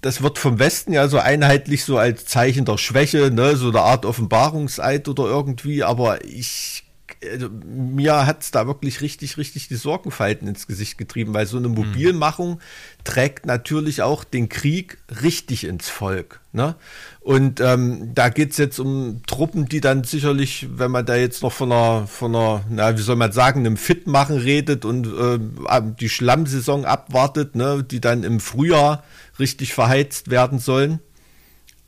Das 0.00 0.22
wird 0.22 0.38
vom 0.38 0.58
Westen 0.58 0.92
ja 0.92 1.06
so 1.06 1.18
einheitlich 1.18 1.84
so 1.84 1.98
als 1.98 2.24
Zeichen 2.24 2.64
der 2.64 2.78
Schwäche, 2.78 3.30
ne, 3.30 3.56
so 3.56 3.68
eine 3.68 3.82
Art 3.82 4.06
Offenbarungseid 4.06 5.06
oder 5.08 5.24
irgendwie, 5.24 5.84
aber 5.84 6.24
ich 6.24 6.84
also, 7.30 7.48
mir 7.48 8.26
hat 8.26 8.42
es 8.42 8.50
da 8.50 8.66
wirklich 8.66 9.00
richtig, 9.00 9.36
richtig 9.36 9.68
die 9.68 9.76
Sorgenfalten 9.76 10.48
ins 10.48 10.66
Gesicht 10.66 10.98
getrieben, 10.98 11.34
weil 11.34 11.46
so 11.46 11.56
eine 11.56 11.68
Mobilmachung 11.68 12.54
mhm. 12.54 13.04
trägt 13.04 13.46
natürlich 13.46 14.02
auch 14.02 14.24
den 14.24 14.48
Krieg 14.48 14.98
richtig 15.22 15.64
ins 15.64 15.88
Volk. 15.88 16.40
Ne? 16.52 16.74
Und 17.20 17.60
ähm, 17.60 18.12
da 18.14 18.28
geht 18.28 18.52
es 18.52 18.56
jetzt 18.56 18.78
um 18.80 19.22
Truppen, 19.26 19.66
die 19.66 19.80
dann 19.80 20.04
sicherlich, 20.04 20.66
wenn 20.74 20.90
man 20.90 21.06
da 21.06 21.16
jetzt 21.16 21.42
noch 21.42 21.52
von 21.52 21.70
einer, 21.70 22.06
von 22.06 22.34
einer, 22.34 22.64
na, 22.68 22.96
wie 22.96 23.02
soll 23.02 23.16
man 23.16 23.32
sagen, 23.32 23.60
einem 23.60 23.76
Fitmachen 23.76 24.36
redet 24.36 24.84
und 24.84 25.06
äh, 25.06 25.38
die 26.00 26.08
Schlammsaison 26.08 26.84
abwartet, 26.84 27.54
ne, 27.54 27.84
die 27.88 28.00
dann 28.00 28.24
im 28.24 28.40
Frühjahr 28.40 29.04
richtig 29.38 29.74
verheizt 29.74 30.30
werden 30.30 30.58
sollen 30.58 31.00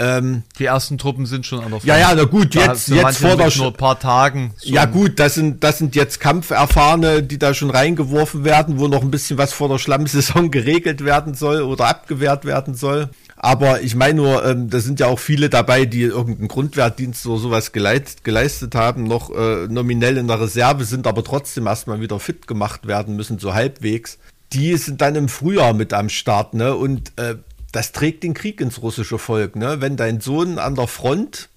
ähm, 0.02 0.42
die 0.58 0.64
ersten 0.64 0.98
Truppen 0.98 1.26
sind 1.26 1.46
schon 1.46 1.60
an 1.60 1.70
der 1.70 1.80
Front. 1.80 1.84
Ja, 1.84 1.96
ja, 1.96 2.12
na 2.14 2.24
gut, 2.24 2.56
jetzt, 2.56 2.88
jetzt 2.88 3.18
vor 3.18 3.36
der 3.36 3.56
nur 3.56 3.68
ein 3.68 3.72
paar 3.74 4.00
Tagen. 4.00 4.52
Ja 4.60 4.84
gut, 4.84 5.20
das 5.20 5.34
sind, 5.34 5.62
das 5.62 5.78
sind 5.78 5.94
jetzt 5.94 6.18
Kampferfahrene, 6.18 7.22
die 7.22 7.38
da 7.38 7.54
schon 7.54 7.70
reingeworfen 7.70 8.44
werden, 8.44 8.80
wo 8.80 8.88
noch 8.88 9.02
ein 9.02 9.12
bisschen 9.12 9.38
was 9.38 9.52
vor 9.52 9.68
der 9.68 9.78
Schlammsaison 9.78 10.50
geregelt 10.50 11.04
werden 11.04 11.34
soll 11.34 11.62
oder 11.62 11.86
abgewehrt 11.86 12.44
werden 12.44 12.74
soll. 12.74 13.10
Aber 13.36 13.82
ich 13.82 13.94
meine 13.94 14.14
nur, 14.14 14.44
ähm, 14.44 14.70
da 14.70 14.80
sind 14.80 14.98
ja 14.98 15.06
auch 15.06 15.18
viele 15.18 15.48
dabei, 15.48 15.84
die 15.84 16.02
irgendeinen 16.02 16.48
Grundwehrdienst 16.48 17.24
oder 17.26 17.38
sowas 17.38 17.72
geleit, 17.72 18.24
geleistet 18.24 18.74
haben, 18.74 19.04
noch 19.04 19.30
äh, 19.30 19.68
nominell 19.68 20.16
in 20.16 20.26
der 20.26 20.40
Reserve 20.40 20.84
sind, 20.84 21.06
aber 21.06 21.22
trotzdem 21.22 21.66
erstmal 21.66 22.00
wieder 22.00 22.18
fit 22.18 22.46
gemacht 22.48 22.86
werden 22.88 23.14
müssen, 23.14 23.38
so 23.38 23.54
halbwegs. 23.54 24.18
Die 24.52 24.76
sind 24.76 25.00
dann 25.00 25.14
im 25.14 25.28
Frühjahr 25.28 25.74
mit 25.74 25.92
am 25.92 26.08
Start, 26.08 26.54
ne? 26.54 26.74
Und 26.74 27.12
äh, 27.16 27.36
das 27.72 27.92
trägt 27.92 28.22
den 28.22 28.34
Krieg 28.34 28.60
ins 28.60 28.82
russische 28.82 29.18
Volk. 29.18 29.56
Ne? 29.56 29.80
Wenn 29.80 29.96
dein 29.96 30.20
Sohn 30.20 30.58
an 30.58 30.74
der 30.74 30.86
Front 30.86 31.48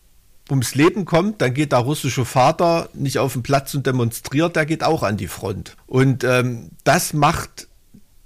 ums 0.49 0.75
Leben 0.75 1.05
kommt, 1.05 1.41
dann 1.41 1.53
geht 1.53 1.71
der 1.71 1.79
russische 1.79 2.23
Vater 2.25 2.89
nicht 2.93 3.19
auf 3.19 3.33
den 3.33 3.43
Platz 3.43 3.73
und 3.73 3.85
demonstriert, 3.85 4.55
der 4.55 4.65
geht 4.65 4.83
auch 4.83 5.03
an 5.03 5.17
die 5.17 5.27
Front. 5.27 5.75
Und 5.87 6.23
ähm, 6.23 6.69
das 6.83 7.13
macht 7.13 7.67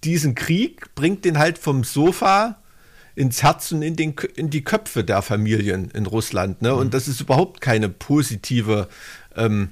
diesen 0.04 0.36
Krieg, 0.36 0.94
bringt 0.96 1.26
den 1.26 1.40
halt 1.40 1.58
vom 1.58 1.84
Sofa 1.84 2.58
ins 3.16 3.44
Herz 3.44 3.72
und 3.72 3.82
in, 3.82 3.96
den, 3.96 4.16
in 4.36 4.50
die 4.50 4.64
Köpfe 4.64 5.04
der 5.04 5.22
Familien 5.22 5.92
in 5.92 6.06
Russland. 6.06 6.62
Ne? 6.62 6.74
Und 6.74 6.88
mhm. 6.88 6.92
das 6.92 7.08
ist 7.08 7.22
überhaupt 7.22 7.62
keine 7.62 7.90
positive 7.90 8.88
ähm, 9.36 9.70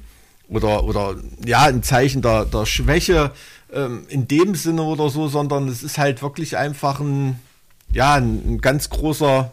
oder, 0.50 0.84
oder 0.86 1.16
ja, 1.46 1.64
ein 1.64 1.84
Zeichen 1.84 2.22
der, 2.22 2.46
der 2.46 2.66
Schwäche 2.66 3.32
ähm, 3.72 4.06
in 4.10 4.28
dem 4.28 4.56
Sinne 4.56 4.84
oder 4.84 5.10
so, 5.10 5.28
sondern 5.28 5.68
es 5.68 5.84
ist 5.84 5.98
halt 5.98 6.22
wirklich 6.22 6.58
einfach 6.58 7.00
ein, 7.00 7.40
ja, 7.92 8.16
ein, 8.16 8.60
ganz 8.60 8.90
großer 8.90 9.52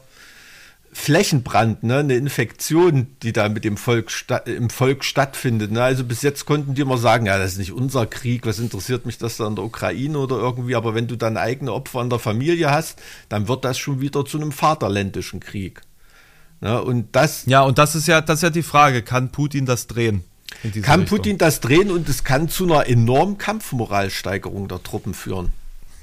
Flächenbrand, 0.93 1.83
ne? 1.83 1.99
eine 1.99 2.15
Infektion, 2.15 3.09
die 3.23 3.33
da 3.33 3.49
mit 3.49 3.65
dem 3.65 3.77
Volk 3.77 4.13
im 4.47 4.71
Volk 4.71 5.05
stattfindet. 5.05 5.73
Ne? 5.73 5.83
Also 5.83 6.05
bis 6.05 6.23
jetzt 6.23 6.47
konnten 6.47 6.75
die 6.75 6.83
immer 6.83 6.99
sagen, 6.99 7.27
ja, 7.27 7.37
das 7.37 7.53
ist 7.53 7.59
nicht 7.59 7.73
unser 7.73 8.07
Krieg, 8.07 8.47
was 8.47 8.61
interessiert 8.61 9.05
mich 9.05 9.19
das 9.19 9.37
da 9.37 9.47
in 9.49 9.57
der 9.57 9.65
Ukraine 9.65 10.17
oder 10.19 10.37
irgendwie, 10.37 10.77
aber 10.77 10.95
wenn 10.95 11.09
du 11.09 11.17
dann 11.17 11.37
eigene 11.37 11.73
Opfer 11.73 12.01
in 12.01 12.11
der 12.11 12.21
Familie 12.21 12.71
hast, 12.71 13.03
dann 13.29 13.49
wird 13.49 13.65
das 13.65 13.77
schon 13.77 14.01
wieder 14.01 14.25
zu 14.25 14.39
einem 14.39 14.53
vaterländischen 14.53 15.41
Krieg. 15.41 15.83
Ne? 16.61 16.81
Und 16.81 17.09
das. 17.13 17.45
Ja, 17.47 17.63
und 17.63 17.79
das 17.79 17.97
ist 17.97 18.07
ja, 18.07 18.21
das 18.21 18.39
ist 18.39 18.43
ja 18.43 18.51
die 18.51 18.63
Frage, 18.63 19.03
kann 19.03 19.31
Putin 19.31 19.67
das 19.67 19.89
drehen? 19.89 20.23
Kann 20.83 21.01
Richtung? 21.01 21.19
Putin 21.19 21.39
das 21.39 21.61
drehen 21.61 21.91
und 21.91 22.09
es 22.09 22.23
kann 22.23 22.49
zu 22.49 22.65
einer 22.65 22.87
enormen 22.89 23.37
Kampfmoralsteigerung 23.37 24.69
der 24.69 24.83
Truppen 24.83 25.13
führen. 25.13 25.51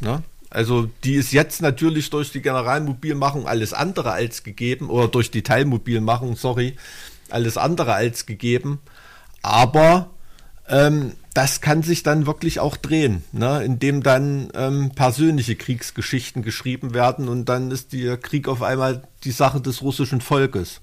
Ne? 0.01 0.21
Also 0.51 0.89
die 1.05 1.15
ist 1.15 1.31
jetzt 1.31 1.61
natürlich 1.61 2.09
durch 2.09 2.31
die 2.31 2.41
Generalmobilmachung 2.41 3.47
alles 3.47 3.73
andere 3.73 4.11
als 4.11 4.43
gegeben 4.43 4.89
oder 4.89 5.07
durch 5.07 5.31
die 5.31 5.43
Teilmobilmachung, 5.43 6.35
sorry, 6.35 6.75
alles 7.29 7.57
andere 7.57 7.93
als 7.93 8.25
gegeben. 8.25 8.79
Aber 9.41 10.09
ähm, 10.67 11.13
das 11.33 11.61
kann 11.61 11.83
sich 11.83 12.03
dann 12.03 12.25
wirklich 12.25 12.59
auch 12.59 12.75
drehen, 12.75 13.23
ne? 13.31 13.63
indem 13.63 14.03
dann 14.03 14.49
ähm, 14.53 14.91
persönliche 14.93 15.55
Kriegsgeschichten 15.55 16.43
geschrieben 16.43 16.93
werden 16.93 17.29
und 17.29 17.45
dann 17.45 17.71
ist 17.71 17.93
der 17.93 18.17
Krieg 18.17 18.49
auf 18.49 18.61
einmal 18.61 19.03
die 19.23 19.31
Sache 19.31 19.61
des 19.61 19.81
russischen 19.81 20.19
Volkes. 20.19 20.81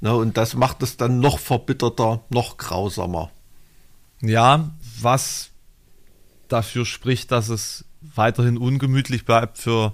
Ne? 0.00 0.14
Und 0.14 0.36
das 0.36 0.54
macht 0.54 0.80
es 0.84 0.96
dann 0.96 1.18
noch 1.18 1.40
verbitterter, 1.40 2.22
noch 2.28 2.56
grausamer. 2.56 3.32
Ja, 4.20 4.70
was 5.00 5.50
dafür 6.46 6.86
spricht, 6.86 7.32
dass 7.32 7.48
es 7.48 7.84
weiterhin 8.14 8.58
ungemütlich 8.58 9.24
bleibt 9.24 9.58
für 9.58 9.92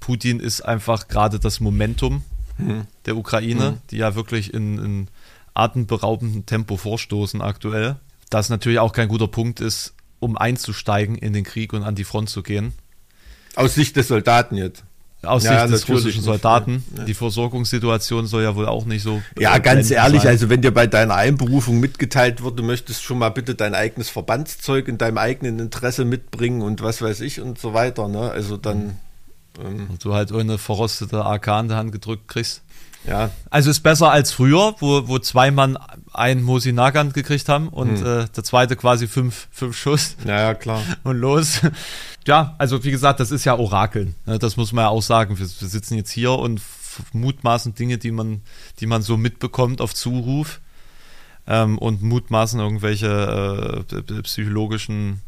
Putin, 0.00 0.40
ist 0.40 0.62
einfach 0.62 1.08
gerade 1.08 1.38
das 1.38 1.60
Momentum 1.60 2.22
mhm. 2.58 2.86
der 3.06 3.16
Ukraine, 3.16 3.72
mhm. 3.72 3.78
die 3.90 3.98
ja 3.98 4.14
wirklich 4.14 4.52
in, 4.52 4.78
in 4.78 5.08
atemberaubendem 5.54 6.46
Tempo 6.46 6.76
vorstoßen 6.76 7.40
aktuell. 7.40 7.96
Das 8.30 8.48
natürlich 8.48 8.78
auch 8.78 8.92
kein 8.92 9.08
guter 9.08 9.28
Punkt 9.28 9.60
ist, 9.60 9.94
um 10.18 10.36
einzusteigen 10.36 11.16
in 11.16 11.32
den 11.32 11.44
Krieg 11.44 11.72
und 11.72 11.82
an 11.82 11.94
die 11.94 12.04
Front 12.04 12.30
zu 12.30 12.42
gehen. 12.42 12.72
Aus 13.54 13.74
Sicht 13.74 13.96
des 13.96 14.08
Soldaten 14.08 14.56
jetzt. 14.56 14.84
Aus 15.22 15.44
ja, 15.44 15.60
Sicht 15.60 15.74
des 15.74 15.88
russischen 15.88 16.22
Soldaten. 16.22 16.84
Ja. 16.96 17.04
Die 17.04 17.14
Versorgungssituation 17.14 18.26
soll 18.26 18.42
ja 18.42 18.56
wohl 18.56 18.66
auch 18.66 18.84
nicht 18.84 19.02
so. 19.02 19.22
Ja, 19.38 19.58
ganz 19.58 19.90
ehrlich, 19.90 20.22
sein. 20.22 20.32
also 20.32 20.48
wenn 20.48 20.62
dir 20.62 20.72
bei 20.72 20.88
deiner 20.88 21.14
Einberufung 21.14 21.78
mitgeteilt 21.78 22.42
wird, 22.42 22.58
du 22.58 22.64
möchtest 22.64 23.04
schon 23.04 23.18
mal 23.18 23.28
bitte 23.28 23.54
dein 23.54 23.74
eigenes 23.74 24.08
Verbandszeug 24.10 24.88
in 24.88 24.98
deinem 24.98 25.18
eigenen 25.18 25.60
Interesse 25.60 26.04
mitbringen 26.04 26.62
und 26.62 26.82
was 26.82 27.02
weiß 27.02 27.20
ich 27.20 27.40
und 27.40 27.58
so 27.58 27.72
weiter, 27.72 28.08
ne? 28.08 28.30
Also 28.30 28.56
dann. 28.56 28.98
Ähm, 29.60 29.86
und 29.90 30.04
du 30.04 30.12
halt 30.12 30.32
ohne 30.32 30.58
verrostete 30.58 31.24
AK 31.24 31.46
in 31.60 31.68
der 31.68 31.76
Hand 31.76 31.92
gedrückt 31.92 32.26
kriegst. 32.26 32.62
Ja. 33.06 33.30
Also 33.50 33.70
ist 33.70 33.80
besser 33.80 34.10
als 34.10 34.32
früher, 34.32 34.74
wo, 34.78 35.08
wo 35.08 35.18
zwei 35.18 35.50
Mann 35.50 35.78
einen 36.12 36.42
Mosi 36.42 36.72
Nagant 36.72 37.14
gekriegt 37.14 37.48
haben 37.48 37.68
und 37.68 37.98
hm. 37.98 38.06
äh, 38.06 38.26
der 38.34 38.44
zweite 38.44 38.76
quasi 38.76 39.08
fünf, 39.08 39.48
fünf 39.50 39.76
Schuss. 39.76 40.16
Ja, 40.24 40.40
ja, 40.40 40.54
klar. 40.54 40.82
Und 41.02 41.16
los. 41.16 41.60
Ja, 42.26 42.54
also 42.58 42.84
wie 42.84 42.90
gesagt, 42.90 43.20
das 43.20 43.30
ist 43.30 43.44
ja 43.44 43.58
Orakeln. 43.58 44.14
Ne? 44.26 44.38
Das 44.38 44.56
muss 44.56 44.72
man 44.72 44.84
ja 44.84 44.88
auch 44.88 45.02
sagen. 45.02 45.38
Wir, 45.38 45.46
wir 45.46 45.68
sitzen 45.68 45.96
jetzt 45.96 46.10
hier 46.10 46.32
und 46.32 46.60
mutmaßen 47.12 47.74
Dinge, 47.74 47.98
die 47.98 48.12
man, 48.12 48.42
die 48.80 48.86
man 48.86 49.02
so 49.02 49.16
mitbekommt 49.16 49.80
auf 49.80 49.94
Zuruf 49.94 50.60
ähm, 51.46 51.78
und 51.78 52.02
mutmaßen 52.02 52.60
irgendwelche 52.60 53.84
äh, 53.90 54.22
psychologischen 54.22 55.22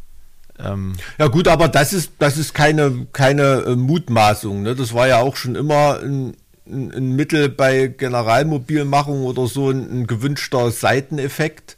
ähm 0.58 0.92
ja 1.18 1.26
gut, 1.26 1.48
aber 1.48 1.68
das 1.68 1.92
ist 1.92 2.12
das 2.20 2.36
ist 2.36 2.54
keine 2.54 3.06
keine 3.12 3.64
äh, 3.66 3.76
Mutmaßung. 3.76 4.62
Ne? 4.62 4.76
Das 4.76 4.94
war 4.94 5.08
ja 5.08 5.20
auch 5.20 5.36
schon 5.36 5.56
immer 5.56 5.98
ein, 6.00 6.36
ein, 6.66 6.92
ein 6.92 7.16
Mittel 7.16 7.48
bei 7.48 7.88
Generalmobilmachung 7.88 9.24
oder 9.24 9.48
so 9.48 9.70
ein, 9.70 10.02
ein 10.02 10.06
gewünschter 10.06 10.70
Seiteneffekt 10.70 11.76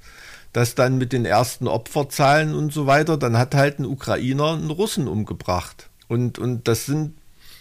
das 0.57 0.75
dann 0.75 0.97
mit 0.97 1.13
den 1.13 1.27
ersten 1.27 1.69
Opferzahlen 1.69 2.55
und 2.55 2.73
so 2.73 2.87
weiter, 2.87 3.19
dann 3.19 3.37
hat 3.37 3.55
halt 3.55 3.79
ein 3.79 3.85
Ukrainer 3.85 4.55
einen 4.55 4.71
Russen 4.71 5.07
umgebracht. 5.07 5.91
Und, 6.09 6.39
und 6.39 6.67
das 6.67 6.87
sind, 6.87 7.13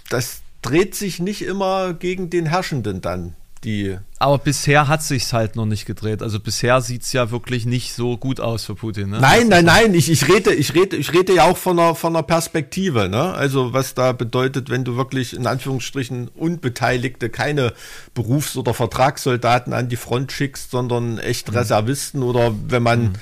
das 0.09 0.43
dreht 0.61 0.95
sich 0.95 1.19
nicht 1.19 1.41
immer 1.41 1.93
gegen 1.93 2.29
den 2.29 2.45
Herrschenden 2.45 3.01
dann 3.01 3.35
die. 3.65 3.97
Aber 4.19 4.37
bisher 4.37 4.87
hat 4.87 5.03
sich's 5.03 5.33
halt 5.33 5.55
noch 5.55 5.65
nicht 5.65 5.85
gedreht. 5.85 6.21
Also 6.21 6.39
bisher 6.39 6.79
sieht 6.81 7.01
es 7.01 7.11
ja 7.11 7.31
wirklich 7.31 7.65
nicht 7.65 7.93
so 7.93 8.17
gut 8.17 8.39
aus 8.39 8.65
für 8.65 8.75
Putin. 8.75 9.09
Ne? 9.09 9.19
Nein, 9.19 9.49
nein, 9.49 9.65
nein. 9.65 9.93
Ich, 9.93 10.09
ich 10.09 10.29
rede, 10.29 10.53
ich 10.53 10.73
rede, 10.73 10.95
ich 10.95 11.11
rede 11.11 11.35
ja 11.35 11.43
auch 11.43 11.57
von 11.57 11.77
einer, 11.77 11.95
von 11.95 12.15
einer 12.15 12.23
Perspektive. 12.23 13.09
Ne? 13.09 13.33
Also 13.33 13.73
was 13.73 13.93
da 13.93 14.13
bedeutet, 14.13 14.69
wenn 14.69 14.83
du 14.83 14.95
wirklich 14.95 15.35
in 15.35 15.47
Anführungsstrichen 15.47 16.29
Unbeteiligte, 16.29 17.29
keine 17.29 17.73
Berufs- 18.13 18.55
oder 18.55 18.73
Vertragssoldaten 18.73 19.73
an 19.73 19.89
die 19.89 19.97
Front 19.97 20.31
schickst, 20.31 20.71
sondern 20.71 21.17
echt 21.17 21.49
mhm. 21.49 21.57
Reservisten 21.57 22.23
oder 22.23 22.53
wenn 22.67 22.83
man 22.83 23.03
mhm 23.03 23.13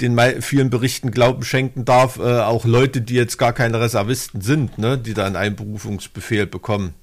den 0.00 0.18
vielen 0.42 0.70
Berichten 0.70 1.10
Glauben 1.10 1.42
schenken 1.42 1.84
darf, 1.84 2.18
äh, 2.18 2.40
auch 2.40 2.64
Leute, 2.64 3.00
die 3.00 3.14
jetzt 3.14 3.38
gar 3.38 3.52
keine 3.52 3.80
Reservisten 3.80 4.40
sind, 4.40 4.78
ne, 4.78 4.98
die 4.98 5.14
da 5.14 5.24
einen 5.24 5.36
Einberufungsbefehl 5.36 6.46
bekommen. 6.46 6.94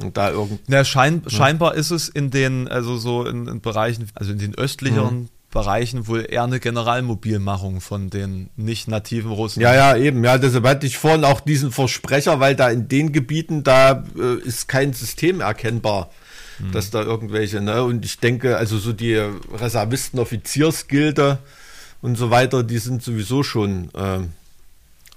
Und 0.00 0.16
da 0.16 0.30
irgend. 0.30 0.60
Ja, 0.68 0.84
schein, 0.84 1.22
ja. 1.24 1.30
scheinbar 1.30 1.74
ist 1.74 1.90
es 1.90 2.08
in 2.08 2.30
den, 2.30 2.68
also 2.68 2.96
so 2.96 3.26
in, 3.26 3.46
in 3.46 3.60
Bereichen, 3.60 4.08
also 4.14 4.32
in 4.32 4.38
den 4.38 4.54
östlicheren 4.54 5.14
mhm. 5.22 5.28
Bereichen 5.50 6.08
wohl 6.08 6.26
eher 6.28 6.42
eine 6.42 6.58
Generalmobilmachung 6.58 7.80
von 7.80 8.10
den 8.10 8.50
nicht 8.56 8.88
nativen 8.88 9.30
Russen. 9.30 9.60
Ja, 9.62 9.72
ja, 9.72 9.96
eben. 9.96 10.24
Ja, 10.24 10.36
deshalb 10.36 10.66
hatte 10.66 10.86
ich 10.86 10.98
vorhin 10.98 11.24
auch 11.24 11.40
diesen 11.40 11.70
Versprecher, 11.70 12.40
weil 12.40 12.56
da 12.56 12.70
in 12.70 12.88
den 12.88 13.12
Gebieten, 13.12 13.62
da 13.62 14.04
äh, 14.18 14.40
ist 14.40 14.66
kein 14.66 14.92
System 14.92 15.40
erkennbar, 15.40 16.10
mhm. 16.58 16.72
dass 16.72 16.90
da 16.90 17.02
irgendwelche, 17.02 17.60
ne? 17.60 17.84
Und 17.84 18.04
ich 18.04 18.18
denke, 18.18 18.56
also 18.56 18.78
so 18.78 18.92
die 18.92 19.14
Reservisten, 19.14 20.18
Offiziersgilde 20.18 21.38
und 22.02 22.16
so 22.16 22.30
weiter, 22.30 22.64
die 22.64 22.78
sind 22.78 23.04
sowieso 23.04 23.44
schon, 23.44 23.94
äh, 23.94 24.18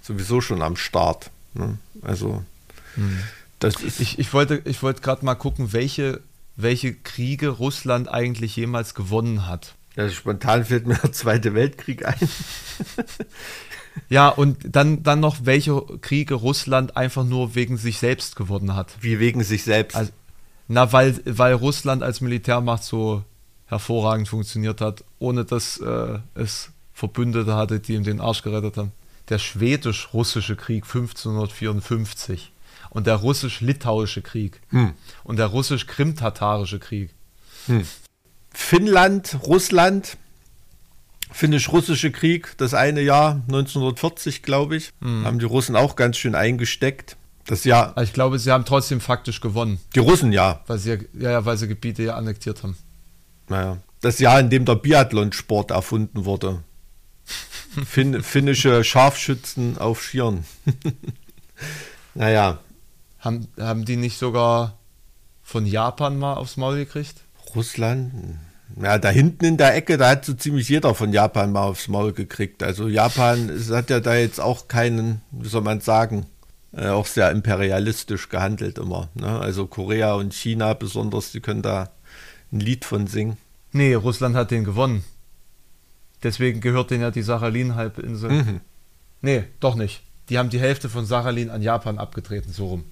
sowieso 0.02 0.40
schon 0.40 0.62
am 0.62 0.76
Start. 0.76 1.32
Ne? 1.56 1.80
Also, 2.04 2.44
mhm. 2.96 3.24
Das 3.60 3.82
ist. 3.82 4.00
Ich, 4.00 4.20
ich 4.20 4.34
wollte, 4.34 4.62
ich 4.66 4.82
wollte 4.84 5.02
gerade 5.02 5.26
mal 5.26 5.36
gucken, 5.36 5.74
welche, 5.74 6.22
welche 6.56 6.94
Kriege 6.94 7.50
Russland 7.50 8.08
eigentlich 8.08 8.56
jemals 8.56 8.94
gewonnen 8.94 9.48
hat. 9.48 9.76
Ja, 9.96 10.10
spontan 10.10 10.64
fällt 10.64 10.86
mir 10.86 10.96
der 10.96 11.12
Zweite 11.12 11.56
Weltkrieg 11.56 12.06
ein. 12.06 12.30
ja, 14.10 14.30
und 14.30 14.58
dann, 14.76 15.02
dann 15.02 15.20
noch, 15.20 15.38
welche 15.44 15.82
Kriege 16.02 16.36
Russland 16.36 16.96
einfach 16.96 17.24
nur 17.24 17.56
wegen 17.56 17.78
sich 17.78 17.98
selbst 17.98 18.36
gewonnen 18.36 18.76
hat. 18.76 18.96
Wie 19.02 19.20
wegen 19.20 19.44
sich 19.44 19.64
selbst? 19.64 19.96
Also, 19.96 20.12
na, 20.68 20.94
weil, 20.94 21.20
weil 21.26 21.54
Russland 21.54 22.04
als 22.04 22.22
Militärmacht 22.22 22.84
so 22.84 23.24
hervorragend 23.66 24.28
funktioniert 24.28 24.82
hat, 24.82 25.04
ohne 25.18 25.46
dass 25.46 25.80
äh, 25.80 26.20
es 26.36 26.70
Verbündete 26.94 27.56
hatte, 27.56 27.80
die 27.80 27.94
ihm 27.94 28.04
den 28.04 28.22
Arsch 28.22 28.44
gerettet 28.44 28.78
haben. 28.78 28.92
Der 29.30 29.40
schwedisch-russische 29.40 30.56
Krieg 30.56 30.84
1554 30.86 32.52
und 32.90 33.08
der 33.08 33.16
russisch-litauische 33.16 34.22
Krieg 34.22 34.62
hm. 34.70 34.94
und 35.24 35.38
der 35.38 35.48
russisch-krim-tatarische 35.48 36.80
Krieg. 36.80 37.12
Hm. 37.68 37.86
Finnland, 38.54 39.38
Russland, 39.44 40.18
Finnisch-Russische 41.32 42.12
Krieg, 42.12 42.56
das 42.58 42.74
eine 42.74 43.02
Jahr, 43.02 43.42
1940, 43.48 44.42
glaube 44.42 44.78
ich, 44.78 44.92
mhm. 45.00 45.26
haben 45.26 45.40
die 45.40 45.46
Russen 45.46 45.76
auch 45.76 45.96
ganz 45.96 46.18
schön 46.18 46.36
eingesteckt. 46.36 47.18
Das 47.46 47.64
Jahr. 47.64 47.96
Ich 48.02 48.14
glaube, 48.14 48.40
sie 48.40 48.52
haben 48.52 48.66
trotzdem 48.66 49.00
faktisch 49.00 49.40
gewonnen. 49.40 49.80
Die 49.96 50.00
Russen, 50.00 50.34
ja. 50.34 50.62
Weil 50.68 50.80
sie, 50.80 50.98
ja, 51.14 51.32
ja, 51.32 51.46
weil 51.46 51.58
sie 51.58 51.68
Gebiete 51.68 52.04
ja 52.04 52.16
annektiert 52.16 52.64
haben. 52.64 52.78
Naja. 53.48 53.78
Das 54.02 54.20
Jahr, 54.20 54.40
in 54.40 54.50
dem 54.50 54.66
der 54.66 54.76
Biathlonsport 54.76 55.72
erfunden 55.72 56.26
wurde. 56.26 56.64
fin 57.86 58.22
finnische 58.22 58.84
Scharfschützen 58.84 59.78
auf 59.78 60.02
Skiern. 60.02 60.44
naja. 62.14 62.60
Haben, 63.28 63.50
haben 63.60 63.84
die 63.84 63.98
nicht 63.98 64.18
sogar 64.18 64.78
von 65.44 65.66
Japan 65.66 66.18
mal 66.18 66.36
aufs 66.36 66.56
Maul 66.56 66.78
gekriegt? 66.78 67.24
Russland? 67.54 68.14
Ja, 68.82 68.98
da 68.98 69.10
hinten 69.10 69.44
in 69.44 69.58
der 69.58 69.76
Ecke, 69.76 69.98
da 69.98 70.12
hat 70.12 70.24
so 70.24 70.34
ziemlich 70.34 70.70
jeder 70.70 70.96
von 70.96 71.12
Japan 71.12 71.52
mal 71.52 71.64
aufs 71.64 71.90
Maul 71.90 72.14
gekriegt. 72.14 72.64
Also 72.64 72.88
Japan 72.88 73.50
es 73.50 73.70
hat 73.70 73.90
ja 73.90 74.00
da 74.00 74.16
jetzt 74.16 74.40
auch 74.40 74.70
keinen, 74.70 75.20
wie 75.32 75.50
soll 75.50 75.62
man 75.62 75.82
sagen, 75.82 76.26
äh, 76.72 76.88
auch 76.88 77.06
sehr 77.06 77.30
imperialistisch 77.32 78.30
gehandelt 78.30 78.78
immer. 78.78 79.10
Ne? 79.14 79.28
Also 79.28 79.68
Korea 79.68 80.14
und 80.14 80.34
China 80.34 80.74
besonders, 80.74 81.34
die 81.34 81.42
können 81.42 81.62
da 81.62 81.90
ein 82.54 82.62
Lied 82.62 82.86
von 82.86 83.08
singen. 83.08 83.36
Nee, 83.74 83.94
Russland 83.94 84.38
hat 84.38 84.52
den 84.52 84.64
gewonnen. 84.64 85.04
Deswegen 86.24 86.62
gehört 86.62 86.92
denen 86.92 87.02
ja 87.02 87.12
die 87.12 87.24
Sachalin-Halbinsel. 87.24 88.30
Mhm. 88.30 88.62
Nee, 89.20 89.44
doch 89.60 89.76
nicht. 89.76 90.02
Die 90.30 90.38
haben 90.38 90.50
die 90.50 90.62
Hälfte 90.62 90.88
von 90.88 91.06
Sachalin 91.06 91.50
an 91.50 91.62
Japan 91.62 91.98
abgetreten, 91.98 92.54
so 92.54 92.68
rum. 92.68 92.86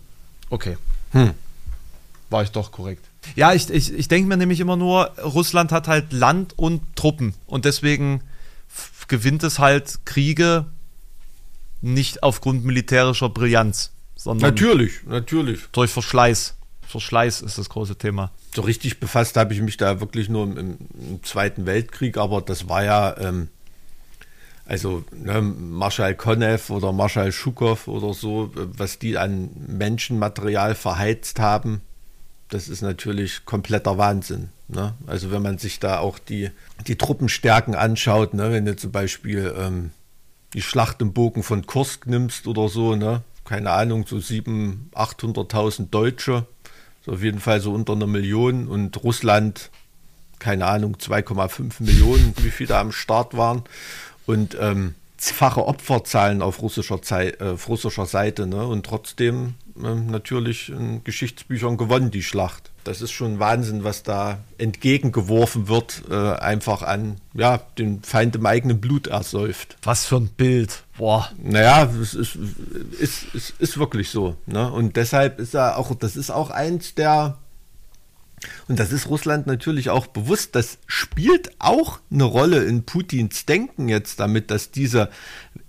Okay. 0.49 0.77
Hm. 1.11 1.31
War 2.29 2.43
ich 2.43 2.51
doch 2.51 2.71
korrekt. 2.71 3.05
Ja, 3.35 3.53
ich, 3.53 3.69
ich, 3.69 3.93
ich 3.93 4.07
denke 4.07 4.27
mir 4.27 4.37
nämlich 4.37 4.59
immer 4.59 4.75
nur, 4.75 5.11
Russland 5.23 5.71
hat 5.71 5.87
halt 5.87 6.13
Land 6.13 6.57
und 6.57 6.95
Truppen 6.95 7.33
und 7.47 7.65
deswegen 7.65 8.21
gewinnt 9.07 9.43
es 9.43 9.59
halt 9.59 9.99
Kriege 10.05 10.65
nicht 11.81 12.23
aufgrund 12.23 12.65
militärischer 12.65 13.29
Brillanz, 13.29 13.91
sondern 14.15 14.51
natürlich, 14.51 15.03
natürlich 15.05 15.61
durch 15.71 15.91
Verschleiß. 15.91 16.55
Verschleiß 16.87 17.41
ist 17.41 17.57
das 17.57 17.69
große 17.69 17.97
Thema. 17.97 18.31
So 18.53 18.61
richtig 18.61 18.99
befasst 18.99 19.37
habe 19.37 19.53
ich 19.53 19.61
mich 19.61 19.77
da 19.77 19.99
wirklich 19.99 20.29
nur 20.29 20.43
im, 20.43 20.77
im 20.93 21.23
Zweiten 21.23 21.65
Weltkrieg, 21.65 22.17
aber 22.17 22.41
das 22.41 22.69
war 22.69 22.83
ja 22.83 23.17
ähm, 23.17 23.49
also 24.65 25.03
ne, 25.11 25.41
Marschall 25.41 26.15
Konev 26.15 26.69
oder 26.69 26.91
Marschall 26.91 27.31
Schukow 27.31 27.87
oder 27.87 28.13
so, 28.13 28.51
was 28.53 28.99
die 28.99 29.17
an 29.17 29.49
Menschenmaterial 29.67 30.75
verheizt 30.75 31.39
haben 31.39 31.81
das 32.49 32.69
ist 32.69 32.81
natürlich 32.81 33.45
kompletter 33.45 33.97
Wahnsinn. 33.97 34.49
Ne? 34.67 34.93
Also 35.07 35.31
wenn 35.31 35.41
man 35.41 35.57
sich 35.57 35.79
da 35.79 35.99
auch 35.99 36.19
die, 36.19 36.51
die 36.87 36.95
Truppenstärken 36.95 37.75
anschaut, 37.75 38.33
ne? 38.33 38.51
wenn 38.51 38.65
du 38.65 38.75
zum 38.75 38.91
Beispiel 38.91 39.53
ähm, 39.57 39.91
die 40.53 40.61
Schlacht 40.61 41.01
im 41.01 41.13
Bogen 41.13 41.43
von 41.43 41.65
Kursk 41.65 42.07
nimmst 42.07 42.47
oder 42.47 42.69
so, 42.69 42.95
ne? 42.95 43.21
keine 43.45 43.71
Ahnung, 43.71 44.05
so 44.07 44.17
700.000, 44.17 44.93
800.000 44.93 45.89
Deutsche, 45.89 46.45
so 47.05 47.13
auf 47.13 47.23
jeden 47.23 47.39
Fall 47.39 47.61
so 47.61 47.73
unter 47.73 47.93
einer 47.93 48.07
Million 48.07 48.67
und 48.67 49.03
Russland, 49.03 49.69
keine 50.39 50.65
Ahnung, 50.65 50.97
2,5 50.97 51.83
Millionen, 51.83 52.33
wie 52.37 52.51
viele 52.51 52.69
da 52.69 52.81
am 52.81 52.91
Start 52.91 53.35
waren 53.35 53.63
und 54.25 54.57
ähm, 54.59 54.95
fache 55.17 55.65
Opferzahlen 55.65 56.41
auf 56.41 56.61
russischer, 56.61 57.01
Zeit, 57.01 57.39
äh, 57.39 57.47
russischer 57.67 58.05
Seite 58.05 58.47
ne? 58.47 58.65
und 58.65 58.85
trotzdem 58.85 59.55
ähm, 59.81 60.07
natürlich 60.07 60.69
in 60.69 61.03
Geschichtsbüchern 61.03 61.77
gewonnen, 61.77 62.11
die 62.11 62.23
Schlacht. 62.23 62.71
Das 62.83 63.01
ist 63.01 63.11
schon 63.11 63.39
Wahnsinn, 63.39 63.83
was 63.83 64.03
da 64.03 64.37
entgegengeworfen 64.59 65.67
wird, 65.67 66.03
äh, 66.09 66.13
einfach 66.13 66.83
an 66.83 67.15
ja, 67.33 67.57
den 67.79 68.03
Feind 68.03 68.35
im 68.35 68.45
eigenen 68.45 68.79
Blut 68.79 69.07
ersäuft. 69.07 69.77
Was 69.81 70.05
für 70.05 70.17
ein 70.17 70.27
Bild. 70.27 70.83
Boah. 70.97 71.31
Naja, 71.41 71.89
es 71.99 72.13
ist, 72.13 72.37
ist, 72.99 73.23
ist, 73.33 73.53
ist 73.57 73.77
wirklich 73.79 74.11
so. 74.11 74.35
Ne? 74.45 74.71
Und 74.71 74.97
deshalb 74.97 75.39
ist 75.39 75.55
er 75.55 75.79
auch, 75.79 75.95
das 75.95 76.15
ist 76.15 76.29
auch 76.29 76.51
eins 76.51 76.93
der 76.93 77.39
und 78.67 78.79
das 78.79 78.91
ist 78.91 79.07
Russland 79.09 79.47
natürlich 79.47 79.89
auch 79.89 80.07
bewusst. 80.07 80.55
Das 80.55 80.77
spielt 80.87 81.51
auch 81.59 81.99
eine 82.11 82.23
Rolle 82.23 82.63
in 82.63 82.83
Putins 82.83 83.45
Denken 83.45 83.89
jetzt 83.89 84.19
damit, 84.19 84.51
dass 84.51 84.71
diese 84.71 85.09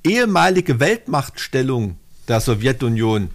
ehemalige 0.05 0.81
Weltmachtstellung 0.81 1.97
der 2.29 2.41
Sowjetunion 2.41 3.31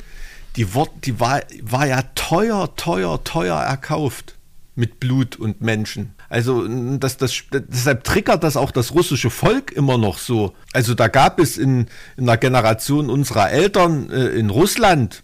die, 0.58 0.68
die 1.06 1.20
war, 1.20 1.42
war 1.62 1.88
ja 1.88 2.02
teuer, 2.16 2.76
teuer, 2.76 3.24
teuer 3.24 3.58
erkauft 3.58 4.36
mit 4.76 5.00
Blut 5.00 5.36
und 5.36 5.62
Menschen. 5.62 6.14
Also 6.30 6.66
das, 6.98 7.18
das, 7.18 7.44
deshalb 7.52 8.04
triggert 8.04 8.44
das 8.44 8.56
auch 8.56 8.72
das 8.72 8.94
russische 8.94 9.30
Volk 9.30 9.72
immer 9.72 9.98
noch 9.98 10.18
so. 10.18 10.54
Also 10.74 10.94
da 10.94 11.08
gab 11.08 11.40
es 11.40 11.58
in, 11.58 11.88
in 12.16 12.26
der 12.26 12.38
Generation 12.38 13.10
unserer 13.10 13.52
Eltern 13.52 14.10
äh, 14.10 14.28
in 14.28 14.50
Russland, 14.50 15.24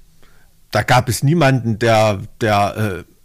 da 0.72 0.84
gab 0.84 1.08
es 1.08 1.24
niemanden, 1.24 1.80
der, 1.80 2.20
der 2.42 3.06
äh, 3.08 3.17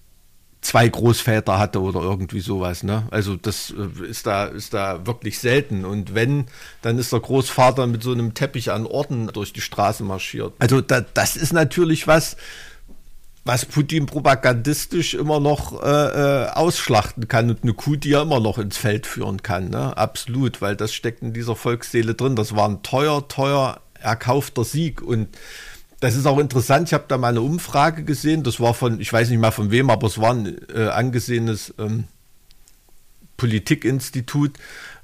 zwei 0.62 0.88
Großväter 0.88 1.58
hatte 1.58 1.82
oder 1.82 2.00
irgendwie 2.00 2.40
sowas. 2.40 2.82
Ne? 2.84 3.06
Also 3.10 3.36
das 3.36 3.74
äh, 3.76 4.06
ist 4.06 4.26
da, 4.26 4.46
ist 4.46 4.72
da 4.72 5.06
wirklich 5.06 5.38
selten. 5.40 5.84
Und 5.84 6.14
wenn, 6.14 6.46
dann 6.80 6.98
ist 6.98 7.12
der 7.12 7.20
Großvater 7.20 7.86
mit 7.86 8.02
so 8.02 8.12
einem 8.12 8.32
Teppich 8.32 8.70
an 8.70 8.86
Orden 8.86 9.26
durch 9.26 9.52
die 9.52 9.60
Straße 9.60 10.04
marschiert. 10.04 10.54
Also 10.60 10.80
da, 10.80 11.00
das 11.00 11.36
ist 11.36 11.52
natürlich 11.52 12.06
was, 12.06 12.36
was 13.44 13.66
Putin 13.66 14.06
propagandistisch 14.06 15.14
immer 15.14 15.40
noch 15.40 15.82
äh, 15.82 15.86
äh, 16.44 16.48
ausschlachten 16.50 17.26
kann 17.26 17.50
und 17.50 17.64
eine 17.64 17.74
Kuh, 17.74 17.96
die 17.96 18.12
er 18.12 18.22
immer 18.22 18.38
noch 18.38 18.58
ins 18.58 18.76
Feld 18.76 19.06
führen 19.06 19.42
kann. 19.42 19.68
Ne? 19.68 19.96
Absolut, 19.96 20.62
weil 20.62 20.76
das 20.76 20.94
steckt 20.94 21.22
in 21.22 21.32
dieser 21.32 21.56
Volksseele 21.56 22.14
drin. 22.14 22.36
Das 22.36 22.54
war 22.54 22.68
ein 22.68 22.84
teuer, 22.84 23.26
teuer 23.26 23.80
erkaufter 24.00 24.64
Sieg 24.64 25.02
und 25.02 25.28
das 26.02 26.16
ist 26.16 26.26
auch 26.26 26.40
interessant. 26.40 26.88
Ich 26.88 26.94
habe 26.94 27.04
da 27.06 27.16
mal 27.16 27.28
eine 27.28 27.42
Umfrage 27.42 28.02
gesehen. 28.02 28.42
Das 28.42 28.58
war 28.58 28.74
von, 28.74 29.00
ich 29.00 29.12
weiß 29.12 29.30
nicht 29.30 29.38
mal 29.38 29.52
von 29.52 29.70
wem, 29.70 29.88
aber 29.88 30.08
es 30.08 30.20
war 30.20 30.34
ein 30.34 30.58
äh, 30.74 30.88
angesehenes 30.88 31.72
ähm, 31.78 32.04
Politikinstitut. 33.36 34.58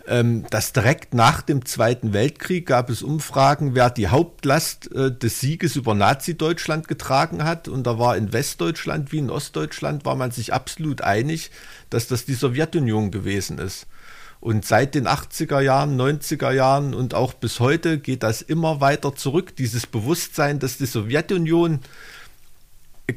Ähm, 0.08 0.44
dass 0.50 0.72
direkt 0.72 1.14
nach 1.14 1.42
dem 1.42 1.66
Zweiten 1.66 2.14
Weltkrieg 2.14 2.66
gab 2.66 2.90
es 2.90 3.02
Umfragen, 3.02 3.76
wer 3.76 3.90
die 3.90 4.08
Hauptlast 4.08 4.90
äh, 4.90 5.16
des 5.16 5.38
Sieges 5.38 5.76
über 5.76 5.94
Nazi-Deutschland 5.94 6.88
getragen 6.88 7.44
hat. 7.44 7.68
Und 7.68 7.86
da 7.86 8.00
war 8.00 8.16
in 8.16 8.32
Westdeutschland 8.32 9.12
wie 9.12 9.18
in 9.18 9.30
Ostdeutschland 9.30 10.04
war 10.04 10.16
man 10.16 10.32
sich 10.32 10.52
absolut 10.52 11.02
einig, 11.02 11.52
dass 11.90 12.08
das 12.08 12.24
die 12.24 12.34
Sowjetunion 12.34 13.12
gewesen 13.12 13.58
ist. 13.58 13.86
Und 14.40 14.64
seit 14.64 14.94
den 14.94 15.08
80er 15.08 15.60
Jahren, 15.60 16.00
90er 16.00 16.52
Jahren 16.52 16.94
und 16.94 17.14
auch 17.14 17.34
bis 17.34 17.58
heute 17.58 17.98
geht 17.98 18.22
das 18.22 18.40
immer 18.40 18.80
weiter 18.80 19.14
zurück. 19.14 19.56
Dieses 19.56 19.86
Bewusstsein, 19.86 20.60
dass 20.60 20.78
die 20.78 20.86
Sowjetunion 20.86 21.80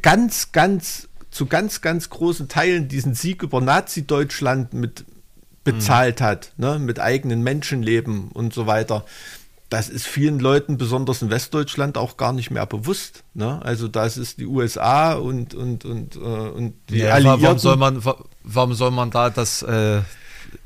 ganz, 0.02 0.52
ganz, 0.52 1.10
zu 1.30 1.46
ganz, 1.46 1.82
ganz 1.82 2.10
großen 2.10 2.48
Teilen 2.48 2.88
diesen 2.88 3.14
Sieg 3.14 3.44
über 3.44 3.62
Nazi-Deutschland 3.62 4.74
mit 4.74 5.06
bezahlt 5.64 6.20
mhm. 6.22 6.24
hat, 6.24 6.54
ne, 6.58 6.80
mit 6.80 7.00
eigenen 7.00 7.44
Menschenleben 7.44 8.30
und 8.30 8.54
so 8.54 8.68
weiter. 8.68 9.06
das 9.70 9.88
ist 9.88 10.06
vielen 10.06 10.40
Leuten, 10.40 10.78
besonders 10.78 11.22
in 11.22 11.30
Westdeutschland, 11.30 11.98
auch 11.98 12.18
gar 12.18 12.34
nicht 12.34 12.52
mehr 12.52 12.66
bewusst. 12.66 13.24
Ne? 13.34 13.62
Also 13.64 13.88
das 13.88 14.18
ist 14.18 14.40
die 14.40 14.46
USA 14.46 15.14
und, 15.14 15.54
und, 15.54 15.86
und, 15.86 16.16
äh, 16.18 16.20
und 16.20 16.74
die 16.90 16.98
ja, 16.98 17.14
Alliierten. 17.14 17.44
Warum 17.44 17.60
soll 17.60 17.78
man, 17.78 18.04
warum 18.44 18.74
soll 18.74 18.92
man 18.92 19.12
da 19.12 19.30
das, 19.30 19.62
äh, 19.62 20.02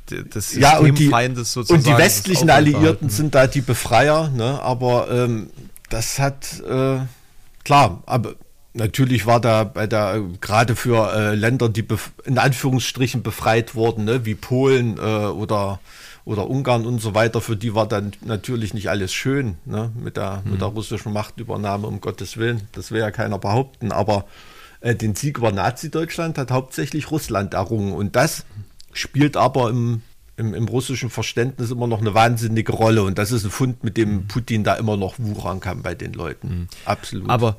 System 0.09 0.61
ja, 0.61 0.77
und 0.77 0.97
die. 0.99 1.09
Und 1.09 1.85
die 1.85 1.97
westlichen 1.97 2.49
Alliierten 2.49 3.09
sind 3.09 3.35
da 3.35 3.47
die 3.47 3.61
Befreier, 3.61 4.29
ne? 4.29 4.61
aber 4.61 5.09
ähm, 5.09 5.49
das 5.89 6.19
hat, 6.19 6.61
äh, 6.61 6.97
klar, 7.63 8.03
aber 8.05 8.35
natürlich 8.73 9.25
war 9.25 9.39
da 9.39 9.63
bei 9.63 9.87
der, 9.87 10.21
gerade 10.41 10.75
für 10.75 11.13
äh, 11.13 11.35
Länder, 11.35 11.69
die 11.69 11.85
in 12.25 12.37
Anführungsstrichen 12.37 13.23
befreit 13.23 13.75
wurden, 13.75 14.05
ne? 14.05 14.25
wie 14.25 14.35
Polen 14.35 14.97
äh, 14.97 15.01
oder 15.01 15.79
oder 16.25 16.49
Ungarn 16.49 16.85
und 16.87 16.99
so 16.99 17.13
weiter, 17.13 17.39
für 17.39 17.55
die 17.55 17.75
war 17.75 17.87
dann 17.87 18.13
natürlich 18.21 18.73
nicht 18.73 18.89
alles 18.89 19.13
schön 19.13 19.57
ne, 19.65 19.91
mit, 19.95 20.17
der, 20.17 20.41
mhm. 20.43 20.53
mit 20.53 20.61
der 20.61 20.69
russischen 20.69 21.13
Machtübernahme, 21.13 21.85
um 21.85 22.01
Gottes 22.01 22.37
Willen. 22.37 22.67
Das 22.71 22.91
will 22.91 22.99
ja 22.99 23.11
keiner 23.11 23.37
behaupten. 23.37 23.91
Aber 23.91 24.25
äh, 24.81 24.95
den 24.95 25.13
Sieg 25.13 25.37
über 25.37 25.51
Nazi-Deutschland 25.51 26.39
hat 26.39 26.49
hauptsächlich 26.49 27.11
Russland 27.11 27.53
errungen. 27.53 27.93
Und 27.93 28.15
das 28.15 28.43
spielt 28.95 29.37
aber 29.37 29.69
im, 29.69 30.01
im, 30.37 30.53
im, 30.53 30.67
russischen 30.67 31.09
Verständnis 31.09 31.69
immer 31.69 31.87
noch 31.87 31.99
eine 31.99 32.13
wahnsinnige 32.13 32.71
Rolle. 32.71 33.03
Und 33.03 33.17
das 33.17 33.31
ist 33.31 33.43
ein 33.43 33.51
Fund, 33.51 33.83
mit 33.83 33.97
dem 33.97 34.13
mhm. 34.13 34.27
Putin 34.27 34.63
da 34.63 34.75
immer 34.75 34.97
noch 34.97 35.15
wuchern 35.17 35.59
kann 35.59 35.81
bei 35.81 35.93
den 35.93 36.13
Leuten. 36.13 36.47
Mhm. 36.47 36.67
Absolut. 36.85 37.29
Aber 37.29 37.57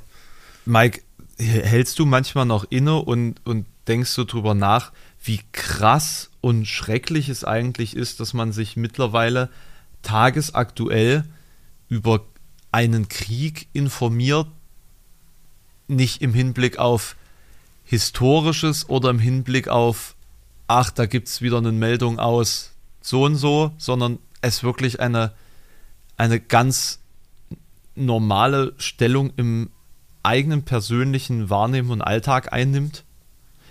Mike, 0.64 1.02
hältst 1.38 1.98
du 1.98 2.06
manchmal 2.06 2.46
noch 2.46 2.64
inne 2.70 2.96
und, 2.96 3.44
und 3.44 3.66
denkst 3.86 4.14
du 4.14 4.24
drüber 4.24 4.54
nach, 4.54 4.92
wie 5.22 5.40
krass 5.52 6.30
und 6.40 6.66
schrecklich 6.66 7.28
es 7.28 7.44
eigentlich 7.44 7.94
ist, 7.94 8.20
dass 8.20 8.32
man 8.32 8.52
sich 8.52 8.76
mittlerweile 8.76 9.50
tagesaktuell 10.02 11.24
über 11.88 12.24
einen 12.72 13.08
Krieg 13.08 13.68
informiert, 13.72 14.46
nicht 15.88 16.22
im 16.22 16.32
Hinblick 16.32 16.78
auf 16.78 17.16
historisches 17.84 18.88
oder 18.88 19.10
im 19.10 19.18
Hinblick 19.18 19.68
auf, 19.68 20.15
ach, 20.68 20.90
da 20.90 21.06
gibt 21.06 21.28
es 21.28 21.42
wieder 21.42 21.58
eine 21.58 21.72
Meldung 21.72 22.18
aus 22.18 22.72
so 23.00 23.24
und 23.24 23.36
so, 23.36 23.72
sondern 23.78 24.18
es 24.40 24.62
wirklich 24.62 25.00
eine, 25.00 25.32
eine 26.16 26.40
ganz 26.40 27.00
normale 27.94 28.74
Stellung 28.78 29.32
im 29.36 29.70
eigenen 30.22 30.64
persönlichen 30.64 31.50
Wahrnehmen 31.50 31.90
und 31.90 32.02
Alltag 32.02 32.52
einnimmt 32.52 33.04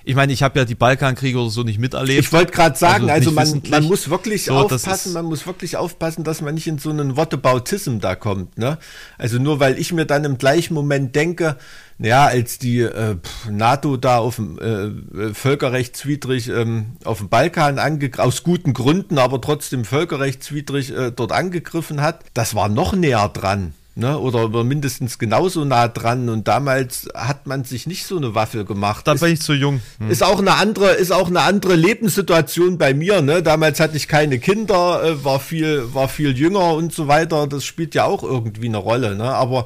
ich 0.07 0.15
meine, 0.15 0.31
ich 0.31 0.43
habe 0.43 0.59
ja 0.59 0.65
die 0.65 0.75
Balkankriege 0.75 1.39
oder 1.39 1.49
so 1.49 1.63
nicht 1.63 1.79
miterlebt. 1.79 2.19
Ich 2.19 2.31
wollte 2.31 2.51
gerade 2.51 2.77
sagen, 2.77 3.09
also, 3.09 3.31
also 3.35 3.59
man, 3.59 3.69
man, 3.69 3.83
muss 3.85 4.07
wirklich 4.09 4.45
so, 4.45 4.53
aufpassen, 4.53 5.13
man 5.13 5.25
muss 5.25 5.47
wirklich 5.47 5.77
aufpassen, 5.77 6.23
dass 6.23 6.41
man 6.41 6.53
nicht 6.53 6.67
in 6.67 6.77
so 6.77 6.91
einen 6.91 7.17
Wortebautism 7.17 7.97
da 7.99 8.13
kommt. 8.15 8.55
Ne? 8.57 8.77
Also 9.17 9.39
nur 9.39 9.59
weil 9.59 9.79
ich 9.79 9.91
mir 9.93 10.05
dann 10.05 10.23
im 10.23 10.37
gleichen 10.37 10.75
Moment 10.75 11.15
denke, 11.15 11.57
naja, 11.97 12.25
als 12.25 12.59
die 12.59 12.81
äh, 12.81 13.15
NATO 13.49 13.97
da 13.97 14.19
auf 14.19 14.35
dem 14.35 14.59
äh, 14.59 15.33
völkerrechtswidrig 15.33 16.49
ähm, 16.49 16.97
auf 17.03 17.17
dem 17.17 17.29
Balkan 17.29 17.79
angegriffen, 17.79 18.27
aus 18.27 18.43
guten 18.43 18.73
Gründen, 18.73 19.17
aber 19.17 19.41
trotzdem 19.41 19.85
völkerrechtswidrig 19.85 20.95
äh, 20.95 21.11
dort 21.11 21.31
angegriffen 21.31 22.01
hat, 22.01 22.23
das 22.35 22.53
war 22.53 22.69
noch 22.69 22.93
näher 22.93 23.27
dran 23.29 23.73
ne? 23.95 24.19
oder 24.19 24.63
mindestens 24.63 25.17
genauso 25.17 25.65
nah 25.65 25.87
dran. 25.87 26.29
Und 26.29 26.47
damals 26.47 27.07
hat 27.15 27.47
man 27.47 27.63
sich 27.63 27.87
nicht 27.87 28.05
so 28.05 28.17
eine 28.17 28.35
Waffe 28.35 28.65
gemacht. 28.65 29.07
Da 29.07 29.15
bin 29.15 29.33
ich 29.33 29.41
zu 29.41 29.53
jung. 29.53 29.81
Hm. 29.99 30.11
Ist 30.11 30.23
auch 30.23 30.39
eine 30.39 30.55
andere, 30.55 30.91
ist 30.91 31.11
auch 31.11 31.27
eine 31.27 31.41
andere 31.41 31.75
Lebenssituation 31.75 32.77
bei 32.77 32.93
mir. 32.93 33.21
Ne? 33.21 33.41
Damals 33.41 33.79
hatte 33.79 33.97
ich 33.97 34.07
keine 34.07 34.39
Kinder, 34.39 35.03
äh, 35.03 35.23
war 35.23 35.39
viel, 35.39 35.93
war 35.93 36.07
viel 36.07 36.37
jünger 36.37 36.73
und 36.73 36.93
so 36.93 37.07
weiter. 37.07 37.47
Das 37.47 37.65
spielt 37.65 37.95
ja 37.95 38.05
auch 38.05 38.23
irgendwie 38.23 38.67
eine 38.67 38.77
Rolle. 38.77 39.15
Ne? 39.15 39.33
Aber 39.33 39.65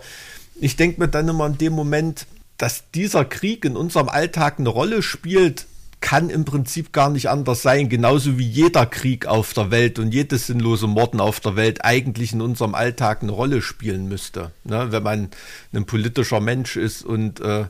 ich 0.60 0.76
denke 0.76 1.02
mir 1.02 1.08
dann 1.08 1.28
immer 1.28 1.48
in 1.48 1.58
dem 1.58 1.74
Moment, 1.74 2.26
dass 2.58 2.92
dieser 2.94 3.26
Krieg 3.26 3.66
in 3.66 3.76
unserem 3.76 4.10
Alltag 4.10 4.60
eine 4.60 4.70
Rolle 4.70 5.02
spielt, 5.02 5.66
kann 6.02 6.30
im 6.30 6.46
Prinzip 6.46 6.94
gar 6.94 7.10
nicht 7.10 7.30
anders 7.30 7.62
sein, 7.62 7.90
genauso 7.90 8.38
wie 8.38 8.48
jeder 8.48 8.86
Krieg 8.86 9.26
auf 9.26 9.54
der 9.54 9.72
Welt 9.72 10.00
und 10.00 10.14
jedes 10.14 10.48
sinnlose 10.48 10.88
Morden 10.88 11.20
auf 11.20 11.40
der 11.40 11.56
Welt 11.56 11.84
eigentlich 11.84 12.34
in 12.34 12.42
unserem 12.42 12.76
Alltag 12.76 13.22
eine 13.22 13.32
Rolle 13.32 13.62
spielen 13.62 14.08
müsste, 14.08 14.52
ne? 14.64 14.92
wenn 14.92 15.04
man 15.04 15.30
ein 15.74 15.86
politischer 15.86 16.40
Mensch 16.40 16.78
ist 16.78 17.04
und 17.04 17.42
äh, 17.42 17.66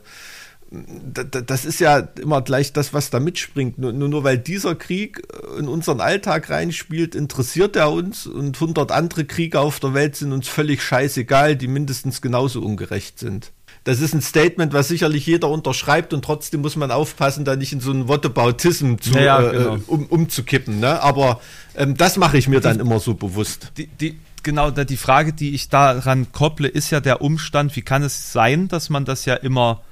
das 0.72 1.64
ist 1.64 1.80
ja 1.80 1.98
immer 1.98 2.42
gleich 2.42 2.72
das, 2.72 2.94
was 2.94 3.10
da 3.10 3.18
mitspringt. 3.18 3.78
Nur, 3.78 3.92
nur 3.92 4.22
weil 4.22 4.38
dieser 4.38 4.76
Krieg 4.76 5.20
in 5.58 5.66
unseren 5.66 6.00
Alltag 6.00 6.48
reinspielt, 6.48 7.16
interessiert 7.16 7.74
er 7.74 7.90
uns 7.90 8.28
und 8.28 8.60
hundert 8.60 8.92
andere 8.92 9.24
Kriege 9.24 9.58
auf 9.58 9.80
der 9.80 9.94
Welt 9.94 10.14
sind 10.14 10.32
uns 10.32 10.46
völlig 10.46 10.80
scheißegal, 10.80 11.56
die 11.56 11.66
mindestens 11.66 12.22
genauso 12.22 12.62
ungerecht 12.62 13.18
sind 13.18 13.50
das 13.84 14.00
ist 14.00 14.14
ein 14.14 14.20
Statement, 14.20 14.72
was 14.72 14.88
sicherlich 14.88 15.26
jeder 15.26 15.48
unterschreibt 15.48 16.12
und 16.12 16.24
trotzdem 16.24 16.60
muss 16.60 16.76
man 16.76 16.90
aufpassen, 16.90 17.44
da 17.44 17.56
nicht 17.56 17.72
in 17.72 17.80
so 17.80 17.90
einen 17.90 18.08
Whataboutism 18.08 18.96
zu, 18.98 19.12
ja, 19.12 19.20
ja, 19.20 19.48
äh, 19.48 19.52
genau. 19.52 19.76
äh, 19.76 19.80
um, 19.86 20.06
umzukippen. 20.06 20.80
Ne? 20.80 21.00
Aber 21.02 21.40
ähm, 21.74 21.96
das 21.96 22.16
mache 22.16 22.36
ich 22.36 22.46
mir 22.46 22.60
dann 22.60 22.76
die, 22.76 22.80
immer 22.80 23.00
so 23.00 23.14
bewusst. 23.14 23.72
Die, 23.78 23.86
die, 23.86 24.18
genau, 24.42 24.70
die 24.70 24.96
Frage, 24.96 25.32
die 25.32 25.54
ich 25.54 25.70
daran 25.70 26.30
kopple, 26.32 26.68
ist 26.68 26.90
ja 26.90 27.00
der 27.00 27.22
Umstand, 27.22 27.74
wie 27.74 27.82
kann 27.82 28.02
es 28.02 28.32
sein, 28.32 28.68
dass 28.68 28.90
man 28.90 29.04
das 29.04 29.24
ja 29.24 29.34
immer 29.34 29.82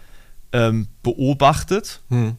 ähm, 0.53 0.89
beobachtet? 1.03 2.01
Hm. 2.11 2.36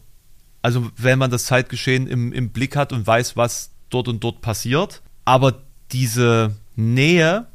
Also 0.61 0.89
wenn 0.97 1.17
man 1.17 1.31
das 1.31 1.45
Zeitgeschehen 1.45 2.07
im, 2.07 2.31
im 2.31 2.49
Blick 2.49 2.75
hat 2.75 2.93
und 2.93 3.07
weiß, 3.07 3.37
was 3.37 3.71
dort 3.89 4.07
und 4.07 4.23
dort 4.23 4.41
passiert. 4.41 5.01
Aber 5.25 5.61
diese 5.91 6.55
Nähe 6.75 7.47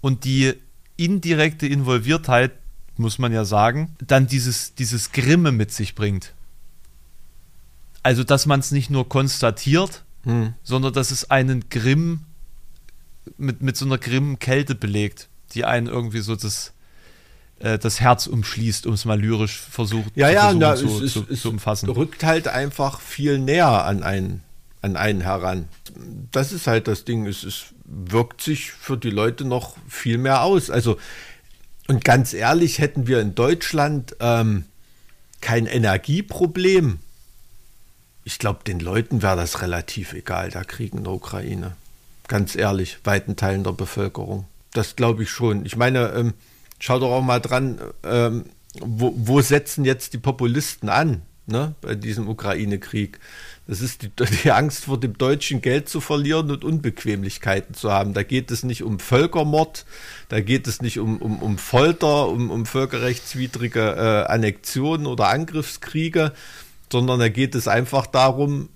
und 0.00 0.24
die 0.24 0.54
indirekte 0.96 1.66
Involviertheit 1.66 2.52
muss 2.98 3.18
man 3.18 3.32
ja 3.32 3.44
sagen, 3.44 3.96
dann 4.06 4.26
dieses, 4.26 4.74
dieses 4.74 5.12
Grimme 5.12 5.52
mit 5.52 5.72
sich 5.72 5.94
bringt. 5.94 6.34
Also, 8.02 8.24
dass 8.24 8.46
man 8.46 8.60
es 8.60 8.70
nicht 8.70 8.90
nur 8.90 9.08
konstatiert, 9.08 10.04
hm. 10.24 10.54
sondern 10.62 10.92
dass 10.92 11.10
es 11.10 11.30
einen 11.30 11.68
Grimm 11.68 12.20
mit, 13.36 13.60
mit 13.62 13.76
so 13.76 13.84
einer 13.84 13.98
grimmen 13.98 14.38
Kälte 14.38 14.74
belegt, 14.74 15.28
die 15.52 15.64
einen 15.64 15.86
irgendwie 15.86 16.20
so 16.20 16.34
das, 16.34 16.72
äh, 17.58 17.78
das 17.78 18.00
Herz 18.00 18.26
umschließt, 18.26 18.86
um 18.86 18.94
es 18.94 19.04
mal 19.04 19.20
lyrisch 19.20 19.58
versucht, 19.58 20.16
ja, 20.16 20.30
ja, 20.30 20.52
na, 20.52 20.74
zu, 20.76 21.02
es, 21.02 21.12
zu, 21.12 21.26
es, 21.28 21.42
zu 21.42 21.50
umfassen. 21.50 21.88
rückt 21.88 22.24
halt 22.24 22.48
einfach 22.48 23.00
viel 23.00 23.38
näher 23.38 23.84
an 23.84 24.02
einen, 24.02 24.42
an 24.80 24.96
einen 24.96 25.20
heran. 25.20 25.68
Das 26.30 26.52
ist 26.52 26.66
halt 26.66 26.88
das 26.88 27.04
Ding. 27.04 27.26
Es, 27.26 27.42
es 27.42 27.74
wirkt 27.84 28.42
sich 28.42 28.70
für 28.70 28.96
die 28.96 29.10
Leute 29.10 29.44
noch 29.44 29.76
viel 29.88 30.18
mehr 30.18 30.42
aus. 30.42 30.70
Also 30.70 30.98
und 31.88 32.04
ganz 32.04 32.34
ehrlich, 32.34 32.78
hätten 32.78 33.06
wir 33.06 33.20
in 33.20 33.34
Deutschland 33.34 34.14
ähm, 34.20 34.64
kein 35.40 35.66
Energieproblem, 35.66 36.98
ich 38.24 38.38
glaube, 38.38 38.60
den 38.66 38.78
Leuten 38.78 39.22
wäre 39.22 39.36
das 39.36 39.62
relativ 39.62 40.12
egal, 40.12 40.50
der 40.50 40.64
Krieg 40.64 40.92
in 40.92 41.04
der 41.04 41.14
Ukraine. 41.14 41.76
Ganz 42.28 42.56
ehrlich, 42.56 42.98
weiten 43.04 43.36
Teilen 43.36 43.64
der 43.64 43.72
Bevölkerung. 43.72 44.46
Das 44.74 44.96
glaube 44.96 45.22
ich 45.22 45.30
schon. 45.30 45.64
Ich 45.64 45.76
meine, 45.76 46.10
ähm, 46.10 46.34
schau 46.78 46.98
doch 46.98 47.10
auch 47.10 47.22
mal 47.22 47.40
dran, 47.40 47.80
ähm, 48.04 48.44
wo, 48.80 49.14
wo 49.16 49.40
setzen 49.40 49.86
jetzt 49.86 50.12
die 50.12 50.18
Populisten 50.18 50.90
an 50.90 51.22
ne, 51.46 51.74
bei 51.80 51.94
diesem 51.94 52.28
Ukraine-Krieg? 52.28 53.18
Das 53.68 53.82
ist 53.82 54.02
die, 54.02 54.10
die, 54.42 54.50
Angst 54.50 54.86
vor 54.86 54.98
dem 54.98 55.16
deutschen 55.16 55.60
Geld 55.60 55.88
zu 55.88 56.00
verlieren 56.00 56.50
und 56.50 56.64
Unbequemlichkeiten 56.64 57.74
zu 57.74 57.92
haben. 57.92 58.14
Da 58.14 58.24
geht 58.24 58.50
es 58.50 58.64
nicht 58.64 58.82
um 58.82 58.98
Völkermord, 58.98 59.84
da 60.30 60.40
geht 60.40 60.66
es 60.66 60.82
nicht 60.82 60.98
um, 60.98 61.18
um, 61.18 61.40
um 61.40 61.58
Folter, 61.58 62.28
um, 62.28 62.50
um 62.50 62.66
völkerrechtswidrige 62.66 64.24
äh, 64.26 64.32
Annexionen 64.32 65.06
oder 65.06 65.28
Angriffskriege, 65.28 66.32
sondern 66.90 67.20
da 67.20 67.28
geht 67.28 67.54
es 67.54 67.68
einfach 67.68 68.06
darum, 68.06 68.70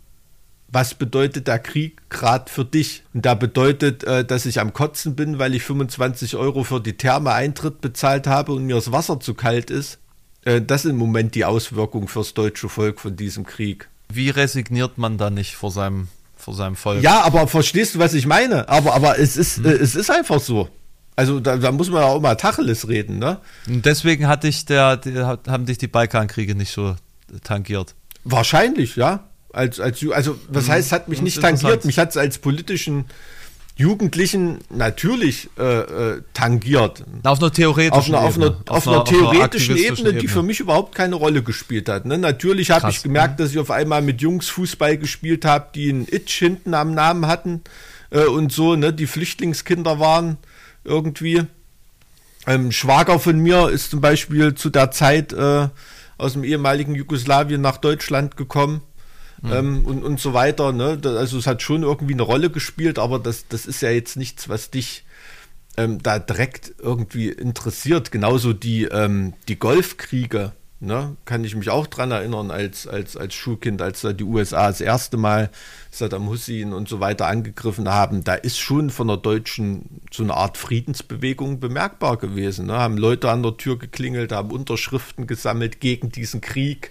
was 0.69 0.95
bedeutet 0.95 1.49
der 1.49 1.59
Krieg 1.59 2.01
gerade 2.11 2.51
für 2.51 2.65
dich? 2.65 3.03
Und 3.15 3.25
da 3.25 3.35
bedeutet, 3.35 4.05
äh, 4.05 4.25
dass 4.27 4.47
ich 4.47 4.61
am 4.61 4.75
Kotzen 4.75 5.17
bin, 5.17 5.39
weil 5.39 5.55
ich 5.55 5.63
25 5.63 6.37
Euro 6.37 6.65
für 6.65 6.81
die 6.81 6.99
Therme 6.99 7.33
Eintritt 7.33 7.81
bezahlt 7.81 8.27
habe 8.27 8.53
und 8.53 8.65
mir 8.65 8.77
das 8.77 8.93
Wasser 8.93 9.21
zu 9.21 9.33
kalt 9.33 9.71
ist. 9.71 9.99
Äh, 10.45 10.61
das 10.61 10.85
ist 10.85 10.91
im 10.91 10.99
Moment 10.99 11.35
die 11.35 11.47
Auswirkung 11.47 12.09
fürs 12.09 12.35
deutsche 12.35 12.69
Volk 12.69 13.01
von 13.01 13.17
diesem 13.17 13.45
Krieg 13.45 13.89
wie 14.15 14.31
resigniert 14.31 14.99
man 14.99 15.19
da 15.19 15.31
nicht 15.31 15.57
vor 15.57 15.71
seinem, 15.71 16.09
vor 16.37 16.55
seinem 16.55 16.77
Volk? 16.77 17.03
Ja, 17.03 17.23
aber 17.23 17.47
verstehst 17.49 17.95
du, 17.95 17.99
was 17.99 18.15
ich 18.15 18.27
meine? 18.27 18.69
Aber, 18.69 18.95
aber 18.95 19.19
es, 19.19 19.37
ist, 19.37 19.59
hm. 19.59 19.67
äh, 19.67 19.73
es 19.73 19.95
ist 19.95 20.11
einfach 20.11 20.41
so. 20.41 20.69
Also 21.15 21.41
da, 21.41 21.57
da, 21.57 21.73
muss 21.73 21.91
man 21.91 22.03
auch 22.03 22.21
mal 22.21 22.35
Tacheles 22.37 22.89
reden, 22.89 23.19
ne? 23.19 23.39
Und 23.67 23.85
deswegen 23.85 24.29
hat 24.29 24.45
dich 24.45 24.65
der, 24.65 24.97
die, 24.97 25.19
haben 25.19 25.67
dich 25.67 25.77
die 25.77 25.87
Balkankriege 25.87 26.55
nicht 26.55 26.73
so 26.73 26.97
tangiert. 27.45 27.95
Wahrscheinlich, 28.25 28.97
ja. 28.97 29.29
Als, 29.53 29.79
als, 29.79 30.03
also, 30.11 30.39
was 30.49 30.65
hm. 30.65 30.73
heißt, 30.73 30.93
hat 30.93 31.09
mich 31.09 31.21
nicht 31.21 31.41
tangiert? 31.41 31.85
Mich 31.85 31.99
hat 31.99 32.11
es 32.11 32.17
als 32.17 32.39
politischen 32.39 33.05
Jugendlichen 33.75 34.59
natürlich 34.69 35.49
äh, 35.59 35.63
äh, 35.63 36.23
tangiert. 36.35 37.05
Auf 37.23 37.41
einer 37.41 37.53
theoretischen 37.53 38.15
auf 38.15 38.37
einer, 38.37 38.49
Auf 38.49 38.57
einer, 38.57 38.57
auf 38.69 38.87
einer, 38.87 39.01
auf 39.01 39.09
einer 39.11 39.33
theoretischen 39.33 39.77
Ebene, 39.77 40.09
Ebene, 40.09 40.15
die 40.21 40.29
für 40.29 40.43
mich 40.43 40.61
überhaupt 40.61 40.95
keine 40.95 41.15
Rolle 41.15 41.43
gespielt 41.43 41.89
hat. 41.89 42.05
Ne? 42.05 42.19
Natürlich 42.19 42.71
habe 42.71 42.91
ich 42.91 43.03
gemerkt, 43.03 43.41
dass 43.41 43.51
ich 43.51 43.59
auf 43.59 43.71
einmal 43.71 44.03
mit 44.03 44.21
Jungs 44.21 44.49
Fußball 44.51 44.99
gespielt 44.99 45.45
habe, 45.45 45.69
die 45.75 45.91
ein 45.91 46.07
Itch 46.07 46.39
hinten 46.39 46.75
am 46.75 46.93
Namen 46.93 47.27
hatten 47.27 47.63
äh, 48.11 48.25
und 48.25 48.53
so, 48.53 48.77
ne? 48.77 48.93
die 48.93 49.07
Flüchtlingskinder 49.07 49.99
waren. 49.99 50.37
irgendwie. 50.85 51.43
Ein 52.45 52.73
Schwager 52.73 53.21
von 53.21 53.39
mir 53.39 53.69
ist 53.69 53.91
zum 53.91 54.01
Beispiel 54.01 54.55
zu 54.55 54.69
der 54.69 54.91
Zeit 54.91 55.33
äh, 55.33 55.69
aus 56.19 56.33
dem 56.35 56.45
ehemaligen 56.45 56.95
Jugoslawien 56.95 57.61
nach 57.61 57.79
Deutschland 57.79 58.37
gekommen. 58.37 58.83
Mhm. 59.43 59.53
Ähm, 59.53 59.87
und, 59.87 60.05
und 60.05 60.21
so 60.21 60.35
weiter. 60.35 60.73
Ne? 60.73 60.99
Also 61.05 61.39
es 61.39 61.47
hat 61.47 61.63
schon 61.63 61.83
irgendwie 61.83 62.15
eine 62.15 62.23
Rolle 62.23 62.51
gespielt, 62.51 62.99
aber 62.99 63.19
das, 63.19 63.47
das 63.49 63.67
ist 63.67 63.83
ja 63.83 63.91
jetzt 63.91 64.17
nichts, 64.17 64.49
was 64.49 64.71
dich 64.71 65.05
ähm, 65.77 66.03
da 66.03 66.19
direkt 66.19 66.75
irgendwie 66.79 67.29
interessiert. 67.29 68.13
Genauso 68.13 68.53
die, 68.53 68.85
ähm, 68.85 69.35
die 69.49 69.59
Golfkriege 69.59 70.53
Ne? 70.85 71.17
Kann 71.27 71.45
ich 71.45 71.55
mich 71.55 71.71
auch 71.71 71.87
dran 71.87 72.11
erinnern, 72.11 72.51
als, 72.51 72.89
als, 72.89 73.17
als 73.17 73.35
Schulkind, 73.35 73.81
als 73.81 74.01
da 74.01 74.13
die 74.13 74.25
USA 74.25 74.67
das 74.67 74.81
erste 74.81 75.17
Mal 75.17 75.49
Saddam 75.93 76.29
Hussein 76.29 76.73
und 76.73 76.89
so 76.89 76.99
weiter 76.99 77.29
angegriffen 77.29 77.89
haben, 77.89 78.25
da 78.25 78.35
ist 78.35 78.59
schon 78.59 78.91
von 78.91 79.07
der 79.07 79.19
deutschen 79.19 80.01
so 80.11 80.25
eine 80.25 80.35
Art 80.35 80.59
Friedensbewegung 80.59 81.61
bemerkbar 81.61 82.17
gewesen. 82.17 82.67
Ne? 82.67 82.73
Haben 82.73 82.97
Leute 82.97 83.31
an 83.31 83.45
der 83.45 83.57
Tür 83.57 83.79
geklingelt, 83.79 84.33
haben 84.33 84.51
Unterschriften 84.51 85.29
gesammelt 85.29 85.79
gegen 85.79 86.11
diesen 86.11 86.41
Krieg 86.41 86.91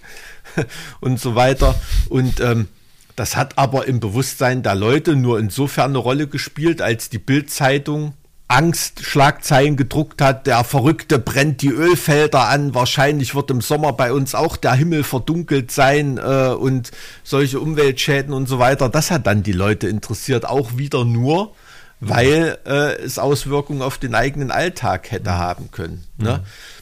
und 1.00 1.20
so 1.20 1.34
weiter. 1.34 1.74
Und 2.08 2.40
ähm, 2.40 2.68
das 3.16 3.36
hat 3.36 3.58
aber 3.58 3.86
im 3.86 4.00
Bewusstsein 4.00 4.62
der 4.62 4.74
Leute 4.74 5.16
nur 5.16 5.38
insofern 5.38 5.90
eine 5.90 5.98
Rolle 5.98 6.26
gespielt, 6.26 6.80
als 6.80 7.10
die 7.10 7.18
Bildzeitung 7.18 8.14
Angstschlagzeilen 8.52 9.76
gedruckt 9.76 10.20
hat, 10.20 10.46
der 10.46 10.62
Verrückte 10.62 11.18
brennt 11.18 11.62
die 11.62 11.70
Ölfelder 11.70 12.48
an, 12.48 12.74
wahrscheinlich 12.74 13.34
wird 13.34 13.50
im 13.50 13.62
Sommer 13.62 13.94
bei 13.94 14.12
uns 14.12 14.34
auch 14.34 14.58
der 14.58 14.74
Himmel 14.74 15.04
verdunkelt 15.04 15.70
sein 15.70 16.18
äh, 16.18 16.48
und 16.48 16.90
solche 17.24 17.60
Umweltschäden 17.60 18.34
und 18.34 18.48
so 18.48 18.58
weiter. 18.58 18.90
Das 18.90 19.10
hat 19.10 19.26
dann 19.26 19.42
die 19.42 19.52
Leute 19.52 19.88
interessiert, 19.88 20.44
auch 20.44 20.76
wieder 20.76 21.06
nur, 21.06 21.54
weil 22.00 22.58
äh, 22.66 22.96
es 22.96 23.18
Auswirkungen 23.18 23.80
auf 23.80 23.96
den 23.96 24.14
eigenen 24.14 24.50
Alltag 24.50 25.10
hätte 25.10 25.32
haben 25.32 25.70
können. 25.70 26.04
Ne? 26.18 26.38
Mhm 26.42 26.81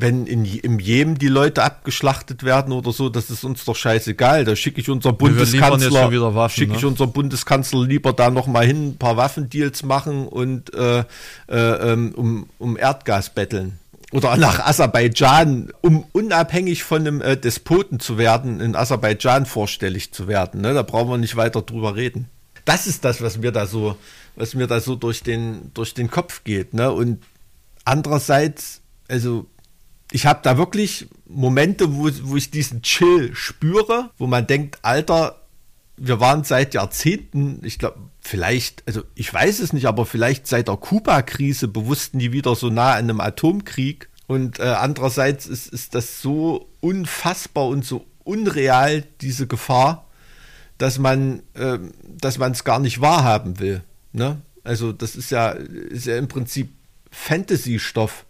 wenn 0.00 0.26
in, 0.26 0.44
im 0.44 0.78
Jemen 0.78 1.16
die 1.16 1.26
Leute 1.26 1.64
abgeschlachtet 1.64 2.44
werden 2.44 2.72
oder 2.72 2.92
so, 2.92 3.08
das 3.08 3.30
ist 3.30 3.42
uns 3.42 3.64
doch 3.64 3.74
scheißegal. 3.74 4.44
Da 4.44 4.54
schicke 4.54 4.80
ich 4.80 4.88
unser 4.88 5.12
Bundeskanzler, 5.12 6.34
Waffen, 6.34 6.54
schicke 6.54 6.76
ich 6.76 6.82
ne? 6.82 6.88
unser 6.88 7.08
Bundeskanzler 7.08 7.84
lieber 7.84 8.12
da 8.12 8.30
noch 8.30 8.46
mal 8.46 8.64
hin, 8.64 8.90
ein 8.90 8.96
paar 8.96 9.16
Waffendeals 9.16 9.82
machen 9.82 10.28
und 10.28 10.72
äh, 10.72 11.00
äh, 11.00 11.04
ähm, 11.48 12.14
um, 12.14 12.48
um 12.58 12.76
Erdgas 12.76 13.30
betteln. 13.30 13.80
Oder 14.12 14.36
nach 14.36 14.60
Aserbaidschan, 14.60 15.72
um 15.80 16.04
unabhängig 16.12 16.84
von 16.84 17.00
einem 17.00 17.20
äh, 17.20 17.36
Despoten 17.36 17.98
zu 17.98 18.18
werden, 18.18 18.60
in 18.60 18.76
Aserbaidschan 18.76 19.46
vorstellig 19.46 20.12
zu 20.12 20.28
werden. 20.28 20.60
Ne? 20.60 20.74
Da 20.74 20.82
brauchen 20.82 21.10
wir 21.10 21.18
nicht 21.18 21.36
weiter 21.36 21.60
drüber 21.62 21.96
reden. 21.96 22.28
Das 22.64 22.86
ist 22.86 23.04
das, 23.04 23.20
was 23.20 23.38
mir 23.38 23.50
da 23.50 23.66
so, 23.66 23.96
was 24.36 24.54
mir 24.54 24.68
da 24.68 24.78
so 24.78 24.94
durch 24.94 25.24
den, 25.24 25.72
durch 25.74 25.92
den 25.92 26.08
Kopf 26.08 26.44
geht. 26.44 26.72
Ne? 26.72 26.92
Und 26.92 27.22
andererseits, 27.84 28.80
also 29.08 29.46
ich 30.12 30.26
habe 30.26 30.40
da 30.42 30.56
wirklich 30.56 31.08
Momente, 31.26 31.94
wo, 31.94 32.08
wo 32.22 32.36
ich 32.36 32.50
diesen 32.50 32.82
Chill 32.82 33.34
spüre, 33.34 34.10
wo 34.18 34.26
man 34.26 34.46
denkt, 34.46 34.78
Alter, 34.82 35.42
wir 35.96 36.20
waren 36.20 36.44
seit 36.44 36.74
Jahrzehnten, 36.74 37.60
ich 37.64 37.78
glaube, 37.78 37.98
vielleicht, 38.20 38.86
also 38.86 39.02
ich 39.14 39.32
weiß 39.32 39.58
es 39.60 39.72
nicht, 39.72 39.86
aber 39.86 40.06
vielleicht 40.06 40.46
seit 40.46 40.68
der 40.68 40.76
Kuba-Krise 40.76 41.68
bewusst 41.68 42.14
nie 42.14 42.32
wieder 42.32 42.54
so 42.54 42.70
nah 42.70 42.92
an 42.92 43.04
einem 43.04 43.20
Atomkrieg. 43.20 44.08
Und 44.26 44.60
äh, 44.60 44.64
andererseits 44.64 45.46
ist, 45.46 45.68
ist 45.68 45.94
das 45.94 46.22
so 46.22 46.68
unfassbar 46.80 47.66
und 47.66 47.84
so 47.84 48.06
unreal, 48.24 49.04
diese 49.20 49.46
Gefahr, 49.46 50.06
dass 50.76 50.98
man 50.98 51.42
äh, 51.54 51.78
es 52.22 52.64
gar 52.64 52.78
nicht 52.78 53.00
wahrhaben 53.00 53.58
will. 53.58 53.82
Ne? 54.12 54.40
Also 54.64 54.92
das 54.92 55.16
ist 55.16 55.30
ja, 55.30 55.50
ist 55.50 56.06
ja 56.06 56.16
im 56.16 56.28
Prinzip 56.28 56.70
Fantasy-Stoff 57.10 58.26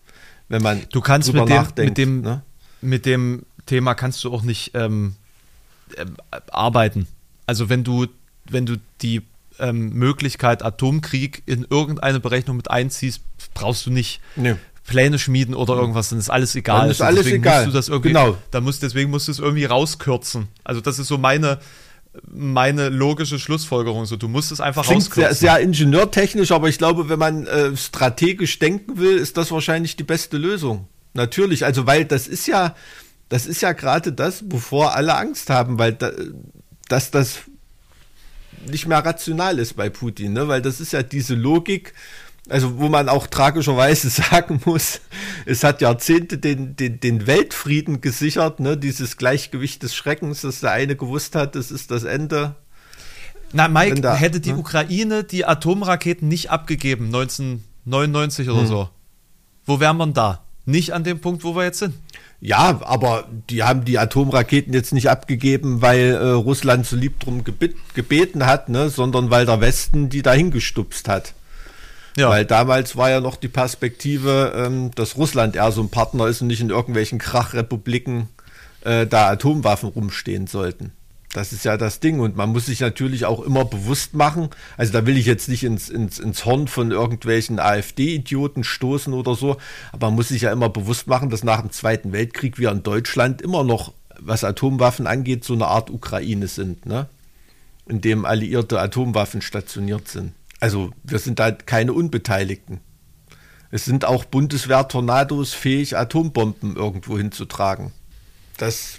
wenn 0.48 0.62
man 0.62 0.86
du 0.90 1.00
kannst 1.00 1.32
mit 1.32 1.48
dem. 1.48 1.66
Mit 1.76 1.98
dem, 1.98 2.20
ne? 2.22 2.42
mit 2.80 3.06
dem 3.06 3.42
Thema 3.66 3.94
kannst 3.94 4.24
du 4.24 4.32
auch 4.32 4.42
nicht 4.42 4.72
ähm, 4.74 5.14
äh, 5.96 6.06
arbeiten. 6.50 7.06
Also 7.46 7.68
wenn 7.68 7.84
du, 7.84 8.06
wenn 8.48 8.66
du 8.66 8.76
die 9.02 9.22
ähm, 9.58 9.90
Möglichkeit 9.90 10.64
Atomkrieg 10.64 11.42
in 11.46 11.66
irgendeine 11.68 12.20
Berechnung 12.20 12.56
mit 12.56 12.70
einziehst, 12.70 13.22
brauchst 13.54 13.86
du 13.86 13.90
nicht 13.90 14.20
nee. 14.36 14.54
Pläne 14.86 15.18
schmieden 15.18 15.54
oder 15.54 15.74
irgendwas, 15.74 16.08
dann 16.08 16.18
ist 16.18 16.30
alles 16.30 16.54
egal. 16.54 16.82
Dann 16.82 16.90
ist 16.90 17.02
alles 17.02 17.24
deswegen 17.24 17.42
egal. 17.42 17.64
Musst 17.64 17.74
du 17.74 17.78
das 17.78 17.88
irgendwie, 17.88 18.08
genau. 18.08 18.38
Da 18.50 18.60
musst, 18.60 18.82
deswegen 18.82 19.10
musst 19.10 19.28
du 19.28 19.32
es 19.32 19.38
irgendwie 19.38 19.66
rauskürzen. 19.66 20.48
Also 20.64 20.80
das 20.80 20.98
ist 20.98 21.08
so 21.08 21.18
meine, 21.18 21.58
meine 22.26 22.88
logische 22.88 23.38
Schlussfolgerung. 23.38 24.06
So, 24.06 24.16
du 24.16 24.28
musst 24.28 24.52
es 24.52 24.60
einfach 24.60 24.84
Klingt 24.84 25.12
sehr, 25.12 25.34
sehr 25.34 25.60
ingenieurtechnisch, 25.60 26.52
aber 26.52 26.68
ich 26.68 26.78
glaube, 26.78 27.08
wenn 27.08 27.18
man 27.18 27.46
äh, 27.46 27.76
strategisch 27.76 28.58
denken 28.58 28.98
will, 28.98 29.16
ist 29.16 29.36
das 29.36 29.50
wahrscheinlich 29.50 29.96
die 29.96 30.04
beste 30.04 30.36
Lösung. 30.36 30.88
Natürlich, 31.14 31.64
also 31.64 31.86
weil 31.86 32.04
das 32.04 32.28
ist 32.28 32.46
ja, 32.46 32.74
das 33.28 33.46
ist 33.46 33.60
ja 33.60 33.72
gerade 33.72 34.12
das, 34.12 34.48
bevor 34.48 34.94
alle 34.94 35.16
Angst 35.16 35.50
haben, 35.50 35.78
weil 35.78 35.92
da, 35.92 36.12
dass 36.88 37.10
das 37.10 37.40
nicht 38.66 38.86
mehr 38.86 39.04
rational 39.04 39.58
ist 39.58 39.74
bei 39.74 39.88
Putin, 39.88 40.32
ne? 40.32 40.48
weil 40.48 40.62
das 40.62 40.80
ist 40.80 40.92
ja 40.92 41.02
diese 41.02 41.34
Logik, 41.34 41.94
also 42.48 42.78
wo 42.78 42.88
man 42.88 43.08
auch 43.08 43.26
tragischerweise 43.26 44.08
sagen 44.10 44.60
muss, 44.64 45.00
es 45.46 45.64
hat 45.64 45.80
Jahrzehnte 45.80 46.38
den, 46.38 46.76
den, 46.76 47.00
den 47.00 47.26
Weltfrieden 47.26 48.00
gesichert, 48.00 48.60
ne? 48.60 48.76
dieses 48.76 49.16
Gleichgewicht 49.16 49.82
des 49.82 49.94
Schreckens, 49.94 50.42
dass 50.42 50.60
der 50.60 50.72
eine 50.72 50.96
gewusst 50.96 51.34
hat, 51.34 51.54
das 51.54 51.70
ist 51.70 51.90
das 51.90 52.04
Ende. 52.04 52.54
Na, 53.52 53.68
Mike, 53.68 54.00
da, 54.00 54.14
hätte 54.14 54.40
die 54.40 54.52
ne? 54.52 54.58
Ukraine 54.58 55.24
die 55.24 55.44
Atomraketen 55.44 56.28
nicht 56.28 56.50
abgegeben, 56.50 57.06
1999 57.06 58.50
oder 58.50 58.60
hm. 58.60 58.66
so, 58.66 58.88
wo 59.64 59.80
wären 59.80 59.96
wir 59.96 60.06
da? 60.08 60.42
Nicht 60.66 60.92
an 60.92 61.02
dem 61.02 61.20
Punkt, 61.20 61.44
wo 61.44 61.56
wir 61.56 61.64
jetzt 61.64 61.78
sind. 61.78 61.94
Ja, 62.40 62.80
aber 62.84 63.26
die 63.48 63.62
haben 63.62 63.84
die 63.84 63.98
Atomraketen 63.98 64.72
jetzt 64.72 64.92
nicht 64.92 65.10
abgegeben, 65.10 65.82
weil 65.82 66.10
äh, 66.12 66.28
Russland 66.28 66.86
so 66.86 66.94
lieb 66.94 67.18
drum 67.18 67.42
gebeten 67.42 68.46
hat, 68.46 68.68
ne, 68.68 68.90
sondern 68.90 69.30
weil 69.30 69.46
der 69.46 69.60
Westen 69.60 70.08
die 70.08 70.22
dahin 70.22 70.50
gestupst 70.50 71.08
hat. 71.08 71.34
Ja. 72.18 72.30
Weil 72.30 72.44
damals 72.44 72.96
war 72.96 73.10
ja 73.10 73.20
noch 73.20 73.36
die 73.36 73.48
Perspektive, 73.48 74.52
ähm, 74.56 74.90
dass 74.96 75.16
Russland 75.16 75.54
eher 75.54 75.70
so 75.70 75.80
ein 75.82 75.88
Partner 75.88 76.26
ist 76.26 76.42
und 76.42 76.48
nicht 76.48 76.60
in 76.60 76.70
irgendwelchen 76.70 77.20
Krachrepubliken 77.20 78.28
äh, 78.80 79.06
da 79.06 79.28
Atomwaffen 79.28 79.88
rumstehen 79.88 80.48
sollten. 80.48 80.90
Das 81.32 81.52
ist 81.52 81.64
ja 81.64 81.76
das 81.76 82.00
Ding. 82.00 82.18
Und 82.18 82.36
man 82.36 82.50
muss 82.50 82.66
sich 82.66 82.80
natürlich 82.80 83.24
auch 83.24 83.40
immer 83.40 83.64
bewusst 83.64 84.14
machen, 84.14 84.48
also 84.76 84.92
da 84.92 85.06
will 85.06 85.16
ich 85.16 85.26
jetzt 85.26 85.48
nicht 85.48 85.62
ins, 85.62 85.88
ins, 85.88 86.18
ins 86.18 86.44
Horn 86.44 86.66
von 86.66 86.90
irgendwelchen 86.90 87.60
AfD-Idioten 87.60 88.64
stoßen 88.64 89.12
oder 89.12 89.36
so, 89.36 89.56
aber 89.92 90.08
man 90.08 90.16
muss 90.16 90.28
sich 90.28 90.42
ja 90.42 90.50
immer 90.52 90.70
bewusst 90.70 91.06
machen, 91.06 91.30
dass 91.30 91.44
nach 91.44 91.60
dem 91.60 91.70
Zweiten 91.70 92.12
Weltkrieg 92.12 92.58
wir 92.58 92.72
in 92.72 92.82
Deutschland 92.82 93.42
immer 93.42 93.62
noch, 93.62 93.92
was 94.18 94.42
Atomwaffen 94.42 95.06
angeht, 95.06 95.44
so 95.44 95.52
eine 95.52 95.68
Art 95.68 95.90
Ukraine 95.90 96.48
sind, 96.48 96.84
ne? 96.84 97.06
in 97.86 98.00
dem 98.00 98.24
alliierte 98.24 98.80
Atomwaffen 98.80 99.40
stationiert 99.40 100.08
sind. 100.08 100.32
Also 100.60 100.92
wir 101.04 101.18
sind 101.18 101.38
da 101.38 101.52
keine 101.52 101.92
Unbeteiligten. 101.92 102.80
Es 103.70 103.84
sind 103.84 104.04
auch 104.04 104.24
Bundeswehr-Tornados 104.24 105.52
fähig, 105.52 105.96
Atombomben 105.96 106.76
irgendwo 106.76 107.18
hinzutragen. 107.18 107.92
Das 108.56 108.98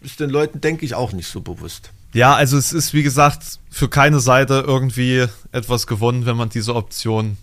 ist 0.00 0.20
den 0.20 0.30
Leuten, 0.30 0.60
denke 0.60 0.84
ich, 0.84 0.94
auch 0.94 1.12
nicht 1.12 1.28
so 1.28 1.40
bewusst. 1.40 1.92
Ja, 2.12 2.34
also 2.34 2.56
es 2.56 2.72
ist, 2.72 2.94
wie 2.94 3.02
gesagt, 3.02 3.60
für 3.70 3.88
keine 3.88 4.20
Seite 4.20 4.64
irgendwie 4.66 5.26
etwas 5.52 5.86
gewonnen, 5.86 6.24
wenn 6.24 6.36
man 6.36 6.48
diese 6.48 6.74
Option 6.74 7.36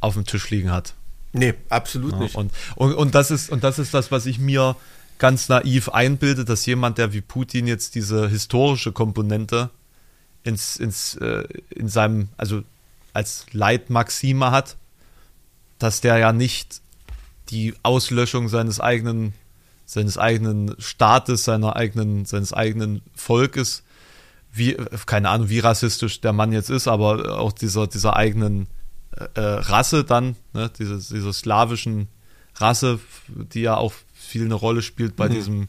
auf 0.00 0.14
dem 0.14 0.26
Tisch 0.26 0.50
liegen 0.50 0.70
hat. 0.70 0.94
Nee, 1.32 1.54
absolut 1.70 2.12
ja, 2.12 2.18
nicht. 2.18 2.34
Und, 2.34 2.52
und, 2.74 2.94
und, 2.94 3.14
das 3.14 3.30
ist, 3.30 3.50
und 3.50 3.64
das 3.64 3.78
ist 3.78 3.94
das, 3.94 4.10
was 4.10 4.26
ich 4.26 4.38
mir 4.38 4.76
ganz 5.18 5.48
naiv 5.48 5.88
einbilde, 5.88 6.44
dass 6.44 6.66
jemand, 6.66 6.98
der 6.98 7.12
wie 7.12 7.22
Putin 7.22 7.66
jetzt 7.66 7.94
diese 7.94 8.28
historische 8.28 8.92
Komponente 8.92 9.70
ins, 10.42 10.76
ins, 10.76 11.16
äh, 11.16 11.44
in 11.70 11.88
seinem, 11.88 12.28
also 12.36 12.62
als 13.16 13.46
Leitmaxime 13.52 14.50
hat, 14.50 14.76
dass 15.78 16.00
der 16.00 16.18
ja 16.18 16.32
nicht 16.32 16.82
die 17.48 17.74
Auslöschung 17.82 18.48
seines 18.48 18.78
eigenen, 18.78 19.32
seines 19.86 20.18
eigenen 20.18 20.74
Staates, 20.78 21.44
seiner 21.44 21.76
eigenen, 21.76 22.26
seines 22.26 22.52
eigenen 22.52 23.02
Volkes, 23.14 23.82
wie, 24.52 24.76
keine 25.06 25.30
Ahnung, 25.30 25.48
wie 25.48 25.60
rassistisch 25.60 26.20
der 26.20 26.32
Mann 26.32 26.52
jetzt 26.52 26.70
ist, 26.70 26.88
aber 26.88 27.38
auch 27.38 27.52
dieser, 27.52 27.86
dieser 27.86 28.16
eigenen 28.16 28.66
äh, 29.34 29.40
Rasse 29.40 30.04
dann, 30.04 30.36
ne, 30.52 30.70
diese, 30.78 30.96
dieser 30.96 31.32
slawischen 31.32 32.08
Rasse, 32.56 33.00
die 33.28 33.62
ja 33.62 33.76
auch 33.76 33.92
viel 34.14 34.44
eine 34.44 34.54
Rolle 34.54 34.82
spielt 34.82 35.16
bei 35.16 35.28
mhm. 35.28 35.32
diesem 35.32 35.68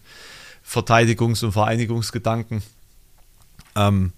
Verteidigungs- 0.66 1.46
und 1.46 1.54
Vereinigungsgedanken. 1.54 2.62
Ähm, 3.76 4.12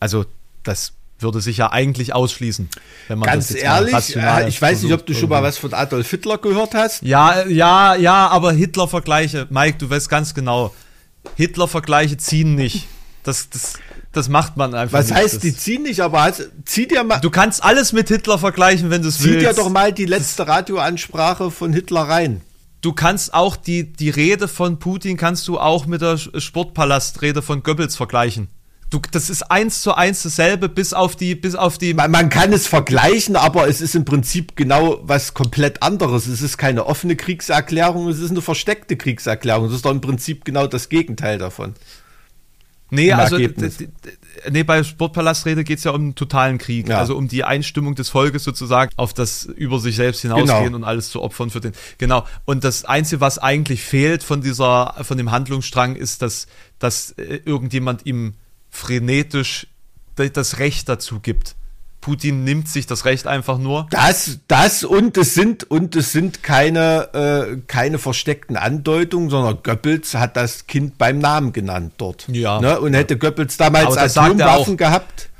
also 0.00 0.24
das 0.62 0.92
würde 1.18 1.40
sich 1.40 1.56
ja 1.56 1.72
eigentlich 1.72 2.14
ausschließen. 2.14 2.68
Wenn 3.08 3.18
man 3.18 3.26
Ganz 3.26 3.54
ehrlich, 3.54 4.16
äh, 4.16 4.48
ich 4.48 4.60
weiß 4.60 4.82
nicht, 4.82 4.92
ob 4.92 5.06
du 5.06 5.14
schon 5.14 5.28
mal 5.28 5.42
was 5.42 5.58
von 5.58 5.72
Adolf 5.72 6.10
Hitler 6.10 6.38
gehört 6.38 6.74
hast. 6.74 7.02
Ja, 7.02 7.46
ja, 7.46 7.94
ja, 7.94 8.28
aber 8.28 8.52
Hitler-Vergleiche, 8.52 9.46
Mike, 9.50 9.78
du 9.78 9.88
weißt 9.88 10.08
ganz 10.08 10.34
genau, 10.34 10.74
Hitler-Vergleiche 11.36 12.16
ziehen 12.18 12.54
nicht. 12.54 12.86
Das, 13.22 13.50
das, 13.50 13.74
das 14.12 14.28
macht 14.28 14.56
man 14.56 14.74
einfach 14.74 14.98
Was 14.98 15.08
nicht. 15.08 15.16
heißt, 15.16 15.42
die 15.42 15.56
ziehen 15.56 15.82
nicht, 15.82 16.00
aber 16.00 16.20
also, 16.20 16.44
zieh 16.64 16.86
dir 16.86 17.02
mal. 17.02 17.18
Du 17.20 17.30
kannst 17.30 17.64
alles 17.64 17.92
mit 17.92 18.08
Hitler 18.08 18.38
vergleichen, 18.38 18.90
wenn 18.90 19.02
du 19.02 19.08
es 19.08 19.22
willst. 19.22 19.40
Zieh 19.40 19.46
dir 19.46 19.52
doch 19.52 19.68
mal 19.68 19.92
die 19.92 20.06
letzte 20.06 20.46
Radioansprache 20.46 21.50
von 21.50 21.72
Hitler 21.72 22.02
rein. 22.02 22.42
Du 22.82 22.92
kannst 22.92 23.34
auch 23.34 23.56
die, 23.56 23.92
die 23.92 24.10
Rede 24.10 24.48
von 24.48 24.78
Putin 24.78 25.16
kannst 25.16 25.48
du 25.48 25.58
auch 25.58 25.86
mit 25.86 26.02
der 26.02 26.18
Sportpalastrede 26.18 27.42
von 27.42 27.62
Goebbels 27.62 27.96
vergleichen. 27.96 28.48
Du, 28.90 29.00
das 29.10 29.30
ist 29.30 29.42
eins 29.50 29.80
zu 29.80 29.94
eins 29.94 30.22
dasselbe, 30.22 30.68
bis 30.68 30.94
auf 30.94 31.16
die, 31.16 31.34
bis 31.34 31.56
auf 31.56 31.76
die. 31.76 31.92
Man, 31.92 32.10
man, 32.10 32.28
kann 32.28 32.52
es 32.52 32.68
vergleichen, 32.68 33.34
aber 33.34 33.68
es 33.68 33.80
ist 33.80 33.96
im 33.96 34.04
Prinzip 34.04 34.54
genau 34.54 35.00
was 35.02 35.34
komplett 35.34 35.82
anderes. 35.82 36.28
Es 36.28 36.40
ist 36.40 36.56
keine 36.56 36.86
offene 36.86 37.16
Kriegserklärung, 37.16 38.08
es 38.08 38.20
ist 38.20 38.30
eine 38.30 38.42
versteckte 38.42 38.96
Kriegserklärung. 38.96 39.66
Es 39.66 39.72
ist 39.72 39.84
doch 39.84 39.90
im 39.90 40.00
Prinzip 40.00 40.44
genau 40.44 40.68
das 40.68 40.88
Gegenteil 40.88 41.38
davon. 41.38 41.74
Nee, 42.90 43.12
also 43.12 43.36
nee, 43.36 44.62
bei 44.62 44.84
Sportpalastrede 44.84 45.64
geht 45.64 45.78
es 45.78 45.84
ja 45.84 45.90
um 45.90 46.00
einen 46.00 46.14
totalen 46.14 46.58
Krieg, 46.58 46.88
ja. 46.88 46.98
also 46.98 47.16
um 47.16 47.26
die 47.26 47.42
Einstimmung 47.42 47.96
des 47.96 48.10
Volkes 48.10 48.44
sozusagen 48.44 48.92
auf 48.96 49.12
das 49.12 49.44
über 49.44 49.80
sich 49.80 49.96
selbst 49.96 50.22
hinausgehen 50.22 50.64
genau. 50.66 50.76
und 50.76 50.84
alles 50.84 51.10
zu 51.10 51.20
opfern 51.20 51.50
für 51.50 51.58
den. 51.58 51.72
Genau. 51.98 52.24
Und 52.44 52.62
das 52.62 52.84
Einzige, 52.84 53.20
was 53.20 53.38
eigentlich 53.38 53.82
fehlt 53.82 54.22
von 54.22 54.40
dieser, 54.40 54.94
von 55.02 55.18
dem 55.18 55.32
Handlungsstrang, 55.32 55.96
ist, 55.96 56.22
dass, 56.22 56.46
dass 56.78 57.10
äh, 57.12 57.40
irgendjemand 57.44 58.06
ihm 58.06 58.34
frenetisch 58.76 59.66
das 60.16 60.58
Recht 60.58 60.88
dazu 60.88 61.20
gibt. 61.20 61.56
Putin 62.00 62.44
nimmt 62.44 62.68
sich 62.68 62.86
das 62.86 63.04
Recht 63.04 63.26
einfach 63.26 63.58
nur. 63.58 63.88
Das, 63.90 64.38
das 64.46 64.84
und 64.84 65.16
es 65.16 65.34
sind 65.34 65.64
und 65.64 65.96
es 65.96 66.12
sind 66.12 66.44
keine 66.44 67.08
äh, 67.12 67.56
keine 67.66 67.98
versteckten 67.98 68.56
Andeutungen, 68.56 69.28
sondern 69.28 69.58
Goebbels 69.64 70.14
hat 70.14 70.36
das 70.36 70.68
Kind 70.68 70.98
beim 70.98 71.18
Namen 71.18 71.52
genannt 71.52 71.94
dort. 71.96 72.28
Ja. 72.30 72.60
Ne? 72.60 72.78
Und 72.78 72.94
hätte 72.94 73.18
Goebbels 73.18 73.56
damals 73.56 73.96
Atomwaffen 73.96 74.76
gehabt, 74.76 75.30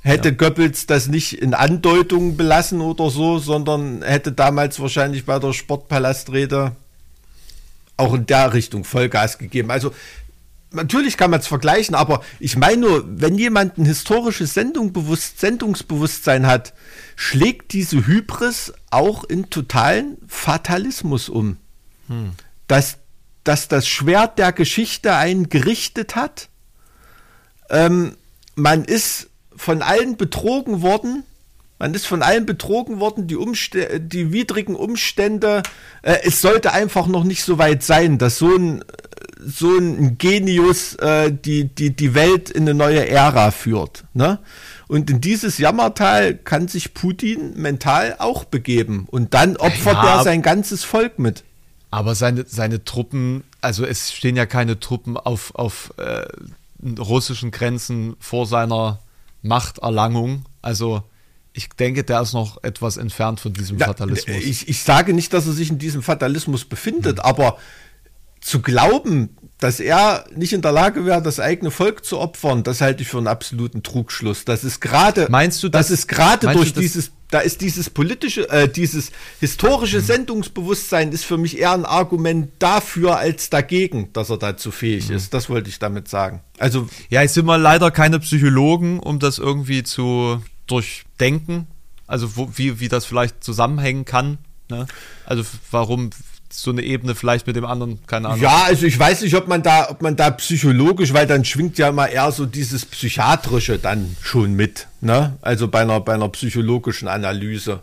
hätte 0.00 0.30
ja. 0.30 0.34
Goebbels 0.34 0.86
das 0.86 1.06
nicht 1.06 1.34
in 1.34 1.54
Andeutungen 1.54 2.36
belassen 2.36 2.80
oder 2.80 3.10
so, 3.10 3.38
sondern 3.38 4.02
hätte 4.02 4.32
damals 4.32 4.80
wahrscheinlich 4.80 5.24
bei 5.24 5.38
der 5.38 5.52
Sportpalastrede 5.52 6.72
auch 7.96 8.14
in 8.14 8.26
der 8.26 8.54
Richtung 8.54 8.82
Vollgas 8.82 9.38
gegeben. 9.38 9.70
Also 9.70 9.92
natürlich 10.70 11.16
kann 11.16 11.30
man 11.30 11.40
es 11.40 11.46
vergleichen, 11.46 11.94
aber 11.94 12.22
ich 12.38 12.56
meine 12.56 12.78
nur, 12.78 13.04
wenn 13.06 13.38
jemand 13.38 13.78
ein 13.78 13.84
historisches 13.84 14.54
Sendungbewusst 14.54 15.40
Sendungsbewusstsein 15.40 16.46
hat, 16.46 16.74
schlägt 17.16 17.72
diese 17.72 18.06
Hybris 18.06 18.72
auch 18.90 19.24
in 19.24 19.50
totalen 19.50 20.18
Fatalismus 20.26 21.28
um. 21.28 21.56
Hm. 22.08 22.32
Dass, 22.66 22.98
dass 23.44 23.68
das 23.68 23.88
Schwert 23.88 24.38
der 24.38 24.52
Geschichte 24.52 25.14
einen 25.14 25.48
gerichtet 25.48 26.16
hat. 26.16 26.48
Ähm, 27.70 28.16
man 28.54 28.84
ist 28.84 29.28
von 29.56 29.82
allen 29.82 30.16
betrogen 30.16 30.82
worden. 30.82 31.24
Man 31.78 31.94
ist 31.94 32.06
von 32.06 32.22
allen 32.22 32.44
betrogen 32.44 32.98
worden, 32.98 33.28
die, 33.28 33.36
Umste 33.36 34.00
die 34.00 34.32
widrigen 34.32 34.74
Umstände. 34.74 35.62
Äh, 36.02 36.18
es 36.24 36.40
sollte 36.40 36.72
einfach 36.72 37.06
noch 37.06 37.24
nicht 37.24 37.44
so 37.44 37.58
weit 37.58 37.82
sein, 37.82 38.18
dass 38.18 38.38
so 38.38 38.54
ein 38.54 38.84
so 39.44 39.76
ein 39.76 40.18
Genius 40.18 40.94
äh, 40.96 41.32
die, 41.32 41.64
die, 41.64 41.90
die 41.94 42.14
Welt 42.14 42.50
in 42.50 42.62
eine 42.62 42.74
neue 42.74 43.08
Ära 43.08 43.50
führt. 43.50 44.04
Ne? 44.14 44.38
Und 44.88 45.10
in 45.10 45.20
dieses 45.20 45.58
Jammertal 45.58 46.34
kann 46.34 46.68
sich 46.68 46.94
Putin 46.94 47.54
mental 47.56 48.16
auch 48.18 48.44
begeben. 48.44 49.06
Und 49.10 49.34
dann 49.34 49.56
opfert 49.56 49.94
ja, 49.94 50.18
er 50.18 50.24
sein 50.24 50.42
ganzes 50.42 50.84
Volk 50.84 51.18
mit. 51.18 51.44
Aber 51.90 52.14
seine, 52.14 52.44
seine 52.46 52.84
Truppen, 52.84 53.44
also 53.60 53.84
es 53.84 54.12
stehen 54.12 54.36
ja 54.36 54.46
keine 54.46 54.80
Truppen 54.80 55.16
auf, 55.16 55.54
auf 55.54 55.92
äh, 55.96 56.26
russischen 56.98 57.50
Grenzen 57.50 58.16
vor 58.18 58.46
seiner 58.46 58.98
Machterlangung. 59.42 60.44
Also 60.62 61.02
ich 61.52 61.68
denke, 61.70 62.04
der 62.04 62.20
ist 62.20 62.34
noch 62.34 62.62
etwas 62.62 62.96
entfernt 62.96 63.40
von 63.40 63.52
diesem 63.52 63.78
ja, 63.78 63.86
Fatalismus. 63.86 64.36
Ich, 64.36 64.68
ich 64.68 64.82
sage 64.82 65.14
nicht, 65.14 65.32
dass 65.32 65.46
er 65.46 65.52
sich 65.52 65.70
in 65.70 65.78
diesem 65.78 66.02
Fatalismus 66.02 66.64
befindet, 66.64 67.18
hm. 67.18 67.24
aber 67.24 67.58
zu 68.40 68.60
glauben, 68.60 69.36
dass 69.58 69.80
er 69.80 70.24
nicht 70.34 70.52
in 70.52 70.62
der 70.62 70.72
Lage 70.72 71.04
wäre, 71.04 71.20
das 71.20 71.40
eigene 71.40 71.70
Volk 71.70 72.04
zu 72.04 72.18
opfern, 72.18 72.62
das 72.62 72.80
halte 72.80 73.02
ich 73.02 73.08
für 73.08 73.18
einen 73.18 73.26
absoluten 73.26 73.82
Trugschluss. 73.82 74.44
Das 74.44 74.62
ist 74.62 74.80
gerade, 74.80 75.26
meinst 75.30 75.62
du, 75.62 75.68
das, 75.68 75.88
das 75.88 75.98
ist 75.98 76.08
gerade 76.08 76.52
durch 76.52 76.72
dieses, 76.72 77.10
da 77.30 77.40
ist 77.40 77.60
dieses 77.60 77.90
politische, 77.90 78.48
äh, 78.50 78.68
dieses 78.68 79.10
historische. 79.40 80.00
Sendungsbewusstsein 80.00 81.12
ist 81.12 81.24
für 81.24 81.36
mich 81.36 81.58
eher 81.58 81.72
ein 81.72 81.84
Argument 81.84 82.50
dafür 82.60 83.18
als 83.18 83.50
dagegen, 83.50 84.12
dass 84.12 84.30
er 84.30 84.38
dazu 84.38 84.70
fähig 84.70 85.08
hm. 85.08 85.16
ist. 85.16 85.34
Das 85.34 85.50
wollte 85.50 85.68
ich 85.68 85.78
damit 85.78 86.08
sagen. 86.08 86.40
Also 86.58 86.88
ja, 87.10 87.22
jetzt 87.22 87.34
sind 87.34 87.46
wir 87.46 87.58
leider 87.58 87.90
keine 87.90 88.20
Psychologen, 88.20 89.00
um 89.00 89.18
das 89.18 89.38
irgendwie 89.38 89.82
zu 89.82 90.40
durchdenken. 90.66 91.66
Also 92.06 92.36
wo, 92.36 92.50
wie 92.54 92.80
wie 92.80 92.88
das 92.88 93.04
vielleicht 93.04 93.42
zusammenhängen 93.42 94.04
kann. 94.04 94.38
Ne? 94.70 94.86
Also 95.26 95.44
warum 95.70 96.10
so 96.50 96.70
eine 96.70 96.82
Ebene 96.82 97.14
vielleicht 97.14 97.46
mit 97.46 97.56
dem 97.56 97.64
anderen, 97.64 98.04
keine 98.06 98.28
Ahnung. 98.28 98.40
Ja, 98.40 98.64
also 98.64 98.86
ich 98.86 98.98
weiß 98.98 99.22
nicht, 99.22 99.34
ob 99.34 99.48
man 99.48 99.62
da, 99.62 99.90
ob 99.90 100.02
man 100.02 100.16
da 100.16 100.30
psychologisch, 100.30 101.12
weil 101.12 101.26
dann 101.26 101.44
schwingt 101.44 101.78
ja 101.78 101.88
immer 101.88 102.08
eher 102.08 102.30
so 102.32 102.46
dieses 102.46 102.86
Psychiatrische 102.86 103.78
dann 103.78 104.16
schon 104.22 104.54
mit, 104.54 104.88
ne? 105.00 105.36
Also 105.42 105.68
bei 105.68 105.80
einer, 105.80 106.00
bei 106.00 106.14
einer 106.14 106.28
psychologischen 106.30 107.08
Analyse. 107.08 107.80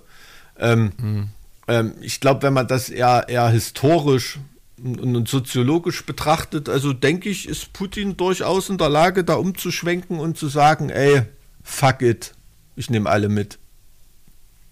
Ähm, 0.60 0.92
hm. 1.00 1.30
ähm, 1.68 1.94
ich 2.02 2.20
glaube, 2.20 2.42
wenn 2.44 2.54
man 2.54 2.68
das 2.68 2.90
eher, 2.90 3.26
eher 3.28 3.50
historisch 3.50 4.40
und, 4.84 5.00
und 5.00 5.28
soziologisch 5.28 6.06
betrachtet, 6.06 6.68
also 6.70 6.94
denke 6.94 7.30
ich, 7.30 7.48
ist 7.48 7.74
Putin 7.74 8.18
durchaus 8.18 8.70
in 8.70 8.78
der 8.78 8.90
Lage, 8.90 9.24
da 9.24 9.36
umzuschwenken 9.36 10.20
und 10.20 10.38
zu 10.38 10.48
sagen, 10.48 10.90
ey, 10.90 11.24
fuck 11.64 12.02
it, 12.02 12.34
ich 12.76 12.90
nehme 12.90 13.10
alle 13.10 13.30
mit. 13.30 13.60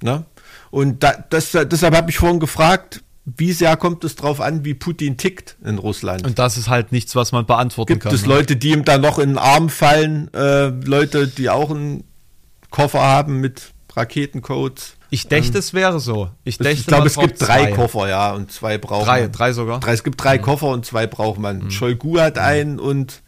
Ne? 0.02 0.26
Und 0.72 1.04
da, 1.04 1.14
das, 1.30 1.52
deshalb 1.52 1.96
habe 1.96 2.10
ich 2.10 2.18
vorhin 2.18 2.40
gefragt, 2.40 3.04
wie 3.26 3.54
sehr 3.54 3.78
kommt 3.78 4.04
es 4.04 4.16
drauf 4.16 4.42
an, 4.42 4.66
wie 4.66 4.74
Putin 4.74 5.18
tickt 5.18 5.56
in 5.64 5.78
Russland? 5.78 6.26
Und 6.26 6.40
das 6.40 6.58
ist 6.58 6.68
halt 6.68 6.92
nichts, 6.92 7.16
was 7.16 7.32
man 7.32 7.46
beantworten 7.46 7.94
Gibt 7.94 8.04
kann. 8.04 8.12
Gibt 8.12 8.22
es 8.22 8.28
ne? 8.28 8.36
Leute, 8.36 8.56
die 8.58 8.72
ihm 8.72 8.84
da 8.84 8.98
noch 8.98 9.18
in 9.18 9.30
den 9.30 9.38
Arm 9.38 9.70
fallen? 9.70 10.34
Äh, 10.34 10.68
Leute, 10.68 11.28
die 11.28 11.50
auch 11.50 11.72
einen 11.72 12.04
Koffer 12.70 13.02
haben 13.02 13.40
mit 13.40 13.72
Raketencodes? 13.96 14.96
Ich 15.10 15.28
dächte, 15.28 15.54
ähm, 15.54 15.60
es 15.60 15.74
wäre 15.74 16.00
so. 16.00 16.32
Ich, 16.44 16.60
ich 16.60 16.86
glaube, 16.86 17.08
es 17.08 17.18
gibt 17.18 17.40
drei 17.40 17.72
Koffer, 17.72 18.10
ja, 18.10 18.34
und 18.34 18.52
zwei 18.52 18.78
braucht 18.78 19.08
drei, 19.08 19.22
man. 19.22 19.32
Drei 19.32 19.54
sogar? 19.54 19.80
Drei, 19.80 19.94
es 19.94 20.04
gibt 20.04 20.22
drei 20.22 20.38
mhm. 20.38 20.42
Koffer 20.42 20.68
und 20.70 20.86
zwei 20.86 21.08
braucht 21.08 21.40
man. 21.40 21.66
Mhm. 21.66 21.72
Shoigu 21.72 22.20
hat 22.20 22.36
mhm. 22.36 22.42
einen 22.42 22.80
und 22.80 23.22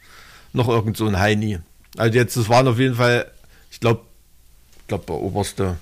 noch 0.51 0.67
irgend 0.67 0.97
so 0.97 1.05
ein 1.05 1.19
Heini. 1.19 1.59
Also 1.95 2.17
jetzt, 2.17 2.35
das 2.35 2.49
waren 2.49 2.67
auf 2.67 2.79
jeden 2.79 2.95
Fall, 2.95 3.31
ich 3.71 3.79
glaube, 3.79 4.01
ich 4.81 4.87
glaube, 4.87 5.05
der 5.07 5.15
oberste 5.15 5.77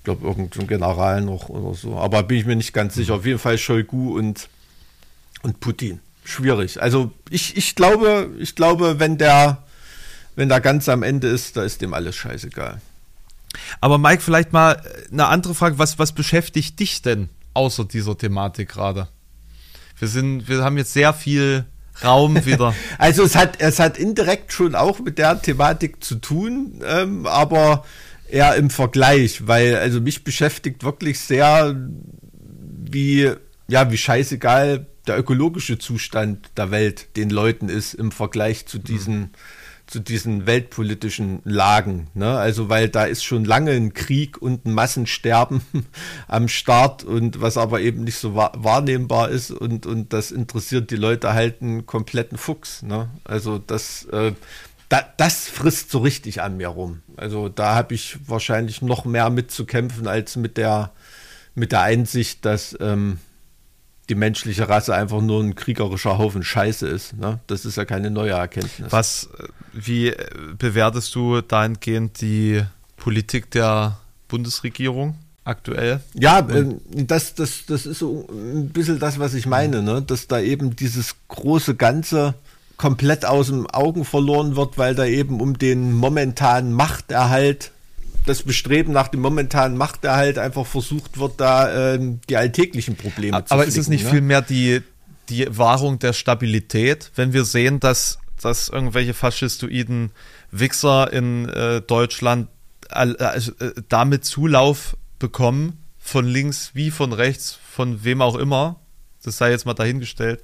ich 0.00 0.04
glaube, 0.04 0.26
irgendein 0.26 0.66
General 0.66 1.20
noch 1.20 1.50
oder 1.50 1.74
so. 1.74 1.98
Aber 1.98 2.22
bin 2.22 2.38
ich 2.38 2.46
mir 2.46 2.56
nicht 2.56 2.72
ganz 2.72 2.94
sicher. 2.94 3.16
Auf 3.16 3.26
jeden 3.26 3.38
Fall 3.38 3.58
Shoigu 3.58 4.16
und, 4.16 4.48
und 5.42 5.60
Putin. 5.60 6.00
Schwierig. 6.24 6.80
Also 6.80 7.12
ich, 7.28 7.54
ich 7.58 7.74
glaube, 7.74 8.30
ich 8.38 8.54
glaube, 8.54 8.98
wenn 8.98 9.18
der, 9.18 9.62
wenn 10.36 10.48
der 10.48 10.62
ganz 10.62 10.88
am 10.88 11.02
Ende 11.02 11.28
ist, 11.28 11.58
da 11.58 11.64
ist 11.64 11.82
dem 11.82 11.92
alles 11.92 12.16
scheißegal. 12.16 12.80
Aber 13.82 13.98
Mike, 13.98 14.22
vielleicht 14.22 14.54
mal 14.54 14.82
eine 15.12 15.26
andere 15.26 15.54
Frage. 15.54 15.78
Was, 15.78 15.98
was 15.98 16.12
beschäftigt 16.12 16.80
dich 16.80 17.02
denn 17.02 17.28
außer 17.52 17.84
dieser 17.84 18.16
Thematik 18.16 18.70
gerade? 18.70 19.08
Wir 19.98 20.08
sind, 20.08 20.48
wir 20.48 20.64
haben 20.64 20.78
jetzt 20.78 20.94
sehr 20.94 21.12
viel 21.12 21.66
Raum 22.02 22.42
wieder. 22.46 22.74
also 22.96 23.22
es 23.22 23.36
hat, 23.36 23.60
es 23.60 23.78
hat 23.78 23.98
indirekt 23.98 24.54
schon 24.54 24.74
auch 24.74 24.98
mit 25.00 25.18
der 25.18 25.42
Thematik 25.42 26.02
zu 26.02 26.14
tun, 26.14 26.80
ähm, 26.86 27.26
aber 27.26 27.84
eher 28.32 28.54
im 28.56 28.70
Vergleich, 28.70 29.46
weil 29.46 29.76
also 29.76 30.00
mich 30.00 30.24
beschäftigt 30.24 30.84
wirklich 30.84 31.20
sehr, 31.20 31.76
wie, 32.90 33.30
ja, 33.68 33.90
wie 33.90 33.98
scheißegal 33.98 34.86
der 35.06 35.18
ökologische 35.18 35.78
Zustand 35.78 36.50
der 36.56 36.70
Welt 36.70 37.16
den 37.16 37.30
Leuten 37.30 37.68
ist 37.68 37.94
im 37.94 38.12
Vergleich 38.12 38.66
zu 38.66 38.78
diesen, 38.78 39.18
mhm. 39.18 39.30
zu 39.86 39.98
diesen 39.98 40.46
weltpolitischen 40.46 41.40
Lagen. 41.44 42.08
Ne? 42.14 42.38
Also, 42.38 42.68
weil 42.68 42.88
da 42.88 43.04
ist 43.04 43.24
schon 43.24 43.44
lange 43.44 43.72
ein 43.72 43.94
Krieg 43.94 44.40
und 44.40 44.66
ein 44.66 44.72
Massensterben 44.72 45.62
am 46.28 46.48
Start 46.48 47.02
und 47.02 47.40
was 47.40 47.56
aber 47.56 47.80
eben 47.80 48.04
nicht 48.04 48.16
so 48.16 48.34
wahrnehmbar 48.34 49.30
ist 49.30 49.50
und, 49.50 49.86
und 49.86 50.12
das 50.12 50.30
interessiert 50.30 50.90
die 50.90 50.96
Leute 50.96 51.32
halt 51.32 51.62
einen 51.62 51.86
kompletten 51.86 52.38
Fuchs. 52.38 52.82
Ne? 52.82 53.08
Also, 53.24 53.58
das, 53.58 54.04
äh, 54.12 54.32
da, 54.90 55.04
das 55.16 55.48
frisst 55.48 55.90
so 55.90 56.00
richtig 56.00 56.42
an 56.42 56.58
mir 56.58 56.68
rum. 56.68 57.00
Also 57.16 57.48
da 57.48 57.74
habe 57.74 57.94
ich 57.94 58.18
wahrscheinlich 58.26 58.82
noch 58.82 59.04
mehr 59.06 59.30
mitzukämpfen 59.30 60.06
als 60.06 60.36
mit 60.36 60.56
der, 60.56 60.90
mit 61.54 61.72
der 61.72 61.82
Einsicht, 61.82 62.44
dass 62.44 62.76
ähm, 62.80 63.18
die 64.08 64.16
menschliche 64.16 64.68
Rasse 64.68 64.92
einfach 64.92 65.20
nur 65.20 65.42
ein 65.42 65.54
kriegerischer 65.54 66.18
Haufen 66.18 66.42
Scheiße 66.42 66.88
ist. 66.88 67.16
Ne? 67.16 67.38
Das 67.46 67.64
ist 67.64 67.76
ja 67.76 67.84
keine 67.84 68.10
neue 68.10 68.32
Erkenntnis. 68.32 68.90
Was, 68.90 69.28
wie 69.72 70.12
bewertest 70.58 71.14
du 71.14 71.40
dahingehend 71.40 72.20
die 72.20 72.60
Politik 72.96 73.48
der 73.52 73.96
Bundesregierung 74.26 75.14
aktuell? 75.44 76.00
Ja, 76.14 76.40
äh, 76.40 76.64
das, 76.90 77.36
das, 77.36 77.64
das 77.66 77.86
ist 77.86 78.00
so 78.00 78.26
ein 78.28 78.70
bisschen 78.70 78.98
das, 78.98 79.20
was 79.20 79.34
ich 79.34 79.46
meine, 79.46 79.82
ne? 79.82 80.02
dass 80.02 80.26
da 80.26 80.40
eben 80.40 80.74
dieses 80.74 81.14
große 81.28 81.76
Ganze 81.76 82.34
komplett 82.80 83.26
aus 83.26 83.48
dem 83.48 83.66
Augen 83.66 84.06
verloren 84.06 84.56
wird, 84.56 84.78
weil 84.78 84.94
da 84.94 85.04
eben 85.04 85.38
um 85.42 85.58
den 85.58 85.92
momentanen 85.92 86.72
Machterhalt 86.72 87.72
das 88.24 88.42
Bestreben 88.42 88.94
nach 88.94 89.08
dem 89.08 89.20
momentanen 89.20 89.76
Machterhalt 89.76 90.38
einfach 90.38 90.66
versucht 90.66 91.18
wird, 91.18 91.40
da 91.40 91.94
äh, 91.94 92.00
die 92.28 92.36
alltäglichen 92.38 92.96
Probleme 92.96 93.36
aber 93.36 93.46
zu 93.46 93.52
Aber 93.52 93.64
ist 93.66 93.76
es 93.76 93.88
nicht 93.88 94.04
ne? 94.04 94.10
vielmehr 94.10 94.40
die, 94.40 94.80
die 95.28 95.46
Wahrung 95.58 95.98
der 95.98 96.14
Stabilität, 96.14 97.12
wenn 97.16 97.34
wir 97.34 97.44
sehen, 97.44 97.80
dass, 97.80 98.18
dass 98.40 98.70
irgendwelche 98.70 99.12
faschistoiden 99.12 100.12
Wichser 100.50 101.12
in 101.12 101.50
äh, 101.50 101.82
Deutschland 101.82 102.48
äh, 102.90 103.10
äh, 103.10 103.40
damit 103.90 104.24
Zulauf 104.24 104.96
bekommen, 105.18 105.84
von 105.98 106.26
links 106.26 106.70
wie 106.72 106.90
von 106.90 107.12
rechts, 107.12 107.58
von 107.70 108.04
wem 108.04 108.22
auch 108.22 108.36
immer, 108.36 108.76
das 109.22 109.36
sei 109.36 109.50
jetzt 109.50 109.66
mal 109.66 109.74
dahingestellt, 109.74 110.42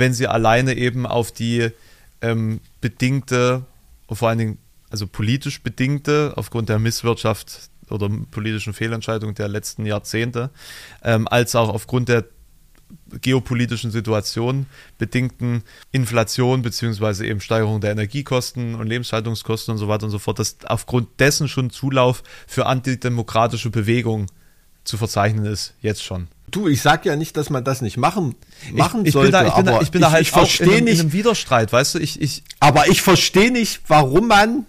wenn 0.00 0.12
sie 0.12 0.26
alleine 0.26 0.74
eben 0.76 1.06
auf 1.06 1.30
die 1.30 1.70
ähm, 2.20 2.60
bedingte, 2.80 3.64
vor 4.10 4.28
allen 4.28 4.38
Dingen 4.38 4.58
also 4.90 5.06
politisch 5.06 5.62
bedingte, 5.62 6.32
aufgrund 6.34 6.68
der 6.68 6.80
Misswirtschaft 6.80 7.70
oder 7.88 8.10
politischen 8.30 8.72
Fehlentscheidungen 8.72 9.36
der 9.36 9.46
letzten 9.46 9.86
Jahrzehnte, 9.86 10.50
ähm, 11.04 11.28
als 11.28 11.54
auch 11.54 11.68
aufgrund 11.68 12.08
der 12.08 12.24
geopolitischen 13.20 13.92
Situation 13.92 14.66
bedingten 14.98 15.62
Inflation 15.92 16.62
beziehungsweise 16.62 17.24
eben 17.24 17.40
Steigerung 17.40 17.80
der 17.80 17.92
Energiekosten 17.92 18.74
und 18.74 18.88
Lebenshaltungskosten 18.88 19.72
und 19.72 19.78
so 19.78 19.86
weiter 19.86 20.04
und 20.06 20.10
so 20.10 20.18
fort, 20.18 20.40
dass 20.40 20.56
aufgrund 20.66 21.20
dessen 21.20 21.46
schon 21.46 21.70
Zulauf 21.70 22.24
für 22.48 22.66
antidemokratische 22.66 23.70
Bewegungen 23.70 24.26
zu 24.90 24.98
verzeichnen 24.98 25.46
ist, 25.46 25.74
jetzt 25.80 26.02
schon. 26.02 26.28
Du, 26.50 26.68
ich 26.68 26.82
sag 26.82 27.06
ja 27.06 27.16
nicht, 27.16 27.36
dass 27.36 27.48
man 27.48 27.64
das 27.64 27.80
nicht 27.80 27.96
machen, 27.96 28.34
machen 28.72 29.02
ich, 29.02 29.08
ich 29.08 29.12
sollte. 29.12 29.30
Bin 29.30 29.40
da, 29.40 29.48
ich 29.48 29.54
bin 29.54 29.64
da, 29.66 29.80
ich 29.80 29.90
bin 29.90 30.00
da 30.02 30.10
halt 30.10 30.22
ich, 30.22 30.36
ich 30.36 30.60
in, 30.60 30.70
einem, 30.70 30.84
nicht, 30.84 30.94
in 30.94 31.00
einem 31.00 31.12
Widerstreit, 31.12 31.72
weißt 31.72 31.94
du? 31.94 31.98
Ich, 32.00 32.20
ich, 32.20 32.42
aber 32.58 32.88
ich 32.88 33.02
verstehe 33.02 33.52
nicht, 33.52 33.82
warum 33.86 34.28
man 34.28 34.66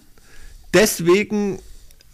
deswegen 0.72 1.58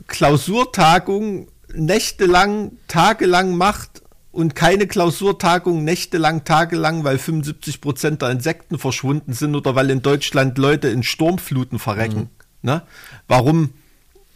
Klausurtagung 0.07 1.49
nächtelang, 1.75 2.73
tagelang 2.89 3.57
macht 3.57 4.03
und 4.33 4.55
keine 4.55 4.87
Klausurtagung 4.87 5.85
nächtelang, 5.85 6.45
tagelang, 6.45 7.05
weil 7.05 7.19
75 7.19 7.81
Prozent 7.81 8.23
der 8.23 8.31
Insekten 8.31 8.79
verschwunden 8.79 9.35
sind 9.35 9.55
oder 9.55 9.75
weil 9.75 9.91
in 9.91 10.01
Deutschland 10.01 10.57
Leute 10.59 10.89
in 10.89 11.03
Sturmfluten 11.03 11.79
verrecken. 11.79 12.21
Mhm. 12.21 12.29
Ne? 12.63 12.83
Warum, 13.27 13.71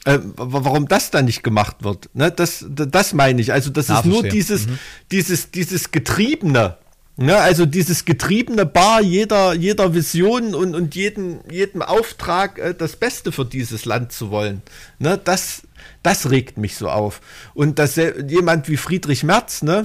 äh, 0.04 0.18
warum 0.36 0.88
das 0.88 1.10
dann 1.10 1.26
nicht 1.26 1.42
gemacht 1.42 1.76
wird? 1.80 2.10
Ne? 2.14 2.30
Das, 2.30 2.64
das 2.68 3.12
meine 3.12 3.40
ich. 3.40 3.52
Also 3.52 3.70
das 3.70 3.88
ja, 3.88 4.00
ist 4.00 4.04
nur 4.04 4.22
dieses, 4.22 4.66
mhm. 4.66 4.78
dieses, 5.10 5.50
dieses 5.50 5.90
Getriebene. 5.90 6.78
Ne, 7.18 7.36
also 7.36 7.66
dieses 7.66 8.06
getriebene 8.06 8.64
Bar 8.64 9.02
jeder, 9.02 9.52
jeder 9.52 9.92
Vision 9.92 10.54
und, 10.54 10.74
und 10.74 10.94
jeden, 10.94 11.40
jedem 11.50 11.82
Auftrag, 11.82 12.58
äh, 12.58 12.74
das 12.74 12.96
Beste 12.96 13.32
für 13.32 13.44
dieses 13.44 13.84
Land 13.84 14.12
zu 14.12 14.30
wollen. 14.30 14.62
Ne, 14.98 15.20
das, 15.22 15.62
das 16.02 16.30
regt 16.30 16.56
mich 16.56 16.74
so 16.74 16.88
auf. 16.88 17.20
Und 17.52 17.78
dass 17.78 17.96
jemand 17.96 18.70
wie 18.70 18.78
Friedrich 18.78 19.24
Merz, 19.24 19.62
ne, 19.62 19.84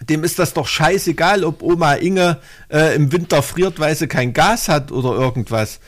dem 0.00 0.22
ist 0.22 0.38
das 0.38 0.52
doch 0.52 0.66
scheißegal, 0.66 1.44
ob 1.44 1.62
Oma 1.62 1.94
Inge 1.94 2.38
äh, 2.68 2.94
im 2.94 3.10
Winter 3.12 3.42
friert, 3.42 3.78
weil 3.78 3.94
sie 3.94 4.06
kein 4.06 4.32
Gas 4.32 4.68
hat 4.68 4.92
oder 4.92 5.12
irgendwas 5.12 5.80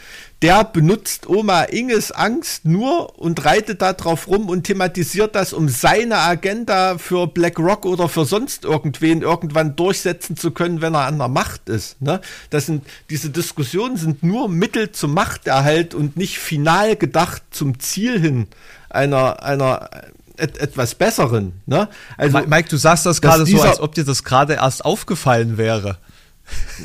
der 0.42 0.64
benutzt 0.64 1.28
Oma 1.28 1.62
Inges 1.62 2.12
Angst 2.12 2.66
nur 2.66 3.18
und 3.18 3.44
reitet 3.44 3.80
da 3.80 3.94
drauf 3.94 4.28
rum 4.28 4.48
und 4.48 4.64
thematisiert 4.64 5.34
das, 5.34 5.52
um 5.52 5.68
seine 5.68 6.18
Agenda 6.18 6.98
für 6.98 7.26
BlackRock 7.26 7.86
oder 7.86 8.08
für 8.08 8.26
sonst 8.26 8.64
irgendwen 8.64 9.22
irgendwann 9.22 9.76
durchsetzen 9.76 10.36
zu 10.36 10.50
können, 10.50 10.82
wenn 10.82 10.94
er 10.94 11.06
an 11.06 11.18
der 11.18 11.28
Macht 11.28 11.68
ist. 11.68 12.02
Ne? 12.02 12.20
Das 12.50 12.66
sind, 12.66 12.84
diese 13.08 13.30
Diskussionen 13.30 13.96
sind 13.96 14.22
nur 14.22 14.48
Mittel 14.48 14.92
zum 14.92 15.14
Machterhalt 15.14 15.94
und 15.94 16.16
nicht 16.16 16.38
final 16.38 16.96
gedacht 16.96 17.42
zum 17.50 17.78
Ziel 17.80 18.20
hin 18.20 18.46
einer, 18.90 19.42
einer 19.42 19.88
et, 20.36 20.58
etwas 20.58 20.94
Besseren. 20.94 21.60
Ne? 21.66 21.88
Also, 22.16 22.40
Mike, 22.46 22.68
du 22.68 22.76
sagst 22.76 23.06
das 23.06 23.20
gerade 23.20 23.46
so, 23.46 23.60
als 23.62 23.80
ob 23.80 23.94
dir 23.94 24.04
das 24.04 24.24
gerade 24.24 24.54
erst 24.54 24.84
aufgefallen 24.84 25.56
wäre. 25.56 25.98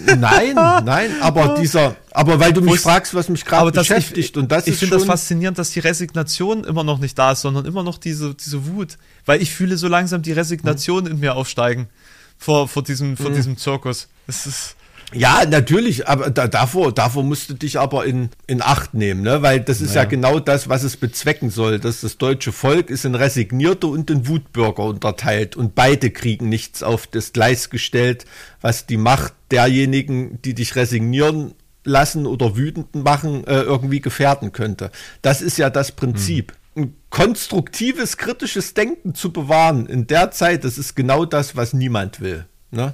Nein, 0.05 0.55
nein, 0.55 1.11
aber 1.21 1.55
dieser, 1.59 1.95
aber 2.11 2.39
weil 2.39 2.53
du 2.53 2.61
mich 2.61 2.79
fragst, 2.79 3.13
was 3.13 3.29
mich 3.29 3.45
gerade 3.45 3.71
beschäftigt 3.71 4.35
ich, 4.35 4.37
und 4.37 4.51
das 4.51 4.65
ich 4.65 4.73
ist 4.73 4.73
Ich 4.75 4.79
finde 4.89 4.95
das 4.97 5.05
faszinierend, 5.05 5.57
dass 5.57 5.71
die 5.71 5.79
Resignation 5.79 6.63
immer 6.63 6.83
noch 6.83 6.99
nicht 6.99 7.17
da 7.17 7.33
ist, 7.33 7.41
sondern 7.41 7.65
immer 7.65 7.83
noch 7.83 7.97
diese, 7.97 8.33
diese 8.33 8.65
Wut, 8.65 8.97
weil 9.25 9.41
ich 9.41 9.51
fühle 9.51 9.77
so 9.77 9.87
langsam 9.87 10.21
die 10.21 10.31
Resignation 10.31 11.05
hm. 11.05 11.11
in 11.11 11.19
mir 11.19 11.35
aufsteigen 11.35 11.89
vor, 12.37 12.67
vor 12.67 12.83
diesem, 12.83 13.17
vor 13.17 13.27
hm. 13.27 13.35
diesem 13.35 13.57
Zirkus. 13.57 14.07
Es 14.27 14.45
ist, 14.45 14.75
ja, 15.13 15.45
natürlich, 15.45 16.07
aber 16.07 16.29
da, 16.29 16.47
davor, 16.47 16.93
davor 16.93 17.23
musst 17.23 17.49
du 17.49 17.53
dich 17.53 17.79
aber 17.79 18.05
in, 18.05 18.29
in 18.47 18.61
Acht 18.61 18.93
nehmen, 18.93 19.21
ne? 19.21 19.41
weil 19.41 19.59
das 19.59 19.81
ist 19.81 19.89
naja. 19.89 20.03
ja 20.03 20.09
genau 20.09 20.39
das, 20.39 20.69
was 20.69 20.83
es 20.83 20.95
bezwecken 20.97 21.49
soll. 21.49 21.79
Dass 21.79 22.01
das 22.01 22.17
deutsche 22.17 22.51
Volk 22.51 22.89
ist 22.89 23.05
in 23.05 23.15
Resignierte 23.15 23.87
und 23.87 24.09
in 24.09 24.27
Wutbürger 24.27 24.83
unterteilt 24.83 25.55
und 25.55 25.75
beide 25.75 26.11
kriegen 26.11 26.49
nichts 26.49 26.81
auf 26.81 27.07
das 27.07 27.33
Gleis 27.33 27.69
gestellt, 27.69 28.25
was 28.61 28.85
die 28.85 28.97
Macht 28.97 29.33
derjenigen, 29.51 30.41
die 30.43 30.53
dich 30.53 30.75
resignieren 30.75 31.53
lassen 31.83 32.25
oder 32.25 32.55
wütend 32.55 32.95
machen, 32.95 33.45
äh, 33.47 33.61
irgendwie 33.61 34.01
gefährden 34.01 34.51
könnte. 34.51 34.91
Das 35.21 35.41
ist 35.41 35.57
ja 35.57 35.69
das 35.69 35.91
Prinzip. 35.91 36.51
Hm. 36.51 36.83
Ein 36.83 36.95
konstruktives, 37.09 38.15
kritisches 38.15 38.73
Denken 38.73 39.13
zu 39.13 39.33
bewahren 39.33 39.87
in 39.87 40.07
der 40.07 40.31
Zeit, 40.31 40.63
das 40.63 40.77
ist 40.77 40.95
genau 40.95 41.25
das, 41.25 41.57
was 41.57 41.73
niemand 41.73 42.21
will. 42.21 42.45
Ne? 42.71 42.93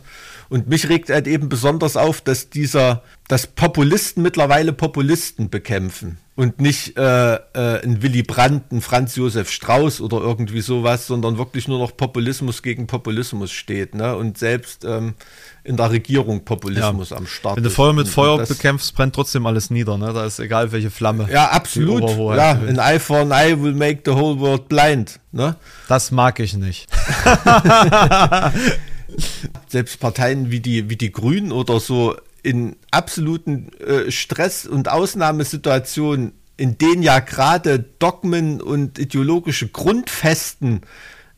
Und 0.50 0.68
mich 0.70 0.90
regt 0.90 1.10
halt 1.10 1.28
eben 1.28 1.50
besonders 1.50 1.98
auf, 1.98 2.22
dass 2.22 2.50
dieser, 2.50 3.04
dass 3.28 3.48
Populisten 3.48 4.24
mittlerweile 4.24 4.74
Populisten 4.74 5.50
bekämpfen 5.50 6.18
und 6.38 6.62
nicht 6.62 6.96
äh, 6.98 7.34
äh, 7.34 7.40
ein 7.84 8.04
Willy 8.04 8.22
Brandt, 8.22 8.72
ein 8.72 8.82
Franz 8.82 9.16
Josef 9.16 9.50
Strauß 9.50 10.02
oder 10.02 10.18
irgendwie 10.18 10.62
sowas, 10.62 11.08
sondern 11.08 11.40
wirklich 11.40 11.68
nur 11.68 11.80
noch 11.80 11.98
Populismus 11.98 12.62
gegen 12.62 12.86
Populismus 12.86 13.52
steht, 13.52 13.96
ne? 13.96 14.16
Und 14.16 14.38
selbst 14.38 14.86
ähm, 14.86 15.16
in 15.64 15.78
der 15.78 15.90
Regierung 15.90 16.46
Populismus 16.46 17.10
ja. 17.10 17.18
am 17.18 17.26
Start. 17.26 17.58
Wenn 17.58 17.64
du 17.64 17.72
Feuer 17.72 17.94
mit 17.94 18.08
Feuer 18.08 18.38
bekämpfst, 18.38 18.94
brennt 18.94 19.16
trotzdem 19.16 19.48
alles 19.48 19.72
nieder, 19.72 19.98
ne? 19.98 20.14
Da 20.14 20.28
ist 20.28 20.40
egal, 20.40 20.72
welche 20.72 20.92
Flamme. 20.92 21.28
Ja, 21.32 21.50
absolut. 21.50 22.08
Ja, 22.38 22.52
an 22.52 22.78
eye 22.78 23.00
for 23.00 23.18
an 23.18 23.32
eye 23.32 23.60
will 23.60 23.74
make 23.74 24.02
the 24.06 24.12
whole 24.12 24.40
world 24.40 24.70
blind, 24.70 25.20
ne? 25.32 25.56
Das 25.88 26.12
mag 26.12 26.40
ich 26.40 26.56
nicht. 26.56 26.88
Selbst 29.68 30.00
Parteien 30.00 30.52
wie 30.52 30.60
die, 30.60 30.90
wie 30.90 30.96
die 30.96 31.12
Grünen 31.12 31.52
oder 31.52 31.80
so 31.80 32.16
in 32.44 32.76
absoluten 32.92 33.74
äh, 33.80 34.12
Stress- 34.12 34.66
und 34.66 34.90
Ausnahmesituationen, 34.90 36.34
in 36.56 36.78
denen 36.78 37.04
ja 37.04 37.20
gerade 37.20 37.80
Dogmen 38.00 38.62
und 38.62 39.00
ideologische 39.00 39.68
Grundfesten 39.68 40.82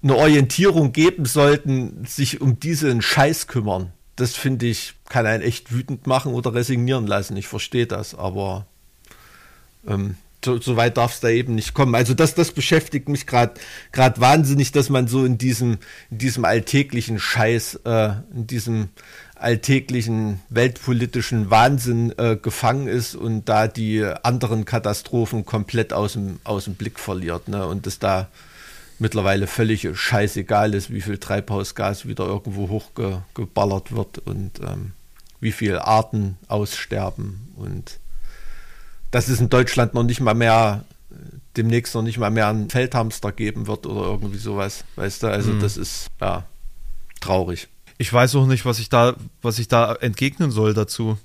eine 0.02 0.16
Orientierung 0.16 0.94
geben 0.94 1.26
sollten, 1.26 2.06
sich 2.06 2.41
um 2.41 2.60
diesen 2.60 3.02
Scheiß 3.02 3.48
kümmern. 3.48 3.91
Das 4.16 4.36
finde 4.36 4.68
ich, 4.68 4.94
kann 5.10 5.26
einen 5.26 5.44
echt 5.44 5.74
wütend 5.74 6.08
machen 6.08 6.34
oder 6.34 6.54
resignieren 6.54 7.08
lassen. 7.08 7.36
Ich 7.38 7.48
verstehe 7.48 7.88
das, 7.88 8.16
aber 8.16 8.66
ähm, 9.88 10.16
so, 10.49 10.59
so 10.59 10.76
weit 10.76 10.97
darf 10.97 11.13
es 11.13 11.19
da 11.19 11.30
eben 11.30 11.55
nicht 11.55 11.73
kommen. 11.73 11.95
Also 11.95 12.13
das, 12.13 12.34
das 12.34 12.51
beschäftigt 12.51 13.07
mich 13.07 13.27
gerade 13.27 13.53
gerade 13.91 14.19
wahnsinnig, 14.19 14.71
dass 14.71 14.89
man 14.89 15.07
so 15.07 15.26
in 15.26 15.38
diesem, 15.38 15.77
in 16.09 16.17
diesem 16.17 16.45
alltäglichen 16.45 17.19
Scheiß, 17.19 17.81
äh, 17.85 18.09
in 18.34 18.47
diesem 18.47 18.89
alltäglichen 19.35 20.41
weltpolitischen 20.49 21.49
Wahnsinn 21.49 22.13
äh, 22.17 22.35
gefangen 22.35 22.88
ist 22.88 23.15
und 23.15 23.47
da 23.47 23.67
die 23.67 24.03
anderen 24.23 24.65
Katastrophen 24.65 25.45
komplett 25.45 25.93
aus 25.93 26.13
dem, 26.13 26.39
aus 26.43 26.65
dem 26.65 26.76
Blick 26.76 26.99
verliert. 26.99 27.47
Ne? 27.47 27.65
Und 27.65 27.85
dass 27.85 27.99
da 27.99 28.27
mittlerweile 28.97 29.47
völlig 29.47 29.88
scheißegal 29.93 30.73
ist, 30.73 30.91
wie 30.91 31.01
viel 31.01 31.19
Treibhausgas 31.19 32.05
wieder 32.05 32.26
irgendwo 32.26 32.67
hochgeballert 32.67 33.93
wird 33.93 34.17
und 34.19 34.59
ähm, 34.59 34.91
wie 35.39 35.53
viele 35.53 35.85
Arten 35.85 36.38
aussterben 36.49 37.53
und 37.55 37.99
dass 39.11 39.27
es 39.27 39.40
in 39.40 39.49
Deutschland 39.49 39.94
noch 39.94 40.03
nicht 40.03 40.22
mal 40.22 40.36
mehr 40.36 40.84
demnächst 41.57 41.95
noch 41.95 42.03
nicht 42.03 42.18
mal 42.18 42.30
mehr 42.30 42.48
einen 42.48 42.69
Feldhamster 42.69 43.31
geben 43.31 43.68
wird 43.68 43.86
oder 43.86 44.02
irgendwie 44.02 44.38
sowas, 44.38 44.86
weißt 44.95 45.23
du? 45.23 45.27
Also 45.27 45.52
mhm. 45.52 45.60
das 45.60 45.77
ist 45.77 46.07
ja 46.22 46.45
traurig. 47.19 47.68
Ich 47.98 48.11
weiß 48.11 48.36
auch 48.36 48.45
nicht, 48.45 48.65
was 48.65 48.80
ich 48.80 48.90
da, 48.90 49.15
was 49.41 49.60
ich 49.60 49.68
da 49.68 49.94
entgegnen 49.95 50.52
soll 50.52 50.73
dazu, 50.73 51.18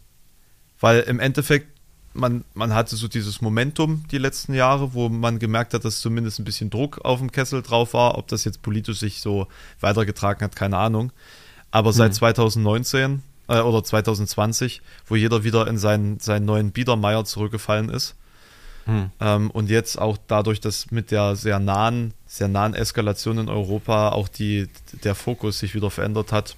weil 0.80 1.00
im 1.00 1.20
Endeffekt 1.20 1.68
man, 2.14 2.44
man 2.54 2.72
hatte 2.74 2.96
so 2.96 3.08
dieses 3.08 3.40
Momentum 3.40 4.04
die 4.10 4.18
letzten 4.18 4.54
Jahre, 4.54 4.94
wo 4.94 5.08
man 5.08 5.40
gemerkt 5.40 5.74
hat, 5.74 5.84
dass 5.84 6.00
zumindest 6.00 6.38
ein 6.38 6.44
bisschen 6.44 6.70
Druck 6.70 7.04
auf 7.04 7.18
dem 7.18 7.32
Kessel 7.32 7.60
drauf 7.60 7.92
war. 7.92 8.16
Ob 8.16 8.28
das 8.28 8.44
jetzt 8.44 8.62
politisch 8.62 9.00
sich 9.00 9.20
so 9.20 9.48
weitergetragen 9.80 10.42
hat, 10.42 10.54
keine 10.54 10.78
Ahnung. 10.78 11.12
Aber 11.72 11.92
seit 11.92 12.12
mhm. 12.12 12.16
2019 12.16 13.22
äh, 13.48 13.60
oder 13.60 13.82
2020, 13.82 14.82
wo 15.06 15.16
jeder 15.16 15.44
wieder 15.44 15.66
in 15.66 15.78
seinen, 15.78 16.20
seinen 16.20 16.44
neuen 16.44 16.72
Biedermeier 16.72 17.24
zurückgefallen 17.24 17.88
ist. 17.88 18.14
Hm. 18.86 19.10
Ähm, 19.20 19.50
und 19.50 19.70
jetzt 19.70 19.98
auch 19.98 20.18
dadurch, 20.26 20.60
dass 20.60 20.90
mit 20.90 21.10
der 21.10 21.36
sehr 21.36 21.58
nahen, 21.58 22.12
sehr 22.26 22.48
nahen 22.48 22.74
Eskalation 22.74 23.38
in 23.38 23.48
Europa 23.48 24.10
auch 24.10 24.28
die, 24.28 24.68
der 25.04 25.14
Fokus 25.14 25.58
sich 25.58 25.74
wieder 25.74 25.90
verändert 25.90 26.32
hat. 26.32 26.56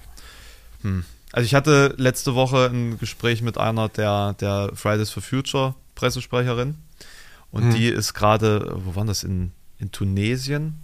Hm. 0.81 1.05
Also 1.31 1.45
ich 1.45 1.55
hatte 1.55 1.93
letzte 1.97 2.35
Woche 2.35 2.69
ein 2.71 2.97
Gespräch 2.99 3.41
mit 3.41 3.57
einer 3.57 3.89
der, 3.89 4.33
der 4.33 4.71
Fridays 4.73 5.11
for 5.11 5.23
Future 5.23 5.75
Pressesprecherin 5.95 6.75
und 7.51 7.63
hm. 7.63 7.73
die 7.73 7.87
ist 7.87 8.13
gerade, 8.13 8.75
wo 8.85 8.95
war 8.95 9.05
das, 9.05 9.23
in, 9.23 9.51
in 9.79 9.91
Tunesien 9.91 10.79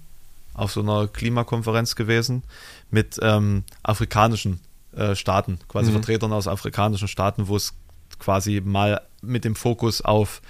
auf 0.54 0.72
so 0.72 0.82
einer 0.82 1.08
Klimakonferenz 1.08 1.96
gewesen 1.96 2.44
mit 2.92 3.20
ähm, 3.22 3.64
afrikanischen 3.82 4.60
äh, 4.96 5.16
Staaten, 5.16 5.60
quasi 5.68 5.90
mhm. 5.90 5.96
Vertretern 5.96 6.34
aus 6.34 6.48
afrikanischen 6.48 7.08
Staaten, 7.08 7.48
wo 7.48 7.56
es 7.56 7.74
quasi 8.20 8.62
mal 8.64 9.02
mit 9.22 9.46
dem 9.46 9.56
Fokus 9.56 10.02
auf 10.02 10.42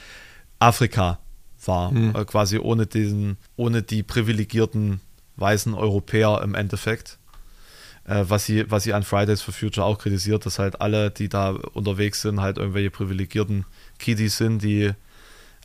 Afrika 0.59 1.19
war, 1.65 1.91
mhm. 1.91 2.15
äh, 2.15 2.25
quasi 2.25 2.59
ohne 2.59 2.85
diesen, 2.85 3.37
ohne 3.55 3.83
die 3.83 4.03
privilegierten 4.03 4.99
weißen 5.37 5.73
Europäer 5.73 6.41
im 6.43 6.55
Endeffekt. 6.55 7.17
Äh, 8.05 8.25
was, 8.27 8.45
sie, 8.45 8.69
was 8.69 8.83
sie 8.83 8.93
an 8.93 9.03
Fridays 9.03 9.41
for 9.41 9.53
Future 9.53 9.85
auch 9.85 9.97
kritisiert, 9.97 10.45
dass 10.45 10.59
halt 10.59 10.81
alle, 10.81 11.09
die 11.09 11.29
da 11.29 11.51
unterwegs 11.51 12.21
sind, 12.21 12.41
halt 12.41 12.57
irgendwelche 12.57 12.91
privilegierten 12.91 13.65
Kiddies 13.99 14.37
sind, 14.37 14.61
die 14.61 14.91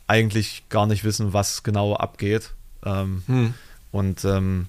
eigentlich 0.07 0.63
gar 0.69 0.87
nicht 0.87 1.03
wissen, 1.03 1.33
was 1.33 1.63
genau 1.63 1.95
abgeht. 1.95 2.51
Ähm, 2.85 3.23
hm. 3.27 3.53
Und 3.91 4.23
ähm, 4.25 4.67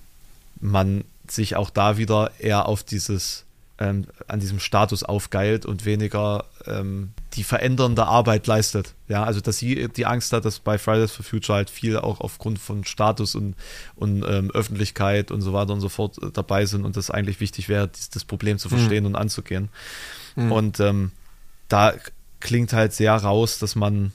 man 0.60 1.04
sich 1.28 1.56
auch 1.56 1.70
da 1.70 1.96
wieder 1.96 2.32
eher 2.38 2.66
auf 2.66 2.82
dieses 2.82 3.44
ähm, 3.80 4.06
an 4.28 4.40
diesem 4.40 4.60
Status 4.60 5.02
aufgeilt 5.02 5.64
und 5.64 5.86
weniger 5.86 6.44
ähm, 6.66 7.12
die 7.32 7.42
verändernde 7.42 8.06
Arbeit 8.06 8.46
leistet. 8.46 8.94
Ja, 9.08 9.24
also 9.24 9.40
dass 9.40 9.56
sie 9.56 9.88
die 9.88 10.04
Angst 10.04 10.34
hat, 10.34 10.44
dass 10.44 10.58
bei 10.58 10.76
Fridays 10.76 11.12
for 11.12 11.24
Future 11.24 11.56
halt 11.56 11.70
viel 11.70 11.96
auch 11.96 12.20
aufgrund 12.20 12.58
von 12.58 12.84
Status 12.84 13.34
und, 13.34 13.54
und 13.96 14.22
ähm, 14.28 14.50
Öffentlichkeit 14.50 15.30
und 15.30 15.40
so 15.40 15.54
weiter 15.54 15.72
und 15.72 15.80
so 15.80 15.88
fort 15.88 16.22
äh, 16.22 16.30
dabei 16.30 16.66
sind 16.66 16.84
und 16.84 16.96
das 16.96 17.10
eigentlich 17.10 17.40
wichtig 17.40 17.70
wäre, 17.70 17.90
das 18.12 18.24
Problem 18.24 18.58
zu 18.58 18.68
verstehen 18.68 19.04
mhm. 19.04 19.10
und 19.10 19.16
anzugehen. 19.16 19.70
Mhm. 20.36 20.52
Und 20.52 20.80
ähm, 20.80 21.12
da 21.68 21.94
klingt 22.40 22.74
halt 22.74 22.92
sehr 22.92 23.14
raus, 23.14 23.58
dass 23.58 23.74
man 23.76 24.12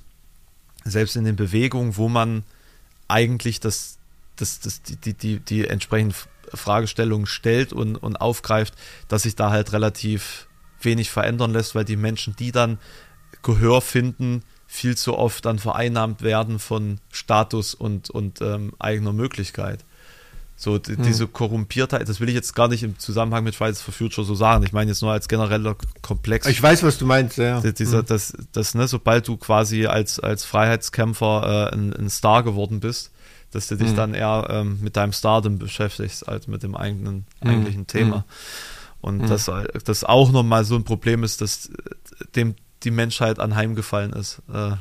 selbst 0.83 1.15
in 1.15 1.25
den 1.25 1.35
Bewegungen, 1.35 1.97
wo 1.97 2.07
man 2.07 2.43
eigentlich 3.07 3.59
das, 3.59 3.97
das, 4.35 4.59
das, 4.59 4.83
die, 4.83 4.95
die, 4.95 5.13
die, 5.13 5.39
die 5.39 5.67
entsprechenden 5.67 6.15
Fragestellungen 6.55 7.27
stellt 7.27 7.73
und, 7.73 7.95
und 7.95 8.17
aufgreift, 8.17 8.73
dass 9.07 9.23
sich 9.23 9.35
da 9.35 9.51
halt 9.51 9.73
relativ 9.73 10.47
wenig 10.81 11.09
verändern 11.09 11.51
lässt, 11.51 11.75
weil 11.75 11.85
die 11.85 11.95
Menschen, 11.95 12.35
die 12.35 12.51
dann 12.51 12.79
Gehör 13.41 13.81
finden, 13.81 14.43
viel 14.67 14.97
zu 14.97 15.17
oft 15.17 15.45
dann 15.45 15.59
vereinnahmt 15.59 16.21
werden 16.21 16.59
von 16.59 16.99
Status 17.11 17.73
und, 17.73 18.09
und 18.09 18.41
ähm, 18.41 18.73
eigener 18.79 19.13
Möglichkeit. 19.13 19.85
So, 20.57 20.77
die, 20.77 20.95
hm. 20.95 21.03
diese 21.03 21.27
Korrumpiertheit, 21.27 22.07
das 22.07 22.21
will 22.21 22.29
ich 22.29 22.35
jetzt 22.35 22.55
gar 22.55 22.69
nicht 22.69 22.81
im 22.81 22.97
Zusammenhang 22.97 23.43
mit 23.43 23.55
Fridays 23.55 23.81
for 23.81 23.93
Future 23.93 24.25
so 24.25 24.35
sagen. 24.35 24.63
Ich 24.63 24.71
meine 24.71 24.89
jetzt 24.89 25.01
nur 25.01 25.11
als 25.11 25.27
genereller 25.27 25.75
Komplex. 26.01 26.47
Ich 26.47 26.63
weiß, 26.63 26.83
was 26.83 26.97
du 26.97 27.05
meinst, 27.05 27.37
ja. 27.37 27.59
Dieser, 27.59 27.99
hm. 27.99 28.05
das, 28.05 28.33
das, 28.53 28.73
ne, 28.73 28.87
sobald 28.87 29.27
du 29.27 29.35
quasi 29.35 29.85
als, 29.85 30.19
als 30.19 30.45
Freiheitskämpfer 30.45 31.69
äh, 31.71 31.75
ein, 31.75 31.93
ein 31.93 32.09
Star 32.09 32.43
geworden 32.43 32.79
bist, 32.79 33.11
dass 33.55 33.67
du 33.67 33.75
dich 33.75 33.89
hm. 33.89 33.95
dann 33.95 34.13
eher 34.13 34.47
ähm, 34.49 34.79
mit 34.81 34.95
deinem 34.95 35.13
Stardom 35.13 35.57
beschäftigst, 35.57 36.27
als 36.27 36.47
mit 36.47 36.63
dem 36.63 36.75
eigenen, 36.75 37.25
hm. 37.41 37.49
eigentlichen 37.49 37.87
Thema. 37.87 38.17
Hm. 38.17 38.23
Und 39.01 39.21
hm. 39.21 39.29
dass 39.29 39.51
das 39.83 40.03
auch 40.03 40.31
nochmal 40.31 40.65
so 40.65 40.75
ein 40.75 40.83
Problem 40.83 41.23
ist, 41.23 41.41
dass 41.41 41.71
dem 42.35 42.55
die 42.83 42.91
Menschheit 42.91 43.39
anheimgefallen 43.39 44.13
ist. 44.13 44.41
Äh, 44.53 44.71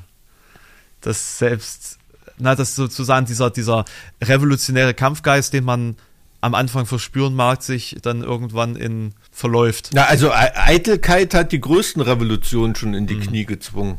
dass 1.00 1.38
selbst 1.38 1.98
na, 2.38 2.54
dass 2.54 2.74
sozusagen 2.74 3.26
dieser, 3.26 3.50
dieser 3.50 3.84
revolutionäre 4.22 4.94
Kampfgeist, 4.94 5.52
den 5.52 5.64
man 5.64 5.96
am 6.40 6.54
Anfang 6.54 6.84
verspüren 6.84 7.34
mag, 7.34 7.62
sich 7.62 7.96
dann 8.02 8.22
irgendwann 8.22 8.76
in 8.76 9.14
verläuft. 9.30 9.90
Na, 9.94 10.04
also 10.04 10.30
Eitelkeit 10.32 11.32
hat 11.32 11.52
die 11.52 11.60
größten 11.60 12.02
Revolutionen 12.02 12.74
schon 12.74 12.92
in 12.92 13.06
die 13.06 13.14
mhm. 13.14 13.20
Knie 13.20 13.44
gezwungen. 13.46 13.98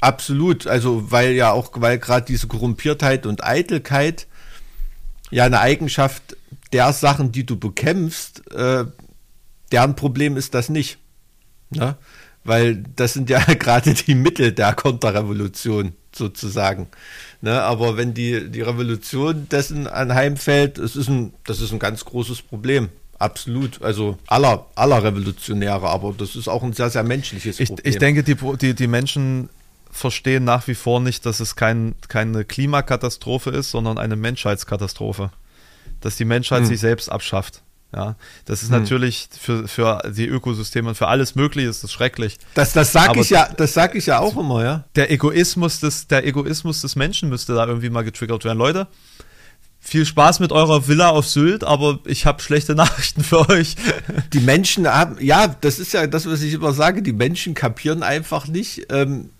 Absolut. 0.00 0.66
Also, 0.66 1.10
weil 1.10 1.32
ja 1.32 1.52
auch, 1.52 1.70
weil 1.74 1.98
gerade 1.98 2.26
diese 2.26 2.46
Korrumpiertheit 2.46 3.26
und 3.26 3.44
Eitelkeit 3.44 4.26
ja 5.30 5.44
eine 5.44 5.60
Eigenschaft 5.60 6.36
der 6.72 6.92
Sachen, 6.92 7.32
die 7.32 7.44
du 7.44 7.56
bekämpfst, 7.56 8.50
äh, 8.52 8.84
deren 9.72 9.96
Problem 9.96 10.36
ist 10.36 10.54
das 10.54 10.68
nicht. 10.68 10.98
Ne? 11.70 11.96
Weil 12.44 12.82
das 12.96 13.12
sind 13.12 13.30
ja 13.30 13.38
gerade 13.58 13.94
die 13.94 14.14
Mittel 14.14 14.52
der 14.52 14.74
Konterrevolution 14.74 15.92
sozusagen. 16.14 16.88
Ne, 17.42 17.62
aber 17.62 17.96
wenn 17.96 18.12
die, 18.12 18.50
die 18.50 18.60
Revolution 18.60 19.48
dessen 19.48 19.86
anheimfällt, 19.86 20.78
es 20.78 20.96
ist 20.96 21.08
ein, 21.08 21.32
das 21.44 21.60
ist 21.60 21.72
ein 21.72 21.78
ganz 21.78 22.04
großes 22.04 22.42
Problem. 22.42 22.88
Absolut. 23.18 23.80
Also 23.82 24.18
aller, 24.26 24.66
aller 24.74 25.02
Revolutionäre, 25.02 25.88
aber 25.88 26.14
das 26.16 26.36
ist 26.36 26.48
auch 26.48 26.62
ein 26.62 26.72
sehr, 26.72 26.90
sehr 26.90 27.02
menschliches 27.02 27.58
Problem. 27.58 27.78
Ich, 27.84 27.94
ich 27.94 27.98
denke, 27.98 28.22
die, 28.22 28.36
die, 28.56 28.74
die 28.74 28.86
Menschen 28.86 29.48
verstehen 29.90 30.44
nach 30.44 30.66
wie 30.66 30.74
vor 30.74 31.00
nicht, 31.00 31.26
dass 31.26 31.40
es 31.40 31.56
kein, 31.56 31.94
keine 32.08 32.44
Klimakatastrophe 32.44 33.50
ist, 33.50 33.70
sondern 33.70 33.98
eine 33.98 34.16
Menschheitskatastrophe. 34.16 35.30
Dass 36.00 36.16
die 36.16 36.24
Menschheit 36.24 36.60
hm. 36.60 36.66
sich 36.66 36.80
selbst 36.80 37.10
abschafft. 37.10 37.62
Ja, 37.94 38.14
das 38.44 38.62
ist 38.62 38.70
hm. 38.70 38.80
natürlich 38.80 39.28
für, 39.38 39.66
für 39.66 40.00
die 40.14 40.26
Ökosysteme 40.26 40.90
und 40.90 40.94
für 40.94 41.08
alles 41.08 41.34
Mögliche 41.34 41.68
ist 41.68 41.82
das 41.82 41.92
schrecklich. 41.92 42.38
Das, 42.54 42.72
das 42.72 42.92
sage 42.92 43.20
ich 43.20 43.30
ja, 43.30 43.48
das 43.56 43.74
sage 43.74 43.98
ich 43.98 44.06
ja 44.06 44.20
auch 44.20 44.36
immer, 44.36 44.62
ja. 44.62 44.84
Der 44.94 45.10
Egoismus 45.10 45.80
des, 45.80 46.06
der 46.06 46.24
Egoismus 46.24 46.82
des 46.82 46.94
Menschen 46.94 47.28
müsste 47.28 47.54
da 47.54 47.66
irgendwie 47.66 47.90
mal 47.90 48.04
getriggert 48.04 48.44
werden. 48.44 48.58
Leute, 48.58 48.86
viel 49.80 50.06
Spaß 50.06 50.38
mit 50.38 50.52
eurer 50.52 50.86
Villa 50.86 51.08
auf 51.08 51.26
Sylt, 51.26 51.64
aber 51.64 51.98
ich 52.04 52.26
habe 52.26 52.40
schlechte 52.40 52.74
Nachrichten 52.76 53.24
für 53.24 53.48
euch. 53.48 53.74
Die 54.32 54.40
Menschen 54.40 54.86
haben, 54.86 55.16
ja, 55.20 55.48
das 55.48 55.80
ist 55.80 55.92
ja 55.92 56.06
das, 56.06 56.26
was 56.26 56.42
ich 56.42 56.54
immer 56.54 56.72
sage, 56.72 57.02
die 57.02 57.12
Menschen 57.12 57.54
kapieren 57.54 58.04
einfach 58.04 58.46
nicht, 58.46 58.86
ähm, 58.90 59.30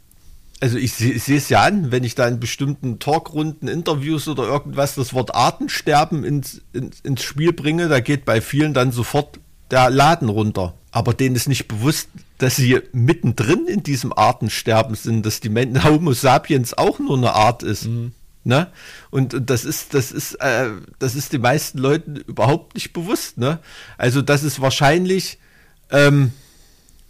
also 0.60 0.76
ich, 0.76 0.92
sehe 0.94 1.14
es 1.14 1.48
ja 1.48 1.62
an, 1.62 1.90
wenn 1.90 2.04
ich 2.04 2.14
da 2.14 2.28
in 2.28 2.38
bestimmten 2.38 2.98
Talkrunden, 2.98 3.66
Interviews 3.66 4.28
oder 4.28 4.44
irgendwas 4.44 4.94
das 4.94 5.14
Wort 5.14 5.34
Artensterben 5.34 6.22
ins, 6.22 6.60
ins, 6.72 7.00
ins 7.00 7.22
Spiel 7.22 7.52
bringe, 7.52 7.88
da 7.88 8.00
geht 8.00 8.26
bei 8.26 8.40
vielen 8.40 8.74
dann 8.74 8.92
sofort 8.92 9.40
der 9.70 9.88
Laden 9.88 10.28
runter. 10.28 10.74
Aber 10.92 11.14
denen 11.14 11.36
ist 11.36 11.48
nicht 11.48 11.66
bewusst, 11.66 12.08
dass 12.38 12.56
sie 12.56 12.80
mittendrin 12.92 13.66
in 13.66 13.82
diesem 13.82 14.12
Artensterben 14.12 14.96
sind, 14.96 15.24
dass 15.24 15.40
die 15.40 15.48
Menschen, 15.48 15.84
Homo 15.84 16.12
sapiens 16.12 16.76
auch 16.76 16.98
nur 16.98 17.16
eine 17.16 17.32
Art 17.32 17.62
ist. 17.62 17.86
Mhm. 17.86 18.12
Ne? 18.42 18.68
Und, 19.10 19.34
und 19.34 19.50
das 19.50 19.64
ist, 19.64 19.94
das 19.94 20.12
ist, 20.12 20.34
äh, 20.36 20.70
das 20.98 21.14
ist 21.14 21.32
den 21.32 21.42
meisten 21.42 21.78
Leuten 21.78 22.16
überhaupt 22.16 22.74
nicht 22.74 22.92
bewusst. 22.92 23.38
Ne? 23.38 23.60
Also 23.98 24.22
das 24.22 24.42
ist 24.42 24.60
wahrscheinlich 24.60 25.38
ähm, 25.90 26.32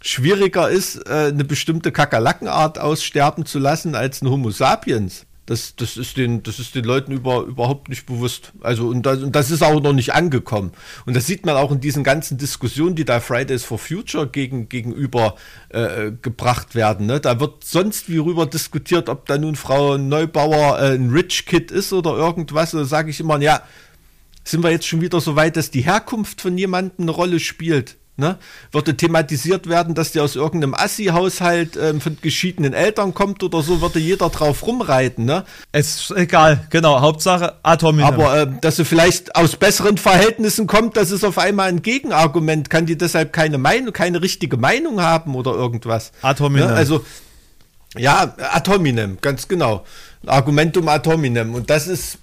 schwieriger 0.01 0.69
ist, 0.69 1.07
äh, 1.07 1.29
eine 1.29 1.43
bestimmte 1.43 1.91
Kakerlakenart 1.91 2.79
aussterben 2.79 3.45
zu 3.45 3.59
lassen 3.59 3.95
als 3.95 4.21
ein 4.21 4.29
Homo 4.29 4.51
sapiens. 4.51 5.25
Das, 5.47 5.75
das, 5.75 5.97
ist 5.97 6.15
den, 6.17 6.43
das 6.43 6.59
ist 6.59 6.75
den 6.75 6.85
Leuten 6.85 7.11
über, 7.11 7.41
überhaupt 7.41 7.89
nicht 7.89 8.05
bewusst. 8.05 8.53
Also, 8.61 8.87
und 8.87 9.05
das, 9.05 9.21
und 9.21 9.35
das 9.35 9.51
ist 9.51 9.63
auch 9.63 9.81
noch 9.81 9.91
nicht 9.91 10.13
angekommen. 10.13 10.71
Und 11.05 11.15
das 11.15 11.25
sieht 11.25 11.45
man 11.45 11.57
auch 11.57 11.71
in 11.71 11.81
diesen 11.81 12.03
ganzen 12.03 12.37
Diskussionen, 12.37 12.95
die 12.95 13.05
da 13.05 13.19
Fridays 13.19 13.65
for 13.65 13.77
Future 13.77 14.27
gegen, 14.27 14.69
gegenüber 14.69 15.35
äh, 15.69 16.11
gebracht 16.21 16.73
werden. 16.73 17.07
Ne? 17.07 17.19
Da 17.19 17.39
wird 17.39 17.65
sonst 17.65 18.07
wie 18.07 18.19
rüber 18.19 18.45
diskutiert, 18.45 19.09
ob 19.09 19.25
da 19.25 19.37
nun 19.37 19.55
Frau 19.55 19.97
Neubauer 19.97 20.79
äh, 20.79 20.93
ein 20.93 21.09
Rich 21.09 21.45
Kid 21.47 21.69
ist 21.71 21.91
oder 21.91 22.11
irgendwas. 22.11 22.71
Da 22.71 22.85
sage 22.85 23.09
ich 23.09 23.19
immer, 23.19 23.41
ja, 23.41 23.61
sind 24.43 24.63
wir 24.63 24.71
jetzt 24.71 24.87
schon 24.87 25.01
wieder 25.01 25.19
so 25.19 25.35
weit, 25.35 25.57
dass 25.57 25.69
die 25.69 25.81
Herkunft 25.81 26.39
von 26.39 26.57
jemandem 26.57 27.05
eine 27.05 27.11
Rolle 27.11 27.39
spielt? 27.39 27.97
Ne? 28.17 28.37
Würde 28.71 28.95
thematisiert 28.95 29.67
werden, 29.67 29.95
dass 29.95 30.11
der 30.11 30.23
aus 30.23 30.35
irgendeinem 30.35 30.73
Assi-Haushalt 30.73 31.77
ähm, 31.81 32.01
von 32.01 32.17
geschiedenen 32.21 32.73
Eltern 32.73 33.13
kommt 33.13 33.41
oder 33.41 33.61
so, 33.61 33.81
würde 33.81 33.99
jeder 33.99 34.29
drauf 34.29 34.67
rumreiten. 34.67 35.25
Ne? 35.25 35.43
Es 35.71 35.95
ist 35.95 36.11
egal, 36.11 36.67
genau. 36.69 37.01
Hauptsache 37.01 37.55
Atom. 37.63 38.01
Aber 38.01 38.41
äh, 38.41 38.47
dass 38.61 38.75
sie 38.75 38.85
vielleicht 38.85 39.35
aus 39.35 39.55
besseren 39.55 39.97
Verhältnissen 39.97 40.67
kommt, 40.67 40.97
das 40.97 41.09
ist 41.09 41.23
auf 41.23 41.37
einmal 41.37 41.69
ein 41.69 41.81
Gegenargument. 41.81 42.69
Kann 42.69 42.85
die 42.85 42.97
deshalb 42.97 43.33
keine 43.33 43.57
Meinung, 43.57 43.93
keine 43.93 44.21
richtige 44.21 44.57
Meinung 44.57 45.01
haben 45.01 45.33
oder 45.33 45.53
irgendwas? 45.53 46.11
Atominem. 46.21 46.67
Ne? 46.67 46.73
Also 46.75 47.05
ja, 47.97 48.35
Atominem, 48.37 49.17
ganz 49.19 49.47
genau. 49.47 49.85
Argumentum 50.25 50.87
Atominem. 50.87 51.55
Und 51.55 51.69
das 51.69 51.87
ist 51.87 52.19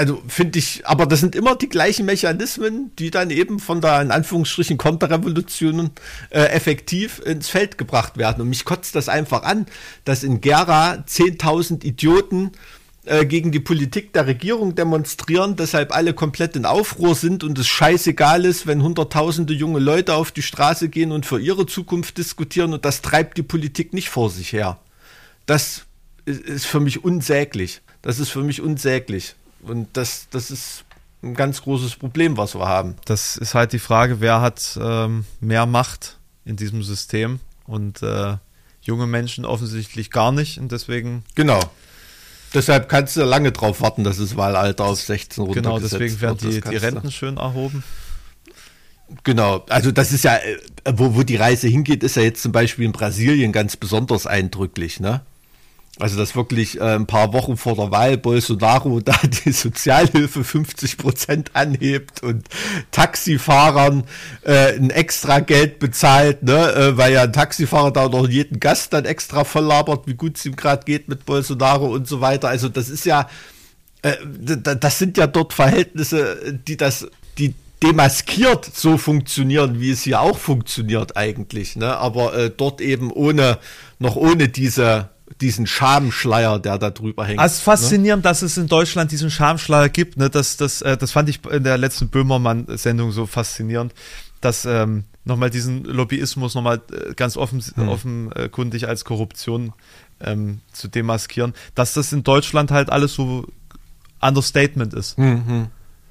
also 0.00 0.22
finde 0.28 0.58
ich, 0.58 0.86
aber 0.86 1.04
das 1.04 1.20
sind 1.20 1.36
immer 1.36 1.56
die 1.56 1.68
gleichen 1.68 2.06
Mechanismen, 2.06 2.90
die 2.98 3.10
dann 3.10 3.28
eben 3.28 3.60
von 3.60 3.82
der 3.82 4.00
in 4.00 4.10
Anführungsstrichen 4.10 4.78
Konterrevolution 4.78 5.90
äh, 6.30 6.40
effektiv 6.40 7.20
ins 7.22 7.50
Feld 7.50 7.76
gebracht 7.76 8.16
werden. 8.16 8.40
Und 8.40 8.48
mich 8.48 8.64
kotzt 8.64 8.94
das 8.94 9.10
einfach 9.10 9.42
an, 9.42 9.66
dass 10.06 10.22
in 10.22 10.40
Gera 10.40 11.04
10.000 11.06 11.84
Idioten 11.84 12.52
äh, 13.04 13.26
gegen 13.26 13.52
die 13.52 13.60
Politik 13.60 14.14
der 14.14 14.26
Regierung 14.26 14.74
demonstrieren, 14.74 15.56
deshalb 15.56 15.94
alle 15.94 16.14
komplett 16.14 16.56
in 16.56 16.64
Aufruhr 16.64 17.14
sind 17.14 17.44
und 17.44 17.58
es 17.58 17.68
scheißegal 17.68 18.46
ist, 18.46 18.66
wenn 18.66 18.82
hunderttausende 18.82 19.52
junge 19.52 19.80
Leute 19.80 20.14
auf 20.14 20.32
die 20.32 20.40
Straße 20.40 20.88
gehen 20.88 21.12
und 21.12 21.26
für 21.26 21.38
ihre 21.38 21.66
Zukunft 21.66 22.16
diskutieren 22.16 22.72
und 22.72 22.86
das 22.86 23.02
treibt 23.02 23.36
die 23.36 23.42
Politik 23.42 23.92
nicht 23.92 24.08
vor 24.08 24.30
sich 24.30 24.54
her. 24.54 24.78
Das 25.44 25.84
ist 26.24 26.64
für 26.64 26.80
mich 26.80 27.04
unsäglich. 27.04 27.82
Das 28.00 28.18
ist 28.18 28.30
für 28.30 28.42
mich 28.42 28.62
unsäglich. 28.62 29.34
Und 29.62 29.88
das, 29.94 30.28
das 30.30 30.50
ist 30.50 30.84
ein 31.22 31.34
ganz 31.34 31.62
großes 31.62 31.96
Problem, 31.96 32.36
was 32.36 32.54
wir 32.54 32.66
haben. 32.66 32.96
Das 33.04 33.36
ist 33.36 33.54
halt 33.54 33.72
die 33.72 33.78
Frage, 33.78 34.20
wer 34.20 34.40
hat 34.40 34.78
ähm, 34.80 35.24
mehr 35.40 35.66
Macht 35.66 36.18
in 36.44 36.56
diesem 36.56 36.82
System 36.82 37.40
und 37.66 38.02
äh, 38.02 38.36
junge 38.80 39.06
Menschen 39.06 39.44
offensichtlich 39.44 40.10
gar 40.10 40.32
nicht 40.32 40.58
und 40.58 40.72
deswegen. 40.72 41.24
Genau. 41.34 41.60
Deshalb 42.54 42.88
kannst 42.88 43.16
du 43.16 43.22
lange 43.22 43.52
drauf 43.52 43.80
warten, 43.80 44.02
dass 44.02 44.18
das 44.18 44.36
Wahlalter 44.36 44.84
auf 44.84 45.00
16 45.00 45.44
runtergesetzt 45.44 45.64
Genau, 45.64 45.78
deswegen 45.78 46.20
werden 46.20 46.38
die, 46.38 46.60
die 46.60 46.76
Renten 46.76 47.10
schön 47.12 47.36
erhoben. 47.36 47.84
Genau, 49.24 49.64
also 49.68 49.90
das 49.90 50.12
ist 50.12 50.24
ja, 50.24 50.36
äh, 50.36 50.58
wo, 50.92 51.14
wo 51.14 51.22
die 51.22 51.36
Reise 51.36 51.68
hingeht, 51.68 52.02
ist 52.02 52.16
ja 52.16 52.22
jetzt 52.22 52.42
zum 52.42 52.52
Beispiel 52.52 52.84
in 52.84 52.92
Brasilien 52.92 53.52
ganz 53.52 53.76
besonders 53.76 54.26
eindrücklich, 54.26 55.00
ne? 55.00 55.22
Also, 56.00 56.16
dass 56.16 56.34
wirklich 56.34 56.80
äh, 56.80 56.94
ein 56.94 57.06
paar 57.06 57.32
Wochen 57.34 57.58
vor 57.58 57.76
der 57.76 57.90
Wahl 57.90 58.16
Bolsonaro 58.16 59.00
da 59.00 59.14
die 59.44 59.52
Sozialhilfe 59.52 60.44
50 60.44 60.96
Prozent 60.96 61.50
anhebt 61.54 62.22
und 62.22 62.48
Taxifahrern 62.90 64.04
äh, 64.42 64.76
ein 64.76 64.90
extra 64.90 65.40
Geld 65.40 65.78
bezahlt, 65.78 66.42
ne? 66.42 66.72
Äh, 66.72 66.96
weil 66.96 67.12
ja 67.12 67.22
ein 67.22 67.32
Taxifahrer 67.32 67.90
da 67.90 68.08
noch 68.08 68.28
jeden 68.28 68.60
Gast 68.60 68.94
dann 68.94 69.04
extra 69.04 69.44
voll 69.44 69.64
labert, 69.64 70.06
wie 70.06 70.14
gut 70.14 70.38
es 70.38 70.46
ihm 70.46 70.56
gerade 70.56 70.84
geht 70.84 71.08
mit 71.08 71.26
Bolsonaro 71.26 71.86
und 71.92 72.08
so 72.08 72.22
weiter. 72.22 72.48
Also, 72.48 72.70
das 72.70 72.88
ist 72.88 73.04
ja, 73.04 73.28
äh, 74.00 74.16
das 74.24 74.98
sind 74.98 75.18
ja 75.18 75.26
dort 75.26 75.52
Verhältnisse, 75.52 76.58
die 76.66 76.78
das, 76.78 77.08
die 77.36 77.54
demaskiert 77.82 78.64
so 78.64 78.96
funktionieren, 78.98 79.80
wie 79.80 79.90
es 79.90 80.02
hier 80.02 80.20
auch 80.20 80.38
funktioniert 80.38 81.16
eigentlich, 81.16 81.76
ne? 81.76 81.96
Aber 81.98 82.34
äh, 82.34 82.50
dort 82.54 82.80
eben 82.80 83.10
ohne, 83.10 83.58
noch 83.98 84.16
ohne 84.16 84.48
diese 84.48 85.10
diesen 85.40 85.66
Schamschleier, 85.66 86.58
der 86.58 86.78
da 86.78 86.90
drüber 86.90 87.24
hängt. 87.24 87.38
Also 87.38 87.62
faszinierend, 87.62 88.24
ne? 88.24 88.30
dass 88.30 88.42
es 88.42 88.56
in 88.56 88.66
Deutschland 88.66 89.12
diesen 89.12 89.30
Schamschleier 89.30 89.88
gibt. 89.88 90.16
Ne? 90.16 90.30
Das, 90.30 90.56
das, 90.56 90.82
äh, 90.82 90.96
das 90.96 91.12
fand 91.12 91.28
ich 91.28 91.44
in 91.46 91.64
der 91.64 91.78
letzten 91.78 92.08
Böhmermann-Sendung 92.08 93.12
so 93.12 93.26
faszinierend, 93.26 93.94
dass 94.40 94.64
ähm, 94.64 95.04
nochmal 95.24 95.50
diesen 95.50 95.84
Lobbyismus 95.84 96.54
nochmal 96.54 96.80
äh, 96.92 97.14
ganz 97.14 97.36
offen, 97.36 97.60
hm. 97.60 97.88
offenkundig 97.88 98.88
als 98.88 99.04
Korruption 99.04 99.72
ähm, 100.20 100.60
zu 100.72 100.88
demaskieren, 100.88 101.54
dass 101.74 101.94
das 101.94 102.12
in 102.12 102.22
Deutschland 102.22 102.70
halt 102.70 102.90
alles 102.90 103.14
so 103.14 103.46
Understatement 104.20 104.94
ist. 104.94 105.18
Mhm. 105.18 105.68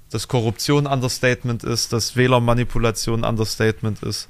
Dass 0.09 0.27
Korruption 0.27 0.87
Understatement 0.87 1.63
ist, 1.63 1.93
dass 1.93 2.15
Wählermanipulation 2.15 3.23
Understatement 3.23 4.01
ist, 4.01 4.27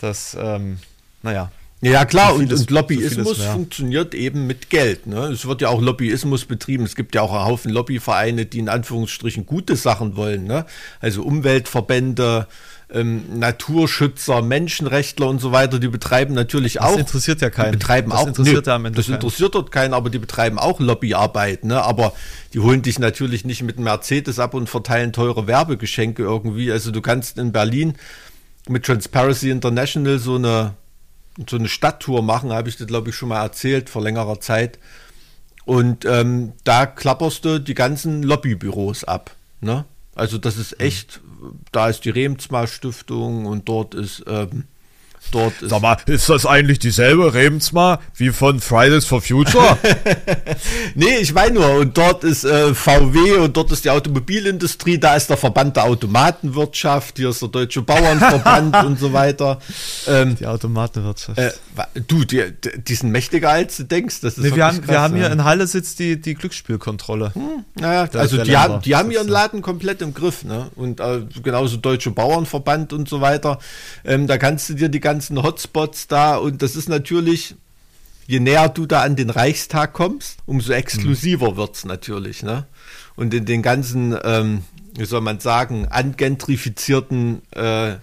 dass, 0.00 0.36
ähm, 0.38 0.78
naja, 1.22 1.50
ja, 1.82 2.06
klar, 2.06 2.34
und, 2.34 2.52
und, 2.52 2.70
Lobbyismus 2.70 3.42
funktioniert 3.42 4.14
eben 4.14 4.46
mit 4.46 4.70
Geld. 4.70 5.06
Ne? 5.06 5.26
Es 5.26 5.46
wird 5.46 5.60
ja 5.60 5.68
auch 5.68 5.82
Lobbyismus 5.82 6.46
betrieben. 6.46 6.84
Es 6.84 6.96
gibt 6.96 7.14
ja 7.14 7.20
auch 7.20 7.32
einen 7.32 7.44
Haufen 7.44 7.70
Lobbyvereine, 7.70 8.46
die 8.46 8.60
in 8.60 8.68
Anführungsstrichen 8.70 9.44
gute 9.44 9.76
Sachen 9.76 10.16
wollen. 10.16 10.44
Ne? 10.44 10.64
Also 11.00 11.22
Umweltverbände, 11.22 12.46
ähm, 12.88 13.38
Naturschützer, 13.38 14.40
Menschenrechtler 14.40 15.28
und 15.28 15.38
so 15.38 15.52
weiter, 15.52 15.78
die 15.78 15.88
betreiben 15.88 16.34
natürlich 16.34 16.80
auch. 16.80 16.92
Das 16.92 17.00
interessiert 17.00 17.42
ja 17.42 17.50
keinen. 17.50 17.72
Die 17.72 17.78
betreiben 17.78 18.10
das 18.10 18.20
auch, 18.20 18.26
interessiert 18.28 18.66
nee, 18.66 18.72
Ende 18.72 18.90
das 18.92 19.08
interessiert 19.08 19.54
dort 19.54 19.70
keinen, 19.70 19.92
aber 19.92 20.08
die 20.08 20.18
betreiben 20.18 20.58
auch 20.58 20.80
Lobbyarbeit. 20.80 21.64
Ne? 21.64 21.82
Aber 21.82 22.14
die 22.54 22.60
holen 22.60 22.80
dich 22.80 22.98
natürlich 22.98 23.44
nicht 23.44 23.62
mit 23.62 23.78
Mercedes 23.78 24.38
ab 24.38 24.54
und 24.54 24.70
verteilen 24.70 25.12
teure 25.12 25.46
Werbegeschenke 25.46 26.22
irgendwie. 26.22 26.72
Also 26.72 26.90
du 26.90 27.02
kannst 27.02 27.36
in 27.36 27.52
Berlin 27.52 27.96
mit 28.66 28.86
Transparency 28.86 29.50
International 29.50 30.18
so 30.18 30.36
eine 30.36 30.74
so 31.48 31.56
eine 31.56 31.68
Stadttour 31.68 32.22
machen, 32.22 32.52
habe 32.52 32.68
ich 32.68 32.76
das 32.76 32.86
glaube 32.86 33.10
ich 33.10 33.16
schon 33.16 33.28
mal 33.28 33.42
erzählt 33.42 33.90
vor 33.90 34.02
längerer 34.02 34.40
Zeit. 34.40 34.78
Und 35.64 36.04
ähm, 36.04 36.52
da 36.64 36.86
klapperst 36.86 37.44
du 37.44 37.58
die 37.58 37.74
ganzen 37.74 38.22
Lobbybüros 38.22 39.04
ab. 39.04 39.34
Ne? 39.60 39.84
Also 40.14 40.38
das 40.38 40.56
ist 40.56 40.80
echt, 40.80 41.20
da 41.72 41.88
ist 41.88 42.04
die 42.04 42.10
Remsmar 42.10 42.66
Stiftung 42.66 43.46
und 43.46 43.68
dort 43.68 43.94
ist 43.94 44.24
ähm, 44.28 44.64
Dort 45.32 45.62
ist 45.62 45.70
Sag 45.70 45.82
mal, 45.82 45.96
ist 46.06 46.28
das 46.28 46.46
eigentlich 46.46 46.78
dieselbe 46.78 47.34
Remsmar 47.34 48.00
wie 48.14 48.30
von 48.30 48.60
Fridays 48.60 49.04
for 49.04 49.20
Future? 49.20 49.78
nee, 50.94 51.16
ich 51.20 51.34
meine 51.34 51.54
nur, 51.54 51.70
und 51.76 51.96
dort 51.96 52.24
ist 52.24 52.44
äh, 52.44 52.74
VW 52.74 53.38
und 53.38 53.56
dort 53.56 53.72
ist 53.72 53.84
die 53.84 53.90
Automobilindustrie, 53.90 54.98
da 54.98 55.16
ist 55.16 55.28
der 55.28 55.36
Verband 55.36 55.76
der 55.76 55.84
Automatenwirtschaft, 55.84 57.16
hier 57.18 57.30
ist 57.30 57.42
der 57.42 57.48
Deutsche 57.48 57.82
Bauernverband 57.82 58.76
und 58.84 58.98
so 58.98 59.12
weiter. 59.12 59.58
Ähm, 60.06 60.36
die 60.36 60.46
Automatenwirtschaft. 60.46 61.38
Äh, 61.38 61.52
du, 62.06 62.24
die, 62.24 62.44
die 62.76 62.94
sind 62.94 63.10
mächtiger 63.10 63.50
als 63.50 63.76
du 63.76 63.84
denkst. 63.84 64.20
Das 64.20 64.38
ist 64.38 64.44
nee, 64.44 64.54
wir, 64.54 64.64
haben, 64.64 64.78
krass, 64.78 64.88
wir 64.88 65.00
haben 65.00 65.16
hier 65.16 65.30
in 65.30 65.44
Halle 65.44 65.66
sitzt 65.66 65.98
die, 65.98 66.20
die 66.20 66.34
Glücksspielkontrolle. 66.34 67.34
Hm, 67.34 67.64
naja, 67.74 68.08
also 68.12 68.42
die, 68.42 68.56
haben, 68.56 68.80
die 68.82 68.94
haben 68.94 69.10
ihren 69.10 69.28
Laden 69.28 69.62
komplett 69.62 70.02
im 70.02 70.14
Griff. 70.14 70.44
Ne? 70.44 70.70
Und 70.76 71.00
äh, 71.00 71.22
genauso 71.42 71.76
Deutsche 71.76 72.10
Bauernverband 72.10 72.92
und 72.92 73.08
so 73.08 73.20
weiter. 73.20 73.58
Ähm, 74.04 74.26
da 74.26 74.38
kannst 74.38 74.68
du 74.68 74.74
dir 74.74 74.88
die 74.88 75.00
ganze 75.00 75.15
ganzen 75.16 75.42
Hotspots 75.42 76.08
da 76.08 76.36
und 76.36 76.60
das 76.60 76.76
ist 76.76 76.90
natürlich, 76.90 77.54
je 78.26 78.38
näher 78.38 78.68
du 78.68 78.84
da 78.84 79.00
an 79.00 79.16
den 79.16 79.30
Reichstag 79.30 79.94
kommst, 79.94 80.40
umso 80.44 80.72
exklusiver 80.72 81.52
mhm. 81.52 81.56
wird 81.56 81.74
es 81.74 81.84
natürlich. 81.86 82.42
Ne? 82.42 82.66
Und 83.14 83.32
in 83.32 83.46
den 83.46 83.62
ganzen, 83.62 84.14
ähm, 84.24 84.64
wie 84.94 85.06
soll 85.06 85.22
man 85.22 85.40
sagen, 85.40 85.88
angentrifizierten 85.88 87.40
äh, 87.52 87.94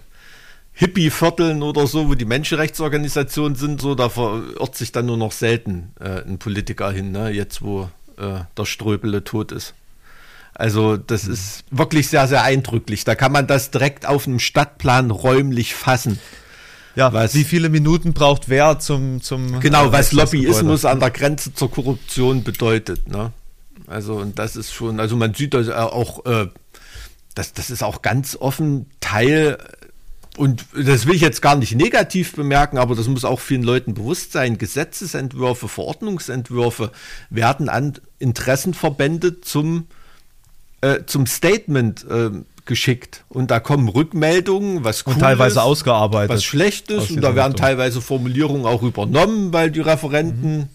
Hippie-Vierteln 0.72 1.62
oder 1.62 1.86
so, 1.86 2.08
wo 2.08 2.14
die 2.14 2.24
Menschenrechtsorganisationen 2.24 3.54
sind, 3.54 3.80
so, 3.80 3.94
da 3.94 4.08
verirrt 4.08 4.74
sich 4.74 4.90
dann 4.90 5.06
nur 5.06 5.16
noch 5.16 5.30
selten 5.30 5.92
äh, 6.00 6.20
ein 6.22 6.38
Politiker 6.38 6.90
hin, 6.90 7.12
ne? 7.12 7.30
jetzt 7.30 7.62
wo 7.62 7.88
äh, 8.16 8.40
der 8.58 8.64
Ströbele 8.64 9.22
tot 9.22 9.52
ist. 9.52 9.72
Also 10.52 10.96
das 10.96 11.26
mhm. 11.26 11.34
ist 11.34 11.64
wirklich 11.70 12.08
sehr, 12.08 12.26
sehr 12.26 12.42
eindrücklich. 12.42 13.04
Da 13.04 13.14
kann 13.14 13.30
man 13.30 13.46
das 13.46 13.70
direkt 13.70 14.04
auf 14.04 14.26
einem 14.26 14.40
Stadtplan 14.40 15.12
räumlich 15.12 15.76
fassen. 15.76 16.18
Ja, 16.96 17.12
was, 17.12 17.34
wie 17.34 17.44
viele 17.44 17.68
Minuten 17.68 18.12
braucht 18.12 18.48
wer 18.48 18.78
zum 18.78 19.20
zum 19.20 19.60
Genau, 19.60 19.90
was 19.92 20.12
Lobbyismus 20.12 20.84
an 20.84 21.00
der 21.00 21.10
Grenze 21.10 21.52
zur 21.52 21.70
Korruption 21.70 22.44
bedeutet, 22.44 23.08
ne? 23.08 23.32
Also 23.86 24.14
und 24.14 24.38
das 24.38 24.56
ist 24.56 24.72
schon, 24.72 25.00
also 25.00 25.16
man 25.16 25.34
sieht 25.34 25.54
das 25.54 25.68
auch, 25.68 26.24
äh, 26.24 26.48
das, 27.34 27.52
das 27.52 27.70
ist 27.70 27.82
auch 27.82 28.00
ganz 28.02 28.36
offen 28.36 28.86
Teil 29.00 29.58
und 30.36 30.66
das 30.74 31.06
will 31.06 31.14
ich 31.14 31.20
jetzt 31.20 31.42
gar 31.42 31.54
nicht 31.54 31.74
negativ 31.74 32.34
bemerken, 32.34 32.78
aber 32.78 32.96
das 32.96 33.06
muss 33.06 33.24
auch 33.24 33.40
vielen 33.40 33.62
Leuten 33.62 33.94
bewusst 33.94 34.32
sein. 34.32 34.58
Gesetzesentwürfe, 34.58 35.68
Verordnungsentwürfe 35.68 36.90
werden 37.30 37.68
an 37.68 37.94
Interessenverbände 38.18 39.40
zum, 39.42 39.86
äh, 40.80 41.04
zum 41.06 41.26
Statement 41.26 42.04
äh, 42.08 42.30
geschickt 42.66 43.24
und 43.28 43.50
da 43.50 43.60
kommen 43.60 43.88
Rückmeldungen, 43.88 44.84
was 44.84 45.06
cool 45.06 45.14
und 45.14 45.20
teilweise 45.20 45.58
ist, 45.58 45.64
ausgearbeitet, 45.64 46.30
was 46.30 46.44
schlecht 46.44 46.90
ist 46.90 47.10
und 47.10 47.20
da 47.20 47.34
werden 47.34 47.56
teilweise 47.56 48.00
Formulierungen 48.00 48.66
auch 48.66 48.82
übernommen, 48.82 49.52
weil 49.52 49.70
die 49.70 49.80
Referenten 49.80 50.56
mhm 50.56 50.68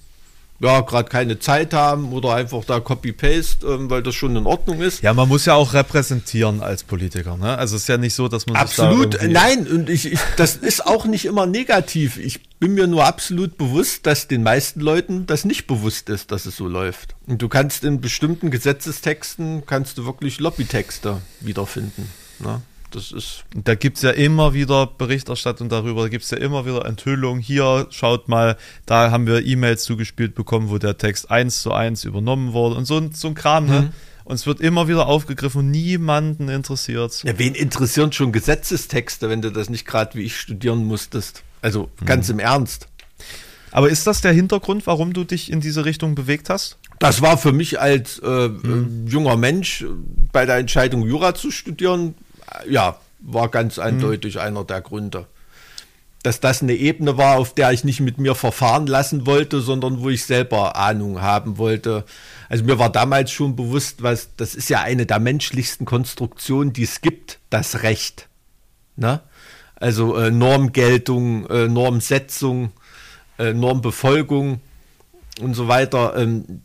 ja, 0.60 0.82
gerade 0.82 1.10
keine 1.10 1.40
Zeit 1.40 1.74
haben 1.74 2.12
oder 2.12 2.36
einfach 2.36 2.64
da 2.66 2.80
Copy-Paste, 2.80 3.66
ähm, 3.66 3.90
weil 3.90 4.04
das 4.04 4.16
schon 4.16 4.36
in 4.36 4.46
Ordnung 4.46 4.82
ist. 4.82 5.02
Ja, 5.02 5.14
man 5.14 5.28
muss 5.28 5.46
ja 5.46 5.54
auch 5.54 5.74
repräsentieren 5.74 6.62
als 6.62 6.84
Politiker. 6.84 7.38
Ne? 7.38 7.58
Also 7.58 7.76
es 7.76 7.84
ist 7.84 7.88
ja 7.88 7.98
nicht 7.98 8.14
so, 8.14 8.28
dass 8.28 8.46
man 8.46 8.58
absolut 8.58 9.16
da 9.16 9.28
nein 9.28 9.68
und 9.68 9.90
ich, 9.90 10.12
ich, 10.12 10.20
das 10.36 10.56
ist 10.56 10.86
auch 10.86 11.06
nicht 11.06 11.26
immer 11.26 11.46
negativ. 11.46 12.18
Ich 12.18 12.42
bin 12.60 12.74
mir 12.74 12.88
nur 12.88 13.06
absolut 13.06 13.58
bewusst, 13.58 14.06
dass 14.06 14.28
den 14.28 14.44
meisten 14.44 14.82
Leuten 14.82 15.26
das 15.26 15.46
nicht 15.46 15.66
bewusst 15.66 16.10
ist, 16.10 16.32
dass 16.32 16.46
es 16.46 16.58
so 16.58 16.68
läuft. 16.68 17.16
Und 17.26 17.42
du 17.42 17.48
kannst 17.48 17.84
in 17.84 18.02
bestimmten 18.02 18.52
Gesetzestexten 18.52 19.66
kannst 19.66 19.98
du 19.98 20.06
wirklich 20.06 20.40
Lobbytexte 20.40 21.22
wiederfinden. 21.40 22.10
Ne? 22.40 22.62
Das 22.92 23.12
ist. 23.12 23.46
Da 23.54 23.76
gibt 23.76 23.98
es 23.98 24.04
ja 24.04 24.10
immer 24.10 24.54
wieder 24.54 24.88
Berichterstattung 24.88 25.70
darüber, 25.70 26.02
da 26.02 26.10
gibt 26.10 26.24
es 26.24 26.32
ja 26.32 26.38
immer 26.38 26.66
wieder 26.66 26.86
Enthüllungen. 26.86 27.42
Hier, 27.42 27.88
schaut 27.92 28.28
mal, 28.28 28.58
da 28.86 29.12
haben 29.12 29.28
wir 29.28 29.46
E-Mails 29.46 29.84
zugespielt 29.84 30.36
bekommen, 30.36 30.70
wo 30.70 30.80
der 30.80 30.98
Text 30.98 31.30
eins 31.30 31.62
zu 31.62 31.72
eins 31.72 32.04
übernommen 32.04 32.54
wurde 32.54 32.76
und 32.76 32.86
so, 32.86 33.10
so 33.14 33.28
ein 33.28 33.36
Kram, 33.36 33.68
ne? 33.68 33.82
mhm. 33.82 33.90
Und 34.26 34.36
es 34.36 34.46
wird 34.46 34.62
immer 34.62 34.88
wieder 34.88 35.08
aufgegriffen 35.08 35.62
und 35.62 35.72
niemanden 35.72 36.50
interessiert 36.50 37.24
Ja, 37.24 37.40
wen 37.40 37.56
interessieren 37.56 38.12
schon 38.12 38.32
Gesetzestexte, 38.32 39.28
wenn 39.28 39.42
du 39.42 39.52
das 39.52 39.72
nicht 39.72 39.88
gerade 39.88 40.14
wie 40.14 40.22
ich 40.22 40.40
studieren 40.40 40.86
musstest? 40.86 41.44
Also 41.62 41.90
ganz 42.06 42.28
mhm. 42.28 42.36
im 42.36 42.40
Ernst. 42.40 42.88
Aber 43.72 43.90
ist 43.90 44.08
das 44.08 44.22
der 44.22 44.32
Hintergrund, 44.32 44.88
warum 44.88 45.14
du 45.14 45.24
dich 45.24 45.52
in 45.52 45.62
diese 45.62 45.86
Richtung 45.86 46.16
bewegt 46.16 46.50
hast? 46.50 46.78
Das 47.00 47.22
war 47.22 47.38
für 47.38 47.54
mich 47.54 47.80
als 47.80 48.20
äh, 48.20 48.50
mhm. 48.50 49.06
junger 49.08 49.38
Mensch 49.38 49.86
bei 50.32 50.46
der 50.46 50.58
Entscheidung, 50.58 51.08
Jura 51.08 51.34
zu 51.34 51.52
studieren, 51.52 52.16
ja, 52.68 52.98
war 53.20 53.50
ganz 53.50 53.78
mhm. 53.78 53.84
eindeutig 53.84 54.36
mhm. 54.36 54.42
einer 54.42 54.64
der 54.64 54.82
Gründe. 54.82 55.28
Dass 56.24 56.42
das 56.42 56.62
eine 56.62 56.74
Ebene 56.74 57.18
war, 57.18 57.38
auf 57.38 57.54
der 57.54 57.72
ich 57.72 57.86
nicht 57.86 58.02
mit 58.02 58.18
mir 58.18 58.36
verfahren 58.36 58.88
lassen 58.88 59.26
wollte, 59.26 59.62
sondern 59.62 60.02
wo 60.02 60.10
ich 60.10 60.26
selber 60.26 60.76
Ahnung 60.76 61.22
haben 61.22 61.58
wollte. 61.58 62.04
Also 62.50 62.66
mir 62.66 62.78
war 62.78 62.92
damals 62.92 63.32
schon 63.32 63.56
bewusst, 63.56 64.04
was, 64.04 64.36
das 64.36 64.54
ist 64.54 64.70
ja 64.70 64.82
eine 64.82 65.06
der 65.06 65.20
menschlichsten 65.20 65.86
Konstruktionen, 65.86 66.74
die 66.74 66.84
es 66.84 67.00
gibt, 67.00 67.40
das 67.50 67.84
Recht. 67.84 68.28
Ne? 68.98 69.22
Also 69.80 70.16
äh, 70.18 70.32
Normgeltung, 70.32 71.46
äh, 71.48 71.68
Normsetzung, 71.68 72.72
äh, 73.38 73.54
Normbefolgung 73.54 74.60
und 75.42 75.54
so 75.54 75.68
weiter. 75.68 76.16
Ähm, 76.18 76.62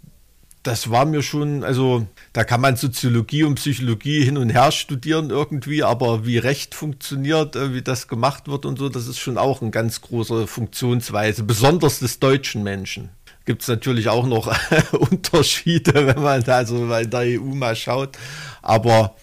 das 0.65 0.91
war 0.91 1.05
mir 1.05 1.23
schon, 1.23 1.63
also 1.63 2.07
da 2.33 2.43
kann 2.43 2.61
man 2.61 2.77
Soziologie 2.77 3.45
und 3.45 3.57
Psychologie 3.57 4.25
hin 4.25 4.39
und 4.39 4.49
her 4.49 4.73
studieren 4.73 5.29
irgendwie, 5.29 5.83
aber 5.83 6.25
wie 6.27 6.39
Recht 6.39 6.75
funktioniert, 6.75 7.55
äh, 7.55 7.75
wie 7.75 7.83
das 7.83 8.09
gemacht 8.09 8.49
wird 8.49 8.65
und 8.65 8.79
so, 8.79 8.89
das 8.89 9.07
ist 9.07 9.19
schon 9.19 9.39
auch 9.39 9.61
eine 9.61 9.71
ganz 9.71 10.01
große 10.01 10.47
Funktionsweise, 10.47 11.45
besonders 11.45 11.99
des 11.99 12.19
deutschen 12.19 12.63
Menschen. 12.63 13.11
Gibt 13.45 13.61
es 13.61 13.69
natürlich 13.69 14.09
auch 14.09 14.27
noch 14.27 14.51
Unterschiede, 14.93 16.07
wenn 16.07 16.23
man 16.23 16.43
da 16.43 16.65
so 16.65 16.91
in 16.91 17.11
der 17.11 17.41
EU 17.41 17.55
mal 17.55 17.77
schaut. 17.77 18.17
Aber 18.63 19.15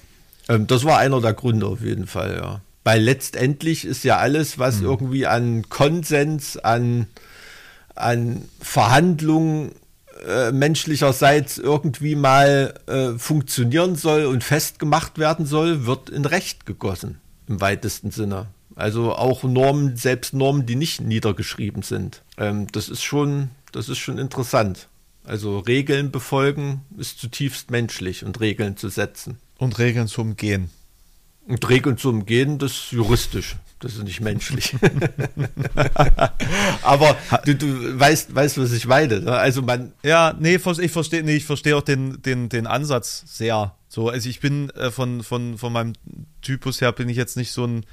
ähm, 0.48 0.68
das 0.68 0.84
war 0.84 1.00
einer 1.00 1.20
der 1.22 1.34
Gründe 1.34 1.66
auf 1.66 1.82
jeden 1.82 2.06
Fall, 2.06 2.36
ja. 2.36 2.62
Weil 2.84 3.02
letztendlich 3.02 3.86
ist 3.86 4.04
ja 4.04 4.18
alles, 4.18 4.58
was 4.58 4.78
mhm. 4.78 4.86
irgendwie 4.86 5.28
an 5.28 5.70
Konsens, 5.70 6.58
an, 6.58 7.08
an 7.96 8.44
Verhandlungen 8.60 9.72
äh, 10.28 10.52
menschlicherseits 10.52 11.58
irgendwie 11.58 12.16
mal 12.16 12.74
äh, 12.88 13.18
funktionieren 13.18 13.96
soll 13.96 14.26
und 14.26 14.44
festgemacht 14.44 15.18
werden 15.18 15.46
soll, 15.46 15.86
wird 15.86 16.10
in 16.10 16.26
Recht 16.26 16.66
gegossen, 16.66 17.20
im 17.48 17.62
weitesten 17.62 18.12
Sinne. 18.12 18.48
Also 18.76 19.14
auch 19.14 19.44
Normen, 19.44 19.98
selbst 19.98 20.34
Normen, 20.34 20.66
die 20.66 20.76
nicht 20.76 21.02
niedergeschrieben 21.02 21.84
sind. 21.84 22.24
Ähm, 22.38 22.68
das 22.72 22.90
ist 22.90 23.04
schon, 23.04 23.50
das 23.72 23.90
ist 23.90 23.98
schon 23.98 24.18
interessant. 24.18 24.88
Also 25.24 25.60
Regeln 25.60 26.12
befolgen 26.12 26.82
ist 26.98 27.20
zutiefst 27.20 27.70
menschlich 27.70 28.26
und 28.26 28.40
Regeln 28.40 28.78
zu 28.78 28.90
setzen. 28.90 29.38
Und 29.58 29.78
Regeln 29.78 30.08
zu 30.08 30.22
umgehen. 30.22 30.70
Und 31.48 31.70
Regeln 31.70 31.98
zu 31.98 32.10
umgehen, 32.10 32.60
das 32.60 32.72
ist 32.72 32.92
juristisch. 32.92 33.56
Das 33.80 33.96
ist 33.96 34.04
nicht 34.04 34.22
menschlich. 34.22 34.76
Aber 36.84 37.18
du, 37.46 37.56
du 37.56 38.00
weißt, 38.00 38.34
weißt, 38.34 38.60
was 38.60 38.72
ich 38.74 38.86
meine. 38.86 39.22
Ne? 39.22 39.32
Also 39.32 39.64
man. 39.64 39.92
Ja, 40.04 40.36
nee, 40.40 40.56
ich 40.56 40.92
verstehe, 40.92 41.24
nee, 41.24 41.36
ich 41.36 41.46
verstehe 41.46 41.76
auch 41.76 41.82
den, 41.82 42.22
den, 42.22 42.48
den 42.48 42.68
Ansatz 42.68 43.24
sehr. 43.26 43.76
So, 43.88 44.10
also 44.10 44.30
ich 44.30 44.40
bin 44.40 44.70
äh, 44.72 44.92
von, 44.92 45.24
von, 45.24 45.58
von 45.58 45.74
meinem 45.74 45.94
Typus 46.42 46.80
her 46.80 46.92
bin 46.92 47.10
ich 47.10 47.18
jetzt 47.18 47.38
nicht 47.38 47.52
so 47.52 47.66
ein 47.66 47.86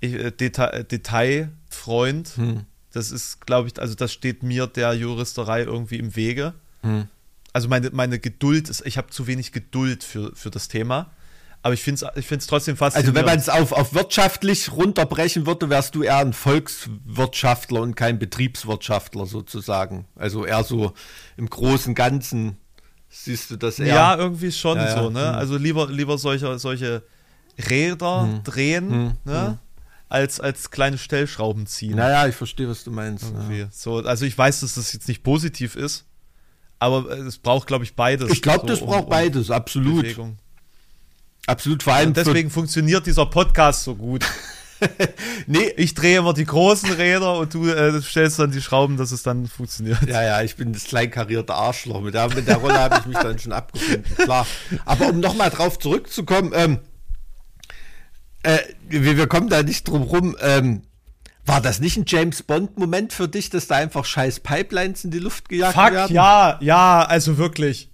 äh, 0.00 0.32
Deta 0.32 0.82
Detailfreund. 0.82 2.30
Hm. 2.34 2.64
Das 2.92 3.12
ist, 3.12 3.46
glaube 3.46 3.68
ich, 3.68 3.80
also 3.80 3.94
das 3.94 4.12
steht 4.12 4.42
mir 4.42 4.66
der 4.66 4.92
Juristerei 4.94 5.62
irgendwie 5.62 5.98
im 5.98 6.16
Wege. 6.16 6.54
Hm. 6.82 7.06
Also 7.52 7.68
meine, 7.68 7.90
meine 7.90 8.18
Geduld 8.18 8.68
ist, 8.68 8.84
ich 8.84 8.98
habe 8.98 9.10
zu 9.10 9.28
wenig 9.28 9.52
Geduld 9.52 10.02
für, 10.02 10.34
für 10.34 10.50
das 10.50 10.66
Thema. 10.66 11.12
Aber 11.62 11.74
ich 11.74 11.82
finde 11.82 12.06
es 12.14 12.30
ich 12.30 12.46
trotzdem 12.46 12.76
faszinierend. 12.76 13.08
Also 13.08 13.14
wenn 13.14 13.24
man 13.24 13.38
es 13.38 13.48
auf, 13.48 13.72
auf 13.72 13.92
wirtschaftlich 13.92 14.72
runterbrechen 14.72 15.46
würde, 15.46 15.68
wärst 15.68 15.94
du 15.94 16.02
eher 16.02 16.18
ein 16.18 16.32
Volkswirtschaftler 16.32 17.80
und 17.80 17.96
kein 17.96 18.18
Betriebswirtschaftler 18.18 19.26
sozusagen. 19.26 20.06
Also 20.14 20.46
eher 20.46 20.62
so 20.62 20.92
im 21.36 21.50
großen 21.50 21.94
Ganzen 21.94 22.58
siehst 23.08 23.50
du 23.50 23.56
das 23.56 23.78
eher. 23.78 23.88
Ja, 23.88 24.16
irgendwie 24.16 24.52
schon 24.52 24.78
ja, 24.78 25.02
so. 25.02 25.10
Ne? 25.10 25.20
Ja. 25.20 25.32
Mhm. 25.32 25.38
Also 25.38 25.56
lieber, 25.56 25.90
lieber 25.90 26.18
solche, 26.18 26.58
solche 26.58 27.02
Räder 27.58 28.22
hm. 28.22 28.44
drehen, 28.44 28.90
hm. 28.90 29.12
Ne? 29.24 29.46
Hm. 29.48 29.58
Als, 30.10 30.40
als 30.40 30.70
kleine 30.70 30.96
Stellschrauben 30.96 31.66
ziehen. 31.66 31.96
Naja, 31.96 32.26
ich 32.26 32.34
verstehe, 32.34 32.66
was 32.66 32.82
du 32.82 32.90
meinst. 32.90 33.30
Ja. 33.50 33.68
So, 33.70 33.98
also 33.98 34.24
ich 34.24 34.38
weiß, 34.38 34.60
dass 34.60 34.76
das 34.76 34.94
jetzt 34.94 35.06
nicht 35.06 35.22
positiv 35.22 35.76
ist, 35.76 36.06
aber 36.78 37.10
es 37.10 37.36
braucht, 37.36 37.66
glaube 37.66 37.84
ich, 37.84 37.94
beides. 37.94 38.30
Ich 38.30 38.40
glaube, 38.40 38.60
so, 38.60 38.66
das 38.68 38.80
braucht 38.80 39.04
um, 39.04 39.10
beides, 39.10 39.50
absolut. 39.50 40.04
Bewegung. 40.04 40.38
Absolut, 41.48 41.82
vor 41.82 41.94
allem. 41.94 42.08
Und 42.08 42.16
deswegen 42.16 42.50
funktioniert 42.50 43.06
dieser 43.06 43.24
Podcast 43.24 43.84
so 43.84 43.94
gut. 43.94 44.24
nee, 45.46 45.72
ich 45.78 45.94
drehe 45.94 46.18
immer 46.18 46.34
die 46.34 46.44
großen 46.44 46.92
Räder 46.92 47.38
und 47.38 47.54
du 47.54 47.68
äh, 47.68 48.00
stellst 48.02 48.38
dann 48.38 48.50
die 48.50 48.60
Schrauben, 48.60 48.98
dass 48.98 49.12
es 49.12 49.22
dann 49.22 49.46
funktioniert. 49.46 50.06
Ja, 50.06 50.22
ja, 50.22 50.42
ich 50.42 50.56
bin 50.56 50.74
das 50.74 50.84
kleinkarierte 50.84 51.54
Arschloch. 51.54 52.02
Mit 52.02 52.12
der, 52.12 52.28
mit 52.28 52.46
der 52.46 52.56
Rolle 52.56 52.78
habe 52.78 52.98
ich 53.00 53.06
mich 53.06 53.16
dann 53.16 53.38
schon 53.38 53.52
abgefunden, 53.52 54.04
klar. 54.16 54.46
Aber 54.84 55.08
um 55.08 55.20
nochmal 55.20 55.48
drauf 55.48 55.78
zurückzukommen, 55.78 56.52
ähm, 56.54 56.80
äh, 58.42 58.58
wir, 58.86 59.16
wir, 59.16 59.26
kommen 59.26 59.48
da 59.48 59.62
nicht 59.62 59.88
drum 59.88 60.02
rum. 60.02 60.36
Ähm, 60.40 60.82
war 61.46 61.62
das 61.62 61.80
nicht 61.80 61.96
ein 61.96 62.04
James 62.06 62.42
Bond-Moment 62.42 63.14
für 63.14 63.26
dich, 63.26 63.48
dass 63.48 63.68
da 63.68 63.76
einfach 63.76 64.04
scheiß 64.04 64.40
Pipelines 64.40 65.02
in 65.02 65.10
die 65.10 65.18
Luft 65.18 65.48
gejagt 65.48 65.74
Fuck, 65.74 65.92
werden? 65.92 66.14
Ja, 66.14 66.58
ja, 66.60 67.02
also 67.04 67.38
wirklich. 67.38 67.90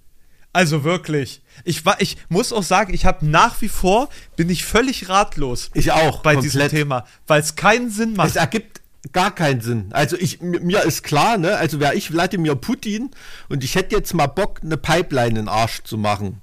Also 0.55 0.85
wirklich. 0.85 1.41
Ich, 1.65 1.85
war, 1.85 1.99
ich 1.99 2.15
muss 2.29 2.53
auch 2.53 2.63
sagen, 2.63 2.93
ich 2.93 3.05
habe 3.05 3.25
nach 3.25 3.61
wie 3.61 3.67
vor, 3.67 4.07
bin 4.37 4.49
ich 4.49 4.63
völlig 4.63 5.09
ratlos. 5.09 5.69
Ich 5.73 5.91
auch. 5.91 6.21
Bei 6.21 6.35
komplett. 6.35 6.53
diesem 6.53 6.69
Thema. 6.69 7.05
Weil 7.27 7.41
es 7.41 7.57
keinen 7.57 7.89
Sinn 7.91 8.13
macht. 8.13 8.29
Es 8.29 8.35
ergibt 8.37 8.81
gar 9.11 9.35
keinen 9.35 9.59
Sinn. 9.59 9.89
Also 9.91 10.15
ich, 10.17 10.39
mir 10.39 10.83
ist 10.83 11.03
klar, 11.03 11.37
ne, 11.37 11.57
also 11.57 11.81
wäre 11.81 11.93
ich 11.95 12.13
Wladimir 12.13 12.55
Putin 12.55 13.11
und 13.49 13.65
ich 13.65 13.75
hätte 13.75 13.97
jetzt 13.97 14.13
mal 14.13 14.27
Bock, 14.27 14.61
eine 14.63 14.77
Pipeline 14.77 15.31
in 15.31 15.35
den 15.35 15.47
Arsch 15.49 15.83
zu 15.83 15.97
machen. 15.97 16.41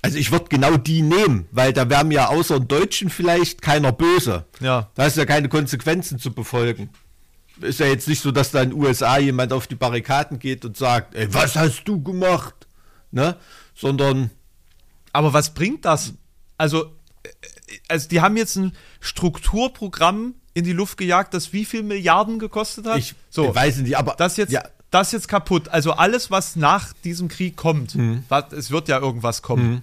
Also 0.00 0.16
ich 0.16 0.32
würde 0.32 0.46
genau 0.48 0.78
die 0.78 1.02
nehmen, 1.02 1.46
weil 1.52 1.74
da 1.74 1.90
wäre 1.90 2.04
mir 2.04 2.30
außer 2.30 2.60
den 2.60 2.68
Deutschen 2.68 3.10
vielleicht 3.10 3.60
keiner 3.60 3.92
böse. 3.92 4.46
Ja. 4.60 4.88
Da 4.94 5.04
ist 5.04 5.18
ja 5.18 5.26
keine 5.26 5.50
Konsequenzen 5.50 6.18
zu 6.18 6.32
befolgen. 6.32 6.88
Ist 7.60 7.80
ja 7.80 7.86
jetzt 7.86 8.08
nicht 8.08 8.22
so, 8.22 8.30
dass 8.30 8.52
da 8.52 8.62
in 8.62 8.70
den 8.70 8.80
USA 8.80 9.18
jemand 9.18 9.52
auf 9.52 9.66
die 9.66 9.74
Barrikaden 9.74 10.38
geht 10.38 10.64
und 10.64 10.78
sagt, 10.78 11.14
ey, 11.14 11.32
was 11.34 11.56
hast 11.56 11.84
du 11.84 12.02
gemacht? 12.02 12.54
Ne? 13.10 13.36
Sondern. 13.74 14.30
Aber 15.12 15.32
was 15.32 15.54
bringt 15.54 15.84
das? 15.84 16.14
Also, 16.56 16.94
also 17.88 18.08
die 18.08 18.20
haben 18.20 18.36
jetzt 18.36 18.56
ein 18.56 18.72
Strukturprogramm 19.00 20.34
in 20.54 20.64
die 20.64 20.72
Luft 20.72 20.98
gejagt, 20.98 21.34
das 21.34 21.52
wie 21.52 21.64
viel 21.64 21.82
Milliarden 21.82 22.38
gekostet 22.38 22.86
hat? 22.86 22.98
Ich 22.98 23.14
so, 23.28 23.54
weiß 23.54 23.78
nicht, 23.78 23.96
aber 23.96 24.14
das 24.16 24.36
jetzt, 24.36 24.52
ja. 24.52 24.62
das 24.90 25.12
jetzt 25.12 25.28
kaputt. 25.28 25.68
Also 25.68 25.92
alles, 25.92 26.30
was 26.30 26.56
nach 26.56 26.92
diesem 27.04 27.28
Krieg 27.28 27.56
kommt, 27.56 27.94
mhm. 27.94 28.24
das, 28.28 28.52
es 28.52 28.70
wird 28.70 28.88
ja 28.88 28.98
irgendwas 28.98 29.42
kommen, 29.42 29.70
mhm. 29.70 29.82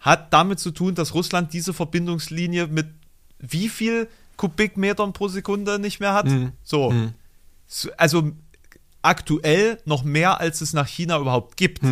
hat 0.00 0.32
damit 0.32 0.58
zu 0.58 0.70
tun, 0.70 0.94
dass 0.94 1.14
Russland 1.14 1.52
diese 1.52 1.72
Verbindungslinie 1.72 2.66
mit 2.66 2.88
wie 3.38 3.68
viel 3.68 4.08
Kubikmetern 4.36 5.12
pro 5.12 5.28
Sekunde 5.28 5.78
nicht 5.78 6.00
mehr 6.00 6.14
hat. 6.14 6.26
Mhm. 6.26 6.52
So. 6.62 6.90
Mhm. 6.90 7.14
Also 7.96 8.32
aktuell 9.02 9.78
noch 9.84 10.02
mehr, 10.02 10.40
als 10.40 10.60
es 10.60 10.72
nach 10.72 10.86
China 10.86 11.18
überhaupt 11.18 11.56
gibt. 11.56 11.82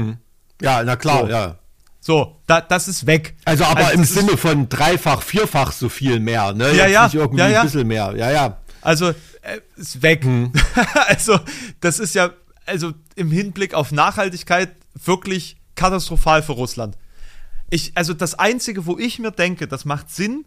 Ja, 0.61 0.83
na 0.83 0.97
klar, 0.97 1.27
so. 1.27 1.29
ja. 1.29 1.59
So, 2.01 2.41
da, 2.47 2.61
das 2.61 2.87
ist 2.87 3.07
weg. 3.07 3.35
Also 3.45 3.65
aber 3.65 3.87
also 3.87 3.95
im 3.99 4.05
Sinne 4.05 4.37
von 4.37 4.69
dreifach, 4.69 5.23
vierfach 5.23 5.73
so 5.73 5.89
viel 5.89 6.21
mehr, 6.21 6.53
ne? 6.53 6.73
Ja, 6.73 6.85
Jetzt 6.87 6.93
ja. 6.93 7.05
Nicht 7.07 7.15
irgendwie 7.15 7.41
ja, 7.41 7.49
ja. 7.49 7.61
ein 7.61 7.67
bisschen 7.67 7.89
mehr, 7.89 8.15
ja, 8.17 8.31
ja. 8.31 8.59
Also, 8.81 9.09
äh, 9.09 9.61
ist 9.77 10.03
weg. 10.03 10.23
Hm. 10.23 10.53
also, 11.09 11.41
das 11.81 11.99
ist 11.99 12.15
ja, 12.15 12.31
also 12.65 12.93
im 13.17 13.33
Hinblick 13.33 13.75
auf 13.75 13.91
Nachhaltigkeit 13.91 14.71
wirklich 14.95 15.57
katastrophal 15.75 16.45
für 16.45 16.53
Russland. 16.53 16.97
Ich, 17.71 17.97
also 17.97 18.15
das 18.15 18.39
Einzige, 18.39 18.87
wo 18.87 18.97
ich 18.99 19.19
mir 19.19 19.33
denke, 19.33 19.67
das 19.67 19.85
macht 19.85 20.11
Sinn, 20.11 20.45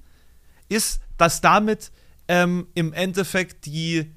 ist, 0.69 1.01
dass 1.17 1.41
damit 1.41 1.91
ähm, 2.29 2.67
im 2.73 2.93
Endeffekt 2.93 3.65
die, 3.65 4.13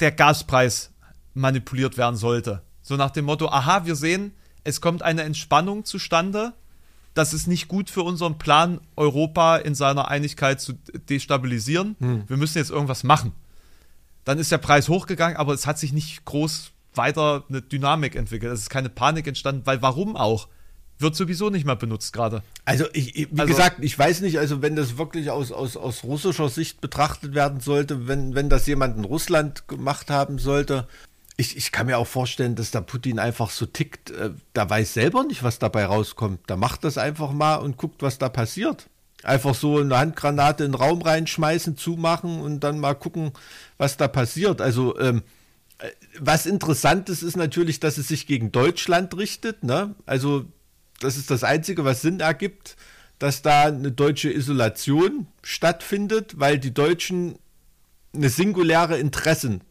der 0.00 0.12
Gaspreis 0.12 0.90
manipuliert 1.32 1.96
werden 1.96 2.16
sollte. 2.16 2.62
So 2.82 2.96
nach 2.96 3.10
dem 3.10 3.24
Motto, 3.24 3.48
aha, 3.48 3.86
wir 3.86 3.96
sehen, 3.96 4.34
es 4.64 4.80
kommt 4.80 5.02
eine 5.02 5.22
Entspannung 5.22 5.84
zustande. 5.84 6.52
Das 7.14 7.34
ist 7.34 7.46
nicht 7.46 7.68
gut 7.68 7.90
für 7.90 8.02
unseren 8.02 8.38
Plan, 8.38 8.80
Europa 8.96 9.56
in 9.56 9.74
seiner 9.74 10.08
Einigkeit 10.08 10.60
zu 10.60 10.74
destabilisieren. 11.08 11.96
Hm. 11.98 12.24
Wir 12.26 12.36
müssen 12.36 12.58
jetzt 12.58 12.70
irgendwas 12.70 13.04
machen. 13.04 13.32
Dann 14.24 14.38
ist 14.38 14.52
der 14.52 14.58
Preis 14.58 14.88
hochgegangen, 14.88 15.36
aber 15.36 15.52
es 15.52 15.66
hat 15.66 15.78
sich 15.78 15.92
nicht 15.92 16.24
groß 16.24 16.70
weiter 16.94 17.44
eine 17.48 17.62
Dynamik 17.62 18.14
entwickelt. 18.14 18.52
Es 18.52 18.62
ist 18.62 18.70
keine 18.70 18.88
Panik 18.88 19.26
entstanden, 19.26 19.62
weil 19.64 19.82
warum 19.82 20.16
auch? 20.16 20.48
Wird 20.98 21.16
sowieso 21.16 21.50
nicht 21.50 21.66
mehr 21.66 21.74
benutzt 21.74 22.12
gerade. 22.12 22.44
Also, 22.64 22.84
ich, 22.92 23.14
wie 23.16 23.28
also, 23.36 23.52
gesagt, 23.52 23.78
ich 23.80 23.98
weiß 23.98 24.20
nicht, 24.20 24.38
also 24.38 24.62
wenn 24.62 24.76
das 24.76 24.98
wirklich 24.98 25.30
aus, 25.30 25.50
aus, 25.50 25.76
aus 25.76 26.04
russischer 26.04 26.48
Sicht 26.48 26.80
betrachtet 26.80 27.34
werden 27.34 27.58
sollte, 27.58 28.06
wenn, 28.06 28.36
wenn 28.36 28.48
das 28.48 28.66
jemand 28.68 28.96
in 28.96 29.04
Russland 29.04 29.66
gemacht 29.66 30.10
haben 30.10 30.38
sollte, 30.38 30.86
ich, 31.36 31.56
ich 31.56 31.72
kann 31.72 31.86
mir 31.86 31.98
auch 31.98 32.06
vorstellen, 32.06 32.54
dass 32.54 32.70
der 32.70 32.82
Putin 32.82 33.18
einfach 33.18 33.50
so 33.50 33.66
tickt, 33.66 34.10
äh, 34.10 34.30
der 34.54 34.68
weiß 34.68 34.94
selber 34.94 35.24
nicht, 35.24 35.42
was 35.42 35.58
dabei 35.58 35.86
rauskommt. 35.86 36.48
Der 36.48 36.56
macht 36.56 36.84
das 36.84 36.98
einfach 36.98 37.32
mal 37.32 37.56
und 37.56 37.76
guckt, 37.76 38.02
was 38.02 38.18
da 38.18 38.28
passiert. 38.28 38.88
Einfach 39.22 39.54
so 39.54 39.78
eine 39.78 39.96
Handgranate 39.96 40.64
in 40.64 40.72
den 40.72 40.80
Raum 40.80 41.00
reinschmeißen, 41.00 41.76
zumachen 41.76 42.40
und 42.40 42.60
dann 42.60 42.80
mal 42.80 42.94
gucken, 42.94 43.32
was 43.78 43.96
da 43.96 44.08
passiert. 44.08 44.60
Also, 44.60 44.98
ähm, 44.98 45.22
äh, 45.78 45.88
was 46.18 46.46
interessant 46.46 47.08
ist, 47.08 47.22
ist 47.22 47.36
natürlich, 47.36 47.80
dass 47.80 47.98
es 47.98 48.08
sich 48.08 48.26
gegen 48.26 48.52
Deutschland 48.52 49.16
richtet. 49.16 49.64
Ne? 49.64 49.94
Also, 50.06 50.44
das 51.00 51.16
ist 51.16 51.30
das 51.30 51.44
Einzige, 51.44 51.84
was 51.84 52.02
Sinn 52.02 52.20
ergibt, 52.20 52.76
dass 53.18 53.40
da 53.40 53.64
eine 53.64 53.92
deutsche 53.92 54.32
Isolation 54.32 55.28
stattfindet, 55.42 56.38
weil 56.38 56.58
die 56.58 56.74
Deutschen 56.74 57.38
eine 58.14 58.28
singuläre 58.28 58.98
Interessen 58.98 59.62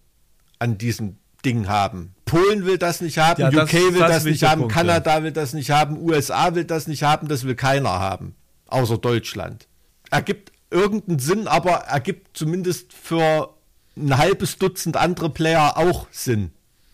an 0.57 0.77
diesem 0.77 1.17
Ding 1.41 1.67
haben. 1.67 2.13
Polen 2.25 2.65
will 2.65 2.77
das 2.77 3.01
nicht 3.01 3.17
haben, 3.17 3.41
ja, 3.41 3.47
UK 3.49 3.53
das, 3.53 3.73
will 3.73 3.99
das, 3.99 4.09
das 4.09 4.23
nicht 4.25 4.43
haben, 4.43 4.61
Punkt, 4.61 4.73
Kanada 4.73 5.17
ja. 5.17 5.23
will 5.23 5.31
das 5.31 5.53
nicht 5.53 5.69
haben, 5.71 5.97
USA 5.97 6.55
will 6.55 6.65
das 6.65 6.87
nicht 6.87 7.03
haben, 7.03 7.27
das 7.27 7.43
will 7.43 7.55
keiner 7.55 7.89
haben, 7.89 8.35
außer 8.67 8.97
Deutschland. 8.97 9.67
Ergibt 10.09 10.51
irgendeinen 10.69 11.19
Sinn, 11.19 11.47
aber 11.47 11.71
ergibt 11.71 12.37
zumindest 12.37 12.93
für 12.93 13.53
ein 13.97 14.17
halbes 14.17 14.57
Dutzend 14.57 14.95
andere 14.95 15.29
Player 15.29 15.77
auch 15.77 16.07
Sinn. 16.11 16.51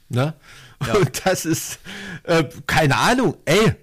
Ne? 0.09 0.33
Ja. 0.85 0.93
Und 0.95 1.25
das 1.25 1.45
ist, 1.45 1.79
äh, 2.23 2.43
keine 2.65 2.97
Ahnung, 2.97 3.37
ey, 3.45 3.75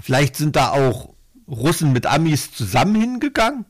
vielleicht 0.00 0.36
sind 0.36 0.56
da 0.56 0.70
auch 0.70 1.14
Russen 1.48 1.92
mit 1.92 2.06
Amis 2.06 2.52
zusammen 2.52 2.94
hingegangen 2.94 3.64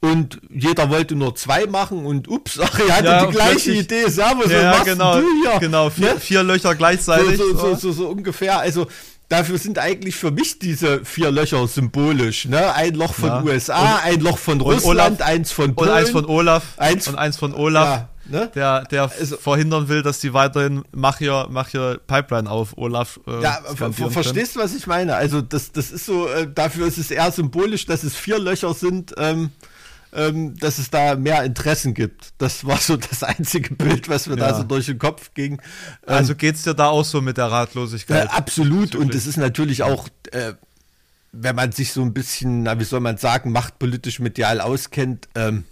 und 0.00 0.40
jeder 0.50 0.90
wollte 0.90 1.14
nur 1.14 1.34
zwei 1.34 1.66
machen 1.66 2.04
und 2.04 2.28
ups, 2.28 2.60
ach, 2.62 2.78
er 2.78 2.96
hatte 2.96 3.06
ja, 3.06 3.26
die 3.26 3.32
gleiche 3.32 3.72
Idee. 3.72 4.08
Servus, 4.08 4.50
ja, 4.50 4.72
was 4.72 4.84
genau, 4.84 5.20
du 5.20 5.26
hier? 5.42 5.58
Genau, 5.60 5.90
vier, 5.90 6.14
ne? 6.14 6.20
vier 6.20 6.42
Löcher 6.42 6.74
gleichzeitig. 6.74 7.38
So, 7.38 7.56
so, 7.56 7.74
so, 7.74 7.92
so, 7.92 8.08
ungefähr. 8.08 8.58
Also 8.58 8.86
dafür 9.28 9.58
sind 9.58 9.78
eigentlich 9.78 10.14
für 10.14 10.30
mich 10.30 10.58
diese 10.58 11.04
vier 11.04 11.30
Löcher 11.30 11.66
symbolisch. 11.66 12.44
Ne? 12.44 12.74
Ein 12.74 12.94
Loch 12.94 13.14
von 13.14 13.28
ja. 13.28 13.42
USA, 13.42 13.96
und, 13.96 14.04
ein 14.04 14.20
Loch 14.20 14.38
von 14.38 14.60
Russland, 14.60 15.20
Olaf, 15.20 15.20
eins 15.20 15.52
von 15.52 15.74
Polen. 15.74 15.90
Und 15.90 15.96
eins 15.96 16.10
von 16.10 16.24
Olaf. 16.26 16.62
Eins, 16.76 17.08
und 17.08 17.16
eins 17.16 17.36
von 17.36 17.54
Olaf. 17.54 18.06
Ne? 18.28 18.50
Der, 18.54 18.84
der 18.84 19.10
also, 19.18 19.36
verhindern 19.36 19.88
will, 19.88 20.02
dass 20.02 20.18
die 20.18 20.32
weiterhin 20.32 20.82
mach 20.92 21.18
hier, 21.18 21.46
mach 21.48 21.68
hier 21.68 22.00
Pipeline 22.06 22.50
auf, 22.50 22.76
Olaf. 22.76 23.20
Äh, 23.26 23.40
ja, 23.40 23.60
ver 23.74 23.92
verstehst 23.92 24.56
du, 24.56 24.60
was 24.60 24.74
ich 24.74 24.86
meine? 24.88 25.14
Also 25.14 25.40
das, 25.40 25.70
das 25.70 25.92
ist 25.92 26.06
so, 26.06 26.28
äh, 26.28 26.48
dafür 26.52 26.88
ist 26.88 26.98
es 26.98 27.10
eher 27.10 27.30
symbolisch, 27.30 27.86
dass 27.86 28.02
es 28.02 28.16
vier 28.16 28.40
Löcher 28.40 28.74
sind. 28.74 29.14
Ähm, 29.16 29.50
ähm, 30.16 30.56
dass 30.56 30.78
es 30.78 30.90
da 30.90 31.14
mehr 31.14 31.44
Interessen 31.44 31.92
gibt. 31.92 32.32
Das 32.38 32.64
war 32.64 32.78
so 32.78 32.96
das 32.96 33.22
einzige 33.22 33.74
Bild, 33.74 34.08
was 34.08 34.26
mir 34.26 34.38
ja. 34.38 34.48
da 34.48 34.54
so 34.54 34.62
durch 34.62 34.86
den 34.86 34.98
Kopf 34.98 35.34
ging. 35.34 35.52
Ähm, 35.52 35.58
also 36.06 36.34
geht 36.34 36.56
es 36.56 36.62
dir 36.62 36.74
da 36.74 36.88
auch 36.88 37.04
so 37.04 37.20
mit 37.20 37.36
der 37.36 37.46
Ratlosigkeit? 37.46 38.24
Äh, 38.24 38.28
absolut. 38.28 38.94
Und 38.94 39.14
es 39.14 39.26
ist 39.26 39.36
natürlich 39.36 39.82
auch, 39.82 40.08
äh, 40.32 40.54
wenn 41.32 41.54
man 41.54 41.72
sich 41.72 41.92
so 41.92 42.02
ein 42.02 42.14
bisschen, 42.14 42.62
na, 42.62 42.80
wie 42.80 42.84
soll 42.84 43.00
man 43.00 43.18
sagen, 43.18 43.52
machtpolitisch 43.52 44.18
medial 44.18 44.60
auskennt, 44.60 45.28
ähm, 45.34 45.64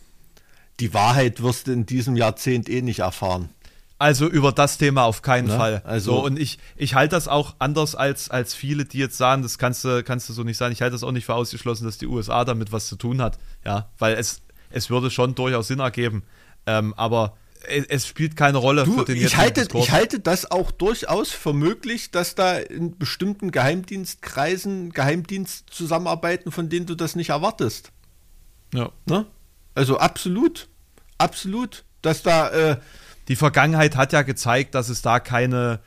die 0.79 0.93
Wahrheit 0.93 1.43
wirst 1.43 1.69
du 1.69 1.73
in 1.73 1.87
diesem 1.87 2.15
Jahrzehnt 2.15 2.69
eh 2.69 2.83
nicht 2.83 2.99
erfahren. 2.99 3.49
Also 3.99 4.29
über 4.29 4.53
das 4.53 4.77
Thema 4.77 5.05
auf 5.05 5.23
keinen 5.23 5.49
ne? 5.49 5.57
Fall. 5.57 5.83
Also 5.85 6.13
so, 6.17 6.25
und 6.25 6.39
ich, 6.39 6.59
ich 6.77 6.95
halte 6.95 7.15
das 7.15 7.29
auch 7.29 7.55
anders 7.59 7.95
als, 7.95 8.29
als 8.29 8.53
viele, 8.53 8.85
die 8.85 8.99
jetzt 8.99 9.17
sagen, 9.17 9.43
das 9.43 9.57
kannst 9.57 9.85
du, 9.85 10.03
kannst 10.03 10.29
du 10.29 10.33
so 10.33 10.43
nicht 10.43 10.57
sagen. 10.57 10.73
Ich 10.73 10.83
halte 10.83 10.93
das 10.93 11.05
auch 11.05 11.13
nicht 11.13 11.27
für 11.27 11.35
ausgeschlossen, 11.35 11.85
dass 11.85 11.99
die 11.99 12.07
USA 12.07 12.45
damit 12.45 12.73
was 12.73 12.89
zu 12.89 12.97
tun 12.97 13.23
hat. 13.23 13.39
Ja, 13.65 13.91
weil 13.99 14.15
es, 14.15 14.43
es 14.71 14.91
würde 14.91 15.11
schon 15.11 15.35
durchaus 15.35 15.69
Sinn 15.69 15.79
ergeben. 15.79 16.25
Ähm, 16.67 16.93
aber 16.97 17.37
es, 17.69 17.87
es, 17.87 18.07
spielt 18.07 18.37
keine 18.37 18.59
Rolle 18.59 18.85
du, 18.85 18.99
für 18.99 19.05
den 19.05 19.17
ich 19.17 19.37
halte, 19.37 19.67
ich 19.75 19.91
halte 19.91 20.19
das 20.19 20.51
auch 20.51 20.71
durchaus 20.71 21.31
für 21.31 21.53
möglich, 21.53 22.11
dass 22.11 22.35
da 22.35 22.59
in 22.59 22.99
bestimmten 22.99 23.53
Geheimdienstkreisen 23.53 24.93
Geheimdienst 24.93 25.71
zusammenarbeiten, 25.71 26.51
von 26.51 26.69
denen 26.69 26.87
du 26.87 26.95
das 26.95 27.17
nicht 27.17 27.31
erwartest. 27.31 27.93
Ja. 28.75 28.91
Ne? 29.07 29.27
Also 29.75 29.99
absolut. 29.99 30.69
Absolut. 31.17 31.85
Dass 32.03 32.23
da 32.23 32.51
äh, 32.51 32.77
die 33.29 33.37
Vergangenheit 33.37 33.97
hat 33.97 34.13
ja 34.13 34.23
gezeigt, 34.23 34.75
dass 34.75 34.89
es 34.89 35.03
da 35.03 35.21
keine 35.21 35.81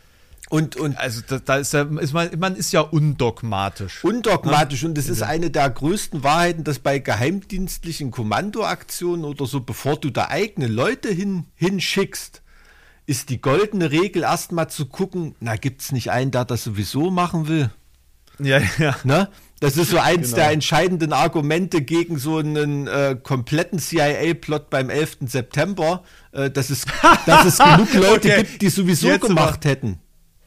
und, 0.50 0.78
und 0.78 0.98
also 0.98 1.22
da, 1.28 1.40
da 1.40 1.58
ist, 1.58 1.74
ja, 1.74 1.82
ist 2.00 2.14
man, 2.14 2.30
man 2.40 2.56
ist 2.56 2.72
ja 2.72 2.80
undogmatisch. 2.80 4.04
Undogmatisch 4.04 4.84
ne? 4.84 4.90
und 4.90 4.98
das 4.98 5.10
ist 5.10 5.22
eine 5.22 5.52
der 5.52 5.70
größten 5.70 6.24
Wahrheiten, 6.24 6.64
dass 6.64 6.80
bei 6.80 7.00
geheimdienstlichen 7.00 8.12
Kommandoaktionen 8.12 9.26
oder 9.26 9.46
so, 9.46 9.60
bevor 9.60 9.98
du 10.00 10.10
da 10.10 10.30
eigene 10.30 10.68
Leute 10.68 11.10
hin, 11.10 11.48
hinschickst, 11.56 12.42
ist 13.06 13.30
die 13.30 13.42
goldene 13.42 13.92
Regel 13.92 14.24
erstmal 14.24 14.70
zu 14.70 14.86
gucken, 14.86 15.36
na 15.42 15.58
gibt 15.58 15.82
es 15.82 15.92
nicht 15.92 16.12
einen, 16.12 16.32
der 16.32 16.46
das 16.46 16.64
sowieso 16.64 17.12
machen 17.12 17.48
will? 17.50 17.70
Ja, 18.40 18.62
ja. 18.78 18.96
Ne? 19.04 19.30
Das 19.60 19.76
ist 19.76 19.90
so 19.90 19.98
eins 19.98 20.28
genau. 20.28 20.36
der 20.36 20.52
entscheidenden 20.52 21.14
Argumente 21.14 21.82
gegen 21.82 22.20
so 22.20 22.38
einen 22.38 22.88
äh, 22.88 23.18
kompletten 23.22 23.80
CIA-Plot 23.80 24.70
beim 24.70 24.92
11. 24.92 25.18
September, 25.22 26.04
äh, 26.32 26.52
dass, 26.52 26.70
es, 26.70 26.86
dass 27.26 27.46
es 27.46 27.58
genug 27.58 27.92
Leute 27.94 28.30
okay. 28.30 28.44
gibt, 28.44 28.62
die 28.62 28.70
sowieso 28.70 29.08
jetzt 29.08 29.26
gemacht 29.26 29.64
wir, 29.64 29.72
hätten. 29.72 30.00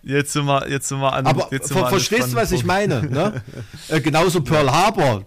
Jetzt 0.03 0.32
sind 0.32 0.47
wir, 0.47 0.69
jetzt 0.69 0.89
sind 0.89 1.01
wir 1.01 1.12
an. 1.12 1.27
Aber 1.27 1.49
jetzt 1.51 1.73
ver 1.73 1.89
verstehst 1.89 2.32
du, 2.32 2.37
was 2.37 2.53
ich 2.53 2.65
meine? 2.65 3.03
Ne? 3.03 3.43
äh, 3.89 4.01
genauso 4.01 4.43
Pearl 4.43 4.70
Harbor. 4.70 5.27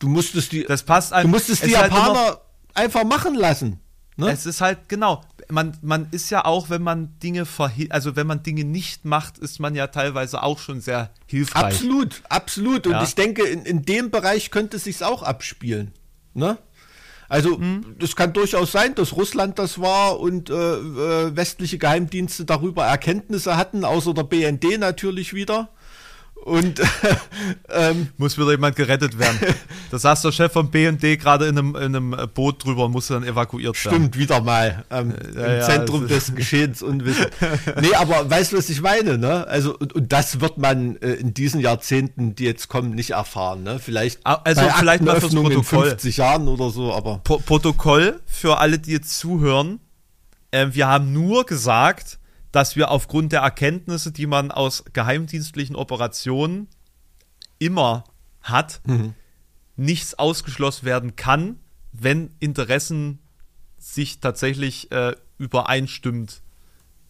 Du 0.00 0.08
musstest 0.08 0.52
die, 0.52 0.64
das 0.64 0.82
passt 0.82 1.12
du 1.12 1.28
musstest 1.28 1.64
die 1.64 1.70
Japaner 1.70 2.18
halt 2.18 2.38
einfach 2.74 3.04
machen 3.04 3.34
lassen. 3.34 3.80
Ne? 4.16 4.30
Es 4.30 4.46
ist 4.46 4.60
halt, 4.60 4.88
genau, 4.88 5.22
man, 5.50 5.76
man 5.82 6.08
ist 6.12 6.30
ja 6.30 6.44
auch, 6.44 6.70
wenn 6.70 6.82
man 6.82 7.18
Dinge 7.18 7.46
also 7.90 8.16
wenn 8.16 8.26
man 8.26 8.42
Dinge 8.42 8.64
nicht 8.64 9.04
macht, 9.04 9.38
ist 9.38 9.58
man 9.58 9.74
ja 9.74 9.88
teilweise 9.88 10.42
auch 10.42 10.58
schon 10.58 10.80
sehr 10.80 11.10
hilfreich. 11.26 11.64
Absolut, 11.64 12.22
absolut. 12.28 12.86
Und 12.86 12.92
ja. 12.92 13.02
ich 13.02 13.14
denke, 13.16 13.42
in, 13.42 13.62
in 13.62 13.82
dem 13.82 14.10
Bereich 14.10 14.50
könnte 14.50 14.76
es 14.76 14.84
sich 14.84 15.02
auch 15.02 15.22
abspielen. 15.22 15.92
Ne? 16.32 16.58
Also, 17.28 17.58
mhm. 17.58 17.96
das 17.98 18.14
kann 18.14 18.32
durchaus 18.32 18.70
sein, 18.70 18.94
dass 18.94 19.16
Russland 19.16 19.58
das 19.58 19.80
war 19.80 20.20
und 20.20 20.50
äh, 20.50 20.54
äh, 20.54 21.36
westliche 21.36 21.78
Geheimdienste 21.78 22.44
darüber 22.44 22.84
Erkenntnisse 22.84 23.56
hatten, 23.56 23.84
außer 23.84 24.14
der 24.14 24.24
BND 24.24 24.78
natürlich 24.78 25.34
wieder. 25.34 25.70
Und 26.44 26.78
ähm, 27.70 28.08
muss 28.18 28.36
wieder 28.36 28.50
jemand 28.50 28.76
gerettet 28.76 29.18
werden. 29.18 29.38
Da 29.90 29.98
saß 29.98 30.22
der 30.22 30.32
Chef 30.32 30.52
vom 30.52 30.70
BND 30.70 31.20
gerade 31.20 31.46
in 31.46 31.56
einem, 31.56 31.76
in 31.76 31.94
einem 31.94 32.16
Boot 32.34 32.64
drüber 32.64 32.86
und 32.86 32.92
musste 32.92 33.14
dann 33.14 33.22
evakuiert 33.22 33.82
werden. 33.84 33.94
Stimmt, 33.94 34.18
wieder 34.18 34.40
mal 34.40 34.84
ähm, 34.90 35.14
ja, 35.36 35.44
im 35.44 35.58
ja, 35.58 35.60
Zentrum 35.60 36.08
des 36.08 36.34
Geschehens 36.34 36.82
unwissend. 36.82 37.30
nee, 37.80 37.94
aber 37.94 38.28
weißt 38.28 38.52
du, 38.52 38.58
was 38.58 38.68
ich 38.70 38.80
meine? 38.80 39.18
Ne? 39.18 39.46
Also, 39.46 39.76
und, 39.78 39.92
und 39.92 40.12
das 40.12 40.40
wird 40.40 40.58
man 40.58 40.96
äh, 40.96 41.12
in 41.12 41.32
diesen 41.32 41.60
Jahrzehnten, 41.60 42.34
die 42.34 42.44
jetzt 42.44 42.68
kommen, 42.68 42.90
nicht 42.90 43.10
erfahren. 43.10 43.62
Ne? 43.62 43.78
Vielleicht, 43.78 44.18
also 44.24 44.62
vielleicht 44.78 45.04
mal 45.04 45.20
fürs 45.20 45.32
Protokoll. 45.32 45.84
in 45.84 45.90
50 45.90 46.16
Jahren 46.16 46.48
oder 46.48 46.70
so, 46.70 46.92
aber. 46.92 47.20
Pro 47.22 47.38
Protokoll 47.38 48.20
für 48.26 48.58
alle, 48.58 48.80
die 48.80 48.90
jetzt 48.90 49.16
zuhören. 49.16 49.78
Äh, 50.50 50.68
wir 50.72 50.88
haben 50.88 51.12
nur 51.12 51.46
gesagt, 51.46 52.18
dass 52.54 52.76
wir 52.76 52.92
aufgrund 52.92 53.32
der 53.32 53.40
Erkenntnisse, 53.40 54.12
die 54.12 54.28
man 54.28 54.52
aus 54.52 54.84
geheimdienstlichen 54.92 55.74
Operationen 55.74 56.68
immer 57.58 58.04
hat, 58.42 58.80
mhm. 58.86 59.14
nichts 59.74 60.14
ausgeschlossen 60.16 60.86
werden 60.86 61.16
kann, 61.16 61.58
wenn 61.90 62.30
Interessen 62.38 63.18
sich 63.76 64.20
tatsächlich 64.20 64.92
äh, 64.92 65.16
übereinstimmend 65.36 66.42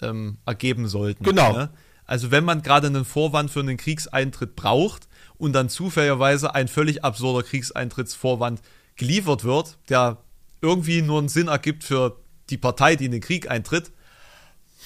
ähm, 0.00 0.38
ergeben 0.46 0.88
sollten. 0.88 1.24
Genau. 1.24 1.52
Ne? 1.52 1.70
Also 2.06 2.30
wenn 2.30 2.44
man 2.44 2.62
gerade 2.62 2.86
einen 2.86 3.04
Vorwand 3.04 3.50
für 3.50 3.60
einen 3.60 3.76
Kriegseintritt 3.76 4.56
braucht 4.56 5.08
und 5.36 5.52
dann 5.52 5.68
zufälligerweise 5.68 6.54
ein 6.54 6.68
völlig 6.68 7.04
absurder 7.04 7.46
Kriegseintrittsvorwand 7.46 8.62
geliefert 8.96 9.44
wird, 9.44 9.76
der 9.90 10.16
irgendwie 10.62 11.02
nur 11.02 11.18
einen 11.18 11.28
Sinn 11.28 11.48
ergibt 11.48 11.84
für 11.84 12.18
die 12.48 12.56
Partei, 12.56 12.96
die 12.96 13.04
in 13.04 13.12
den 13.12 13.20
Krieg 13.20 13.50
eintritt, 13.50 13.92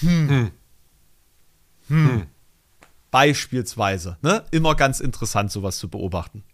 hm. 0.01 0.29
Hm. 0.29 0.51
Hm. 1.89 2.11
hm. 2.11 2.27
Beispielsweise. 3.11 4.19
Ne? 4.23 4.45
Immer 4.51 4.75
ganz 4.75 5.01
interessant, 5.01 5.51
sowas 5.51 5.79
zu 5.79 5.89
beobachten. 5.89 6.45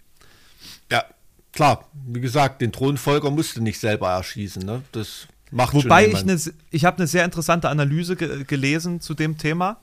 Ja, 0.90 1.04
klar. 1.52 1.88
Wie 2.06 2.20
gesagt, 2.20 2.60
den 2.60 2.72
Thronfolger 2.72 3.30
musste 3.30 3.60
nicht 3.60 3.80
selber 3.80 4.10
erschießen. 4.10 4.62
Ne? 4.62 4.82
Das 4.92 5.26
macht 5.50 5.74
Wobei 5.74 6.06
ich 6.06 6.16
eine, 6.16 6.38
ich 6.70 6.84
habe 6.84 6.98
eine 6.98 7.06
sehr 7.06 7.24
interessante 7.24 7.68
Analyse 7.68 8.16
ge 8.16 8.44
gelesen 8.44 9.00
zu 9.00 9.14
dem 9.14 9.36
Thema. 9.36 9.78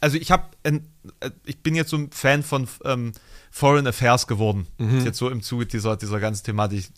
Also 0.00 0.16
ich 0.16 0.30
habe, 0.30 0.44
äh, 0.62 0.80
ich 1.44 1.58
bin 1.62 1.74
jetzt 1.74 1.90
so 1.90 1.96
ein 1.96 2.10
Fan 2.10 2.42
von 2.42 2.68
ähm, 2.84 3.12
Foreign 3.50 3.86
Affairs 3.86 4.26
geworden. 4.26 4.66
Mhm. 4.78 5.04
Jetzt 5.04 5.18
so 5.18 5.28
im 5.30 5.42
Zuge 5.42 5.66
dieser, 5.66 5.96
dieser 5.96 6.20
ganzen 6.20 6.44
Thematik 6.44 6.90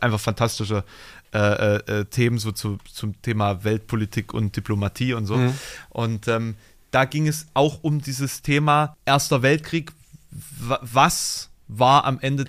einfach 0.00 0.20
fantastische 0.20 0.84
äh, 1.32 1.38
äh, 1.38 2.00
äh, 2.00 2.04
Themen 2.06 2.38
so 2.38 2.52
zu, 2.52 2.78
zum 2.90 3.20
Thema 3.20 3.64
Weltpolitik 3.64 4.32
und 4.32 4.56
Diplomatie 4.56 5.12
und 5.12 5.26
so. 5.26 5.36
Mhm. 5.36 5.54
Und 5.90 6.28
ähm, 6.28 6.54
da 6.90 7.04
ging 7.04 7.26
es 7.26 7.46
auch 7.52 7.82
um 7.82 8.00
dieses 8.00 8.42
Thema 8.42 8.96
Erster 9.04 9.42
Weltkrieg. 9.42 9.92
Was 10.30 11.50
war 11.68 12.04
am 12.04 12.20
Ende 12.20 12.46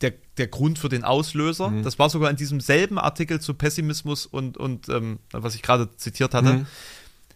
der, 0.00 0.14
der 0.38 0.46
Grund 0.46 0.78
für 0.78 0.88
den 0.88 1.04
Auslöser? 1.04 1.70
Mhm. 1.70 1.82
Das 1.82 1.98
war 1.98 2.08
sogar 2.10 2.30
in 2.30 2.36
diesem 2.36 2.60
selben 2.60 2.98
Artikel 2.98 3.40
zu 3.40 3.54
Pessimismus 3.54 4.24
und, 4.24 4.56
und 4.56 4.88
ähm, 4.88 5.18
was 5.32 5.54
ich 5.54 5.62
gerade 5.62 5.94
zitiert 5.96 6.32
hatte. 6.32 6.54
Mhm. 6.54 6.66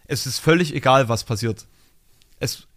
Es 0.06 0.26
ist 0.26 0.38
völlig 0.38 0.74
egal, 0.74 1.08
was 1.08 1.24
passiert. 1.24 1.66
Es, 2.38 2.68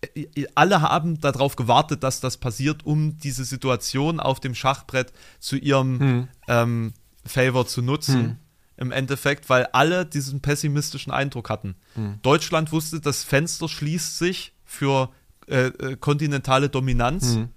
alle 0.56 0.82
haben 0.82 1.22
darauf 1.22 1.56
gewartet, 1.56 2.04
dass 2.04 2.22
das 2.22 2.38
passiert, 2.38 2.86
um 2.86 3.18
diese 3.18 3.44
Situation 3.44 4.20
auf 4.20 4.40
dem 4.40 4.56
Schachbrett 4.56 5.14
zu 5.40 5.58
ihrem 5.58 5.98
mhm. 5.98 6.28
ähm, 6.48 6.94
Favor 7.30 7.66
zu 7.68 7.82
nutzen. 7.82 8.22
Mhm. 8.22 8.36
Im 8.78 8.92
Endeffekt, 8.94 9.50
weil 9.50 9.66
alle 9.74 10.06
diesen 10.06 10.40
pessimistischen 10.40 11.12
Eindruck 11.12 11.50
hatten. 11.50 11.76
Mhm. 11.96 12.20
Deutschland 12.22 12.72
wusste, 12.72 13.02
das 13.02 13.26
Fenster 13.26 13.68
schließt 13.68 14.18
sich 14.18 14.54
für 14.64 15.10
äh, 15.48 15.68
äh, 15.68 15.98
kontinentale 15.98 16.70
Dominanz. 16.70 17.36
Mhm. 17.36 17.50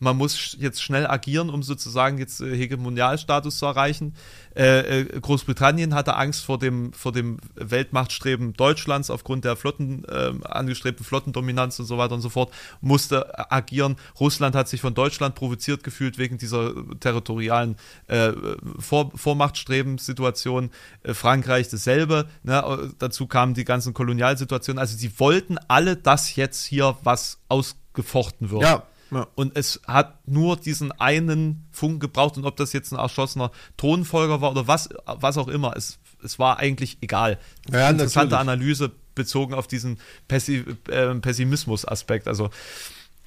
Man 0.00 0.16
muss 0.16 0.56
jetzt 0.58 0.82
schnell 0.82 1.06
agieren, 1.06 1.50
um 1.50 1.62
sozusagen 1.62 2.18
jetzt 2.18 2.40
äh, 2.40 2.56
Hegemonialstatus 2.56 3.58
zu 3.58 3.66
erreichen. 3.66 4.14
Äh, 4.56 5.00
äh, 5.00 5.20
Großbritannien 5.20 5.94
hatte 5.94 6.16
Angst 6.16 6.44
vor 6.44 6.58
dem, 6.58 6.92
vor 6.94 7.12
dem 7.12 7.36
Weltmachtstreben 7.54 8.54
Deutschlands 8.54 9.10
aufgrund 9.10 9.44
der 9.44 9.56
Flotten, 9.56 10.04
äh, 10.04 10.32
angestrebten 10.44 11.04
Flottendominanz 11.04 11.78
und 11.78 11.84
so 11.84 11.98
weiter 11.98 12.14
und 12.14 12.22
so 12.22 12.30
fort, 12.30 12.50
musste 12.80 13.52
agieren. 13.52 13.96
Russland 14.18 14.56
hat 14.56 14.68
sich 14.68 14.80
von 14.80 14.94
Deutschland 14.94 15.34
provoziert 15.34 15.84
gefühlt 15.84 16.16
wegen 16.16 16.38
dieser 16.38 16.72
territorialen 16.98 17.76
äh, 18.06 18.32
vor, 18.78 19.12
Vormachtstreben-Situation. 19.14 20.70
Frankreich 21.04 21.68
dasselbe. 21.68 22.26
Ne? 22.42 22.92
Dazu 22.98 23.26
kamen 23.26 23.52
die 23.52 23.64
ganzen 23.64 23.92
Kolonialsituationen. 23.92 24.78
Also 24.78 24.96
sie 24.96 25.18
wollten 25.20 25.58
alle, 25.68 25.96
dass 25.96 26.36
jetzt 26.36 26.64
hier 26.64 26.96
was 27.02 27.38
ausgefochten 27.48 28.50
wird. 28.50 28.62
Ja. 28.62 28.86
Ja. 29.10 29.26
Und 29.34 29.56
es 29.56 29.80
hat 29.86 30.26
nur 30.28 30.56
diesen 30.56 30.92
einen 30.92 31.66
Funken 31.72 32.00
gebraucht 32.00 32.36
und 32.36 32.44
ob 32.44 32.56
das 32.56 32.72
jetzt 32.72 32.92
ein 32.92 32.98
erschossener 32.98 33.50
Thronfolger 33.76 34.40
war 34.40 34.52
oder 34.52 34.66
was, 34.66 34.88
was 35.04 35.36
auch 35.38 35.48
immer, 35.48 35.76
es, 35.76 35.98
es 36.22 36.38
war 36.38 36.58
eigentlich 36.58 36.98
egal. 37.00 37.38
Ja, 37.70 37.90
Interessante 37.90 38.34
natürlich. 38.34 38.40
Analyse 38.40 38.92
bezogen 39.14 39.54
auf 39.54 39.66
diesen 39.66 39.98
Pessi 40.28 40.64
äh, 40.88 41.14
Pessimismus-Aspekt. 41.14 42.28
Also, 42.28 42.50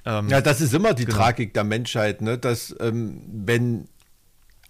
ähm, 0.04 0.28
ja, 0.28 0.40
das 0.40 0.60
ist 0.60 0.74
immer 0.74 0.94
die 0.94 1.04
genau. 1.04 1.18
Tragik 1.18 1.54
der 1.54 1.64
Menschheit, 1.64 2.20
ne? 2.20 2.38
dass 2.38 2.74
ähm, 2.80 3.22
wenn 3.28 3.88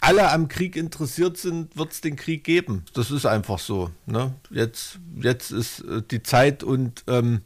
alle 0.01 0.31
am 0.31 0.49
Krieg 0.49 0.77
interessiert 0.77 1.39
sind, 1.39 1.77
wird 1.77 1.93
es 1.93 2.01
den 2.03 2.17
Krieg 2.17 2.45
geben. 2.45 2.85
Das 2.93 3.11
ist 3.11 3.25
einfach 3.25 3.59
so. 3.59 3.91
Ne? 4.07 4.35
Jetzt, 4.51 4.99
jetzt 5.21 5.51
ist 5.51 5.81
äh, 5.81 6.03
die 6.03 6.23
Zeit 6.23 6.63
und 6.63 7.05
ähm, 7.09 7.41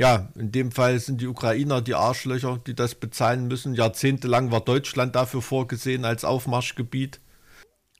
ja, 0.00 0.30
in 0.34 0.50
dem 0.50 0.72
Fall 0.72 0.98
sind 0.98 1.20
die 1.20 1.26
Ukrainer 1.26 1.82
die 1.82 1.94
Arschlöcher, 1.94 2.58
die 2.66 2.74
das 2.74 2.94
bezahlen 2.94 3.48
müssen. 3.48 3.74
Jahrzehntelang 3.74 4.50
war 4.50 4.62
Deutschland 4.62 5.14
dafür 5.14 5.42
vorgesehen 5.42 6.06
als 6.06 6.24
Aufmarschgebiet. 6.24 7.20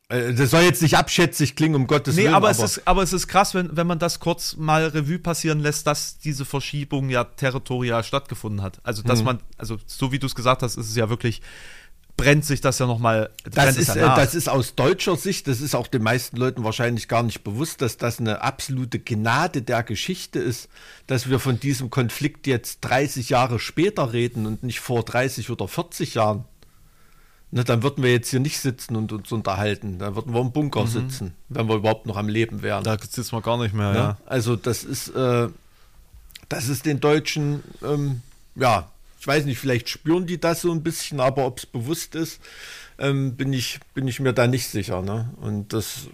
Äh, 0.08 0.32
das 0.32 0.52
soll 0.52 0.62
jetzt 0.62 0.80
nicht 0.80 0.96
abschätzig 0.96 1.56
klingen, 1.56 1.74
um 1.74 1.86
Gottes 1.86 2.16
nee, 2.16 2.22
Willen. 2.22 2.32
Aber, 2.32 2.48
aber, 2.48 2.64
es 2.64 2.78
ist, 2.78 2.88
aber 2.88 3.02
es 3.02 3.12
ist 3.12 3.28
krass, 3.28 3.52
wenn, 3.52 3.76
wenn 3.76 3.86
man 3.86 3.98
das 3.98 4.18
kurz 4.18 4.56
mal 4.56 4.86
Revue 4.86 5.18
passieren 5.18 5.60
lässt, 5.60 5.86
dass 5.86 6.16
diese 6.16 6.46
Verschiebung 6.46 7.10
ja 7.10 7.24
territorial 7.24 8.02
stattgefunden 8.02 8.62
hat. 8.62 8.80
Also, 8.82 9.02
dass 9.02 9.18
mhm. 9.18 9.26
man, 9.26 9.40
also 9.58 9.76
so 9.84 10.10
wie 10.10 10.18
du 10.18 10.26
es 10.26 10.34
gesagt 10.34 10.62
hast, 10.62 10.78
ist 10.78 10.88
es 10.88 10.96
ja 10.96 11.10
wirklich 11.10 11.42
brennt 12.20 12.44
sich 12.44 12.60
das 12.60 12.78
ja 12.78 12.86
nochmal. 12.86 13.30
Das, 13.50 13.76
ist, 13.76 13.96
äh, 13.96 14.00
das 14.00 14.34
ist 14.34 14.48
aus 14.48 14.74
deutscher 14.74 15.16
Sicht, 15.16 15.48
das 15.48 15.60
ist 15.60 15.74
auch 15.74 15.86
den 15.86 16.02
meisten 16.02 16.36
Leuten 16.36 16.64
wahrscheinlich 16.64 17.08
gar 17.08 17.22
nicht 17.22 17.42
bewusst, 17.42 17.82
dass 17.82 17.96
das 17.96 18.20
eine 18.20 18.42
absolute 18.42 18.98
Gnade 18.98 19.62
der 19.62 19.82
Geschichte 19.82 20.38
ist, 20.38 20.68
dass 21.06 21.28
wir 21.28 21.38
von 21.38 21.58
diesem 21.58 21.90
Konflikt 21.90 22.46
jetzt 22.46 22.80
30 22.82 23.30
Jahre 23.30 23.58
später 23.58 24.12
reden 24.12 24.46
und 24.46 24.62
nicht 24.62 24.80
vor 24.80 25.02
30 25.02 25.50
oder 25.50 25.68
40 25.68 26.14
Jahren. 26.14 26.44
Ne, 27.52 27.64
dann 27.64 27.82
würden 27.82 28.04
wir 28.04 28.12
jetzt 28.12 28.30
hier 28.30 28.38
nicht 28.38 28.60
sitzen 28.60 28.94
und 28.94 29.10
uns 29.12 29.32
unterhalten. 29.32 29.98
Dann 29.98 30.14
würden 30.14 30.32
wir 30.32 30.40
im 30.40 30.52
Bunker 30.52 30.82
mhm. 30.82 30.88
sitzen, 30.88 31.34
wenn 31.48 31.68
wir 31.68 31.76
überhaupt 31.76 32.06
noch 32.06 32.16
am 32.16 32.28
Leben 32.28 32.62
wären. 32.62 32.84
Da 32.84 32.96
sitzen 32.96 33.32
wir 33.32 33.42
gar 33.42 33.58
nicht 33.58 33.74
mehr, 33.74 33.92
ne? 33.92 33.98
ja. 33.98 34.16
Also 34.26 34.54
das 34.54 34.84
ist, 34.84 35.08
äh, 35.08 35.48
das 36.48 36.68
ist 36.68 36.86
den 36.86 37.00
Deutschen, 37.00 37.64
ähm, 37.82 38.22
ja, 38.54 38.90
ich 39.20 39.26
weiß 39.26 39.44
nicht, 39.44 39.58
vielleicht 39.58 39.90
spüren 39.90 40.26
die 40.26 40.40
das 40.40 40.62
so 40.62 40.72
ein 40.72 40.82
bisschen, 40.82 41.20
aber 41.20 41.44
ob 41.44 41.58
es 41.58 41.66
bewusst 41.66 42.14
ist, 42.14 42.40
ähm, 42.98 43.36
bin, 43.36 43.52
ich, 43.52 43.78
bin 43.92 44.08
ich 44.08 44.18
mir 44.18 44.32
da 44.32 44.46
nicht 44.46 44.66
sicher. 44.66 45.02
Ne? 45.02 45.34
Und 45.42 45.74
das. 45.74 46.08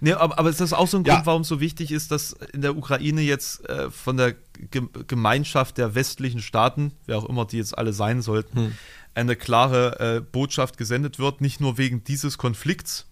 Nee, 0.00 0.12
aber, 0.12 0.38
aber 0.38 0.48
ist 0.48 0.60
das 0.60 0.72
auch 0.72 0.86
so 0.86 0.98
ein 0.98 1.04
ja. 1.04 1.14
Grund, 1.14 1.26
warum 1.26 1.42
es 1.42 1.48
so 1.48 1.58
wichtig 1.58 1.90
ist, 1.90 2.12
dass 2.12 2.34
in 2.52 2.62
der 2.62 2.76
Ukraine 2.76 3.22
jetzt 3.22 3.68
äh, 3.68 3.90
von 3.90 4.16
der 4.16 4.36
Ge 4.70 4.82
Gemeinschaft 5.08 5.78
der 5.78 5.96
westlichen 5.96 6.40
Staaten, 6.40 6.92
wer 7.06 7.18
auch 7.18 7.28
immer 7.28 7.44
die 7.44 7.56
jetzt 7.56 7.76
alle 7.76 7.92
sein 7.92 8.22
sollten, 8.22 8.56
hm. 8.56 8.72
eine 9.14 9.34
klare 9.34 9.98
äh, 9.98 10.20
Botschaft 10.20 10.78
gesendet 10.78 11.18
wird, 11.18 11.40
nicht 11.40 11.60
nur 11.60 11.76
wegen 11.76 12.04
dieses 12.04 12.38
Konflikts, 12.38 13.06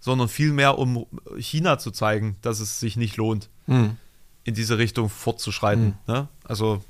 sondern 0.00 0.28
vielmehr, 0.28 0.78
um 0.78 1.06
China 1.36 1.78
zu 1.78 1.90
zeigen, 1.90 2.36
dass 2.40 2.60
es 2.60 2.80
sich 2.80 2.96
nicht 2.96 3.18
lohnt, 3.18 3.50
hm. 3.66 3.98
in 4.42 4.54
diese 4.54 4.78
Richtung 4.78 5.10
fortzuschreiten. 5.10 5.98
Hm. 6.06 6.14
Ne? 6.14 6.28
Also 6.44 6.82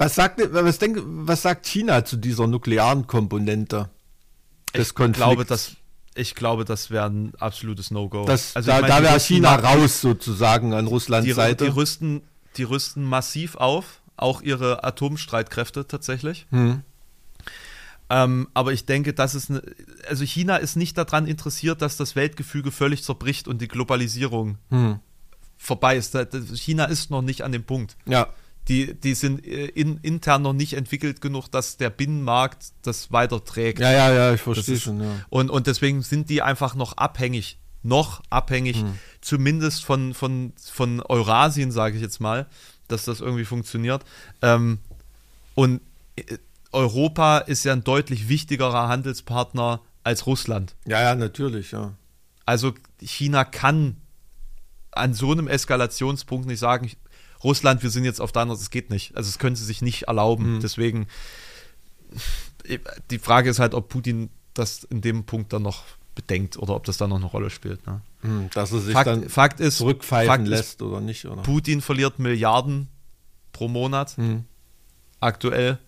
was 0.00 0.14
sagt, 0.14 0.40
was, 0.52 0.78
denk, 0.78 0.98
was 1.04 1.42
sagt 1.42 1.66
China 1.66 2.06
zu 2.06 2.16
dieser 2.16 2.46
nuklearen 2.46 3.06
Komponente 3.06 3.90
des 4.74 4.88
ich 4.88 4.94
Konflikts? 4.94 5.18
Glaube, 5.18 5.44
dass, 5.44 5.76
ich 6.14 6.34
glaube, 6.34 6.64
das 6.64 6.90
wäre 6.90 7.04
ein 7.04 7.34
absolutes 7.38 7.90
No-Go. 7.90 8.24
Also 8.24 8.48
da, 8.62 8.80
da 8.80 9.02
wäre 9.02 9.20
China 9.20 9.56
raus 9.56 10.00
sozusagen 10.00 10.72
an 10.72 10.86
Russlands 10.86 11.26
die, 11.26 11.34
Seite. 11.34 11.66
Die 11.66 11.70
rüsten, 11.70 12.22
die 12.56 12.62
rüsten 12.62 13.04
massiv 13.04 13.56
auf, 13.56 14.00
auch 14.16 14.40
ihre 14.40 14.84
Atomstreitkräfte 14.84 15.86
tatsächlich. 15.86 16.46
Hm. 16.48 16.80
Ähm, 18.08 18.48
aber 18.54 18.72
ich 18.72 18.86
denke, 18.86 19.12
dass 19.12 19.34
es 19.34 19.50
eine, 19.50 19.62
also 20.08 20.24
China 20.24 20.56
ist 20.56 20.76
nicht 20.76 20.96
daran 20.96 21.26
interessiert, 21.26 21.82
dass 21.82 21.98
das 21.98 22.16
Weltgefüge 22.16 22.70
völlig 22.70 23.04
zerbricht 23.04 23.48
und 23.48 23.60
die 23.60 23.68
Globalisierung 23.68 24.56
hm. 24.70 24.98
vorbei 25.58 25.98
ist. 25.98 26.16
China 26.54 26.86
ist 26.86 27.10
noch 27.10 27.20
nicht 27.20 27.42
an 27.42 27.52
dem 27.52 27.64
Punkt. 27.64 27.98
Ja 28.06 28.28
die, 28.68 28.94
die 28.94 29.14
sind 29.14 29.44
äh, 29.44 29.66
in, 29.66 29.98
intern 29.98 30.42
noch 30.42 30.52
nicht 30.52 30.74
entwickelt 30.74 31.20
genug, 31.20 31.48
dass 31.48 31.76
der 31.76 31.90
Binnenmarkt 31.90 32.72
das 32.82 33.12
weiterträgt. 33.12 33.80
Ja, 33.80 33.90
ja, 33.90 34.12
ja, 34.12 34.34
ich 34.34 34.40
verstehe 34.40 34.78
schon. 34.78 35.02
Ja. 35.02 35.24
Und, 35.28 35.50
und 35.50 35.66
deswegen 35.66 36.02
sind 36.02 36.30
die 36.30 36.42
einfach 36.42 36.74
noch 36.74 36.96
abhängig, 36.96 37.58
noch 37.82 38.22
abhängig, 38.30 38.76
hm. 38.76 38.98
zumindest 39.20 39.84
von, 39.84 40.14
von, 40.14 40.52
von 40.60 41.00
Eurasien, 41.00 41.72
sage 41.72 41.96
ich 41.96 42.02
jetzt 42.02 42.20
mal, 42.20 42.46
dass 42.88 43.04
das 43.04 43.20
irgendwie 43.20 43.44
funktioniert. 43.44 44.04
Ähm, 44.42 44.78
und 45.54 45.80
äh, 46.16 46.38
Europa 46.72 47.38
ist 47.38 47.64
ja 47.64 47.72
ein 47.72 47.82
deutlich 47.82 48.28
wichtigerer 48.28 48.88
Handelspartner 48.88 49.80
als 50.04 50.26
Russland. 50.26 50.76
Ja, 50.86 51.00
ja, 51.00 51.14
natürlich, 51.14 51.72
ja. 51.72 51.94
Also 52.46 52.74
China 53.00 53.44
kann 53.44 53.96
an 54.92 55.14
so 55.14 55.32
einem 55.32 55.48
Eskalationspunkt 55.48 56.46
nicht 56.46 56.58
sagen, 56.58 56.90
Russland, 57.42 57.82
wir 57.82 57.90
sind 57.90 58.04
jetzt 58.04 58.20
auf 58.20 58.32
deiner 58.32 58.54
Seite, 58.54 58.62
es 58.62 58.70
geht 58.70 58.90
nicht. 58.90 59.16
Also 59.16 59.28
es 59.28 59.38
können 59.38 59.56
sie 59.56 59.64
sich 59.64 59.82
nicht 59.82 60.02
erlauben. 60.04 60.56
Mhm. 60.56 60.60
Deswegen, 60.60 61.06
die 63.10 63.18
Frage 63.18 63.50
ist 63.50 63.58
halt, 63.58 63.74
ob 63.74 63.88
Putin 63.88 64.30
das 64.54 64.84
in 64.84 65.00
dem 65.00 65.24
Punkt 65.24 65.52
dann 65.52 65.62
noch 65.62 65.84
bedenkt 66.14 66.58
oder 66.58 66.74
ob 66.74 66.84
das 66.84 66.96
dann 66.96 67.10
noch 67.10 67.16
eine 67.16 67.26
Rolle 67.26 67.50
spielt. 67.50 67.86
Ne? 67.86 68.00
Mhm, 68.22 68.50
dass 68.52 68.72
er 68.72 68.80
sich 68.80 68.92
Fakt, 68.92 69.06
dann 69.06 69.28
Fakt 69.28 69.60
ist, 69.60 69.78
zurückpfeifen 69.78 70.28
Fakt 70.28 70.46
lässt 70.48 70.74
ist, 70.74 70.82
oder 70.82 71.00
nicht. 71.00 71.24
Oder? 71.26 71.42
Putin 71.42 71.80
verliert 71.80 72.18
Milliarden 72.18 72.88
pro 73.52 73.68
Monat 73.68 74.18
mhm. 74.18 74.44
aktuell, 75.20 75.78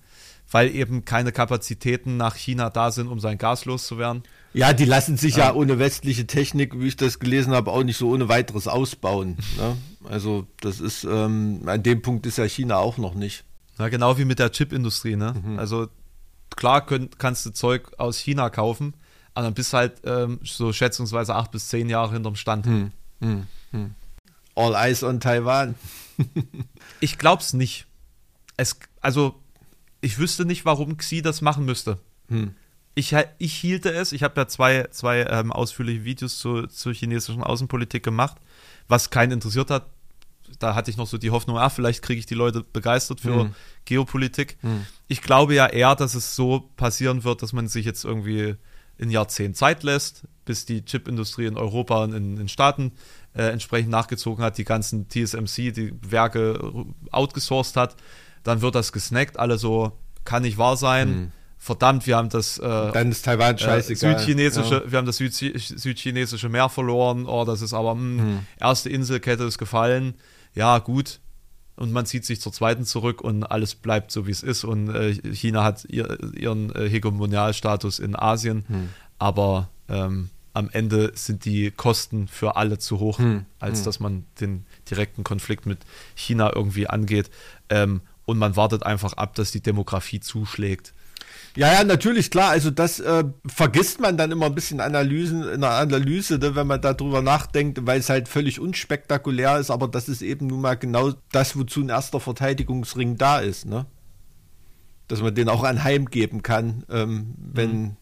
weil 0.51 0.75
eben 0.75 1.05
keine 1.05 1.33
Kapazitäten 1.33 2.17
nach 2.17 2.37
China 2.37 2.71
da 2.71 2.91
sind, 2.91 3.09
um 3.09 3.21
sein 3.21 3.39
Gas 3.39 3.65
loszuwerden. 3.65 4.23
Ja, 4.55 4.73
die 4.73 4.85
lassen 4.85 5.17
sich 5.17 5.37
ja, 5.37 5.47
ja 5.47 5.55
ohne 5.55 5.79
westliche 5.79 6.27
Technik, 6.27 6.79
wie 6.79 6.89
ich 6.89 6.97
das 6.97 7.19
gelesen 7.19 7.55
habe, 7.55 7.71
auch 7.71 7.83
nicht 7.83 7.97
so 7.97 8.11
ohne 8.11 8.29
weiteres 8.29 8.69
ausbauen. 8.69 9.39
Ne? 9.57 9.77
Also 10.09 10.47
das 10.61 10.81
ist, 10.81 11.05
ähm, 11.05 11.63
an 11.67 11.83
dem 11.83 12.03
Punkt 12.03 12.27
ist 12.27 12.39
ja 12.39 12.45
China 12.45 12.77
auch 12.77 12.99
noch 12.99 13.15
nicht. 13.15 13.45
Ja, 13.79 13.89
genau 13.89 14.19
wie 14.19 14.25
mit 14.25 14.39
der 14.39 14.51
Chipindustrie. 14.51 15.17
Ne? 15.17 15.35
Mhm. 15.43 15.59
Also 15.59 15.89
klar 16.51 16.85
könnt, 16.85 17.19
kannst 17.19 17.47
du 17.47 17.51
Zeug 17.51 17.93
aus 17.99 18.19
China 18.19 18.51
kaufen, 18.51 18.95
aber 19.33 19.47
dann 19.47 19.55
bist 19.55 19.73
du 19.73 19.79
halt 19.79 19.95
ähm, 20.05 20.41
so 20.45 20.73
schätzungsweise 20.73 21.35
acht 21.35 21.51
bis 21.51 21.69
zehn 21.69 21.89
Jahre 21.89 22.13
hinterm 22.13 22.37
Stand. 22.37 22.67
Mhm. 22.67 22.93
Mhm. 23.21 23.95
All 24.55 24.75
eyes 24.75 25.03
on 25.03 25.21
Taiwan. 25.21 25.77
ich 27.01 27.17
glaub's 27.17 27.55
nicht. 27.55 27.87
Es, 28.59 28.79
also 29.01 29.35
ich 30.03 30.19
wüsste 30.19 30.45
nicht, 30.45 30.67
warum 30.67 30.99
Xi 30.99 31.23
das 31.23 31.41
machen 31.41 31.65
müsste. 31.65 31.99
Hm 32.29 32.55
ich, 32.95 33.15
ich 33.39 33.55
hielte 33.55 33.93
es, 33.93 34.13
ich 34.13 34.23
habe 34.23 34.41
ja 34.41 34.47
zwei, 34.47 34.87
zwei 34.91 35.25
ähm, 35.25 35.53
ausführliche 35.53 36.05
Videos 36.05 36.39
zu, 36.39 36.67
zur 36.67 36.93
chinesischen 36.93 37.43
Außenpolitik 37.43 38.03
gemacht, 38.03 38.37
was 38.89 39.11
keinen 39.11 39.33
interessiert 39.33 39.71
hat. 39.71 39.87
Da 40.59 40.75
hatte 40.75 40.91
ich 40.91 40.99
noch 40.99 41.07
so 41.07 41.17
die 41.17 41.31
Hoffnung, 41.31 41.57
ah, 41.57 41.71
vielleicht 41.71 42.03
kriege 42.03 42.19
ich 42.19 42.27
die 42.27 42.35
Leute 42.35 42.63
begeistert 42.63 43.21
für 43.21 43.45
hm. 43.45 43.55
Geopolitik. 43.87 44.59
Hm. 44.61 44.85
Ich 45.09 45.23
glaube 45.23 45.55
ja 45.55 45.67
eher, 45.67 45.95
dass 45.95 46.15
es 46.15 46.37
so 46.37 46.71
passieren 46.77 47.25
wird, 47.25 47.43
dass 47.43 47.55
man 47.55 47.69
sich 47.69 47.87
jetzt 47.87 48.05
irgendwie 48.05 48.57
ein 49.01 49.11
Jahrzehnt 49.11 49.57
Zeit 49.57 49.83
lässt, 49.83 50.25
bis 50.45 50.67
die 50.67 50.85
Chipindustrie 50.85 51.47
in 51.47 51.57
Europa 51.57 52.05
und 52.05 52.13
in 52.13 52.37
den 52.37 52.49
Staaten 52.49 52.93
äh, 53.35 53.45
entsprechend 53.45 53.91
nachgezogen 53.91 54.45
hat, 54.45 54.59
die 54.59 54.65
ganzen 54.65 55.09
TSMC, 55.09 55.73
die 55.73 55.95
Werke 56.03 56.85
outgesourced 57.11 57.77
hat. 57.77 57.97
Dann 58.43 58.61
wird 58.61 58.75
das 58.75 58.93
gesnackt, 58.93 59.39
alle 59.39 59.57
so, 59.57 59.99
kann 60.25 60.43
nicht 60.43 60.59
wahr 60.59 60.77
sein. 60.77 61.09
Hm 61.09 61.33
verdammt, 61.63 62.09
wir 62.09 62.17
haben 62.17 62.29
das 62.29 62.59
äh, 62.59 62.63
dann 62.93 63.13
ist 63.13 63.25
Taiwan 63.25 63.55
äh, 63.55 63.59
scheißegal. 63.59 64.15
Äh, 64.15 64.19
südchinesische, 64.19 64.83
ja. 64.85 64.91
wir 64.91 64.99
haben 64.99 65.07
das 65.07 65.19
Süd, 65.19 65.33
südchinesische 65.33 66.49
Meer 66.49 66.69
verloren. 66.69 67.27
Oh, 67.27 67.45
das 67.45 67.63
ist 67.63 67.73
aber 67.73 67.95
mh, 67.95 68.21
hm, 68.21 68.29
hm. 68.29 68.47
erste 68.59 68.91
Inselkette 68.91 69.45
ist 69.45 69.59
gefallen. 69.59 70.15
Ja, 70.55 70.79
gut. 70.79 71.21
Und 71.77 71.93
man 71.93 72.05
zieht 72.05 72.25
sich 72.25 72.41
zur 72.41 72.53
zweiten 72.53 72.85
zurück 72.85 73.21
und 73.21 73.45
alles 73.45 73.77
bleibt 73.77 74.11
so, 74.11 74.27
wie 74.27 74.33
es 74.33 74.43
ist. 74.43 74.65
Und 74.65 74.93
äh, 74.93 75.13
China 75.33 75.63
hat 75.63 75.85
ihr, 75.89 76.19
ihren 76.35 76.75
äh, 76.75 76.89
Hegemonialstatus 76.89 78.01
in 78.01 78.17
Asien. 78.17 78.65
Hm. 78.67 78.89
Aber 79.21 79.69
ähm, 79.89 80.31
am 80.55 80.69
Ende 80.69 81.13
sind 81.15 81.45
die 81.45 81.71
Kosten 81.71 82.27
für 82.27 82.57
alle 82.57 82.79
zu 82.79 82.99
hoch, 82.99 83.21
hm. 83.21 83.47
als 83.61 83.79
hm. 83.79 83.85
dass 83.85 84.01
man 84.01 84.25
den 84.41 84.67
direkten 84.91 85.23
Konflikt 85.23 85.65
mit 85.67 85.79
China 86.17 86.53
irgendwie 86.53 86.89
angeht. 86.89 87.31
Ähm, 87.69 88.01
und 88.25 88.39
man 88.39 88.57
wartet 88.57 88.83
einfach 88.85 89.13
ab, 89.13 89.37
dass 89.37 89.53
die 89.53 89.63
Demografie 89.63 90.19
zuschlägt. 90.19 90.93
Ja, 91.57 91.73
ja, 91.73 91.85
natürlich, 91.85 92.31
klar. 92.31 92.51
Also 92.51 92.71
das 92.71 92.99
äh, 93.01 93.25
vergisst 93.47 94.01
man 94.01 94.17
dann 94.17 94.31
immer 94.31 94.47
ein 94.47 94.55
bisschen 94.55 94.81
Analysen, 94.81 95.47
in 95.49 95.61
der 95.61 95.73
Analyse, 95.73 96.39
ne, 96.39 96.55
wenn 96.55 96.67
man 96.67 96.81
darüber 96.81 97.21
nachdenkt, 97.21 97.87
weil 97.87 98.01
es 98.01 98.09
halt 98.09 98.29
völlig 98.29 98.59
unspektakulär 98.59 99.59
ist, 99.59 99.71
aber 99.71 99.89
das 99.89 100.09
ist 100.09 100.23
eben 100.23 100.47
nun 100.47 100.63
mal 100.63 100.77
genau 100.77 101.13
das, 101.31 101.57
wozu 101.57 101.83
ein 101.83 101.91
erster 101.91 102.21
Verteidigungsring 102.21 103.19
da 103.19 103.39
ist, 103.39 103.67
ne? 103.67 103.87
Dass 105.09 105.21
man 105.21 105.35
den 105.35 105.49
auch 105.49 105.63
anheimgeben 105.63 106.43
kann, 106.43 106.85
ähm, 106.89 107.35
wenn 107.37 107.97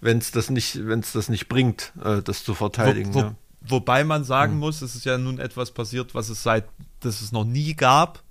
mhm. 0.00 0.18
es 0.18 0.30
das 0.30 0.50
nicht, 0.50 0.86
wenn 0.86 1.00
es 1.00 1.12
das 1.12 1.28
nicht 1.28 1.48
bringt, 1.48 1.92
äh, 2.04 2.22
das 2.22 2.44
zu 2.44 2.54
verteidigen. 2.54 3.12
Wo, 3.12 3.18
wo, 3.18 3.22
ja. 3.24 3.34
Wobei 3.60 4.04
man 4.04 4.22
sagen 4.22 4.54
mhm. 4.54 4.60
muss, 4.60 4.82
es 4.82 4.94
ist 4.94 5.04
ja 5.04 5.18
nun 5.18 5.40
etwas 5.40 5.72
passiert, 5.72 6.14
was 6.14 6.28
es 6.28 6.44
seit, 6.44 6.68
das 7.00 7.22
es 7.22 7.32
noch 7.32 7.44
nie 7.44 7.74
gab. 7.74 8.22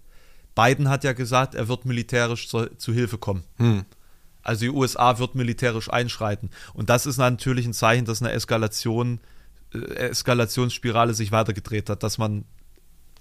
Biden 0.56 0.90
hat 0.90 1.04
ja 1.04 1.12
gesagt, 1.12 1.54
er 1.54 1.68
wird 1.68 1.86
militärisch 1.86 2.48
zu, 2.48 2.68
zu 2.78 2.94
Hilfe 2.94 3.18
kommen. 3.18 3.44
Mhm. 3.58 3.86
Also 4.48 4.62
die 4.62 4.70
USA 4.70 5.20
wird 5.20 5.36
militärisch 5.36 5.92
einschreiten. 5.92 6.50
Und 6.74 6.90
das 6.90 7.06
ist 7.06 7.18
natürlich 7.18 7.66
ein 7.66 7.74
Zeichen, 7.74 8.06
dass 8.06 8.22
eine 8.22 8.32
Eskalation, 8.32 9.20
äh, 9.74 9.78
Eskalationsspirale 9.78 11.14
sich 11.14 11.32
weitergedreht 11.32 11.90
hat, 11.90 12.04
dass 12.04 12.18
man 12.18 12.46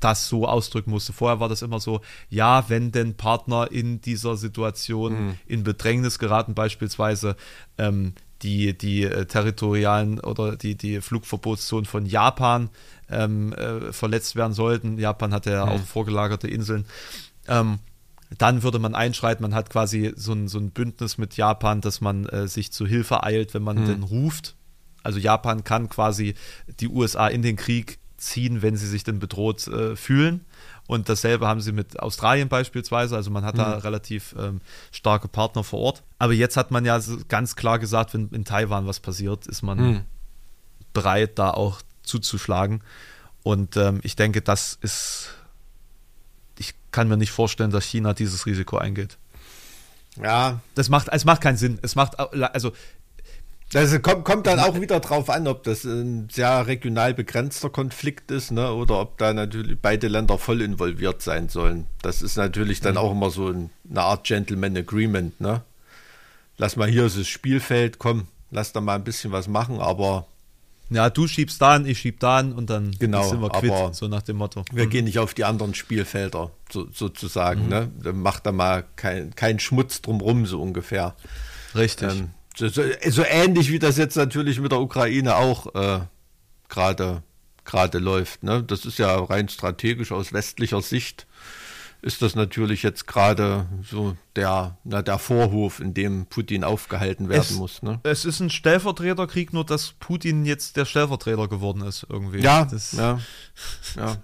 das 0.00 0.28
so 0.28 0.46
ausdrücken 0.46 0.90
musste. 0.90 1.12
Vorher 1.12 1.40
war 1.40 1.48
das 1.48 1.62
immer 1.62 1.80
so, 1.80 2.00
ja, 2.28 2.68
wenn 2.68 2.92
denn 2.92 3.16
Partner 3.16 3.70
in 3.72 4.00
dieser 4.00 4.36
Situation 4.36 5.28
mhm. 5.28 5.34
in 5.46 5.64
Bedrängnis 5.64 6.18
geraten, 6.18 6.54
beispielsweise 6.54 7.34
ähm, 7.78 8.14
die, 8.42 8.76
die 8.76 9.04
äh, 9.04 9.24
territorialen 9.24 10.20
oder 10.20 10.56
die, 10.56 10.76
die 10.76 11.00
Flugverbotszonen 11.00 11.86
von 11.86 12.06
Japan 12.06 12.70
ähm, 13.10 13.52
äh, 13.54 13.92
verletzt 13.92 14.36
werden 14.36 14.52
sollten. 14.52 14.98
Japan 14.98 15.32
hat 15.32 15.46
ja 15.46 15.64
mhm. 15.66 15.72
auch 15.72 15.80
vorgelagerte 15.80 16.46
Inseln. 16.46 16.84
Ähm, 17.48 17.78
dann 18.38 18.62
würde 18.62 18.78
man 18.78 18.94
einschreiten. 18.94 19.42
Man 19.42 19.54
hat 19.54 19.70
quasi 19.70 20.12
so 20.16 20.32
ein, 20.32 20.48
so 20.48 20.58
ein 20.58 20.70
Bündnis 20.70 21.18
mit 21.18 21.36
Japan, 21.36 21.80
dass 21.80 22.00
man 22.00 22.26
äh, 22.26 22.48
sich 22.48 22.72
zu 22.72 22.86
Hilfe 22.86 23.22
eilt, 23.22 23.54
wenn 23.54 23.62
man 23.62 23.82
mhm. 23.82 23.86
denn 23.86 24.02
ruft. 24.02 24.56
Also 25.02 25.18
Japan 25.18 25.62
kann 25.62 25.88
quasi 25.88 26.34
die 26.80 26.88
USA 26.88 27.28
in 27.28 27.42
den 27.42 27.56
Krieg 27.56 27.98
ziehen, 28.16 28.62
wenn 28.62 28.76
sie 28.76 28.88
sich 28.88 29.04
denn 29.04 29.18
bedroht 29.18 29.66
äh, 29.68 29.94
fühlen. 29.94 30.44
Und 30.88 31.08
dasselbe 31.08 31.46
haben 31.46 31.60
sie 31.60 31.72
mit 31.72 32.00
Australien 32.00 32.48
beispielsweise. 32.48 33.16
Also 33.16 33.30
man 33.30 33.44
hat 33.44 33.54
mhm. 33.54 33.58
da 33.58 33.78
relativ 33.78 34.34
ähm, 34.38 34.60
starke 34.90 35.28
Partner 35.28 35.64
vor 35.64 35.80
Ort. 35.80 36.02
Aber 36.18 36.32
jetzt 36.32 36.56
hat 36.56 36.70
man 36.70 36.84
ja 36.84 37.00
ganz 37.28 37.56
klar 37.56 37.78
gesagt, 37.78 38.14
wenn 38.14 38.28
in 38.30 38.44
Taiwan 38.44 38.86
was 38.86 39.00
passiert, 39.00 39.46
ist 39.46 39.62
man 39.62 39.78
mhm. 39.78 40.00
bereit, 40.92 41.38
da 41.38 41.50
auch 41.50 41.82
zuzuschlagen. 42.02 42.82
Und 43.42 43.76
ähm, 43.76 44.00
ich 44.02 44.16
denke, 44.16 44.42
das 44.42 44.78
ist 44.80 45.30
kann 46.96 47.08
mir 47.08 47.18
nicht 47.18 47.30
vorstellen, 47.30 47.70
dass 47.70 47.84
China 47.84 48.14
dieses 48.14 48.46
Risiko 48.46 48.78
eingeht. 48.78 49.18
Ja. 50.20 50.60
Das 50.74 50.88
macht, 50.88 51.08
es 51.12 51.26
macht 51.26 51.42
keinen 51.42 51.58
Sinn. 51.58 51.78
Es 51.82 51.94
macht, 51.94 52.18
also. 52.18 52.72
Das 53.70 54.00
kommt, 54.00 54.24
kommt 54.24 54.46
dann 54.46 54.60
auch 54.60 54.80
wieder 54.80 55.00
drauf 55.00 55.28
an, 55.28 55.46
ob 55.46 55.62
das 55.64 55.84
ein 55.84 56.30
sehr 56.30 56.66
regional 56.66 57.12
begrenzter 57.12 57.68
Konflikt 57.68 58.30
ist, 58.30 58.50
ne, 58.50 58.72
oder 58.72 58.98
ob 59.00 59.18
da 59.18 59.34
natürlich 59.34 59.76
beide 59.78 60.08
Länder 60.08 60.38
voll 60.38 60.62
involviert 60.62 61.20
sein 61.20 61.50
sollen. 61.50 61.86
Das 62.00 62.22
ist 62.22 62.36
natürlich 62.36 62.80
dann 62.80 62.94
mhm. 62.94 63.00
auch 63.00 63.12
immer 63.12 63.28
so 63.28 63.48
eine 63.48 64.00
Art 64.00 64.24
Gentleman 64.24 64.74
Agreement, 64.76 65.38
ne? 65.38 65.62
Lass 66.56 66.76
mal 66.76 66.88
hier 66.88 67.02
das 67.02 67.26
Spielfeld, 67.26 67.98
komm, 67.98 68.28
lass 68.50 68.72
da 68.72 68.80
mal 68.80 68.94
ein 68.94 69.04
bisschen 69.04 69.32
was 69.32 69.48
machen, 69.48 69.80
aber 69.80 70.26
ja, 70.90 71.10
du 71.10 71.26
schiebst 71.26 71.60
da 71.60 71.74
an, 71.74 71.86
ich 71.86 71.98
schieb 71.98 72.20
da 72.20 72.38
an 72.38 72.52
und 72.52 72.70
dann 72.70 72.92
genau, 72.98 73.28
sind 73.28 73.40
wir 73.40 73.50
quitt, 73.50 73.94
so 73.94 74.08
nach 74.08 74.22
dem 74.22 74.36
Motto. 74.36 74.64
Wir 74.72 74.86
mhm. 74.86 74.90
gehen 74.90 75.04
nicht 75.04 75.18
auf 75.18 75.34
die 75.34 75.44
anderen 75.44 75.74
Spielfelder, 75.74 76.50
so, 76.70 76.86
sozusagen. 76.92 77.64
Mhm. 77.64 77.68
Ne? 77.68 77.90
Dann 78.02 78.20
macht 78.20 78.46
da 78.46 78.52
mal 78.52 78.84
kein, 78.96 79.34
kein 79.34 79.58
Schmutz 79.58 80.00
drumrum, 80.02 80.46
so 80.46 80.62
ungefähr. 80.62 81.16
Richtig. 81.74 82.10
Ähm, 82.10 82.30
so, 82.56 82.68
so, 82.68 82.82
so, 83.08 83.22
ähnlich 83.22 83.70
wie 83.70 83.78
das 83.78 83.98
jetzt 83.98 84.16
natürlich 84.16 84.60
mit 84.60 84.72
der 84.72 84.80
Ukraine 84.80 85.36
auch 85.36 85.74
äh, 85.74 86.00
gerade 86.68 87.22
läuft. 87.98 88.44
Ne? 88.44 88.62
Das 88.62 88.86
ist 88.86 88.98
ja 88.98 89.14
rein 89.16 89.48
strategisch 89.48 90.12
aus 90.12 90.32
westlicher 90.32 90.80
Sicht 90.82 91.26
ist 92.02 92.22
das 92.22 92.34
natürlich 92.34 92.82
jetzt 92.82 93.06
gerade 93.06 93.66
so 93.82 94.16
der, 94.36 94.76
na, 94.84 95.02
der 95.02 95.18
Vorhof, 95.18 95.80
in 95.80 95.94
dem 95.94 96.26
Putin 96.26 96.64
aufgehalten 96.64 97.28
werden 97.28 97.40
es, 97.40 97.52
muss. 97.52 97.82
Ne? 97.82 98.00
Es 98.02 98.24
ist 98.24 98.40
ein 98.40 98.50
Stellvertreterkrieg, 98.50 99.52
nur 99.52 99.64
dass 99.64 99.92
Putin 99.92 100.44
jetzt 100.44 100.76
der 100.76 100.84
Stellvertreter 100.84 101.48
geworden 101.48 101.82
ist 101.82 102.06
irgendwie. 102.08 102.40
Ja, 102.40 102.64
das, 102.64 102.92
ja, 102.92 103.18
ja. 103.96 104.16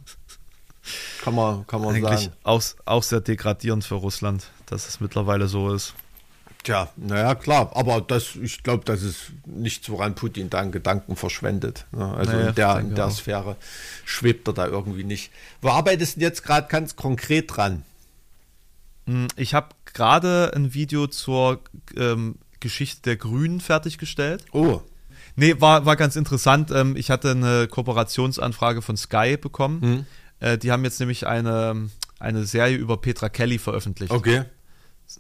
Kann 1.23 1.35
man, 1.35 1.67
kann 1.67 1.81
man 1.81 1.95
Eigentlich 1.95 2.25
sagen. 2.25 2.37
Auch, 2.43 2.63
auch 2.85 3.03
sehr 3.03 3.21
degradierend 3.21 3.85
für 3.85 3.95
Russland, 3.95 4.51
dass 4.67 4.89
es 4.89 5.01
mittlerweile 5.01 5.47
so 5.47 5.73
ist. 5.73 5.95
Tja, 6.65 6.91
naja, 6.97 7.35
klar, 7.35 7.71
aber 7.75 8.01
das, 8.01 8.37
ich 8.37 8.63
glaube, 8.63 8.85
das 8.85 9.03
ist 9.03 9.33
nichts, 9.47 9.91
woran 9.91 10.15
Putin 10.15 10.49
da 10.49 10.61
einen 10.61 10.71
Gedanken 10.71 11.17
verschwendet. 11.17 11.87
Ne? 11.91 12.07
Also 12.15 12.33
naja, 12.33 12.49
in 12.49 12.55
der, 12.55 12.79
in 12.79 12.95
der 12.95 13.11
Sphäre 13.11 13.57
schwebt 14.05 14.47
er 14.49 14.55
da 14.55 14.67
irgendwie 14.69 15.03
nicht. 15.03 15.33
Wo 15.61 15.71
arbeitest 15.71 16.17
du 16.17 16.21
jetzt 16.21 16.45
gerade 16.45 16.69
ganz 16.69 16.95
konkret 16.95 17.57
dran? 17.57 17.83
Hm, 19.07 19.27
ich 19.37 19.55
habe 19.55 19.69
gerade 19.87 20.53
ein 20.55 20.73
Video 20.73 21.09
zur 21.09 21.61
ähm, 21.97 22.37
Geschichte 22.61 23.03
der 23.03 23.17
Grünen 23.17 23.61
fertiggestellt. 23.61 24.45
Oh. 24.53 24.81
Nee, 25.35 25.61
war, 25.61 25.85
war 25.85 25.97
ganz 25.97 26.15
interessant. 26.15 26.71
Ähm, 26.71 26.97
ich 26.97 27.11
hatte 27.11 27.33
eine 27.33 27.67
Kooperationsanfrage 27.67 28.83
von 28.83 28.97
Sky 28.97 29.37
bekommen. 29.37 29.81
Hm. 29.83 30.07
Äh, 30.41 30.59
die 30.59 30.71
haben 30.71 30.85
jetzt 30.85 31.01
nämlich 31.01 31.27
eine, 31.27 31.89
eine 32.21 32.45
Serie 32.45 32.77
über 32.77 32.99
Petra 32.99 33.29
Kelly 33.29 33.59
veröffentlicht. 33.59 34.13
Okay. 34.13 34.45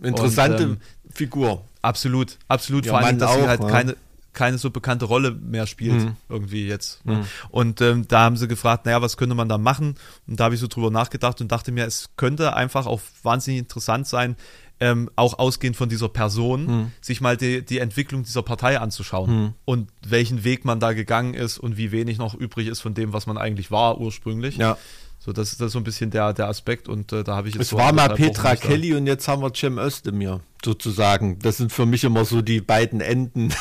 Interessante 0.00 0.64
und, 0.64 0.72
ähm, 0.72 0.80
Figur. 1.14 1.64
Absolut, 1.82 2.38
absolut. 2.48 2.86
Ja, 2.86 2.92
Vor 2.92 3.00
allem, 3.00 3.18
dass 3.18 3.30
auch, 3.30 3.36
sie 3.36 3.48
halt 3.48 3.60
ja. 3.62 3.68
keine, 3.68 3.96
keine 4.32 4.58
so 4.58 4.70
bekannte 4.70 5.04
Rolle 5.04 5.32
mehr 5.32 5.66
spielt, 5.66 6.02
mhm. 6.02 6.16
irgendwie 6.28 6.66
jetzt. 6.66 7.04
Ne? 7.04 7.16
Mhm. 7.16 7.24
Und 7.50 7.80
ähm, 7.80 8.08
da 8.08 8.20
haben 8.20 8.36
sie 8.36 8.48
gefragt, 8.48 8.86
naja, 8.86 9.02
was 9.02 9.16
könnte 9.16 9.34
man 9.34 9.48
da 9.48 9.58
machen? 9.58 9.96
Und 10.26 10.40
da 10.40 10.44
habe 10.44 10.54
ich 10.54 10.60
so 10.60 10.68
drüber 10.68 10.90
nachgedacht 10.90 11.40
und 11.40 11.50
dachte 11.50 11.72
mir, 11.72 11.84
es 11.84 12.10
könnte 12.16 12.54
einfach 12.56 12.86
auch 12.86 13.00
wahnsinnig 13.22 13.60
interessant 13.60 14.06
sein, 14.06 14.36
ähm, 14.80 15.10
auch 15.14 15.38
ausgehend 15.38 15.76
von 15.76 15.88
dieser 15.88 16.08
Person, 16.08 16.66
mhm. 16.66 16.92
sich 17.00 17.20
mal 17.20 17.36
die, 17.36 17.64
die 17.64 17.78
Entwicklung 17.78 18.24
dieser 18.24 18.42
Partei 18.42 18.80
anzuschauen 18.80 19.30
mhm. 19.30 19.54
und 19.64 19.90
welchen 20.04 20.42
Weg 20.42 20.64
man 20.64 20.80
da 20.80 20.92
gegangen 20.92 21.34
ist 21.34 21.58
und 21.58 21.76
wie 21.76 21.92
wenig 21.92 22.18
noch 22.18 22.34
übrig 22.34 22.66
ist 22.66 22.80
von 22.80 22.94
dem, 22.94 23.12
was 23.12 23.26
man 23.26 23.38
eigentlich 23.38 23.70
war 23.70 24.00
ursprünglich. 24.00 24.56
Ja. 24.56 24.76
So, 25.24 25.32
das 25.32 25.52
ist 25.52 25.60
das 25.60 25.70
so 25.70 25.78
ein 25.78 25.84
bisschen 25.84 26.10
der, 26.10 26.32
der 26.32 26.48
Aspekt 26.48 26.88
und 26.88 27.12
äh, 27.12 27.22
da 27.22 27.36
habe 27.36 27.48
ich 27.48 27.54
jetzt. 27.54 27.62
Es 27.62 27.68
so 27.68 27.76
war 27.76 27.92
mal 27.92 28.08
Petra 28.08 28.56
Kelly 28.56 28.92
und 28.94 29.06
jetzt 29.06 29.28
haben 29.28 29.40
wir 29.40 29.54
Cem 29.54 29.78
Özdemir, 29.78 30.40
sozusagen. 30.64 31.38
Das 31.38 31.58
sind 31.58 31.72
für 31.72 31.86
mich 31.86 32.02
immer 32.02 32.24
so 32.24 32.42
die 32.42 32.60
beiden 32.60 33.00
Enden. 33.00 33.54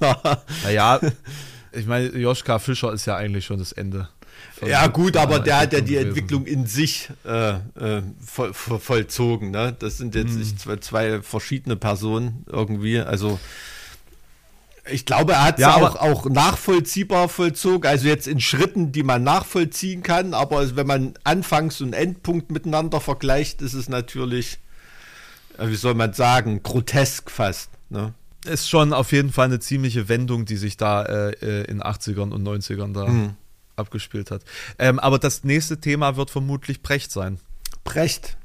naja, 0.64 0.98
ich 1.70 1.86
meine, 1.86 2.08
Joschka 2.08 2.58
Fischer 2.58 2.92
ist 2.92 3.06
ja 3.06 3.14
eigentlich 3.14 3.44
schon 3.44 3.60
das 3.60 3.70
Ende. 3.70 4.08
Ja, 4.66 4.88
gut, 4.88 5.16
aber 5.16 5.38
der 5.38 5.60
hat 5.60 5.72
ja 5.72 5.80
die 5.80 5.92
gewesen. 5.92 6.08
Entwicklung 6.08 6.46
in 6.46 6.66
sich 6.66 7.08
äh, 7.24 7.50
äh, 7.50 8.02
voll, 8.18 8.52
voll, 8.52 8.80
vollzogen. 8.80 9.52
Ne? 9.52 9.76
Das 9.78 9.98
sind 9.98 10.16
jetzt 10.16 10.58
zwei, 10.58 10.78
zwei 10.78 11.22
verschiedene 11.22 11.76
Personen 11.76 12.44
irgendwie. 12.50 12.98
Also 12.98 13.38
ich 14.90 15.06
glaube, 15.06 15.32
er 15.32 15.44
hat 15.44 15.54
es 15.54 15.62
ja, 15.62 15.76
auch, 15.76 15.96
auch 15.96 16.26
nachvollziehbar 16.26 17.28
vollzogen, 17.28 17.88
also 17.88 18.06
jetzt 18.06 18.26
in 18.26 18.40
Schritten, 18.40 18.92
die 18.92 19.02
man 19.02 19.22
nachvollziehen 19.22 20.02
kann, 20.02 20.34
aber 20.34 20.76
wenn 20.76 20.86
man 20.86 21.14
Anfangs- 21.24 21.80
und 21.80 21.94
Endpunkt 21.94 22.50
miteinander 22.50 23.00
vergleicht, 23.00 23.62
ist 23.62 23.74
es 23.74 23.88
natürlich, 23.88 24.58
äh, 25.58 25.68
wie 25.68 25.76
soll 25.76 25.94
man 25.94 26.12
sagen, 26.12 26.62
grotesk 26.62 27.30
fast. 27.30 27.70
Ne? 27.88 28.12
Ist 28.44 28.68
schon 28.68 28.92
auf 28.92 29.12
jeden 29.12 29.32
Fall 29.32 29.46
eine 29.46 29.58
ziemliche 29.58 30.08
Wendung, 30.08 30.44
die 30.44 30.56
sich 30.56 30.76
da 30.76 31.02
äh, 31.04 31.30
äh 31.30 31.64
in 31.64 31.82
80ern 31.82 32.30
und 32.30 32.46
90ern 32.46 32.92
da 32.92 33.06
mhm. 33.06 33.36
abgespielt 33.76 34.30
hat. 34.30 34.42
Ähm, 34.78 34.98
aber 34.98 35.18
das 35.18 35.44
nächste 35.44 35.80
Thema 35.80 36.16
wird 36.16 36.30
vermutlich 36.30 36.82
Precht 36.82 37.10
sein. 37.10 37.38
Precht, 37.84 38.36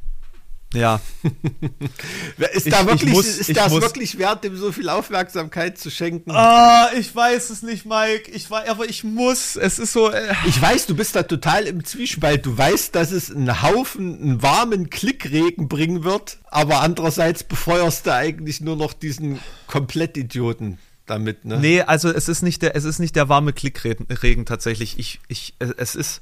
ja. 0.74 1.02
ist 2.54 2.68
ich, 2.68 2.72
da 2.72 2.86
wirklich, 2.86 3.12
muss, 3.12 3.26
ist 3.26 3.56
das 3.56 3.72
muss. 3.72 3.82
wirklich 3.82 4.18
wert, 4.20 4.44
dem 4.44 4.56
so 4.56 4.72
viel 4.72 4.88
Aufmerksamkeit 4.90 5.80
zu 5.80 5.90
schenken? 5.90 6.32
Ah, 6.32 6.90
ich 6.98 7.16
weiß 7.16 7.50
es 7.50 7.64
nicht, 7.64 7.86
Mike. 7.86 8.30
Ich 8.32 8.50
weiß, 8.52 8.70
aber 8.70 8.88
ich 8.88 9.04
muss. 9.04 9.56
Es 9.56 9.80
ist 9.80 9.94
so. 9.94 10.12
Äh 10.12 10.34
ich 10.46 10.62
weiß, 10.62 10.86
du 10.86 10.96
bist 10.96 11.16
da 11.16 11.24
total 11.24 11.66
im 11.66 11.84
Zwiespalt. 11.84 12.46
Du 12.46 12.56
weißt, 12.56 12.94
dass 12.94 13.12
es 13.12 13.32
einen 13.32 13.64
Haufen, 13.64 14.22
einen 14.22 14.44
warmen 14.44 14.92
Klickregen 14.92 15.68
bringen 15.68 16.04
wird, 16.04 16.38
aber 16.46 16.82
andererseits 16.82 17.44
befeuerst 17.44 18.06
du 18.06 18.14
eigentlich 18.14 18.62
nur 18.62 18.76
noch 18.76 18.94
diesen 18.94 19.40
Komplettidioten 19.66 20.78
damit, 21.08 21.46
ne? 21.46 21.58
Nee, 21.60 21.82
also 21.82 22.10
es 22.10 22.30
ist 22.30 22.44
nicht 22.44 22.62
der, 22.62 22.76
es 22.76 22.84
ist 22.84 23.00
nicht 23.00 23.16
der 23.16 23.28
warme 23.28 23.54
Klickregen 23.54 24.46
tatsächlich. 24.46 25.00
Ich, 25.00 25.20
ich, 25.28 25.56
es 25.60 25.96
ist, 25.96 26.22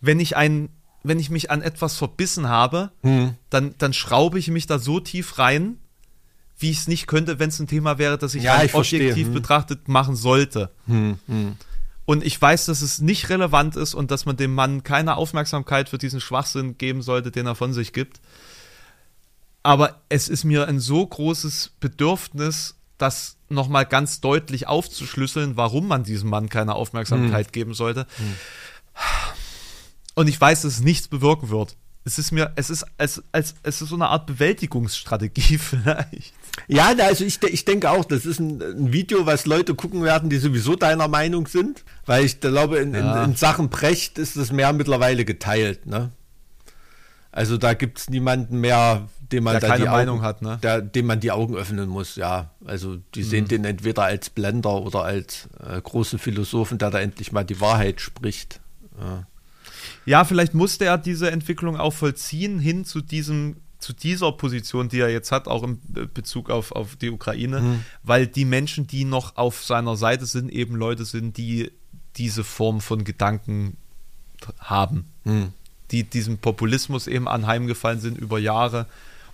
wenn 0.00 0.20
ich 0.20 0.36
einen 0.36 0.70
wenn 1.04 1.20
ich 1.20 1.30
mich 1.30 1.50
an 1.50 1.62
etwas 1.62 1.96
verbissen 1.96 2.48
habe, 2.48 2.90
hm. 3.02 3.34
dann, 3.50 3.74
dann 3.78 3.92
schraube 3.92 4.38
ich 4.38 4.48
mich 4.48 4.66
da 4.66 4.78
so 4.78 4.98
tief 4.98 5.38
rein, 5.38 5.76
wie 6.58 6.70
ich 6.70 6.78
es 6.78 6.88
nicht 6.88 7.06
könnte, 7.06 7.38
wenn 7.38 7.50
es 7.50 7.60
ein 7.60 7.66
Thema 7.66 7.98
wäre, 7.98 8.16
das 8.16 8.34
ich, 8.34 8.42
ja, 8.42 8.62
ich 8.64 8.74
objektiv 8.74 9.26
hm. 9.26 9.34
betrachtet 9.34 9.86
machen 9.86 10.16
sollte. 10.16 10.70
Hm. 10.86 11.18
hm. 11.26 11.56
Und 12.06 12.22
ich 12.22 12.40
weiß, 12.40 12.66
dass 12.66 12.82
es 12.82 13.00
nicht 13.00 13.30
relevant 13.30 13.76
ist 13.76 13.94
und 13.94 14.10
dass 14.10 14.26
man 14.26 14.36
dem 14.36 14.54
Mann 14.54 14.82
keine 14.82 15.16
Aufmerksamkeit 15.16 15.88
für 15.88 15.96
diesen 15.96 16.20
Schwachsinn 16.20 16.76
geben 16.76 17.00
sollte, 17.00 17.30
den 17.30 17.46
er 17.46 17.54
von 17.54 17.72
sich 17.72 17.94
gibt. 17.94 18.20
Aber 19.62 20.02
es 20.10 20.28
ist 20.28 20.44
mir 20.44 20.68
ein 20.68 20.80
so 20.80 21.06
großes 21.06 21.72
Bedürfnis, 21.80 22.76
das 22.98 23.38
nochmal 23.48 23.86
ganz 23.86 24.20
deutlich 24.20 24.68
aufzuschlüsseln, 24.68 25.56
warum 25.56 25.88
man 25.88 26.04
diesem 26.04 26.28
Mann 26.28 26.50
keine 26.50 26.74
Aufmerksamkeit 26.74 27.46
hm. 27.46 27.52
geben 27.52 27.74
sollte. 27.74 28.06
Und 30.14 30.28
ich 30.28 30.40
weiß, 30.40 30.62
dass 30.62 30.74
es 30.74 30.82
nichts 30.82 31.08
bewirken 31.08 31.50
wird. 31.50 31.76
Es 32.06 32.18
ist 32.18 32.32
mir, 32.32 32.52
es 32.56 32.68
ist, 32.68 32.84
als, 32.98 33.22
als, 33.32 33.54
es 33.62 33.80
ist 33.80 33.88
so 33.88 33.94
eine 33.94 34.08
Art 34.08 34.26
Bewältigungsstrategie 34.26 35.58
vielleicht. 35.58 36.34
Ja, 36.68 36.94
also 36.98 37.24
ich, 37.24 37.42
ich 37.42 37.64
denke 37.64 37.90
auch, 37.90 38.04
das 38.04 38.26
ist 38.26 38.38
ein, 38.38 38.62
ein, 38.62 38.92
Video, 38.92 39.26
was 39.26 39.46
Leute 39.46 39.74
gucken 39.74 40.02
werden, 40.02 40.28
die 40.28 40.36
sowieso 40.36 40.76
deiner 40.76 41.08
Meinung 41.08 41.46
sind. 41.46 41.82
Weil 42.04 42.24
ich 42.24 42.40
glaube, 42.40 42.78
in, 42.78 42.94
ja. 42.94 43.24
in, 43.24 43.30
in 43.30 43.36
Sachen 43.36 43.70
Brecht 43.70 44.18
ist 44.18 44.36
das 44.36 44.52
mehr 44.52 44.72
mittlerweile 44.72 45.24
geteilt. 45.24 45.86
Ne? 45.86 46.10
Also 47.32 47.56
da 47.56 47.74
gibt 47.74 47.98
es 47.98 48.10
niemanden 48.10 48.60
mehr, 48.60 49.08
dem 49.32 49.44
man 49.44 49.58
der 49.58 49.68
keine 49.68 49.86
Meinung 49.86 50.22
hat, 50.22 50.42
ne? 50.42 50.58
Der, 50.62 50.80
dem 50.80 51.06
man 51.06 51.18
die 51.18 51.32
Augen 51.32 51.56
öffnen 51.56 51.88
muss, 51.88 52.14
ja. 52.14 52.50
Also 52.64 52.98
die 53.14 53.22
mhm. 53.22 53.28
sehen 53.28 53.48
den 53.48 53.64
entweder 53.64 54.04
als 54.04 54.30
Blender 54.30 54.82
oder 54.82 55.02
als 55.02 55.48
äh, 55.58 55.80
großen 55.80 56.20
Philosophen, 56.20 56.78
der 56.78 56.90
da 56.90 57.00
endlich 57.00 57.32
mal 57.32 57.44
die 57.44 57.60
Wahrheit 57.60 58.00
spricht. 58.00 58.60
Ja. 59.00 59.26
Ja, 60.06 60.24
vielleicht 60.24 60.54
musste 60.54 60.84
er 60.84 60.98
diese 60.98 61.30
Entwicklung 61.30 61.76
auch 61.76 61.92
vollziehen 61.92 62.58
hin 62.58 62.84
zu 62.84 63.00
diesem 63.00 63.56
zu 63.84 63.92
dieser 63.92 64.32
Position, 64.32 64.88
die 64.88 65.00
er 65.00 65.10
jetzt 65.10 65.30
hat, 65.30 65.46
auch 65.46 65.62
im 65.62 65.78
Bezug 66.14 66.48
auf, 66.48 66.72
auf 66.72 66.96
die 66.96 67.10
Ukraine, 67.10 67.60
mhm. 67.60 67.84
weil 68.02 68.26
die 68.26 68.46
Menschen, 68.46 68.86
die 68.86 69.04
noch 69.04 69.36
auf 69.36 69.62
seiner 69.62 69.96
Seite 69.96 70.24
sind, 70.24 70.50
eben 70.50 70.74
Leute 70.74 71.04
sind, 71.04 71.36
die 71.36 71.70
diese 72.16 72.44
Form 72.44 72.80
von 72.80 73.04
Gedanken 73.04 73.76
haben, 74.58 75.04
mhm. 75.24 75.52
die 75.90 76.04
diesem 76.04 76.38
Populismus 76.38 77.06
eben 77.06 77.28
anheimgefallen 77.28 78.00
sind 78.00 78.16
über 78.16 78.38
Jahre. 78.38 78.86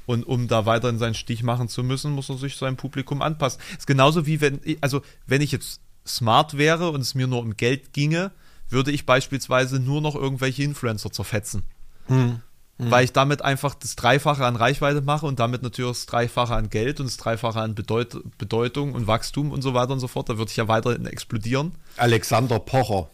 Und 0.05 0.25
um 0.25 0.49
da 0.49 0.67
weiterhin 0.67 0.99
seinen 0.99 1.15
Stich 1.15 1.45
machen 1.45 1.69
zu 1.69 1.85
müssen, 1.85 2.11
muss 2.11 2.29
er 2.29 2.37
sich 2.37 2.57
seinem 2.57 2.77
Publikum 2.77 3.23
anpassen. 3.23 3.61
ist 3.79 3.87
genauso 3.87 4.27
wie 4.27 4.41
wenn, 4.41 4.61
also 4.81 5.03
wenn 5.29 5.43
ich 5.43 5.53
jetzt 5.53 5.81
smart 6.05 6.59
wäre 6.59 6.91
und 6.91 7.01
es 7.01 7.15
mir 7.15 7.29
nur 7.29 7.39
um 7.39 7.57
Geld 7.57 7.93
ginge, 7.93 8.33
würde 8.71 8.91
ich 8.91 9.07
beispielsweise 9.07 9.81
nur 9.81 10.01
noch 10.01 10.15
irgendwelche 10.15 10.63
Influencer 10.63 11.13
zerfetzen. 11.13 11.65
Mhm 12.09 12.43
mhm. 12.81 12.91
weil 12.91 13.05
ich 13.05 13.13
damit 13.13 13.43
einfach 13.43 13.75
das 13.75 13.97
Dreifache 13.97 14.45
an 14.45 14.57
Reichweite 14.57 15.01
mache 15.01 15.27
und 15.27 15.39
damit 15.39 15.63
natürlich 15.63 15.91
das 15.91 16.07
Dreifache 16.07 16.55
an 16.55 16.71
Geld 16.71 17.01
und 17.01 17.07
das 17.07 17.17
Dreifache 17.17 17.61
an 17.61 17.75
Bedeut 17.75 18.23
Bedeutung 18.39 18.95
und 18.95 19.07
Wachstum 19.07 19.53
und 19.53 19.63
so 19.63 19.75
weiter 19.75 19.93
und 19.93 20.01
so 20.01 20.09
fort. 20.09 20.29
Da 20.29 20.39
würde 20.39 20.51
ich 20.51 20.57
ja 20.57 20.69
weiterhin 20.69 21.07
explodieren. 21.07 21.73
Alexander 21.97 22.59
Pocher. 22.59 23.09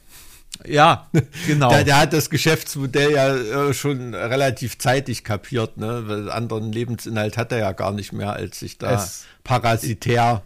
Ja, 0.65 1.09
genau. 1.47 1.69
der, 1.70 1.85
der, 1.85 1.99
hat 1.99 2.12
das 2.12 2.31
Geschäftsmodell 2.31 3.12
ja 3.12 3.35
äh, 3.35 3.74
schon 3.74 4.15
relativ 4.15 4.78
zeitig 4.78 5.24
kapiert, 5.24 5.77
ne? 5.77 6.05
Weil 6.07 6.31
anderen 6.31 6.73
Lebensinhalt 6.73 7.37
hat 7.37 7.53
er 7.53 7.59
ja 7.59 7.73
gar 7.73 7.93
nicht 7.93 8.12
mehr, 8.12 8.33
als 8.33 8.61
sich 8.61 8.78
da 8.78 8.95
es 8.95 9.24
parasitär. 9.45 10.43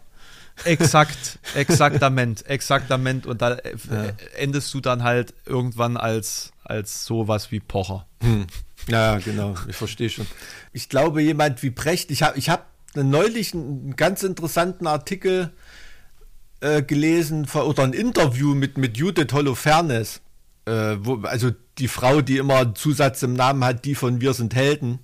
Exakt, 0.65 1.39
exaktament, 1.55 2.47
exaktament. 2.49 3.27
Und 3.27 3.43
da 3.43 3.55
äh, 3.55 3.77
ja. 3.91 4.13
endest 4.37 4.73
du 4.75 4.81
dann 4.81 5.03
halt 5.03 5.35
irgendwann 5.47 5.97
als, 5.97 6.53
als 6.65 7.05
sowas 7.05 7.51
wie 7.51 7.61
Pocher. 7.61 8.07
Hm. 8.23 8.47
Ja, 8.89 9.19
genau, 9.19 9.55
ich 9.69 9.77
verstehe 9.77 10.11
schon. 10.11 10.27
Ich 10.73 10.89
glaube, 10.89 11.23
jemand 11.23 11.63
wie 11.63 11.71
Brecht, 11.71 12.11
ich 12.11 12.23
habe 12.23 12.39
ich 12.39 12.49
hab 12.49 12.67
neulich 12.95 13.55
einen 13.55 13.95
ganz 13.97 14.23
interessanten 14.23 14.87
Artikel 14.87 15.53
äh, 16.61 16.83
gelesen 16.83 17.47
oder 17.55 17.85
ein 17.85 17.93
Interview 17.93 18.55
mit, 18.55 18.79
mit 18.79 18.97
Judith 18.97 19.33
Holofernes, 19.33 20.21
äh, 20.67 20.97
wo, 20.99 21.17
also 21.23 21.51
die 21.79 21.89
Frau, 21.89 22.21
die 22.21 22.39
immer 22.39 22.59
einen 22.59 22.75
Zusatz 22.75 23.23
im 23.23 23.35
Namen 23.35 23.65
hat, 23.65 23.85
die 23.85 23.95
von 23.95 24.21
Wir 24.21 24.35
sind 24.35 24.55
Helden. 24.55 25.01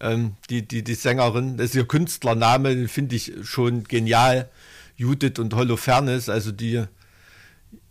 Ähm, 0.00 0.36
die, 0.50 0.66
die, 0.66 0.82
die 0.82 0.94
Sängerin, 0.94 1.56
das 1.56 1.66
ist 1.66 1.74
ihr 1.76 1.86
Künstlername, 1.86 2.74
den 2.74 2.88
finde 2.88 3.14
ich 3.14 3.32
schon 3.42 3.84
genial. 3.84 4.48
Judith 4.96 5.38
und 5.38 5.54
Holofernes, 5.54 6.28
also 6.28 6.52
die 6.52 6.84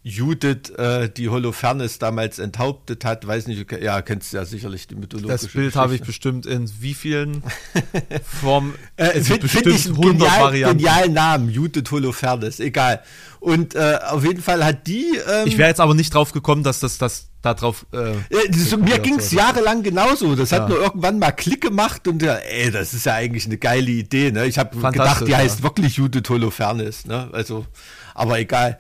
Judith 0.03 0.71
äh, 0.77 1.09
die 1.09 1.29
Holofernes 1.29 1.99
damals 1.99 2.39
enthauptet 2.39 3.05
hat, 3.05 3.27
weiß 3.27 3.45
nicht, 3.47 3.71
ja, 3.71 4.01
kennst 4.01 4.33
du 4.33 4.37
ja 4.37 4.45
sicherlich 4.45 4.87
die 4.87 4.95
mythologische 4.95 5.45
Das 5.45 5.53
Bild 5.53 5.75
habe 5.75 5.93
ich 5.93 6.01
bestimmt 6.01 6.47
in 6.47 6.71
wie 6.79 6.95
vielen 6.95 7.43
Formen? 8.23 8.73
äh, 8.97 9.21
Finde 9.21 9.47
find 9.47 9.67
ich 9.67 9.85
einen 9.85 10.01
genial, 10.01 10.51
genialen 10.51 11.13
Namen, 11.13 11.49
Judith 11.49 11.91
Holofernes, 11.91 12.59
egal. 12.59 13.03
Und 13.39 13.75
äh, 13.75 13.99
auf 14.07 14.23
jeden 14.23 14.41
Fall 14.41 14.65
hat 14.65 14.87
die. 14.87 15.19
Ähm, 15.27 15.47
ich 15.47 15.57
wäre 15.57 15.69
jetzt 15.69 15.79
aber 15.79 15.93
nicht 15.93 16.13
drauf 16.13 16.31
gekommen, 16.31 16.63
dass 16.63 16.79
das, 16.79 16.97
das 16.97 17.29
da 17.41 17.53
drauf. 17.53 17.85
Äh, 17.91 18.53
so, 18.53 18.77
mir 18.77 18.99
ging 18.99 19.17
es 19.17 19.31
jahrelang 19.31 19.83
genauso. 19.83 20.35
Das 20.35 20.51
ja. 20.51 20.59
hat 20.59 20.69
nur 20.69 20.79
irgendwann 20.79 21.19
mal 21.19 21.31
Klick 21.31 21.61
gemacht 21.61 22.07
und 22.07 22.21
ja, 22.21 22.35
ey, 22.35 22.71
das 22.71 22.93
ist 22.93 23.05
ja 23.05 23.15
eigentlich 23.15 23.45
eine 23.45 23.57
geile 23.57 23.89
Idee. 23.89 24.31
Ne? 24.31 24.45
Ich 24.45 24.57
habe 24.57 24.75
gedacht, 24.77 25.25
die 25.25 25.31
ja. 25.31 25.37
heißt 25.37 25.63
wirklich 25.63 25.97
Judith 25.97 26.29
Holofernes. 26.29 27.05
Ne? 27.05 27.29
Also, 27.33 27.65
aber 28.13 28.39
egal. 28.39 28.77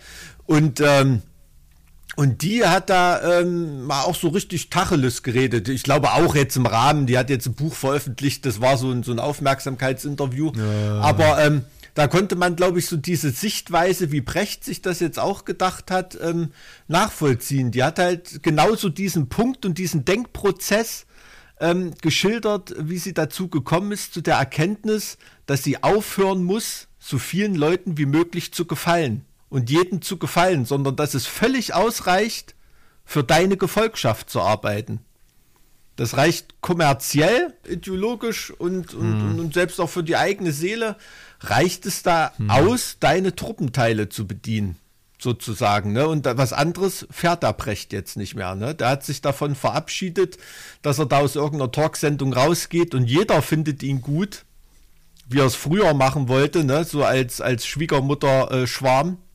Und, 0.51 0.81
ähm, 0.81 1.21
und 2.17 2.41
die 2.41 2.65
hat 2.65 2.89
da 2.89 3.39
ähm, 3.39 3.85
mal 3.85 4.01
auch 4.01 4.15
so 4.15 4.27
richtig 4.27 4.69
Tacheles 4.69 5.23
geredet. 5.23 5.69
Ich 5.69 5.83
glaube 5.83 6.11
auch 6.11 6.35
jetzt 6.35 6.57
im 6.57 6.65
Rahmen, 6.65 7.05
die 7.05 7.17
hat 7.17 7.29
jetzt 7.29 7.47
ein 7.47 7.53
Buch 7.53 7.73
veröffentlicht, 7.73 8.45
das 8.45 8.59
war 8.59 8.75
so 8.77 8.91
ein, 8.91 9.01
so 9.03 9.13
ein 9.13 9.19
Aufmerksamkeitsinterview. 9.19 10.51
Ja. 10.53 10.99
Aber 10.99 11.41
ähm, 11.41 11.63
da 11.93 12.07
konnte 12.07 12.35
man, 12.35 12.57
glaube 12.57 12.79
ich, 12.79 12.87
so 12.87 12.97
diese 12.97 13.31
Sichtweise, 13.31 14.11
wie 14.11 14.19
Brecht 14.19 14.65
sich 14.65 14.81
das 14.81 14.99
jetzt 14.99 15.19
auch 15.19 15.45
gedacht 15.45 15.89
hat, 15.89 16.17
ähm, 16.21 16.49
nachvollziehen. 16.89 17.71
Die 17.71 17.83
hat 17.83 17.97
halt 17.97 18.43
genauso 18.43 18.89
diesen 18.89 19.29
Punkt 19.29 19.65
und 19.65 19.77
diesen 19.77 20.03
Denkprozess 20.03 21.05
ähm, 21.61 21.93
geschildert, 22.01 22.75
wie 22.77 22.97
sie 22.97 23.13
dazu 23.13 23.47
gekommen 23.47 23.93
ist, 23.93 24.13
zu 24.13 24.19
der 24.19 24.35
Erkenntnis, 24.35 25.17
dass 25.45 25.63
sie 25.63 25.81
aufhören 25.81 26.43
muss, 26.43 26.89
so 26.99 27.19
vielen 27.19 27.55
Leuten 27.55 27.97
wie 27.97 28.05
möglich 28.05 28.53
zu 28.53 28.65
gefallen 28.65 29.25
und 29.51 29.69
jedem 29.69 30.01
zu 30.01 30.17
gefallen, 30.17 30.65
sondern 30.65 30.95
dass 30.95 31.13
es 31.13 31.27
völlig 31.27 31.75
ausreicht, 31.75 32.55
für 33.05 33.23
deine 33.23 33.57
Gefolgschaft 33.57 34.29
zu 34.29 34.41
arbeiten. 34.41 35.01
Das 35.97 36.15
reicht 36.15 36.61
kommerziell, 36.61 37.53
ideologisch 37.67 38.49
und, 38.49 38.93
und, 38.93 39.21
hm. 39.21 39.39
und, 39.39 39.53
selbst 39.53 39.79
auch 39.81 39.89
für 39.89 40.03
die 40.03 40.15
eigene 40.15 40.53
Seele 40.53 40.95
reicht 41.41 41.85
es 41.85 42.01
da 42.01 42.31
hm. 42.37 42.49
aus, 42.49 42.97
deine 43.01 43.35
Truppenteile 43.35 44.07
zu 44.07 44.25
bedienen, 44.25 44.77
sozusagen. 45.19 45.91
Ne? 45.91 46.07
Und 46.07 46.25
was 46.25 46.53
anderes 46.53 47.05
fährt 47.11 47.43
der 47.43 47.51
Brecht 47.51 47.91
jetzt 47.91 48.15
nicht 48.15 48.35
mehr. 48.35 48.55
Ne? 48.55 48.73
Der 48.73 48.87
hat 48.87 49.03
sich 49.03 49.21
davon 49.21 49.53
verabschiedet, 49.53 50.37
dass 50.81 50.97
er 50.97 51.07
da 51.07 51.17
aus 51.19 51.35
irgendeiner 51.35 51.71
Talksendung 51.71 52.31
rausgeht 52.31 52.95
und 52.95 53.07
jeder 53.07 53.41
findet 53.41 53.83
ihn 53.83 54.01
gut, 54.01 54.45
wie 55.27 55.39
er 55.39 55.45
es 55.45 55.55
früher 55.55 55.93
machen 55.93 56.29
wollte, 56.29 56.63
ne? 56.63 56.85
so 56.85 57.03
als, 57.03 57.41
als 57.41 57.65
Schwiegermutter-Schwarm. 57.67 59.09
Äh, 59.09 59.30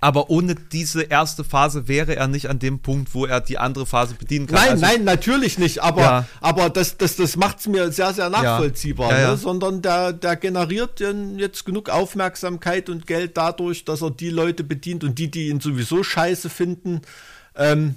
aber 0.00 0.30
ohne 0.30 0.54
diese 0.54 1.02
erste 1.02 1.44
Phase 1.44 1.86
wäre 1.86 2.16
er 2.16 2.26
nicht 2.26 2.48
an 2.48 2.58
dem 2.58 2.80
Punkt, 2.80 3.14
wo 3.14 3.26
er 3.26 3.40
die 3.40 3.58
andere 3.58 3.84
Phase 3.84 4.14
bedienen 4.14 4.46
kann. 4.46 4.56
Nein, 4.56 4.70
also, 4.70 4.86
nein, 4.86 5.04
natürlich 5.04 5.58
nicht. 5.58 5.82
Aber, 5.82 6.00
ja. 6.00 6.28
aber 6.40 6.70
das, 6.70 6.96
das, 6.96 7.16
das 7.16 7.36
macht 7.36 7.60
es 7.60 7.68
mir 7.68 7.92
sehr, 7.92 8.14
sehr 8.14 8.30
nachvollziehbar. 8.30 9.12
Ja. 9.12 9.20
Ja, 9.20 9.30
ne? 9.32 9.36
Sondern 9.36 9.82
der, 9.82 10.14
der 10.14 10.36
generiert 10.36 11.00
jetzt 11.36 11.66
genug 11.66 11.90
Aufmerksamkeit 11.90 12.88
und 12.88 13.06
Geld 13.06 13.36
dadurch, 13.36 13.84
dass 13.84 14.00
er 14.00 14.10
die 14.10 14.30
Leute 14.30 14.64
bedient 14.64 15.04
und 15.04 15.18
die, 15.18 15.30
die 15.30 15.48
ihn 15.48 15.60
sowieso 15.60 16.02
scheiße 16.02 16.48
finden, 16.48 17.02
ähm, 17.54 17.96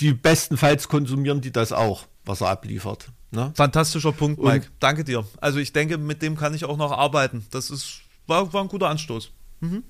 die 0.00 0.12
bestenfalls 0.12 0.88
konsumieren 0.88 1.40
die 1.40 1.52
das 1.52 1.72
auch, 1.72 2.04
was 2.26 2.42
er 2.42 2.48
abliefert. 2.48 3.08
Ne? 3.30 3.50
Fantastischer 3.56 4.12
Punkt, 4.12 4.42
Mike. 4.42 4.66
Und, 4.66 4.72
Danke 4.80 5.04
dir. 5.04 5.24
Also 5.40 5.58
ich 5.58 5.72
denke, 5.72 5.96
mit 5.96 6.20
dem 6.20 6.36
kann 6.36 6.52
ich 6.52 6.66
auch 6.66 6.76
noch 6.76 6.92
arbeiten. 6.92 7.46
Das 7.50 7.70
ist, 7.70 8.02
war, 8.26 8.52
war 8.52 8.62
ein 8.62 8.68
guter 8.68 8.88
Anstoß. 8.88 9.30
Mhm. 9.60 9.84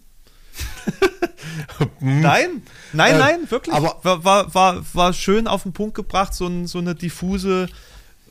Nein, 2.00 2.62
nein, 2.92 3.14
äh, 3.14 3.18
nein, 3.18 3.50
wirklich. 3.50 3.74
Aber 3.74 3.98
war, 4.02 4.24
war, 4.24 4.54
war, 4.54 4.84
war 4.92 5.12
schön 5.12 5.46
auf 5.46 5.62
den 5.62 5.72
Punkt 5.72 5.94
gebracht, 5.94 6.34
so, 6.34 6.46
ein, 6.46 6.66
so 6.66 6.78
eine 6.78 6.94
diffuse, 6.94 7.68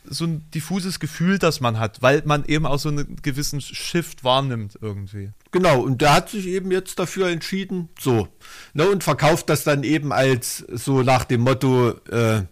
so 0.08 0.26
ein 0.26 0.50
diffuses 0.52 1.00
Gefühl, 1.00 1.40
das 1.40 1.62
man 1.62 1.80
hat, 1.80 2.02
weil 2.02 2.22
man 2.26 2.46
eben 2.46 2.66
auch 2.66 2.80
so 2.80 2.90
einen 2.90 3.18
gewissen 3.22 3.62
Shift 3.62 4.24
wahrnimmt 4.24 4.78
irgendwie. 4.82 5.32
Genau, 5.52 5.82
und 5.82 6.02
der 6.02 6.14
hat 6.14 6.30
sich 6.30 6.48
eben 6.48 6.72
jetzt 6.72 7.00
dafür 7.00 7.30
entschieden, 7.30 7.90
so. 8.00 8.28
Ne, 8.74 8.88
und 8.90 9.04
verkauft 9.04 9.50
das 9.50 9.64
dann 9.64 9.84
eben 9.84 10.12
als 10.12 10.60
so 10.70 11.02
nach 11.02 11.24
dem 11.26 11.42
Motto, 11.42 11.92
äh, 12.12 12.44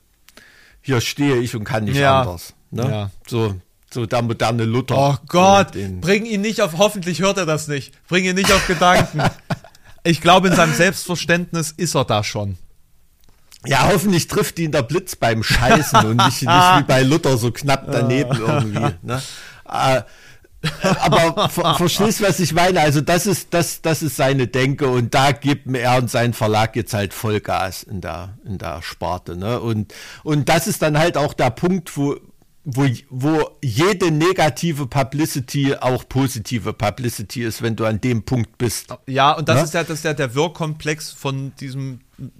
hier 0.81 1.01
stehe 1.01 1.37
ich 1.37 1.55
und 1.55 1.63
kann 1.63 1.85
nicht 1.85 1.97
ja. 1.97 2.21
anders. 2.21 2.53
Ne? 2.71 2.83
Ja. 2.83 3.11
So, 3.27 3.55
so 3.93 4.05
der 4.05 4.21
moderne 4.21 4.65
Luther. 4.65 4.95
Oh 4.97 5.15
Gott, 5.27 5.73
bring 6.01 6.25
ihn 6.25 6.41
nicht 6.41 6.61
auf, 6.61 6.77
hoffentlich 6.77 7.21
hört 7.21 7.37
er 7.37 7.45
das 7.45 7.67
nicht, 7.67 7.93
bring 8.07 8.25
ihn 8.25 8.35
nicht 8.35 8.51
auf 8.51 8.65
Gedanken. 8.67 9.21
ich 10.03 10.21
glaube, 10.21 10.49
in 10.49 10.55
seinem 10.55 10.73
Selbstverständnis 10.73 11.71
ist 11.71 11.95
er 11.95 12.05
da 12.05 12.23
schon. 12.23 12.57
Ja, 13.65 13.87
hoffentlich 13.91 14.27
trifft 14.27 14.59
ihn 14.59 14.71
der 14.71 14.83
Blitz 14.83 15.15
beim 15.15 15.41
Scheißen 15.41 15.99
und 15.99 16.17
nicht, 16.17 16.41
nicht 16.41 16.47
wie 16.47 16.83
bei 16.87 17.01
Luther 17.01 17.37
so 17.37 17.51
knapp 17.51 17.89
daneben 17.89 18.37
irgendwie. 18.37 18.93
Ne? 19.01 19.21
Äh, 19.69 20.01
aber 21.01 21.49
ver 21.49 21.75
verstehst, 21.75 22.21
was 22.21 22.39
ich 22.39 22.53
meine? 22.53 22.79
Also 22.79 23.01
das 23.01 23.25
ist, 23.25 23.53
das, 23.53 23.81
das 23.81 24.01
ist 24.01 24.15
seine 24.15 24.47
Denke 24.47 24.87
und 24.87 25.13
da 25.13 25.31
gibt 25.31 25.73
er 25.75 25.97
und 25.97 26.09
sein 26.09 26.33
Verlag 26.33 26.75
jetzt 26.75 26.93
halt 26.93 27.13
Vollgas 27.13 27.83
in 27.83 27.99
der, 27.99 28.37
in 28.45 28.57
der 28.57 28.81
Sparte. 28.81 29.35
Ne? 29.35 29.59
Und, 29.59 29.93
und 30.23 30.47
das 30.47 30.67
ist 30.67 30.81
dann 30.81 30.97
halt 30.97 31.17
auch 31.17 31.33
der 31.33 31.49
Punkt, 31.49 31.95
wo, 31.97 32.15
wo, 32.65 32.87
wo 33.09 33.57
jede 33.61 34.09
negative 34.09 34.87
Publicity 34.87 35.75
auch 35.75 36.07
positive 36.07 36.71
Publicity 36.73 37.43
ist, 37.43 37.61
wenn 37.61 37.75
du 37.75 37.85
an 37.85 37.99
dem 37.99 38.23
Punkt 38.23 38.57
bist. 38.57 38.93
Ja, 39.05 39.33
und 39.33 39.49
das 39.49 39.57
ja? 39.57 39.63
ist 39.63 39.73
ja, 39.73 39.83
das 39.83 39.97
ist 39.99 40.05
ja 40.05 40.13
der 40.13 40.33
Wirkkomplex 40.33 41.11
von 41.11 41.53
diesem 41.59 41.99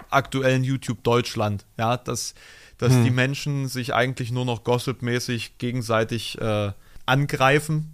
aktuellen 0.10 0.64
YouTube 0.64 1.04
Deutschland. 1.04 1.66
Ja, 1.78 1.98
dass, 1.98 2.36
dass 2.78 2.94
hm. 2.94 3.04
die 3.04 3.12
Menschen 3.12 3.68
sich 3.68 3.94
eigentlich 3.94 4.32
nur 4.32 4.45
noch 4.45 4.64
gossipmäßig 4.64 5.58
gegenseitig 5.58 6.40
äh, 6.40 6.72
angreifen 7.06 7.94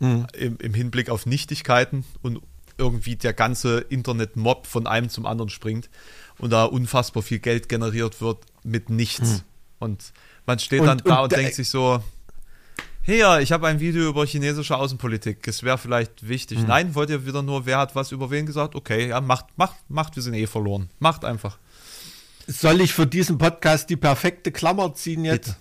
hm. 0.00 0.26
im, 0.32 0.56
im 0.58 0.72
Hinblick 0.72 1.10
auf 1.10 1.26
Nichtigkeiten 1.26 2.04
und 2.22 2.40
irgendwie 2.78 3.16
der 3.16 3.34
ganze 3.34 3.80
Internet-Mob 3.80 4.66
von 4.66 4.86
einem 4.86 5.10
zum 5.10 5.26
anderen 5.26 5.50
springt 5.50 5.90
und 6.38 6.50
da 6.50 6.64
unfassbar 6.64 7.22
viel 7.22 7.38
Geld 7.40 7.68
generiert 7.68 8.22
wird 8.22 8.38
mit 8.64 8.88
nichts. 8.88 9.32
Hm. 9.32 9.40
Und 9.78 10.12
man 10.46 10.58
steht 10.58 10.80
und, 10.80 10.86
dann 10.86 10.98
da 10.98 11.18
und, 11.18 11.32
und 11.32 11.32
denkt 11.32 11.54
sich 11.54 11.68
so, 11.68 12.02
hier, 13.02 13.38
ich 13.38 13.52
habe 13.52 13.68
ein 13.68 13.78
Video 13.78 14.08
über 14.08 14.26
chinesische 14.26 14.76
Außenpolitik. 14.76 15.46
Es 15.46 15.62
wäre 15.62 15.78
vielleicht 15.78 16.28
wichtig. 16.28 16.58
Hm. 16.58 16.66
Nein, 16.66 16.94
wollt 16.96 17.08
ihr 17.08 17.24
wieder 17.24 17.42
nur, 17.42 17.64
wer 17.64 17.78
hat 17.78 17.94
was 17.94 18.10
über 18.10 18.32
wen 18.32 18.46
gesagt? 18.46 18.74
Okay, 18.74 19.08
ja, 19.10 19.20
macht, 19.20 19.46
macht, 19.56 19.76
macht, 19.88 20.16
wir 20.16 20.22
sind 20.24 20.34
eh 20.34 20.48
verloren. 20.48 20.90
Macht 20.98 21.24
einfach. 21.24 21.58
Soll 22.48 22.80
ich 22.80 22.92
für 22.92 23.06
diesen 23.06 23.38
Podcast 23.38 23.90
die 23.90 23.96
perfekte 23.96 24.50
Klammer 24.50 24.94
ziehen 24.94 25.24
jetzt? 25.24 25.56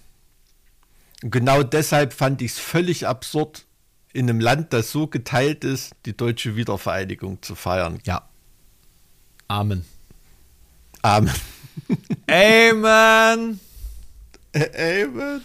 Bitte. 1.22 1.30
Genau 1.30 1.64
deshalb 1.64 2.14
fand 2.14 2.42
ich 2.42 2.54
es 2.54 2.60
völlig 2.60 3.08
absurd, 3.08 3.66
in 4.12 4.30
einem 4.30 4.40
Land, 4.40 4.74
das 4.74 4.92
so 4.92 5.08
geteilt 5.08 5.64
ist, 5.64 5.94
die 6.06 6.16
deutsche 6.16 6.56
Wiedervereinigung 6.56 7.42
zu 7.42 7.54
feiern. 7.54 8.00
Ja. 8.06 8.28
Amen. 9.48 9.86
Amen. 11.02 11.34
Amen. 12.28 13.60
Amen. 14.56 15.42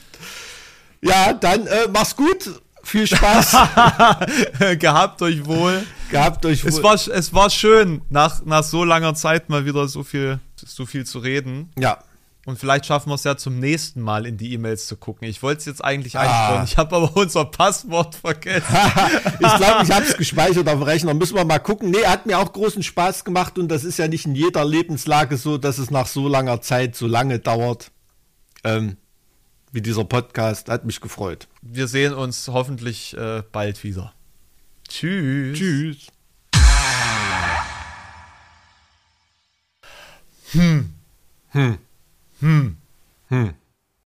Ja, 1.02 1.32
dann 1.32 1.66
äh, 1.66 1.88
mach's 1.92 2.14
gut. 2.14 2.60
Viel 2.82 3.06
Spaß. 3.06 3.52
Gehabt 4.78 5.20
euch 5.22 5.44
wohl. 5.44 5.84
Gehabt 6.10 6.44
euch 6.46 6.64
wohl. 6.64 6.70
Es 6.70 6.82
war, 6.82 6.94
es 6.94 7.34
war 7.34 7.50
schön, 7.50 8.02
nach, 8.08 8.44
nach 8.44 8.64
so 8.64 8.84
langer 8.84 9.14
Zeit 9.14 9.48
mal 9.48 9.66
wieder 9.66 9.86
so 9.86 10.02
viel, 10.02 10.40
so 10.56 10.86
viel 10.86 11.04
zu 11.04 11.18
reden. 11.18 11.70
Ja. 11.78 11.98
Und 12.46 12.58
vielleicht 12.58 12.86
schaffen 12.86 13.10
wir 13.10 13.16
es 13.16 13.24
ja 13.24 13.36
zum 13.36 13.60
nächsten 13.60 14.00
Mal 14.00 14.24
in 14.24 14.38
die 14.38 14.54
E-Mails 14.54 14.86
zu 14.86 14.96
gucken. 14.96 15.28
Ich 15.28 15.42
wollte 15.42 15.60
es 15.60 15.66
jetzt 15.66 15.84
eigentlich 15.84 16.16
ah. 16.18 16.22
einstellen. 16.22 16.64
Ich 16.64 16.78
habe 16.78 16.96
aber 16.96 17.14
unser 17.16 17.44
Passwort 17.44 18.14
vergessen. 18.14 18.64
ich 19.40 19.56
glaube, 19.56 19.84
ich 19.84 19.90
habe 19.90 20.04
es 20.04 20.16
gespeichert 20.16 20.66
auf 20.66 20.74
dem 20.74 20.82
Rechner. 20.82 21.12
Müssen 21.12 21.36
wir 21.36 21.44
mal 21.44 21.58
gucken. 21.58 21.90
Nee, 21.90 22.04
hat 22.06 22.26
mir 22.26 22.38
auch 22.38 22.52
großen 22.52 22.82
Spaß 22.82 23.24
gemacht 23.24 23.58
und 23.58 23.68
das 23.68 23.84
ist 23.84 23.98
ja 23.98 24.08
nicht 24.08 24.24
in 24.26 24.34
jeder 24.34 24.64
Lebenslage 24.64 25.36
so, 25.36 25.58
dass 25.58 25.78
es 25.78 25.90
nach 25.90 26.06
so 26.06 26.28
langer 26.28 26.62
Zeit 26.62 26.96
so 26.96 27.06
lange 27.06 27.38
dauert. 27.38 27.90
Ähm, 28.64 28.96
wie 29.72 29.80
dieser 29.80 30.04
Podcast. 30.04 30.68
Hat 30.68 30.84
mich 30.84 31.00
gefreut. 31.00 31.48
Wir 31.62 31.86
sehen 31.88 32.14
uns 32.14 32.48
hoffentlich 32.48 33.16
äh, 33.16 33.42
bald 33.52 33.82
wieder. 33.84 34.12
Tschüss. 34.88 35.58
Tschüss. 35.58 36.06
Hm. 40.52 40.94
Hm. 41.50 41.78
Hm. 42.40 42.76
Hm. 43.28 43.54